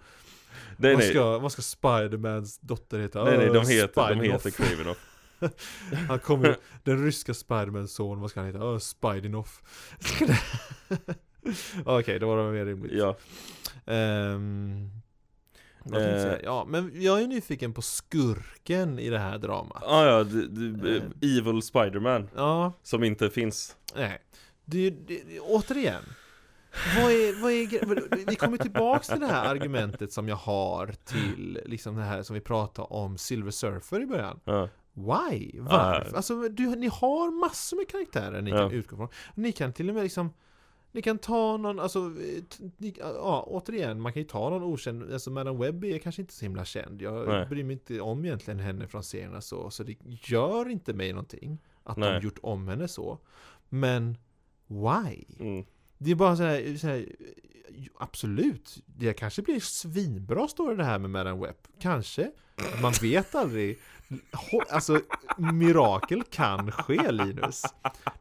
Nej 0.78 0.91
vad, 0.93 0.99
nej, 0.99 1.09
ska, 1.09 1.39
vad 1.39 1.51
ska 1.51 1.61
Spidermans 1.61 2.59
dotter 2.59 2.99
heta? 2.99 3.24
nej, 3.24 3.38
nej 3.38 3.47
de 3.47 3.57
Åh, 3.57 3.63
heter, 3.67 4.15
de 4.15 4.21
heter 4.21 4.49
Cravenoff 4.49 4.97
Han 6.07 6.19
kommer, 6.19 6.57
den 6.83 7.03
ryska 7.05 7.33
Spidermans 7.33 7.93
son, 7.93 8.21
vad 8.21 8.29
ska 8.29 8.39
han 8.39 8.47
heta? 8.47 8.65
Oh, 8.65 8.77
Spidenoff. 8.77 9.61
Okej, 11.85 12.19
då 12.19 12.27
var 12.27 12.45
det 12.45 12.51
mer 12.51 12.65
rimligt. 12.65 12.91
Ja, 12.91 13.15
jag 15.85 16.01
Eh. 16.01 16.37
ja, 16.43 16.65
men 16.67 16.91
jag 17.01 17.21
är 17.21 17.27
nyfiken 17.27 17.73
på 17.73 17.81
skurken 17.81 18.99
i 18.99 19.09
det 19.09 19.19
här 19.19 19.37
dramat. 19.37 19.83
ah, 19.85 20.05
ja, 20.05 20.23
d- 20.23 20.47
d- 20.49 20.97
Eh. 21.21 21.37
Evil 21.37 21.61
Spiderman 21.61 22.29
Ja, 22.35 22.73
Som 22.83 23.03
inte 23.03 23.29
finns 23.29 23.75
Nej, 23.95 24.21
det, 24.65 24.89
det, 24.89 25.39
återigen 25.39 26.03
vad 26.97 27.11
är, 27.11 27.41
vad 27.41 27.51
är, 27.51 28.25
vi 28.29 28.35
kommer 28.35 28.57
tillbaks 28.57 29.07
till 29.07 29.19
det 29.19 29.27
här 29.27 29.45
argumentet 29.45 30.11
som 30.13 30.27
jag 30.27 30.35
har 30.35 30.93
till 31.05 31.59
liksom 31.65 31.95
det 31.95 32.03
här 32.03 32.23
som 32.23 32.33
vi 32.33 32.39
pratade 32.41 32.87
om 32.87 33.17
Silver 33.17 33.51
Surfer 33.51 34.01
i 34.01 34.05
början 34.05 34.39
ja. 34.45 34.69
Why? 34.93 35.59
Varför? 35.59 36.11
Ah. 36.13 36.15
Alltså 36.17 36.49
du, 36.49 36.75
ni 36.75 36.87
har 36.87 37.31
massor 37.39 37.77
med 37.77 37.87
karaktärer 37.87 38.41
ni 38.41 38.49
Ja. 38.51 38.57
kan 38.57 38.71
utgå 38.71 38.95
från 38.97 39.07
Ni 39.35 39.51
kan 39.51 39.73
till 39.73 39.89
och 39.89 39.95
med 39.95 40.03
liksom 40.03 40.29
Ni 40.91 41.01
kan 41.01 41.17
ta 41.17 41.57
någon, 41.57 41.79
alltså 41.79 41.99
ni, 42.77 42.93
Ja, 42.99 43.43
återigen, 43.47 44.01
man 44.01 44.13
kan 44.13 44.21
ju 44.21 44.27
ta 44.27 44.49
någon 44.49 44.63
okänd 44.63 45.13
Alltså 45.13 45.31
Madame 45.31 45.59
Webb 45.65 45.83
är 45.83 45.97
kanske 45.99 46.21
inte 46.21 46.33
så 46.33 46.45
himla 46.45 46.65
känd 46.65 47.01
Jag 47.01 47.27
Nej. 47.27 47.45
bryr 47.45 47.63
mig 47.63 47.73
inte 47.73 48.01
om 48.01 48.25
egentligen 48.25 48.59
henne 48.59 48.87
från 48.87 49.03
serierna 49.03 49.41
så 49.41 49.69
Så 49.69 49.83
det 49.83 49.95
gör 50.03 50.69
inte 50.69 50.93
mig 50.93 51.13
någonting 51.13 51.59
Att 51.83 51.97
Nej. 51.97 52.13
de 52.13 52.23
gjort 52.25 52.39
om 52.41 52.67
henne 52.67 52.87
så 52.87 53.19
Men 53.69 54.17
Why? 54.67 55.25
Mm. 55.39 55.65
Det 55.97 56.11
är 56.11 56.15
bara 56.15 56.35
så 56.35 56.43
här, 56.43 56.77
så 56.77 56.87
här 56.87 57.05
Absolut, 57.99 58.81
det 58.85 59.13
kanske 59.13 59.41
blir 59.41 59.59
svinbra 59.59 60.47
story 60.47 60.75
det 60.75 60.83
här 60.83 60.99
med 60.99 61.09
Madame 61.09 61.41
Webb 61.45 61.55
Kanske, 61.79 62.31
man 62.81 62.93
vet 63.01 63.35
aldrig 63.35 63.79
Alltså, 64.69 64.99
mirakel 65.37 66.23
kan 66.23 66.71
ske 66.71 67.11
Linus 67.11 67.61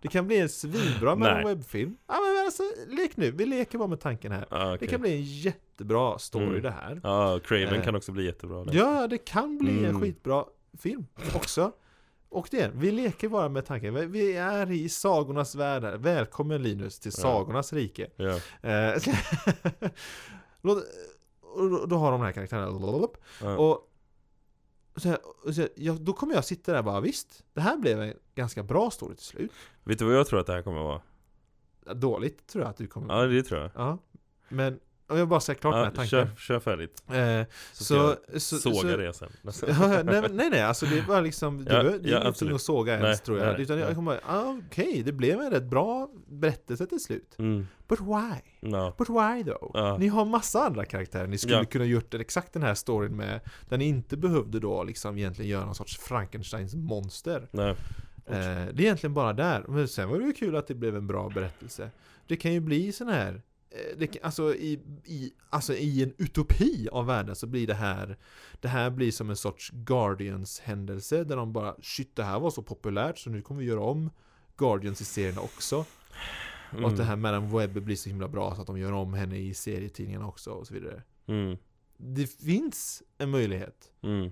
Det 0.02 0.08
kan 0.08 0.26
bli 0.26 0.38
en 0.38 0.48
svinbra 0.48 1.14
Madame 1.16 1.34
Nej. 1.34 1.44
Webb-film 1.54 1.96
Ja 2.08 2.14
men 2.20 2.44
alltså, 2.44 2.62
lek 2.88 3.16
nu, 3.16 3.30
vi 3.30 3.46
leker 3.46 3.78
bara 3.78 3.88
med 3.88 4.00
tanken 4.00 4.32
här 4.32 4.46
Ah, 4.50 4.64
Det 4.68 4.74
okej. 4.74 4.88
kan 4.88 5.00
bli 5.00 5.12
en 5.16 5.22
jättebra 5.22 6.18
story 6.18 6.44
Mm. 6.46 6.62
det 6.62 6.70
här 6.70 7.00
Ja, 7.02 7.40
Craven 7.44 7.74
Eh. 7.74 7.84
kan 7.84 7.96
också 7.96 8.12
bli 8.12 8.24
jättebra 8.24 8.64
där. 8.64 8.74
Ja, 8.74 9.06
det 9.06 9.18
kan 9.18 9.58
bli 9.58 9.78
en 9.78 9.84
Mm. 9.84 10.00
skitbra 10.00 10.44
film 10.78 11.06
också 11.34 11.72
Och 12.28 12.48
det, 12.50 12.70
vi 12.74 12.90
leker 12.90 13.28
bara 13.28 13.48
med 13.48 13.66
tanken 13.66 14.10
Vi- 14.12 14.36
är 14.36 14.70
i 14.70 14.88
sagornas 14.88 15.54
värld 15.54 16.00
Välkommen 16.00 16.62
Linus 16.62 16.98
till 17.00 17.12
Ja. 17.16 17.22
sagornas 17.22 17.72
rike 17.72 18.06
Ja, 18.16 18.38
Eh, 18.70 18.94
då, 20.62 20.82
då 21.86 21.96
har 21.96 22.12
de 22.12 22.20
här 22.20 22.32
karaktärerna 22.32 22.70
blablabla. 22.78 23.08
ja. 23.42 23.56
Och 23.56 23.88
så 24.96 25.08
här, 25.08 25.18
så 25.52 25.60
här, 25.60 25.70
ja, 25.74 25.92
då 26.00 26.12
kommer 26.12 26.34
jag 26.34 26.44
sitta 26.44 26.72
där 26.72 26.78
och 26.78 26.84
bara 26.84 27.00
visst 27.00 27.44
Det 27.52 27.60
här 27.60 27.76
blev 27.76 28.02
en 28.02 28.14
ganska 28.34 28.62
bra 28.62 28.90
story 28.90 29.14
till 29.16 29.24
slut 29.26 29.52
Vet 29.84 29.98
du 29.98 30.04
vad 30.04 30.14
jag 30.14 30.26
tror 30.26 30.40
att 30.40 30.46
det 30.46 30.52
här 30.52 30.62
kommer 30.62 30.78
att 30.78 31.02
vara? 31.84 31.94
Dåligt 31.94 32.46
tror 32.46 32.64
jag 32.64 32.70
att 32.70 32.76
du 32.76 32.86
kommer 32.86 33.14
Ja, 33.14 33.26
det 33.26 33.42
tror 33.42 33.60
jag 33.60 33.70
Ja. 33.74 33.98
Men 34.48 34.80
om 35.06 35.18
jag 35.18 35.28
bara 35.28 35.40
säger 35.40 35.60
klart 35.60 35.74
den 35.74 35.84
här 35.84 35.90
ja, 35.90 35.96
tanken 35.96 36.08
kör, 36.08 36.28
kör 36.36 36.60
färdigt 36.60 37.02
eh, 37.08 37.54
Så, 37.72 37.84
Så, 38.32 38.38
så, 38.38 38.58
såga 38.58 38.74
så, 38.90 38.96
det 38.96 39.12
sen 39.12 39.28
Ja, 39.68 40.02
nej, 40.02 40.22
nej 40.32 40.50
nej 40.50 40.62
alltså 40.62 40.86
det 40.86 40.98
är 40.98 41.02
bara 41.02 41.20
liksom 41.20 41.64
Det, 41.64 41.72
Ja, 41.74 41.82
det 41.82 41.88
är 41.88 41.92
ja, 41.92 41.98
ingenting 41.98 42.26
absolut. 42.28 42.54
att 42.54 42.62
såga 42.62 42.92
ens 42.92 43.04
Nej, 43.04 43.16
tror 43.16 43.38
jag 43.38 43.52
nej, 43.52 43.62
Utan 43.62 43.78
jag 43.78 43.94
kommer 43.94 44.20
bara, 44.26 44.36
ah, 44.38 44.58
okej 44.68 45.02
det 45.04 45.12
blev 45.12 45.40
en 45.40 45.50
rätt 45.50 45.64
bra 45.64 46.10
berättelse 46.28 46.86
till 46.86 47.00
slut 47.00 47.34
mm. 47.38 47.66
But 47.88 48.00
why? 48.00 48.40
ja. 48.60 48.94
But 48.98 49.08
why 49.08 49.44
though? 49.44 49.70
Ja. 49.74 49.96
Ni 49.98 50.08
har 50.08 50.24
massa 50.24 50.62
andra 50.64 50.84
karaktärer 50.84 51.26
ni 51.26 51.38
skulle 51.38 51.56
Ja. 51.56 51.64
kunna 51.64 51.84
gjort 51.84 52.14
exakt 52.14 52.52
den 52.52 52.62
här 52.62 52.74
storyn 52.74 53.16
med 53.16 53.40
Där 53.68 53.78
ni 53.78 53.84
inte 53.84 54.16
behövde 54.16 54.60
då 54.60 54.84
liksom 54.84 55.18
egentligen 55.18 55.50
göra 55.50 55.64
någon 55.64 55.74
sorts 55.74 55.98
Frankensteins 55.98 56.74
monster 56.74 57.48
Nej. 57.50 57.70
eh, 57.70 57.74
Det 58.26 58.36
är 58.38 58.80
egentligen 58.80 59.14
bara 59.14 59.32
där 59.32 59.64
Men 59.68 59.88
sen 59.88 60.08
var 60.08 60.18
det 60.18 60.24
ju 60.24 60.32
kul 60.32 60.56
att 60.56 60.66
det 60.66 60.74
blev 60.74 60.96
en 60.96 61.06
bra 61.06 61.28
berättelse 61.34 61.90
Det 62.26 62.36
kan 62.36 62.52
ju 62.52 62.60
bli 62.60 62.92
sån 62.92 63.08
här 63.08 63.42
det, 63.98 64.06
kan- 64.06 64.22
alltså, 64.22 64.54
i, 64.54 64.80
i, 65.04 65.32
alltså 65.50 65.74
i 65.74 66.02
en 66.02 66.14
utopi 66.18 66.88
av 66.92 67.06
världen 67.06 67.36
så 67.36 67.46
blir 67.46 67.66
det 67.66 67.74
här 67.74 68.16
Det 68.60 68.68
här 68.68 68.90
blir 68.90 69.12
som 69.12 69.30
en 69.30 69.36
sorts 69.36 69.70
Guardians 69.70 70.60
händelse 70.60 71.24
Där 71.24 71.36
de 71.36 71.52
bara 71.52 71.74
Shit 71.82 72.16
det 72.16 72.22
här 72.24 72.40
var 72.40 72.50
så 72.50 72.62
populärt 72.62 73.18
så 73.18 73.30
nu 73.30 73.42
kommer 73.42 73.60
vi 73.60 73.66
göra 73.66 73.80
om 73.80 74.10
Guardians 74.56 75.00
i 75.00 75.04
serierna 75.04 75.40
också 75.40 75.84
Mm. 76.72 76.84
och 76.84 76.90
att 76.90 76.96
det 76.96 77.04
här 77.04 77.16
Madame 77.16 77.58
Webb 77.58 77.82
blir 77.82 77.96
så 77.96 78.08
himla 78.08 78.28
bra 78.28 78.54
så 78.54 78.60
att 78.60 78.66
de 78.66 78.78
gör 78.78 78.92
om 78.92 79.14
henne 79.14 79.36
i 79.38 79.54
serietidningarna 79.54 80.26
också 80.28 80.50
och 80.50 80.66
så 80.66 80.74
vidare. 80.74 81.02
Mm. 81.26 81.56
Det 81.96 82.26
finns 82.26 83.02
en 83.18 83.30
möjlighet. 83.30 83.90
Mm. 84.02 84.30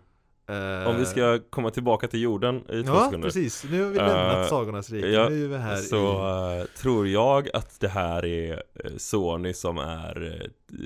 Eh, 0.50 0.88
Om 0.88 0.96
vi 0.96 1.06
ska 1.06 1.38
komma 1.50 1.70
tillbaka 1.70 2.08
till 2.08 2.20
jorden 2.22 2.56
i 2.56 2.82
två 2.82 2.92
Ja, 2.94 3.04
sekunder 3.04 3.28
precis. 3.28 3.64
Nu 3.70 3.82
har 3.82 3.90
vi 3.90 3.98
Eh, 3.98 4.06
lämnat 4.06 4.48
Sagornas 4.48 4.90
rike. 4.90 5.08
ja, 5.08 5.28
nu 5.28 5.44
är 5.44 5.48
vi 5.48 5.56
här 5.56 5.76
Så 5.76 5.96
i... 5.96 6.60
eh, 6.60 6.64
tror 6.66 7.08
jag 7.08 7.48
att 7.54 7.80
det 7.80 7.88
här 7.88 8.24
är 8.24 8.62
eh, 8.84 8.90
Sony 8.96 9.52
som 9.52 9.78
är 9.78 10.40
eh, 10.42 10.76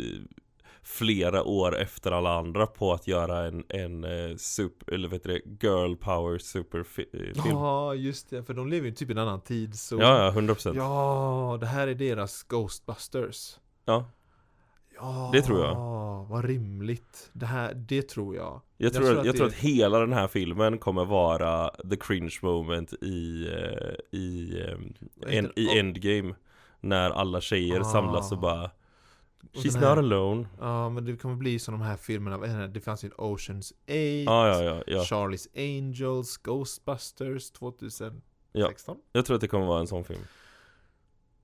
flera 0.82 1.42
år 1.44 1.76
efter 1.78 2.12
alla 2.12 2.38
andra 2.38 2.66
på 2.66 2.92
att 2.92 3.06
göra 3.08 3.38
en, 3.46 3.64
en 3.68 4.04
eh, 4.04 4.36
super, 4.36 4.94
eller 4.94 5.08
vet 5.08 5.22
du 5.24 5.32
det, 5.32 5.66
girl 5.66 5.94
power 5.96 6.38
superfilm. 6.38 7.08
Ja, 7.34 7.42
Ja, 7.50 7.94
just 7.94 8.30
det. 8.30 8.42
För 8.44 8.54
de 8.54 8.68
lever 8.68 8.88
ju 8.88 8.94
typ 8.94 9.08
i 9.08 9.12
en 9.12 9.18
annan 9.18 9.40
tid. 9.40 9.74
Så... 9.78 9.96
ja, 10.00 10.30
100%. 10.36 10.72
Ja, 10.76 11.52
Ja, 11.52 11.56
det 11.60 11.66
här 11.66 11.88
är 11.88 11.94
deras 11.94 12.42
Ghostbusters. 12.42 13.56
ja. 13.84 14.04
Ja, 15.04 15.30
Det 15.32 15.42
tror 15.42 15.60
jag. 15.64 15.74
Vad 16.28 16.44
rimligt. 16.44 17.30
Det 17.32 17.46
här, 17.46 17.74
det 17.74 18.02
tror 18.02 18.36
jag. 18.36 18.60
Jag, 18.76 18.92
tror, 18.92 19.04
tror 19.04 19.18
att, 19.18 19.26
jag 19.26 19.34
det- 19.34 19.38
tror 19.38 19.46
att 19.48 19.54
hela 19.54 19.98
den 19.98 20.12
här 20.12 20.28
filmen 20.28 20.78
kommer 20.78 21.04
vara 21.04 21.68
the 21.90 21.96
cringe 21.96 22.38
moment 22.42 22.92
i, 22.92 23.46
eh, 23.52 24.18
i, 24.18 24.60
eh, 24.60 25.36
en, 25.38 25.52
i 25.56 25.66
Oh. 25.68 25.78
Endgame 25.78 26.34
När 26.80 27.10
alla 27.10 27.40
tjejer 27.40 27.80
Ah. 27.80 27.84
samlas 27.84 28.32
och 28.32 28.38
bara 28.38 28.70
She's 29.52 29.74
här- 29.78 29.88
not 29.96 29.98
alone 30.04 30.46
Ja, 30.60 30.88
men 30.90 31.04
det 31.04 31.16
kommer 31.16 31.34
bli 31.36 31.58
som 31.58 31.74
de 31.74 31.80
här 31.80 31.96
filmerna. 31.96 32.38
Det 32.38 32.68
Det 32.68 32.80
fanns 32.80 33.04
ju 33.04 33.10
Oceans 33.18 33.70
8. 33.70 33.92
Ja, 34.26 34.48
ja, 34.48 34.62
ja, 34.62 34.82
ja. 34.86 34.98
Charlie's 35.00 35.46
Angels, 35.56 36.36
Ghostbusters 36.36 37.50
2016. 37.50 38.22
Ja. 38.52 38.70
Jag 39.12 39.24
tror 39.26 39.34
att 39.34 39.40
det 39.40 39.48
kommer 39.48 39.66
vara 39.66 39.80
en 39.80 39.86
sån 39.86 40.04
film 40.04 40.20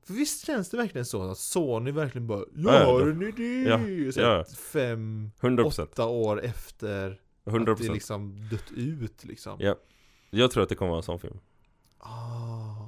För 0.06 0.14
visst 0.14 0.46
känns 0.46 0.70
det 0.70 0.76
verkligen 0.76 1.04
så 1.04 1.22
att 1.30 1.38
Sony 1.38 1.90
verkligen 1.92 2.26
bara 2.26 2.38
Ja, 2.38 2.44
ja, 2.54 2.72
Ja, 2.74 2.84
då- 2.86 2.92
har 2.92 3.06
en 3.06 3.22
idé! 3.22 3.62
ja, 4.04 4.12
Så 4.12 4.20
ja. 4.20 4.44
Fem, 4.72 5.30
100% 5.40 5.82
åtta 5.82 6.06
år 6.06 6.42
efter 6.42 7.20
100% 7.44 7.72
att 7.72 7.78
det 7.78 7.92
liksom 7.92 8.48
dött 8.50 8.70
ut 8.76 9.24
liksom. 9.24 9.56
Ja. 9.60 9.74
Jag 10.30 10.50
tror 10.50 10.62
att 10.62 10.68
det 10.68 10.74
kommer 10.74 10.88
vara 10.90 10.98
en 10.98 11.02
sån 11.02 11.18
film 11.20 11.38
Ah. 11.98 12.86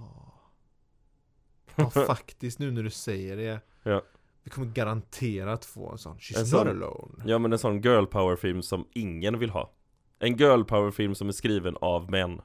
Ja, 1.76 1.90
faktiskt 2.06 2.58
nu 2.58 2.70
när 2.70 2.82
du 2.82 2.90
säger 2.90 3.36
det. 3.36 3.60
Ja. 3.82 4.02
Vi 4.44 4.50
kommer 4.50 4.66
garanterat 4.66 5.64
få 5.64 5.90
en 5.92 5.98
sån. 5.98 6.18
She's 6.18 6.34
En 6.36 6.40
not 6.40 6.48
sån- 6.50 6.68
alone. 6.68 7.22
Ja 7.26 7.38
men 7.38 7.52
en 7.52 7.58
sån 7.58 7.80
girl 7.80 8.04
power 8.06 8.36
film 8.36 8.62
som 8.62 8.86
ingen 8.92 9.38
vill 9.38 9.50
ha 9.50 9.72
En 10.18 10.36
girl 10.36 10.62
power 10.64 10.90
film 10.90 11.14
som 11.14 11.28
är 11.28 11.32
skriven 11.32 11.76
av 11.80 12.10
män 12.10 12.40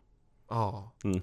Ja. 0.50 0.92
Mm. 1.04 1.22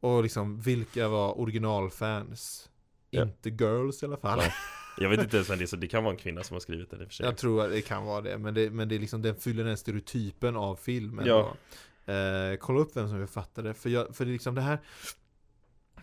Och 0.00 0.22
liksom, 0.22 0.60
vilka 0.60 1.08
var 1.08 1.40
originalfans? 1.40 2.70
Ja. 3.10 3.22
Inte 3.22 3.50
girls 3.50 4.02
i 4.02 4.06
alla 4.06 4.16
fall. 4.16 4.38
Ja. 4.42 4.52
Jag 4.98 5.10
vet 5.10 5.20
inte 5.20 5.36
ens 5.36 5.50
vem 5.50 5.58
det 5.58 5.64
är, 5.64 5.66
så 5.66 5.76
det 5.76 5.88
kan 5.88 6.04
vara 6.04 6.14
en 6.14 6.18
kvinna 6.20 6.42
som 6.42 6.54
har 6.54 6.60
skrivit 6.60 6.90
den 6.90 7.00
i 7.00 7.04
och 7.04 7.08
för 7.08 7.14
sig. 7.14 7.26
Jag 7.26 7.36
tror 7.36 7.64
att 7.64 7.70
det 7.70 7.82
kan 7.82 8.04
vara 8.04 8.20
det, 8.20 8.38
men 8.38 8.54
det, 8.54 8.70
men 8.70 8.88
det 8.88 8.94
är 8.94 8.98
liksom, 8.98 9.22
den 9.22 9.36
fyller 9.36 9.64
den 9.64 9.76
stereotypen 9.76 10.56
av 10.56 10.76
filmen. 10.76 11.26
Ja. 11.26 11.56
Eh, 12.10 12.56
kolla 12.56 12.80
upp 12.80 12.96
vem 12.96 13.08
som 13.08 13.18
författade, 13.18 13.74
för, 13.74 13.90
jag, 13.90 14.16
för 14.16 14.24
det 14.24 14.30
är 14.30 14.32
liksom 14.32 14.54
det 14.54 14.60
här 14.60 14.78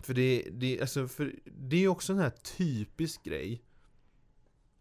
För 0.02 0.14
det, 0.14 0.48
det, 0.52 0.82
alltså, 0.82 1.08
för 1.08 1.36
det 1.46 1.84
är 1.84 1.88
också 1.88 2.14
en 2.14 2.20
här 2.20 2.30
typisk 2.58 3.24
grej 3.24 3.64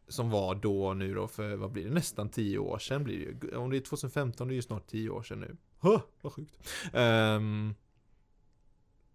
Som 0.08 0.30
var 0.30 0.54
då 0.54 0.94
nu 0.94 1.14
då, 1.14 1.28
för 1.28 1.56
vad 1.56 1.72
blir 1.72 1.84
det? 1.84 1.90
Nästan 1.90 2.28
10 2.28 2.58
år 2.58 2.78
sedan 2.78 3.04
blir 3.04 3.18
det 3.18 3.46
ju 3.46 3.56
Om 3.56 3.70
det 3.70 3.76
är 3.76 3.80
2015, 3.80 4.48
det 4.48 4.54
är 4.54 4.56
ju 4.56 4.62
snart 4.62 4.86
10 4.86 5.10
år 5.10 5.22
sedan 5.22 5.40
nu 5.40 5.56
Huh, 5.80 6.00
vad 6.20 6.32
sjukt 6.32 6.58
Ehm, 6.92 7.74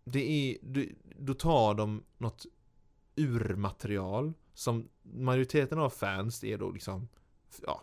det 0.04 0.52
är, 0.52 0.58
du, 0.62 0.96
då 1.04 1.34
tar 1.34 1.74
de 1.74 2.04
något 2.18 2.46
urmaterial 3.16 4.34
Som 4.54 4.90
majoriteten 5.04 5.80
av 5.80 5.90
fans 5.90 6.44
är 6.44 6.58
då 6.58 6.72
liksom 6.72 7.08
Ja 7.66 7.82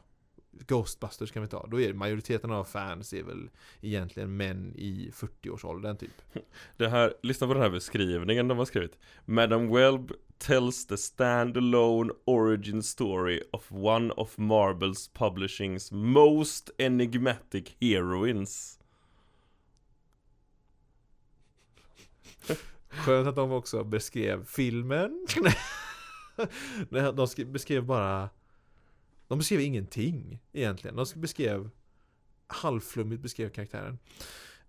Ghostbusters 0.67 1.31
kan 1.31 1.43
vi 1.43 1.49
ta, 1.49 1.67
då 1.67 1.81
är 1.81 1.93
majoriteten 1.93 2.51
av 2.51 2.65
fans 2.65 3.13
är 3.13 3.23
väl 3.23 3.51
egentligen 3.81 4.37
män 4.37 4.75
i 4.77 5.11
40-årsåldern 5.15 5.97
typ. 5.97 6.23
Det 6.77 6.89
här, 6.89 7.15
lyssna 7.23 7.47
på 7.47 7.55
den 7.55 7.63
här 7.63 7.71
beskrivningen 7.71 8.49
de 8.49 8.59
har 8.59 8.65
skrivit. 8.65 8.99
Madame 9.25 9.77
Welb 9.77 10.13
tells 10.39 10.87
the 10.87 10.97
standalone 10.97 12.13
origin 12.25 12.83
story 12.83 13.43
of 13.53 13.73
one 13.73 14.13
of 14.13 14.39
Marbles 14.39 15.11
Publishing's 15.15 15.95
most 15.95 16.71
enigmatic 16.79 17.65
heroines. 17.81 18.78
Skönt 22.89 23.29
att 23.29 23.37
de 23.37 23.53
också 23.53 23.85
beskrev 23.85 24.45
filmen. 24.45 25.27
De 26.91 27.27
sk- 27.27 27.53
beskrev 27.53 27.85
bara 27.85 28.31
De 29.29 29.39
beskrev 29.39 29.61
ingenting 29.61 30.39
egentligen. 30.53 30.97
De 30.97 31.05
sk- 31.05 31.19
beskrev 31.19 31.71
Halvflummigt 32.47 33.23
beskrev 33.23 33.51
karaktären. 33.51 33.99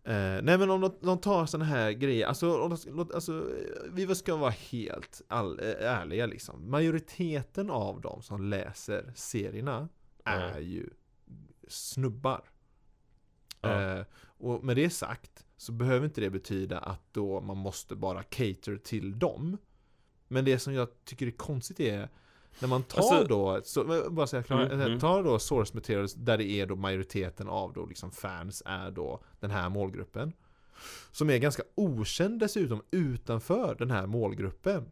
Eh, 0.03 0.41
Nej 0.43 0.57
men 0.57 0.69
om 0.69 0.81
de, 0.81 0.93
de 1.01 1.17
tar 1.17 1.45
sådana 1.45 1.65
här 1.65 1.91
grejer 1.91 2.27
Alltså, 2.27 2.61
om 2.61 2.77
de, 2.85 3.11
alltså 3.13 3.51
Vi 3.91 4.15
ska 4.15 4.35
vara 4.35 4.49
helt 4.51 5.21
all, 5.27 5.59
eh, 5.59 5.65
ärliga 5.91 6.25
liksom. 6.25 6.71
Majoriteten 6.71 7.69
av 7.69 8.01
dem 8.01 8.21
som 8.21 8.41
läser 8.43 9.11
serierna 9.15 9.89
Är 10.23 10.51
Mm. 10.51 10.63
ju 10.69 10.89
Snubbar. 11.67 12.41
Ja. 13.61 13.81
Eh, 13.99 14.05
och 14.21 14.63
med 14.63 14.75
det 14.75 14.89
sagt 14.89 15.45
så 15.59 15.71
behöver 15.71 16.05
inte 16.05 16.21
det 16.21 16.29
betyda 16.29 16.77
att 16.79 17.01
då 17.13 17.41
man 17.41 17.57
måste 17.57 17.95
bara 17.95 18.23
cater 18.23 18.77
till 18.77 19.19
dem. 19.19 19.57
Men 20.27 20.45
det 20.45 20.59
som 20.59 20.73
jag 20.73 20.87
tycker 21.05 21.27
är 21.27 21.31
konstigt 21.31 21.79
är 21.79 22.09
när 22.59 22.67
man 22.67 22.83
tar 22.83 22.97
Alltså- 23.01 23.27
då, 23.27 23.61
så, 23.63 24.05
bara 24.09 24.27
så 24.27 24.35
jag 24.35 24.45
klarar, 24.45 24.65
Mm, 24.65 24.81
mm. 24.81 24.99
tar 24.99 25.23
då 25.23 25.39
source 25.39 25.71
materials 25.75 26.13
där 26.13 26.37
det 26.37 26.43
är 26.43 26.65
då 26.65 26.75
majoriteten 26.75 27.47
av 27.49 27.73
då 27.73 27.85
liksom 27.85 28.11
fans 28.11 28.63
är 28.65 28.91
då 28.91 29.23
den 29.39 29.51
här 29.51 29.69
målgruppen. 29.69 30.33
Som 31.11 31.29
är 31.29 31.37
ganska 31.37 31.63
okänd 31.75 32.39
dessutom 32.39 32.81
utanför 32.91 33.75
den 33.79 33.91
här 33.91 34.07
målgruppen. 34.07 34.91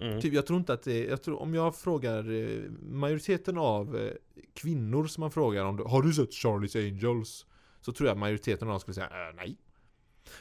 mm. 0.00 0.20
Typ, 0.20 0.32
jag 0.34 0.46
tror 0.46 0.58
inte 0.58 0.72
att 0.72 0.82
det, 0.82 1.04
jag 1.04 1.22
tror, 1.22 1.42
om 1.42 1.54
jag 1.54 1.76
frågar 1.76 2.30
eh, 2.32 2.70
majoriteten 2.80 3.58
av 3.58 3.96
eh, 3.96 4.12
kvinnor 4.54 5.06
som 5.06 5.20
man 5.20 5.30
frågar 5.30 5.64
om 5.64 5.78
Har 5.86 6.02
du 6.02 6.12
sett 6.12 6.30
Charlie's 6.30 6.88
Angels? 6.88 7.46
Så 7.80 7.92
tror 7.92 8.08
jag 8.08 8.18
majoriteten 8.18 8.68
av 8.68 8.72
dem 8.72 8.80
skulle 8.80 8.94
säga 8.94 9.06
äh, 9.28 9.34
nej. 9.36 9.56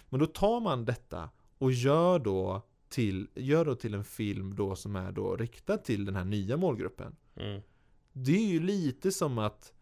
Men 0.10 0.20
då 0.20 0.26
tar 0.26 0.60
man 0.60 0.86
detta 0.86 1.30
och 1.58 1.72
gör 1.72 2.20
då 2.20 2.62
till, 2.90 3.28
gör 3.36 3.66
då 3.66 3.76
till 3.76 3.94
en 3.94 4.04
film 4.04 4.56
då 4.56 4.76
som 4.76 4.96
är 4.96 5.12
då 5.12 5.36
riktad 5.36 5.78
till 5.78 6.06
den 6.06 6.16
här 6.16 6.26
nya 6.26 6.58
målgruppen. 6.58 7.16
Mm. 7.36 7.62
Det 8.14 8.32
är 8.32 8.48
ju 8.48 8.60
lite 8.60 9.12
som 9.12 9.38
att 9.38 9.74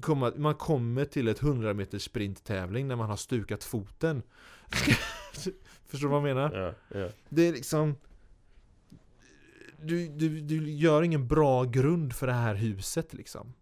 komma, 0.00 0.32
man 0.36 0.54
kommer 0.54 1.04
till 1.04 1.28
ett 1.28 1.42
100 1.42 1.74
meters 1.74 2.02
sprinttävling 2.02 2.88
när 2.88 2.96
man 2.96 3.10
har 3.10 3.16
stukat 3.16 3.64
foten. 3.64 4.22
Förstår 5.86 6.08
du 6.08 6.08
vad 6.08 6.16
jag 6.16 6.36
menar? 6.36 6.52
Ja, 6.52 6.98
ja. 6.98 7.08
Det 7.28 7.48
är 7.48 7.52
liksom 7.52 7.94
du, 9.82 10.08
du, 10.08 10.40
du 10.40 10.70
gör 10.70 11.02
ingen 11.02 11.28
bra 11.28 11.64
grund 11.64 12.12
för 12.12 12.26
det 12.26 12.32
här 12.32 12.54
huset 12.54 13.14
liksom. 13.14 13.52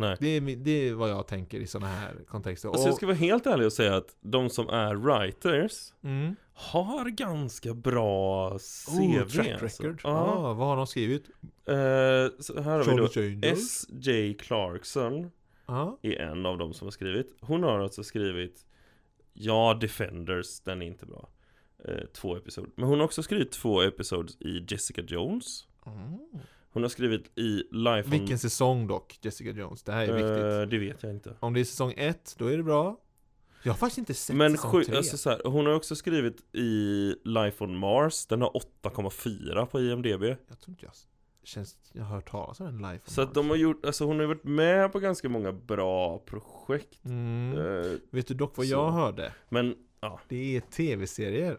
Nej. 0.00 0.16
Det 0.20 0.28
är, 0.28 0.56
det 0.56 0.88
är 0.88 0.94
vad 0.94 1.10
jag 1.10 1.26
tänker 1.26 1.60
i 1.60 1.66
sådana 1.66 1.88
här 1.88 2.14
kontexter. 2.28 2.68
Alltså 2.68 2.86
jag 2.86 2.96
ska 2.96 3.06
vara 3.06 3.16
helt 3.16 3.46
ärlig 3.46 3.66
och 3.66 3.72
säga 3.72 3.96
att 3.96 4.16
de 4.20 4.50
som 4.50 4.68
är 4.68 4.94
writers 4.94 5.92
mm. 6.02 6.36
har 6.54 7.10
ganska 7.10 7.74
bra 7.74 8.50
CV 8.58 8.98
oh, 8.98 9.26
track 9.26 9.62
alltså. 9.62 9.82
record. 9.82 10.00
Ja. 10.04 10.10
Ah, 10.10 10.52
vad 10.52 10.68
har 10.68 10.76
de 10.76 10.86
skrivit? 10.86 11.30
Eh, 11.66 11.74
här 11.74 12.62
har 12.64 13.18
vi 13.18 13.34
då? 13.34 13.46
S.J. 13.46 14.34
Clarkson 14.34 15.30
Ja. 15.66 15.98
är 16.02 16.20
en 16.20 16.46
av 16.46 16.58
dem 16.58 16.74
som 16.74 16.86
har 16.86 16.92
skrivit 16.92 17.36
Hon 17.40 17.62
har 17.62 17.78
alltså 17.78 18.04
skrivit 18.04 18.66
Ja, 19.32 19.78
Defenders, 19.80 20.60
den 20.60 20.82
är 20.82 20.86
inte 20.86 21.06
bra 21.06 21.28
eh, 21.84 22.04
Två 22.12 22.36
episoder 22.36 22.70
Men 22.74 22.88
hon 22.88 22.98
har 22.98 23.04
också 23.04 23.22
skrivit 23.22 23.52
två 23.52 23.82
episoder 23.82 24.46
i 24.46 24.64
Jessica 24.68 25.02
Jones 25.02 25.66
Mm. 25.86 26.18
Hon 26.72 26.82
har 26.82 26.90
skrivit 26.90 27.38
i 27.38 27.62
Life 27.70 28.10
Vilken 28.10 28.32
on 28.32 28.38
säsong 28.38 28.86
dock, 28.86 29.18
Jessica 29.22 29.50
Jones? 29.50 29.82
Det 29.82 29.92
här 29.92 30.08
är 30.08 30.12
viktigt. 30.12 30.62
eh, 30.72 30.78
Det 30.80 30.86
vet 30.86 31.02
jag 31.02 31.12
inte 31.12 31.36
Om 31.40 31.54
det 31.54 31.60
är 31.60 31.64
säsong 31.64 31.94
ett, 31.96 32.34
då 32.38 32.46
är 32.46 32.56
det 32.56 32.62
bra. 32.62 32.96
Jag 33.62 33.72
har 33.72 33.78
faktiskt 33.78 33.98
inte 33.98 34.14
sett 34.14 34.36
Men 34.36 34.56
säsong 34.56 34.70
sju, 34.70 34.84
tre. 34.84 34.96
alltså 34.96 35.16
så 35.16 35.30
här, 35.30 35.40
hon 35.44 35.66
har 35.66 35.74
också 35.74 35.96
skrivit 35.96 36.54
i 36.54 37.14
Life 37.24 37.64
on 37.64 37.76
Mars 37.76 38.26
Den 38.26 38.42
har 38.42 38.50
8,4 38.82 39.66
på 39.66 39.80
IMDB 39.80 40.22
Jag 40.22 40.60
tror 40.60 40.68
inte 40.68 40.84
jag 40.84 40.92
känns, 41.44 41.76
jag 41.92 42.04
har 42.04 42.14
hört 42.14 42.30
talas 42.30 42.60
om 42.60 42.66
den 42.66 42.76
live. 42.76 43.00
Så 43.04 43.22
att 43.22 43.34
de 43.34 43.48
har 43.50 43.56
gjort, 43.56 43.86
alltså 43.86 44.04
hon 44.04 44.20
har 44.20 44.26
varit 44.26 44.44
med 44.44 44.92
på 44.92 44.98
ganska 45.00 45.28
många 45.28 45.52
bra 45.52 46.18
projekt 46.18 47.04
mm. 47.04 47.58
eh, 47.58 47.92
Vet 48.10 48.26
du 48.26 48.34
dock 48.34 48.56
vad 48.56 48.66
så. 48.66 48.72
jag 48.72 48.90
hörde? 48.90 49.32
Men 49.48 49.74
Det 50.28 50.56
är 50.56 50.60
tv-serier. 50.60 51.58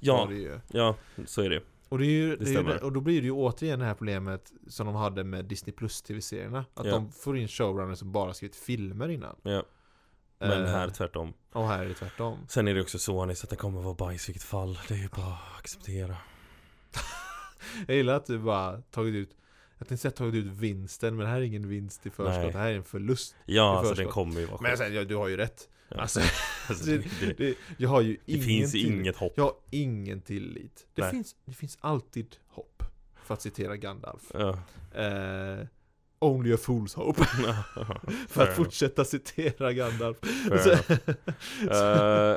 ja, 0.00 0.30
ja, 0.70 0.96
så 1.26 1.42
är 1.42 1.50
det 1.50 1.62
Och, 1.92 1.98
det 1.98 2.06
är 2.06 2.10
ju, 2.10 2.36
Det 2.36 2.44
det 2.44 2.50
är 2.50 2.62
ju, 2.62 2.78
och 2.78 2.92
då 2.92 3.00
blir 3.00 3.20
det 3.20 3.24
ju 3.26 3.32
återigen 3.32 3.78
det 3.78 3.84
här 3.84 3.94
problemet 3.94 4.52
som 4.68 4.86
de 4.86 4.94
hade 4.96 5.24
med 5.24 5.44
Disney 5.44 5.72
Plus 5.72 6.02
tv-serierna. 6.02 6.64
Att 6.74 6.86
Ja. 6.86 6.92
de 6.92 7.12
får 7.12 7.38
in 7.38 7.48
showrunners 7.48 7.98
som 7.98 8.12
bara 8.12 8.34
skrivit 8.34 8.56
filmer 8.56 9.08
innan. 9.08 9.36
Ja. 9.42 9.62
Men 10.38 10.62
Eh, 10.62 10.68
här 10.70 10.88
tvärtom 10.90 11.32
Och 11.52 11.68
här 11.68 11.84
är 11.84 11.88
det 11.88 11.94
tvärtom. 11.94 12.38
Sen 12.48 12.68
är 12.68 12.74
det 12.74 12.80
också 12.80 12.98
så 12.98 13.22
Anis 13.22 13.44
att 13.44 13.50
det 13.50 13.56
kommer 13.56 13.80
vara 13.82 13.94
bajs 13.94 14.28
i 14.28 14.32
vilket 14.32 14.48
fall 14.48 14.78
Det 14.88 14.94
är 14.94 14.98
ju 14.98 15.08
bara 15.08 15.26
att 15.34 15.58
acceptera 15.58 16.16
Jag 17.86 17.96
gillar 17.96 18.14
att 18.14 18.26
du 18.26 18.38
bara 18.38 18.82
tagit 18.82 19.14
ut 19.14 19.36
jag 19.78 19.88
tänkte 19.88 20.02
säga 20.02 20.12
tagit 20.12 20.34
ut 20.34 20.46
vinsten, 20.46 21.16
men 21.16 21.24
det 21.26 21.30
här 21.32 21.38
är 21.38 21.42
ingen 21.44 21.68
vinst 21.68 22.06
i 22.06 22.10
förskott, 22.10 22.42
Nej. 22.42 22.52
det 22.52 22.58
här 22.58 22.70
är 22.70 22.74
en 22.76 22.84
förlust. 22.84 23.34
Ja, 23.44 23.78
alltså 23.78 23.94
den 23.94 24.08
kommer 24.08 24.40
ju 24.40 24.46
vara 24.46 24.60
Men 24.60 24.76
sen, 24.76 24.94
ja, 24.94 25.04
du 25.04 25.16
har 25.16 25.28
ju 25.28 25.36
rätt. 25.36 25.68
Ja. 25.88 26.00
Alltså, 26.00 26.20
Alltså, 26.72 26.90
det, 26.90 27.26
det, 27.26 27.32
det, 27.38 27.54
jag 27.76 27.88
har 27.88 28.00
ju 28.00 28.12
det 28.26 28.32
ingen 28.32 28.44
finns 28.44 28.72
till- 28.72 28.86
inget 28.86 29.16
hopp 29.16 29.32
Jag 29.36 29.44
har 29.44 29.54
ingen 29.70 30.20
tillit. 30.20 30.86
Det 30.94 31.02
Nej. 31.02 31.10
finns, 31.10 31.36
det 31.44 31.52
finns 31.54 31.78
alltid 31.80 32.36
hopp. 32.48 32.82
För 33.24 33.34
att 33.34 33.42
citera 33.42 33.76
Gandalf. 33.76 34.22
ja. 34.34 34.58
Eh, 35.00 35.66
only 36.18 36.52
a 36.52 36.56
fool's 36.60 36.96
hope. 36.96 37.24
För 38.28 38.42
att 38.42 38.56
fortsätta 38.56 39.04
citera 39.04 39.72
Gandalf. 39.72 40.16
Eh, 41.70 42.36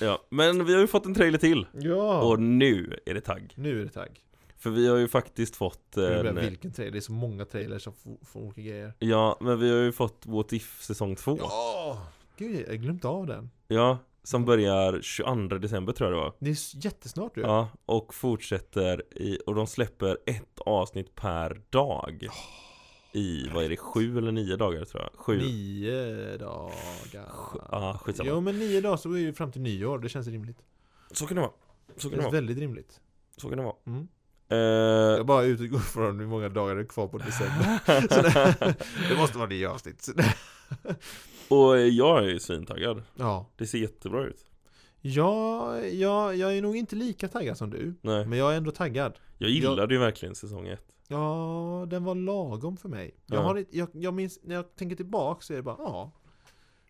Ja, 0.00 0.22
men 0.28 0.64
vi 0.66 0.72
har 0.74 0.80
ju 0.80 0.86
fått 0.86 1.06
en 1.06 1.14
trailer 1.14 1.38
till 1.38 1.66
Ja! 1.72 2.22
Och 2.22 2.40
nu 2.40 2.98
är 3.06 3.14
det 3.14 3.20
tagg 3.20 3.52
nu 3.56 3.80
är 3.80 3.84
det 3.84 3.90
tagg. 3.90 4.20
För 4.58 4.70
vi 4.70 4.88
har 4.88 4.96
ju 4.96 5.08
faktiskt 5.08 5.56
fått 5.56 5.96
en, 5.96 6.36
vilken 6.36 6.72
trailer? 6.72 6.92
Det 6.92 6.98
är 6.98 7.00
så 7.00 7.12
många 7.12 7.44
trailers 7.44 7.82
som 7.82 7.92
får 8.22 8.40
olika 8.40 8.60
grejer. 8.60 8.92
Ja, 8.98 9.38
men 9.40 9.58
vi 9.60 9.70
har 9.70 9.78
ju 9.78 9.92
fått 9.92 10.26
What 10.26 10.52
If 10.52 10.82
säsong 10.82 11.16
2 11.16 11.36
Ja! 11.40 12.06
Gud, 12.38 12.64
jag 12.68 12.80
glömt 12.80 13.04
av 13.04 13.26
den. 13.26 13.50
Ja, 13.68 13.98
som 14.22 14.44
börjar 14.44 15.00
22 15.02 15.58
december 15.58 15.92
tror 15.92 16.10
jag 16.10 16.18
det 16.18 16.22
var 16.24 16.32
Det 16.38 16.50
är 16.50 16.84
jättesnart 16.84 17.36
ju. 17.36 17.40
Ja, 17.40 17.68
och 17.86 18.14
fortsätter 18.14 19.02
i, 19.16 19.38
och 19.46 19.54
de 19.54 19.66
släpper 19.66 20.18
ett 20.26 20.58
avsnitt 20.66 21.14
per 21.14 21.62
dag 21.70 22.26
I, 23.12 23.48
vad 23.54 23.64
är 23.64 23.68
det, 23.68 23.76
sju 23.76 24.18
eller 24.18 24.32
nio 24.32 24.56
dagar 24.56 24.84
tror 24.84 25.02
jag? 25.02 25.10
Sju 25.20 25.36
Nio 25.38 26.36
dagar. 26.36 26.72
Ja, 27.70 27.98
skitsamma 28.04 28.30
Jo 28.30 28.40
men 28.40 28.58
nio 28.58 28.80
dagar 28.80 28.96
så 28.96 29.10
är 29.10 29.14
det 29.14 29.20
ju 29.20 29.32
fram 29.32 29.52
till 29.52 29.62
nyår, 29.62 29.98
det 29.98 30.08
känns 30.08 30.26
rimligt. 30.26 30.58
Så 31.10 31.26
kan 31.26 31.34
det 31.34 31.40
vara 31.40 31.50
Så 31.50 31.94
Det 31.96 32.00
kan 32.02 32.10
det 32.10 32.14
känns 32.16 32.24
vara, 32.24 32.30
väldigt 32.32 32.58
rimligt. 32.58 33.00
så 33.36 33.48
kan 33.48 33.58
det 33.58 33.64
vara 33.64 33.76
Mm. 33.86 34.08
Eh, 34.48 34.58
Jag 35.16 35.26
bara 35.26 35.42
utgår 35.44 35.78
från 35.78 36.18
hur 36.20 36.26
många 36.26 36.48
dagar 36.48 36.74
det 36.76 36.82
är 36.82 36.86
kvar 36.86 37.08
på 37.08 37.18
december. 37.18 37.80
Det, 38.66 38.74
det 39.08 39.16
måste 39.16 39.38
vara 39.38 39.48
nio 39.48 39.68
avsnitt. 39.68 40.08
Och 41.48 41.78
jag 41.78 42.18
är 42.24 42.28
ju 42.28 42.38
svintaggad 42.40 43.02
Ja. 43.14 43.46
Det 43.56 43.66
ser 43.66 43.78
jättebra 43.78 44.24
ut 44.24 44.44
Ja, 45.00 45.80
ja, 45.80 46.34
jag 46.34 46.56
är 46.56 46.62
nog 46.62 46.76
inte 46.76 46.96
lika 46.96 47.28
taggad 47.28 47.56
som 47.58 47.70
du. 47.70 47.94
Nej, 48.00 48.26
Men 48.26 48.38
jag 48.38 48.52
är 48.52 48.56
ändå 48.56 48.70
taggad. 48.70 49.18
jag 49.38 49.50
gillade 49.50 49.94
ju 49.94 50.00
verkligen 50.00 50.34
säsong 50.34 50.68
ett 50.68 50.94
Ja, 51.08 51.86
den 51.90 52.04
var 52.04 52.14
lagom 52.14 52.76
för 52.76 52.88
mig. 52.88 53.14
Jag, 53.26 53.38
Ja. 53.38 53.42
har, 53.42 53.64
jag, 53.70 53.88
jag 53.92 54.14
minns, 54.14 54.38
när 54.42 54.54
jag 54.54 54.76
tänker 54.76 54.96
tillbaka 54.96 55.40
så 55.40 55.52
är 55.52 55.56
det 55.56 55.62
bara, 55.62 55.76
ja. 55.78 56.10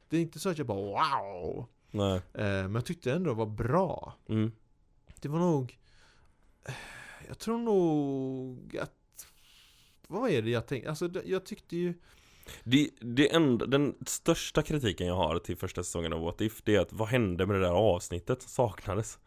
Det 0.08 0.16
är 0.16 0.20
inte 0.20 0.38
så 0.38 0.48
att 0.48 0.58
jag 0.58 0.66
bara 0.66 0.78
wow. 0.80 1.66
Nej. 1.90 2.16
Eh, 2.34 2.42
men 2.44 2.74
jag 2.74 2.84
tyckte 2.84 3.12
ändå 3.12 3.30
det 3.30 3.36
var 3.36 3.46
bra. 3.46 4.14
Mm. 4.28 4.52
Det 5.20 5.28
var 5.28 5.38
nog... 5.38 5.78
Jag 7.28 7.38
tror 7.38 7.58
nog 7.58 8.78
att... 8.82 9.26
Vad 10.08 10.30
är 10.30 10.42
det 10.42 10.50
jag 10.50 10.66
tänkte? 10.66 10.90
Alltså 10.90 11.10
jag 11.24 11.46
tyckte 11.46 11.76
ju... 11.76 11.94
Det, 12.64 12.90
det 13.00 13.32
enda, 13.34 13.66
den 13.66 13.94
största 14.06 14.62
kritiken 14.62 15.06
jag 15.06 15.14
har 15.16 15.38
till 15.38 15.56
första 15.56 15.82
säsongen 15.84 16.12
av 16.12 16.20
What 16.20 16.40
If 16.40 16.62
Det 16.64 16.74
är 16.76 16.80
att 16.80 16.92
vad 16.92 17.08
hände 17.08 17.46
med 17.46 17.56
det 17.56 17.62
där 17.62 17.72
avsnittet 17.72 18.42
som 18.42 18.48
saknades? 18.50 19.18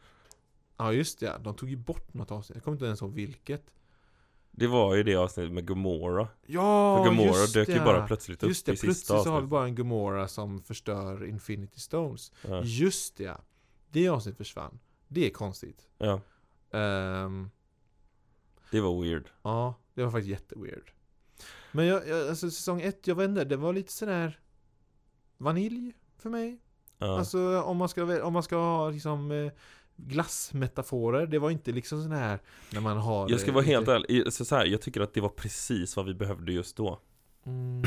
Ja 0.77 0.93
just 0.93 1.19
det, 1.19 1.37
de 1.43 1.55
tog 1.55 1.69
ju 1.69 1.75
bort 1.75 2.13
något 2.13 2.31
avsnitt. 2.31 2.55
Jag 2.55 2.63
kommer 2.63 2.75
inte 2.75 2.85
ens 2.85 3.01
ihåg 3.01 3.13
vilket. 3.13 3.73
Det 4.51 4.67
var 4.67 4.95
ju 4.95 5.03
det 5.03 5.15
avsnittet 5.15 5.53
med 5.53 5.67
Gomorra 5.67 6.27
Ja, 6.45 6.97
För 6.97 7.09
Gomorra 7.09 7.27
just 7.41 7.53
dök 7.53 7.67
det. 7.67 7.73
ju 7.73 7.79
bara 7.79 8.07
plötsligt 8.07 8.43
upp 8.43 8.47
Just 8.49 8.65
det, 8.65 8.71
i 8.71 8.75
sista 8.75 8.85
plötsligt 8.87 9.07
så 9.07 9.13
har 9.13 9.23
vi 9.23 9.29
avsnittet 9.29 9.49
bara 9.49 9.65
en 9.65 9.75
Gomorra 9.75 10.27
som 10.27 10.61
förstör 10.61 11.25
Infinity 11.25 11.79
Stones. 11.79 12.31
ja. 12.41 12.61
Just 12.63 13.17
det. 13.17 13.37
Det 13.91 14.09
avsnittet 14.09 14.37
försvann. 14.37 14.79
Det 15.07 15.25
är 15.25 15.29
konstigt. 15.29 15.87
ja, 15.97 16.21
Ehm, 16.71 17.49
det 18.71 18.81
var 18.81 19.01
weird 19.01 19.29
ja, 19.41 19.75
det 19.93 20.03
var 20.03 20.11
faktiskt 20.11 20.29
jätteweird. 20.29 20.91
Men 21.71 21.85
jag, 21.85 22.07
jag, 22.07 22.29
alltså 22.29 22.51
säsong 22.51 22.81
ett, 22.81 23.07
jag 23.07 23.15
vet 23.15 23.29
inte, 23.29 23.43
det 23.43 23.57
var 23.57 23.73
lite 23.73 23.91
sådär 23.91 24.39
vanilj 25.37 25.93
för 26.17 26.29
mig. 26.29 26.59
ja. 26.97 27.17
Alltså 27.17 27.61
om 27.61 27.77
man 27.77 27.89
ska, 27.89 28.23
om 28.23 28.33
man 28.33 28.43
ska 28.43 28.55
ha 28.55 28.89
liksom 28.89 29.31
eh, 29.31 29.51
glassmetaforer, 29.95 31.27
det 31.27 31.39
var 31.39 31.49
inte 31.51 31.71
liksom 31.71 32.03
sån 32.03 32.11
här 32.11 32.39
när 32.73 32.81
man 32.81 32.97
har 32.97 33.29
Jag 33.29 33.39
ska 33.39 33.49
eh, 33.49 33.53
vara 33.55 33.61
lite- 33.61 33.73
helt 33.75 33.87
ärlig, 33.87 34.33
så 34.33 34.45
så 34.45 34.55
här, 34.55 34.65
jag 34.65 34.81
tycker 34.81 35.01
att 35.01 35.13
det 35.13 35.21
var 35.21 35.29
precis 35.29 35.95
vad 35.95 36.05
vi 36.05 36.13
behövde 36.13 36.51
just 36.51 36.77
då 36.77 36.99
Mm. 37.45 37.81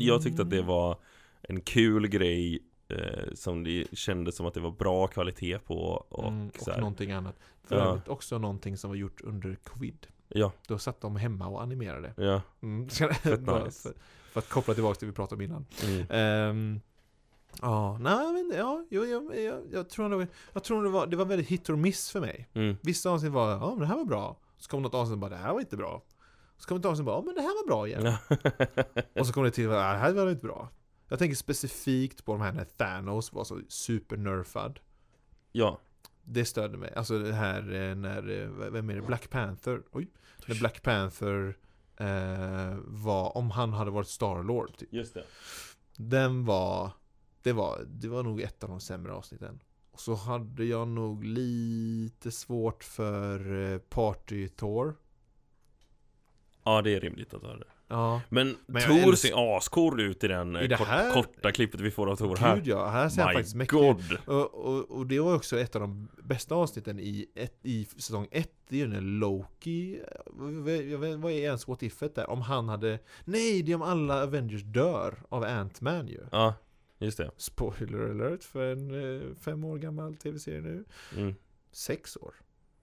Jag 0.00 0.22
tyckte 0.22 0.42
att 0.42 0.50
det 0.50 0.62
var 0.62 0.98
en 1.42 1.60
kul 1.60 2.08
grej 2.08 2.58
eh, 2.88 3.34
Som 3.34 3.64
det 3.64 3.86
kändes 3.98 4.36
som 4.36 4.46
att 4.46 4.54
det 4.54 4.60
var 4.60 4.70
bra 4.70 5.06
kvalitet 5.06 5.58
på 5.58 5.74
och, 6.08 6.28
Mm, 6.28 6.50
så 6.58 6.60
och 6.66 6.72
här. 6.74 6.80
någonting 6.80 7.12
annat. 7.12 7.36
För 7.64 7.76
Ja. 7.76 7.82
övrigt 7.82 8.08
också 8.08 8.38
någonting 8.38 8.76
som 8.76 8.90
var 8.90 8.96
gjort 8.96 9.20
under 9.20 9.54
covid. 9.54 10.06
Ja, 10.34 10.52
Då 10.68 10.78
satt 10.78 11.00
de 11.00 11.16
hemma 11.16 11.46
och 11.46 11.62
animerade. 11.62 12.14
ja, 12.16 12.42
Mm. 12.62 12.88
Bara 13.44 13.64
nice. 13.64 13.88
för, 13.88 13.98
för 14.32 14.38
att 14.40 14.48
koppla 14.48 14.74
tillbaka 14.74 14.98
till 14.98 15.06
det 15.06 15.10
vi 15.12 15.16
pratade 15.16 15.34
om 15.34 15.42
innan. 15.50 15.66
mm. 15.84 16.06
Ehm, 16.10 16.80
Ja, 17.62 17.98
nej 18.00 18.40
inte, 18.40 18.56
ja, 18.56 18.84
jag, 18.90 19.08
jag, 19.08 19.40
jag, 19.40 19.62
jag 19.72 19.88
tror 19.90 20.08
nog, 20.08 20.26
jag 20.52 20.64
tror 20.64 20.84
det 20.84 20.90
var, 20.90 21.06
det 21.06 21.16
var 21.16 21.24
väldigt 21.24 21.48
hit 21.48 21.70
or 21.70 21.76
miss 21.76 22.10
för 22.10 22.20
mig. 22.20 22.48
Mm. 22.54 22.76
Vissa 22.82 23.10
avsnitt 23.10 23.32
var, 23.32 23.50
ja 23.50 23.70
men 23.70 23.78
det 23.78 23.86
här 23.86 23.96
var 23.96 24.04
bra. 24.04 24.36
Så 24.58 24.70
kom 24.70 24.82
något 24.82 24.94
avsnitt 24.94 25.12
och 25.12 25.18
bara, 25.18 25.30
det 25.30 25.36
här 25.36 25.52
var 25.52 25.60
inte 25.60 25.76
bra. 25.76 26.02
Så 26.56 26.68
kom 26.68 26.78
ett 26.78 26.84
avsnitt 26.84 27.00
och 27.00 27.04
bara, 27.04 27.16
ja 27.16 27.22
men 27.22 27.34
det 27.34 27.40
här 27.40 27.48
var 27.62 27.66
bra 27.66 27.86
igen. 27.88 28.12
Och 29.20 29.26
så 29.26 29.32
kom 29.32 29.44
det 29.44 29.50
till, 29.50 29.64
ja, 29.64 29.70
det 29.92 29.98
här 29.98 30.12
var 30.12 30.30
inte 30.30 30.42
bra. 30.46 30.68
Jag 31.08 31.18
tänker 31.18 31.36
specifikt 31.36 32.24
på 32.24 32.32
de 32.32 32.40
här 32.40 32.52
när 32.52 32.64
Thanos 32.64 33.32
var 33.32 33.44
så 33.44 33.60
supernerfad. 33.68 34.80
ja, 35.52 35.78
Det 36.32 36.44
störde 36.44 36.78
mig. 36.78 36.92
Alltså 36.96 37.18
det 37.18 37.32
här 37.32 37.72
eh, 37.72 37.94
när, 37.94 38.30
eh, 38.30 38.70
vem 38.70 38.90
är 38.90 38.94
det? 38.94 39.02
Black 39.02 39.30
Panther. 39.30 39.82
Oj. 39.92 40.08
När 40.46 40.58
Black 40.58 40.82
Panther 40.82 41.56
eh, 41.96 42.76
var, 42.84 43.36
om 43.36 43.50
han 43.50 43.72
hade 43.72 43.90
varit 43.90 44.08
Starlord 44.08 44.76
typ. 44.76 44.92
just 44.92 45.14
det 45.14 45.24
Den 45.96 46.44
var, 46.44 46.90
det 47.42 47.52
var, 47.52 47.84
det 47.86 48.08
var 48.08 48.22
nog 48.22 48.40
ett 48.40 48.64
av 48.64 48.70
de 48.70 48.80
sämre 48.80 49.12
avsnitten. 49.12 49.60
Och 49.90 50.00
så 50.00 50.14
hade 50.14 50.64
jag 50.64 50.88
nog 50.88 51.24
lite 51.24 52.30
svårt 52.30 52.84
för 52.84 53.72
eh, 53.72 53.78
Party 53.78 54.48
Thor. 54.48 54.96
Ja, 56.64 56.82
det 56.82 56.94
är 56.94 57.00
rimligt 57.00 57.34
att 57.34 57.42
ha 57.42 57.56
det 57.56 57.64
Ja, 57.92 58.20
Men, 58.28 58.56
Men 58.66 58.82
Tor 58.82 59.14
ser 59.14 59.56
ascool 59.56 60.00
ut 60.00 60.24
i 60.24 60.28
den 60.28 60.56
eh, 60.56 60.62
I 60.62 60.68
kort, 60.68 60.86
här- 60.86 61.12
korta 61.12 61.52
klippet 61.52 61.80
vi 61.80 61.90
får 61.90 62.10
av 62.10 62.16
Tor 62.16 62.36
här 62.36 62.56
gud 62.56 62.66
ja. 62.66 62.88
Här 62.88 63.08
ser 63.08 63.22
han 63.22 63.30
My 63.30 63.34
faktiskt 63.34 63.56
mäktig 63.56 63.78
ut. 63.78 64.28
Och, 64.28 64.54
och, 64.54 64.90
och 64.90 65.06
det 65.06 65.20
var 65.20 65.34
också 65.34 65.58
ett 65.58 65.76
av 65.76 65.80
de 65.80 66.08
bästa 66.22 66.54
avsnitten 66.54 67.00
i, 67.00 67.26
ett, 67.34 67.58
i 67.62 67.84
säsong 67.84 68.28
1 68.30 68.50
Det 68.68 68.76
är 68.76 68.78
ju 68.78 68.86
när 68.86 69.00
Loki 69.00 70.00
Vad 71.16 71.32
är 71.32 71.36
ens 71.36 71.68
what 71.68 71.82
ifet 71.82 72.14
där? 72.14 72.30
Om 72.30 72.40
han 72.40 72.68
hade 72.68 72.98
Nej, 73.24 73.62
det 73.62 73.72
är 73.72 73.76
om 73.76 73.82
alla 73.82 74.22
Avengers 74.22 74.62
dör 74.62 75.22
av 75.28 75.44
Ant-Man 75.44 76.08
ju 76.08 76.20
Ja, 76.32 76.54
just 76.98 77.18
det 77.18 77.30
Spoiler 77.36 78.10
alert 78.10 78.44
för 78.44 78.72
en 78.72 79.20
eh, 79.20 79.36
fem 79.40 79.64
år 79.64 79.78
gammal 79.78 80.16
tv-serie 80.16 80.60
nu 80.60 80.84
mm. 81.16 81.34
Sex 81.72 82.16
år? 82.16 82.34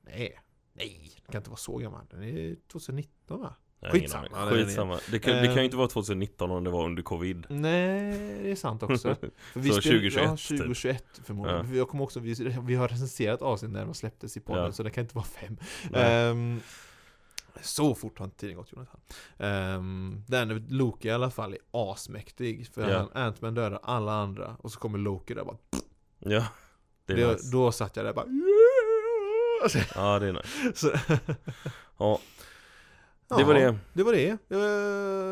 Nej 0.01 0.39
Nej, 0.73 1.11
den 1.15 1.31
kan 1.31 1.39
inte 1.39 1.49
vara 1.49 1.57
så 1.57 1.77
gammal 1.77 2.05
Den 2.09 2.23
är 2.23 2.55
2019 2.71 3.41
va? 3.41 3.55
Skitsamma, 3.81 4.27
aning. 4.33 4.53
det. 4.57 4.65
Skitsamma 4.65 4.99
det 5.11 5.19
kan, 5.19 5.35
det 5.35 5.45
kan 5.45 5.55
ju 5.55 5.63
inte 5.65 5.77
vara 5.77 5.87
2019 5.87 6.51
om 6.51 6.63
det 6.63 6.69
var 6.69 6.85
under 6.85 7.03
covid 7.03 7.45
Nej, 7.49 8.39
det 8.43 8.51
är 8.51 8.55
sant 8.55 8.83
också 8.83 9.15
För 9.53 9.61
Så 9.61 9.61
spel- 9.61 9.73
2021 9.73 10.23
Ja, 10.25 10.29
2021 10.57 11.03
förmodligen. 11.23 11.69
Ja. 11.71 11.75
Jag 11.77 11.89
kommer 11.89 12.03
också, 12.03 12.19
vi, 12.19 12.33
vi 12.63 12.75
har 12.75 12.87
recenserat 12.87 13.41
avsnitt 13.41 13.71
när 13.71 13.85
de 13.85 13.93
släpptes 13.93 14.37
i 14.37 14.39
podden, 14.39 14.63
Ja. 14.65 14.71
så 14.71 14.83
det 14.83 14.89
kan 14.89 15.01
inte 15.03 15.15
vara 15.15 15.25
fem. 15.25 15.57
Ehm, 15.93 16.59
så 17.61 17.95
fort 17.95 18.17
har 18.19 18.25
inte 18.25 18.37
tiden 18.37 18.55
gått 18.55 18.71
Jonathan. 18.71 18.99
Um, 19.37 20.23
den 20.27 20.65
Loki 20.69 21.07
i 21.07 21.11
alla 21.11 21.31
fall 21.31 21.53
är 21.53 21.59
asmäktig, 21.71 22.67
för 22.73 22.89
Ja. 22.89 22.97
han, 23.13 23.23
Ant-Man 23.23 23.53
dödar 23.55 23.79
alla 23.83 24.11
andra, 24.13 24.55
och 24.59 24.71
så 24.71 24.79
kommer 24.79 24.97
Loki 24.97 25.33
där 25.33 25.43
bara 25.43 25.57
Ja, 26.19 26.45
det 27.05 27.13
är 27.13 27.17
det, 27.17 27.31
nice 27.33 27.51
Då 27.51 27.71
satt 27.71 27.95
jag 27.95 28.05
där 28.05 28.13
bara 28.13 28.25
Alltså, 29.63 29.79
Ja, 29.95 30.19
det 30.19 30.27
är 30.27 30.33
nice 30.33 30.71
så, 30.75 30.91
Ja, 31.97 32.19
det 33.37 33.43
var 33.43 33.53
det 33.53 33.77
Det 33.93 34.03
var 34.03 34.13
det. 34.13 34.29
Eh, 34.49 34.59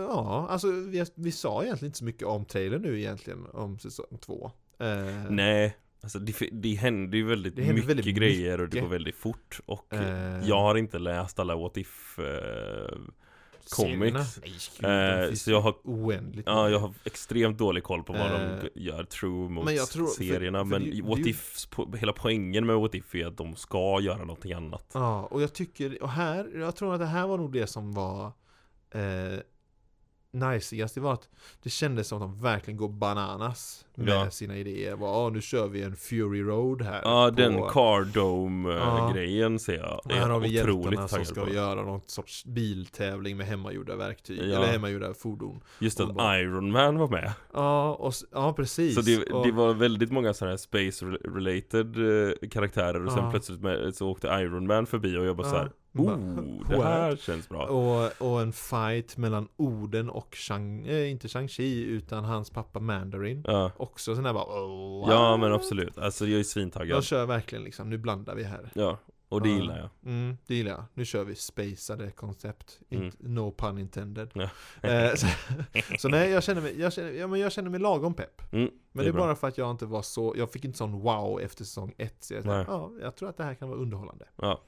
ja, 0.10 0.48
alltså 0.50 0.72
vi, 0.72 1.06
vi 1.16 1.32
sa 1.32 1.64
egentligen 1.64 1.90
inte 1.90 1.98
så 1.98 2.06
mycket 2.06 2.24
om 2.28 2.46
trailern 2.46 2.82
nu 2.82 3.00
egentligen, 3.00 3.46
om 3.54 3.80
säsong 3.80 4.18
två. 4.26 4.52
Eh, 4.80 5.30
Nej, 5.30 5.78
alltså 6.04 6.20
det, 6.20 6.50
det 6.52 6.74
händer 6.76 7.18
ju 7.18 7.26
väldigt 7.28 7.56
Det 7.56 7.62
händer 7.62 7.74
mycket 7.76 7.90
väldigt 7.90 8.16
grejer 8.16 8.52
och 8.52 8.58
det 8.58 8.64
mycket. 8.76 8.82
går 8.82 8.90
väldigt 8.90 9.16
fort 9.16 9.60
Och 9.66 9.94
Eh. 9.94 10.48
jag 10.48 10.60
har 10.62 10.76
inte 10.76 11.00
läst 11.00 11.40
alla 11.40 11.56
What 11.56 11.78
If. 11.78 12.20
Comics. 13.70 14.40
Nej, 14.44 14.54
gud, 15.22 15.30
eh, 15.30 15.34
Så 15.36 15.52
jag 15.52 15.62
har 15.62 15.76
oändligt 15.84 16.48
Ja, 16.48 16.70
jag 16.70 16.80
har 16.80 16.94
extremt 17.04 17.58
dålig 17.58 17.84
koll 17.84 18.04
på 18.04 18.14
vad 18.14 18.22
Eh, 18.22 18.50
de 18.74 18.82
gör 18.82 19.04
true 19.04 19.50
mot 19.50 19.66
men 19.66 19.76
jag 19.76 19.88
tror- 19.90 20.08
för- 20.08 20.14
serierna 20.24 20.60
för 20.60 20.66
Men 20.66 20.84
det- 20.92 21.02
What 21.02 21.24
det- 21.24 21.30
If, 21.30 21.68
hela 22.00 22.14
poängen 22.14 22.66
med 22.66 22.76
What 22.76 22.96
If 22.96 23.16
är 23.16 23.26
att 23.28 23.38
de 23.38 23.56
ska 23.56 24.00
göra 24.02 24.18
någonting 24.18 24.54
annat 24.54 24.92
Ja, 24.94 25.24
och 25.26 25.42
jag 25.42 25.54
tycker, 25.54 26.04
och 26.04 26.10
här, 26.10 26.52
jag 26.60 26.76
tror 26.76 26.94
att 26.94 27.00
det 27.00 27.06
här 27.06 27.28
var 27.28 27.38
nog 27.38 27.54
det 27.54 27.68
som 27.68 27.94
var 27.94 28.26
eh, 28.92 29.40
najsigast. 30.32 30.96
Det 30.96 31.02
var 31.02 31.14
att 31.14 31.30
det 31.64 31.70
kändes 31.70 32.08
som 32.08 32.18
att 32.18 32.22
de 32.30 32.42
verkligen 32.42 32.78
går 32.78 32.90
bananas 32.90 33.86
med 34.00 34.14
Ja. 34.14 34.30
sina 34.30 34.58
idéer. 34.58 34.96
Bara, 34.96 35.12
"Ja, 35.24 35.30
nu 35.30 35.42
kör 35.42 35.68
vi 35.68 35.82
en 35.84 35.96
Fury 35.96 36.42
Road 36.44 36.82
här. 36.82 37.02
Ja, 37.04 37.32
på- 37.36 37.42
den 37.42 37.54
Car 37.62 38.14
Dome 38.14 38.70
eh, 38.70 38.76
Ja. 38.78 39.60
ser 39.60 39.74
jag 39.78 40.02
här 40.10 40.30
har 40.30 40.40
vi 40.40 40.48
hjältarna 40.54 41.08
som 41.08 41.26
ska 41.26 41.46
på. 41.46 41.54
göra 41.54 41.82
någon 41.84 42.02
sorts 42.06 42.46
biltävling 42.46 43.38
med 43.38 43.46
hemmagjorda 43.48 43.96
verktyg. 43.96 44.38
Ja. 44.40 44.44
Eller 44.44 44.68
hemmagjorda 44.68 45.14
fordon. 45.14 45.62
Just 45.80 46.00
att 46.00 46.16
bara- 46.16 46.40
Iron 46.40 46.72
Man 46.72 46.98
var 46.98 47.08
med 47.08 47.32
Ja, 47.54 47.94
och, 47.94 48.14
ja 48.32 48.54
precis. 48.54 48.96
Så 48.96 49.02
det, 49.02 49.24
och, 49.32 49.46
det 49.46 49.52
var 49.52 49.74
väldigt 49.74 50.12
många 50.12 50.34
sådana 50.34 50.52
här 50.52 50.58
space 50.58 51.06
related 51.06 51.96
eh, 51.98 52.50
karaktärer 52.50 53.06
och 53.06 53.12
sen 53.12 53.24
Ja. 53.24 53.32
plötsligt 53.32 53.62
med, 53.62 53.96
så 53.96 54.10
åkte 54.10 54.28
Iron 54.28 54.68
Man 54.68 54.86
förbi 54.86 55.18
och 55.18 55.26
jag 55.26 55.38
bara 55.38 55.48
Ja. 55.48 55.68
Bara, 55.92 56.16
Oh, 56.16 56.70
det 56.70 56.84
här 56.84 57.16
känns 57.16 57.50
bra 57.50 57.66
och, 57.66 58.12
och 58.32 58.42
en 58.42 58.54
fight 58.54 59.18
mellan 59.18 59.48
Oden 59.58 60.10
och 60.10 60.36
Shang, 60.36 60.88
eh, 60.88 61.12
inte 61.12 61.28
Shang-Chi 61.28 61.84
utan 61.86 62.24
hans 62.24 62.50
pappa 62.50 62.80
Mandarin. 62.80 63.44
Ja, 63.48 63.72
Också 63.88 64.16
sån 64.16 64.26
här 64.26 64.34
bara 64.34 64.44
oh, 64.44 65.12
ja 65.12 65.38
men 65.38 65.54
absolut, 65.54 65.98
alltså 65.98 66.26
jag 66.26 66.34
är 66.34 66.38
De 66.38 66.44
svintaggad 66.44 67.04
kör 67.04 67.26
verkligen 67.26 67.64
liksom, 67.64 67.90
nu 67.90 67.98
blandar 67.98 68.36
vi 68.36 68.44
här. 68.44 68.72
Ja, 68.74 68.98
och 69.30 69.42
det 69.42 69.50
gillar 69.50 69.78
jag 69.78 69.90
Mm, 70.06 70.38
det 70.48 70.56
gillar 70.56 70.72
jag. 70.72 70.84
Nu 70.94 71.06
kör 71.06 71.24
vi 71.24 71.36
spacade 71.36 72.12
koncept. 72.12 72.80
Mm. 72.90 73.12
No 73.20 73.52
pun 73.52 73.78
intended. 73.78 74.32
Ja. 74.34 74.50
Eh, 74.90 75.14
så, 75.16 75.28
så 76.00 76.10
nej, 76.10 76.30
jag 76.30 76.44
känner 76.44 76.62
mig, 76.62 76.80
jag 76.80 76.94
känner, 76.94 77.12
ja, 77.12 77.28
men 77.28 77.40
jag 77.40 77.52
känner 77.52 77.70
mig 77.70 77.80
lagom 77.80 78.14
pepp. 78.14 78.54
mm, 78.54 78.70
Men 78.92 79.04
det 79.06 79.10
är, 79.10 79.14
bra. 79.14 79.22
bara 79.26 79.36
för 79.36 79.48
att 79.48 79.58
jag 79.58 79.72
inte 79.72 79.86
var 79.86 80.02
så, 80.02 80.34
jag 80.38 80.52
fick 80.52 80.66
inte 80.66 80.78
sån 80.78 81.00
wow 81.00 81.42
efter 81.42 81.64
säsong 81.64 81.94
ett. 81.98 82.24
Så 82.24 82.34
jag, 82.34 82.46
Nej. 82.46 82.66
ja, 82.68 82.92
jag 83.02 83.16
tror 83.16 83.30
att 83.30 83.38
det 83.38 83.44
här 83.44 83.56
kan 83.56 83.70
vara 83.70 83.80
underhållande. 83.80 84.26
Ja 84.36 84.62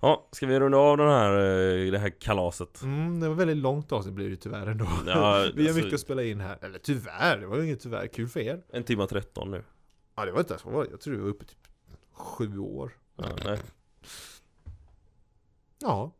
Ja, 0.00 0.28
ska 0.32 0.46
vi 0.46 0.60
runda 0.60 0.78
av 0.78 0.96
den 0.96 1.08
här, 1.08 1.32
eh, 1.32 1.90
det 1.92 1.98
här 1.98 2.20
kalaset? 2.20 2.82
Mm, 2.82 3.20
det 3.20 3.28
var 3.28 3.34
väldigt 3.34 3.56
långt 3.56 3.92
avsnitt 3.92 4.14
blir 4.14 4.30
det 4.30 4.36
tyvärr 4.36 4.66
ändå. 4.66 4.84
Ja, 4.84 5.48
vi 5.54 5.62
har 5.62 5.68
alltså- 5.68 5.74
mycket 5.74 5.94
att 5.94 6.00
spela 6.00 6.22
in 6.22 6.40
här. 6.40 6.58
Eller 6.62 6.78
tyvärr, 6.78 7.38
det 7.38 7.46
var 7.46 7.56
ju 7.56 7.64
inget 7.64 7.80
tyvärr. 7.80 8.06
Kul 8.06 8.28
för 8.28 8.40
er. 8.40 8.62
En 8.72 8.84
timma 8.84 9.06
13 9.06 9.50
nu 9.50 9.64
Ja, 10.16 10.24
det 10.24 10.32
var 10.32 10.40
inte 10.40 10.58
så. 10.58 10.86
Jag 10.90 11.00
tror 11.00 11.14
det 11.14 11.20
var 11.22 11.28
uppe 11.28 11.44
typ 11.44 11.68
sju 12.12 12.58
år. 12.58 12.92
ja, 13.16 13.24
nej. 13.44 13.58
Ja. 15.78 16.12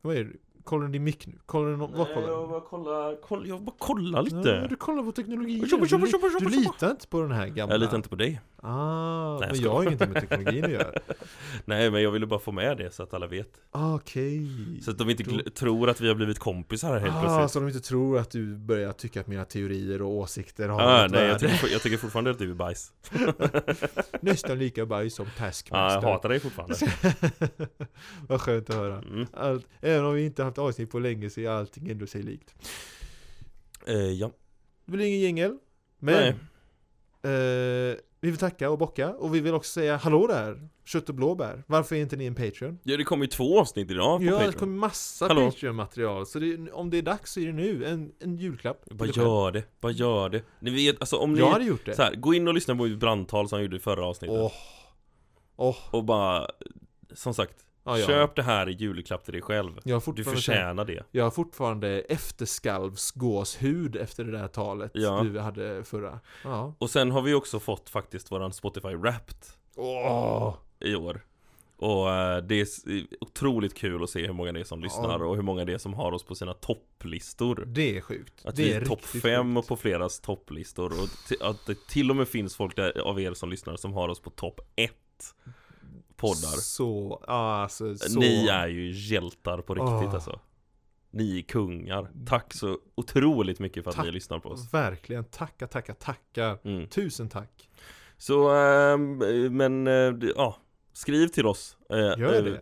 Vad 0.00 0.16
är 0.16 0.24
det? 0.24 0.32
Kollar 0.64 0.86
du 0.86 0.92
din 0.92 1.04
mick 1.04 1.26
nu? 1.26 1.38
Kollar 1.46 1.70
du 1.70 1.76
någon, 1.76 1.98
vad 1.98 2.14
kollar 2.14 2.28
jag 2.28 2.42
du? 2.44 2.48
bara 2.48 2.60
kolla, 2.60 3.16
kolla, 3.22 3.46
jag 3.46 3.62
bara 3.62 3.76
kolla 3.78 4.20
lite 4.20 4.48
Ja, 4.48 4.66
du 4.68 4.76
kollar 4.76 5.02
på 5.02 5.12
teknologi. 5.12 5.54
Du, 5.60 5.60
du 5.60 5.86
shoppa, 5.88 6.48
litar 6.48 6.90
inte 6.90 7.08
på 7.08 7.22
den 7.22 7.32
här 7.32 7.46
gamla... 7.46 7.74
Jag 7.74 7.80
litar 7.80 7.96
inte 7.96 8.08
på 8.08 8.16
dig 8.16 8.40
Ah, 8.62 9.38
Nej, 9.38 9.48
jag 9.48 9.56
men 9.56 9.60
jag 9.64 9.70
har 9.72 9.82
ingenting 9.82 10.10
med 10.12 10.20
teknologin 10.28 10.64
att 10.64 10.70
göra. 10.70 10.92
Nej 11.64 11.90
men 11.90 12.02
jag 12.02 12.10
ville 12.10 12.26
bara 12.26 12.40
få 12.40 12.52
med 12.52 12.76
det 12.76 12.90
så 12.90 13.02
att 13.02 13.14
alla 13.14 13.26
vet 13.26 13.48
Okej. 13.70 14.46
Så 14.82 14.90
att 14.90 14.98
de 14.98 15.10
inte 15.10 15.22
Då- 15.22 15.50
tror 15.50 15.90
att 15.90 16.00
vi 16.00 16.08
har 16.08 16.14
blivit 16.14 16.38
kompisar 16.38 16.88
här 16.92 16.98
helt 17.00 17.14
Ah, 17.14 17.20
plötsligt 17.22 17.50
så 17.50 17.58
de 17.60 17.68
inte 17.68 17.80
tror 17.80 18.18
att 18.18 18.30
du 18.30 18.56
börjar 18.56 18.92
tycka 18.92 19.20
att 19.20 19.26
mina 19.26 19.44
teorier 19.44 20.02
och 20.02 20.10
åsikter 20.10 20.68
har 20.68 20.80
ah, 20.82 21.06
Nej 21.06 21.24
jag 21.26 21.38
tycker, 21.38 21.68
jag 21.72 21.82
tycker 21.82 21.96
fortfarande 21.98 22.30
att 22.30 22.38
du 22.38 22.50
är 22.50 22.54
bajs 22.54 22.92
Nästan 24.20 24.58
lika 24.58 24.86
bajs 24.86 25.14
som 25.14 25.26
Ja, 25.26 25.30
jag 25.38 25.46
Taskmaster. 25.48 26.08
hatar 26.08 26.28
dig 26.28 26.40
fortfarande 26.40 26.76
Vad 28.28 28.40
skönt 28.40 28.70
att 28.70 28.76
höra. 28.76 28.98
mm. 28.98 29.26
Allt, 29.32 29.66
även 29.80 30.04
om 30.04 30.14
vi 30.14 30.24
inte 30.24 30.42
haft 30.44 30.58
avsnitt 30.58 30.90
på 30.90 30.98
länge 30.98 31.30
så 31.30 31.40
är 31.40 31.48
allting 31.48 31.88
ändå 31.88 32.06
sig 32.06 32.22
likt. 32.22 32.54
eh, 33.86 33.94
Ja, 33.96 34.30
Det 34.86 34.92
blir 34.92 35.06
ingen 35.06 35.20
jingel. 35.20 35.58
Men 35.98 36.14
Nej. 36.14 36.34
Eh, 37.22 37.96
vi 38.22 38.30
vill 38.30 38.36
tacka 38.36 38.70
och 38.70 38.78
bocka 38.78 39.10
och 39.14 39.34
vi 39.34 39.40
vill 39.40 39.54
också 39.54 39.72
säga 39.72 39.96
hallå 39.96 40.26
där! 40.26 40.68
Kött 40.84 41.08
och 41.08 41.14
blåbär. 41.14 41.62
Varför 41.66 41.96
är 41.96 42.00
inte 42.00 42.16
ni 42.16 42.26
en 42.26 42.34
Patreon? 42.34 42.78
ja 42.82 42.96
det 42.96 43.04
kommer 43.04 43.24
ju 43.24 43.28
två 43.28 43.60
avsnitt 43.60 43.90
idag 43.90 44.18
på 44.18 44.24
Ja, 44.24 44.30
det 44.32 44.38
Patreon 44.38 44.52
kommer 44.52 44.78
massa. 44.78 45.28
Patreon-material. 45.28 46.26
Så 46.26 46.38
det, 46.38 46.72
om 46.72 46.90
det 46.90 46.98
är 46.98 47.02
dags 47.02 47.32
så 47.32 47.40
är 47.40 47.46
det 47.46 47.52
nu. 47.52 47.84
En, 47.84 48.12
en 48.20 48.36
julklapp. 48.36 48.84
själv. 48.98 49.16
gör 49.16 49.52
det, 49.52 49.80
bara 49.80 49.92
gör 49.92 50.28
det 50.28 50.42
Ni 50.60 50.70
vet, 50.70 51.00
alltså 51.00 51.16
om 51.16 51.32
ni 51.34 51.38
Jag 51.40 51.50
hade 51.50 51.64
gjort 51.64 51.86
det. 51.86 51.94
så 51.94 52.02
här, 52.02 52.14
gå 52.14 52.34
in 52.34 52.48
och 52.48 52.54
lyssna 52.54 52.76
på 52.76 52.82
mitt 52.84 52.98
brandtal 52.98 53.48
som 53.48 53.58
jag 53.58 53.62
gjorde 53.64 53.76
i 53.76 53.80
förra 53.80 54.06
avsnittet 54.06 54.36
Åh. 54.40 54.52
Åh. 55.56 55.76
Och 55.90 56.04
bara, 56.04 56.46
som 57.14 57.34
sagt, 57.34 57.54
Ja, 57.84 57.98
ja. 57.98 58.06
köp 58.06 58.36
det 58.36 58.42
här 58.42 58.68
i 58.68 58.72
julklapp 58.72 59.24
till 59.24 59.32
dig 59.32 59.42
själv 59.42 59.72
Jag 59.84 60.00
har 60.00 60.12
Du 60.14 60.24
förtjänar 60.24 60.84
det 60.84 61.02
jag 61.10 61.24
har 61.24 61.30
fortfarande 61.30 62.00
efterskalvsgåshud 62.00 63.96
efter 63.96 64.24
det 64.24 64.32
där 64.32 64.48
talet 64.48 64.90
Ja. 64.94 65.22
du 65.22 65.38
hade 65.38 65.84
förra. 65.84 66.20
Ja. 66.44 66.74
Och 66.78 66.90
sen 66.90 67.10
har 67.10 67.22
vi 67.22 67.34
också 67.34 67.60
fått 67.60 67.88
faktiskt 67.90 68.32
våran 68.32 68.52
Spotify 68.52 68.94
Wrapped 68.94 69.36
Åh. 69.76 70.54
i 70.80 70.94
år 70.94 71.24
Och 71.76 72.10
eh, 72.10 72.42
det 72.42 72.60
är 72.60 72.66
otroligt 73.20 73.74
kul 73.74 74.02
att 74.02 74.10
se 74.10 74.26
hur 74.26 74.32
många 74.32 74.52
det 74.52 74.60
är 74.60 74.64
som 74.64 74.80
lyssnar 74.82 75.18
Ja. 75.20 75.24
och 75.26 75.36
hur 75.36 75.42
många 75.42 75.64
det 75.64 75.72
är 75.72 75.78
som 75.78 75.94
har 75.94 76.12
oss 76.12 76.22
på 76.24 76.34
sina 76.34 76.54
topplistor 76.54 77.64
Det 77.66 77.96
är 77.96 78.00
sjukt. 78.00 78.46
Att 78.46 78.56
det 78.56 78.62
vi 78.62 78.72
är 78.72 78.80
är 78.80 78.84
topp 78.84 78.98
riktigt 79.00 79.22
fem 79.22 79.56
sjukt. 79.56 79.68
på 79.68 79.76
fleras 79.76 80.20
topplistor 80.20 80.92
och 80.92 81.48
att 81.50 81.66
det 81.66 81.86
till 81.88 82.10
och 82.10 82.16
med 82.16 82.28
finns 82.28 82.56
folk 82.56 82.76
där, 82.76 82.98
av 83.00 83.20
er 83.20 83.34
som 83.34 83.50
lyssnar 83.50 83.76
som 83.76 83.92
har 83.92 84.08
oss 84.08 84.20
på 84.20 84.30
topp 84.30 84.60
ett 84.76 84.94
poddar 86.20 86.56
Så, 86.60 87.22
alltså, 87.26 87.96
så. 87.96 88.18
Ni 88.20 88.46
är 88.48 88.66
ju 88.68 88.90
hjältar 88.90 89.60
på 89.60 89.74
riktigt 89.74 89.88
Åh. 90.08 90.14
alltså 90.14 90.40
Ni 91.10 91.38
är 91.38 91.42
kungar 91.42 92.10
Tack 92.26 92.54
så 92.54 92.78
otroligt 92.94 93.58
mycket 93.58 93.84
för 93.84 93.90
att 93.90 93.96
Tack. 93.96 94.06
ni 94.06 94.12
lyssnar 94.12 94.38
på 94.38 94.48
oss 94.48 94.74
Verkligen, 94.74 95.24
tacka, 95.24 95.66
tacka, 95.66 95.94
tacka. 95.94 96.58
mm. 96.64 96.86
Tusen 96.88 97.28
tack. 97.28 97.68
Så, 98.16 98.50
ehm, 98.50 99.18
men 99.56 99.86
eh, 99.86 100.14
ja 100.36 100.56
Skriv 100.92 101.28
till 101.28 101.46
oss 101.46 101.76
eh, 101.90 101.96
Gör 101.96 102.34
eh, 102.34 102.42
det. 102.44 102.60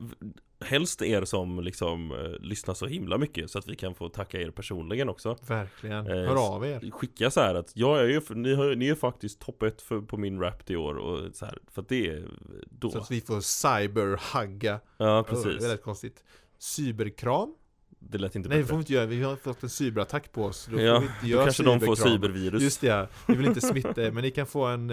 Helst 0.69 1.03
er 1.03 1.25
som 1.25 1.61
liksom 1.61 2.13
eh, 2.13 2.41
lyssnar 2.41 2.75
så 2.75 2.87
himla 2.87 3.19
mycket 3.19 3.51
så 3.51 3.59
att 3.59 3.69
vi 3.69 3.77
kan 3.77 3.95
få 3.95 4.09
tacka 4.09 4.41
er 4.41 4.51
personligen 4.51 5.09
också 5.09 5.37
Verkligen. 5.47 6.07
Eh, 6.07 6.13
Hör 6.13 6.55
av 6.55 6.67
er. 6.67 6.91
Skicka 6.91 7.31
så 7.31 7.41
här 7.41 7.55
att 7.55 7.73
jag 7.75 8.01
är 8.01 8.05
ju, 8.05 8.21
ni, 8.35 8.55
har, 8.55 8.75
ni 8.75 8.89
är 8.89 8.95
faktiskt 8.95 9.41
topp 9.41 9.63
ett 9.63 9.83
för, 9.83 10.01
på 10.01 10.17
min 10.17 10.41
rap 10.41 10.71
i 10.71 10.77
år 10.77 10.95
och 10.95 11.35
så 11.37 11.45
här, 11.47 11.59
för 11.73 11.83
att 11.83 11.89
det 11.89 12.07
är 12.09 12.25
då 12.71 12.91
Så 12.91 12.99
att 12.99 13.11
vi 13.11 13.21
får 13.21 13.41
cyberhagga. 13.41 14.81
Ja 14.97 15.05
Det 15.07 15.13
är 15.13 15.23
precis, 15.23 15.65
väldigt 15.65 15.83
konstigt. 15.83 16.25
Cyberkram? 16.59 17.55
det 18.01 18.19
lät 18.19 18.37
inte 18.37 18.49
Nej 18.49 18.59
det 18.59 18.63
bättre 18.63 18.69
får 18.69 18.77
vi 18.77 18.81
inte 18.81 18.93
göra, 18.93 19.07
vi 19.07 19.23
har 19.23 19.37
fått 19.37 19.63
en 19.63 19.69
cyberattack 19.69 20.33
på 20.33 20.45
oss. 20.45 20.67
Då 20.67 20.77
får 20.77 20.81
Ja, 20.81 21.03
då 21.23 21.27
göra 21.29 21.45
kanske 21.45 21.63
de 21.63 21.81
får 21.81 21.95
cyberkram. 21.95 22.13
cybervirus 22.23 22.63
Just 22.63 22.81
det, 22.81 22.87
ja. 22.87 23.07
vi 23.27 23.35
vill 23.35 23.47
inte 23.47 23.61
smitta 23.61 24.03
er, 24.03 24.11
men 24.11 24.23
ni 24.23 24.31
kan 24.31 24.47
få 24.47 24.65
en 24.67 24.91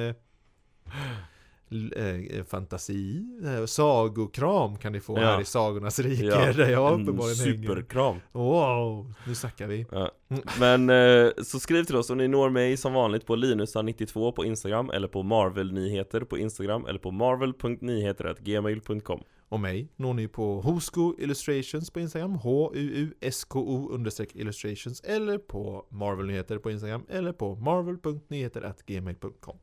eh, 1.95 2.43
fantasi, 2.43 3.23
eh, 3.45 3.65
sagokram 3.65 4.77
kan 4.77 4.91
ni 4.93 4.99
få 4.99 5.17
Ja. 5.17 5.21
här 5.25 5.41
i 5.41 5.45
sagornas 5.45 5.99
rike, 5.99 6.23
Ja, 6.25 6.53
där 6.57 6.69
jag 6.69 6.93
En 6.93 7.01
uppenbarligen 7.01 7.35
superkram 7.35 8.15
Wow, 8.31 9.13
nu 9.27 9.35
snackar 9.35 9.67
vi. 9.67 9.85
ja. 9.91 10.11
Mm. 10.29 10.43
Men 10.59 10.89
eh, 11.25 11.31
så 11.43 11.59
skriv 11.59 11.83
till 11.83 11.95
oss 11.95 12.09
och 12.09 12.17
ni 12.17 12.27
når 12.27 12.49
mig 12.49 12.77
som 12.77 12.93
vanligt 12.93 13.25
på 13.25 13.35
linusa92 13.35 14.31
på 14.31 14.45
Instagram 14.45 14.89
eller 14.89 15.07
på 15.07 15.23
marvelnyheter 15.23 16.21
på 16.21 16.37
Instagram 16.37 16.85
eller 16.85 16.99
på 16.99 17.11
marvel.nyheter.gmail.com 17.11 19.19
Och 19.49 19.59
mig 19.59 19.87
når 19.95 20.13
ni 20.13 20.27
på 20.27 20.61
Husko 20.61 21.15
Illustrations 21.19 21.89
på 21.91 21.99
Instagram, 21.99 22.35
H-U-U-S-K-O 22.35 23.87
understreck 23.91 24.35
illustrations 24.35 25.01
eller 25.01 25.37
på 25.37 25.85
Marvelnyheter 25.91 26.57
på 26.57 26.71
Instagram 26.71 27.05
eller 27.09 27.31
på 27.31 27.55
marvel.nyheter.gmail.com 27.55 29.57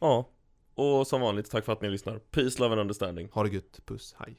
Ja, 0.00 0.28
och 0.74 1.06
som 1.06 1.20
vanligt 1.20 1.50
tack 1.50 1.64
för 1.64 1.72
att 1.72 1.82
ni 1.82 1.90
lyssnar. 1.90 2.18
Peace, 2.18 2.60
love 2.60 2.72
and 2.72 2.80
understanding. 2.80 3.28
Ha 3.32 3.42
det 3.42 3.48
gött, 3.50 3.80
puss, 3.84 4.14
hej. 4.18 4.36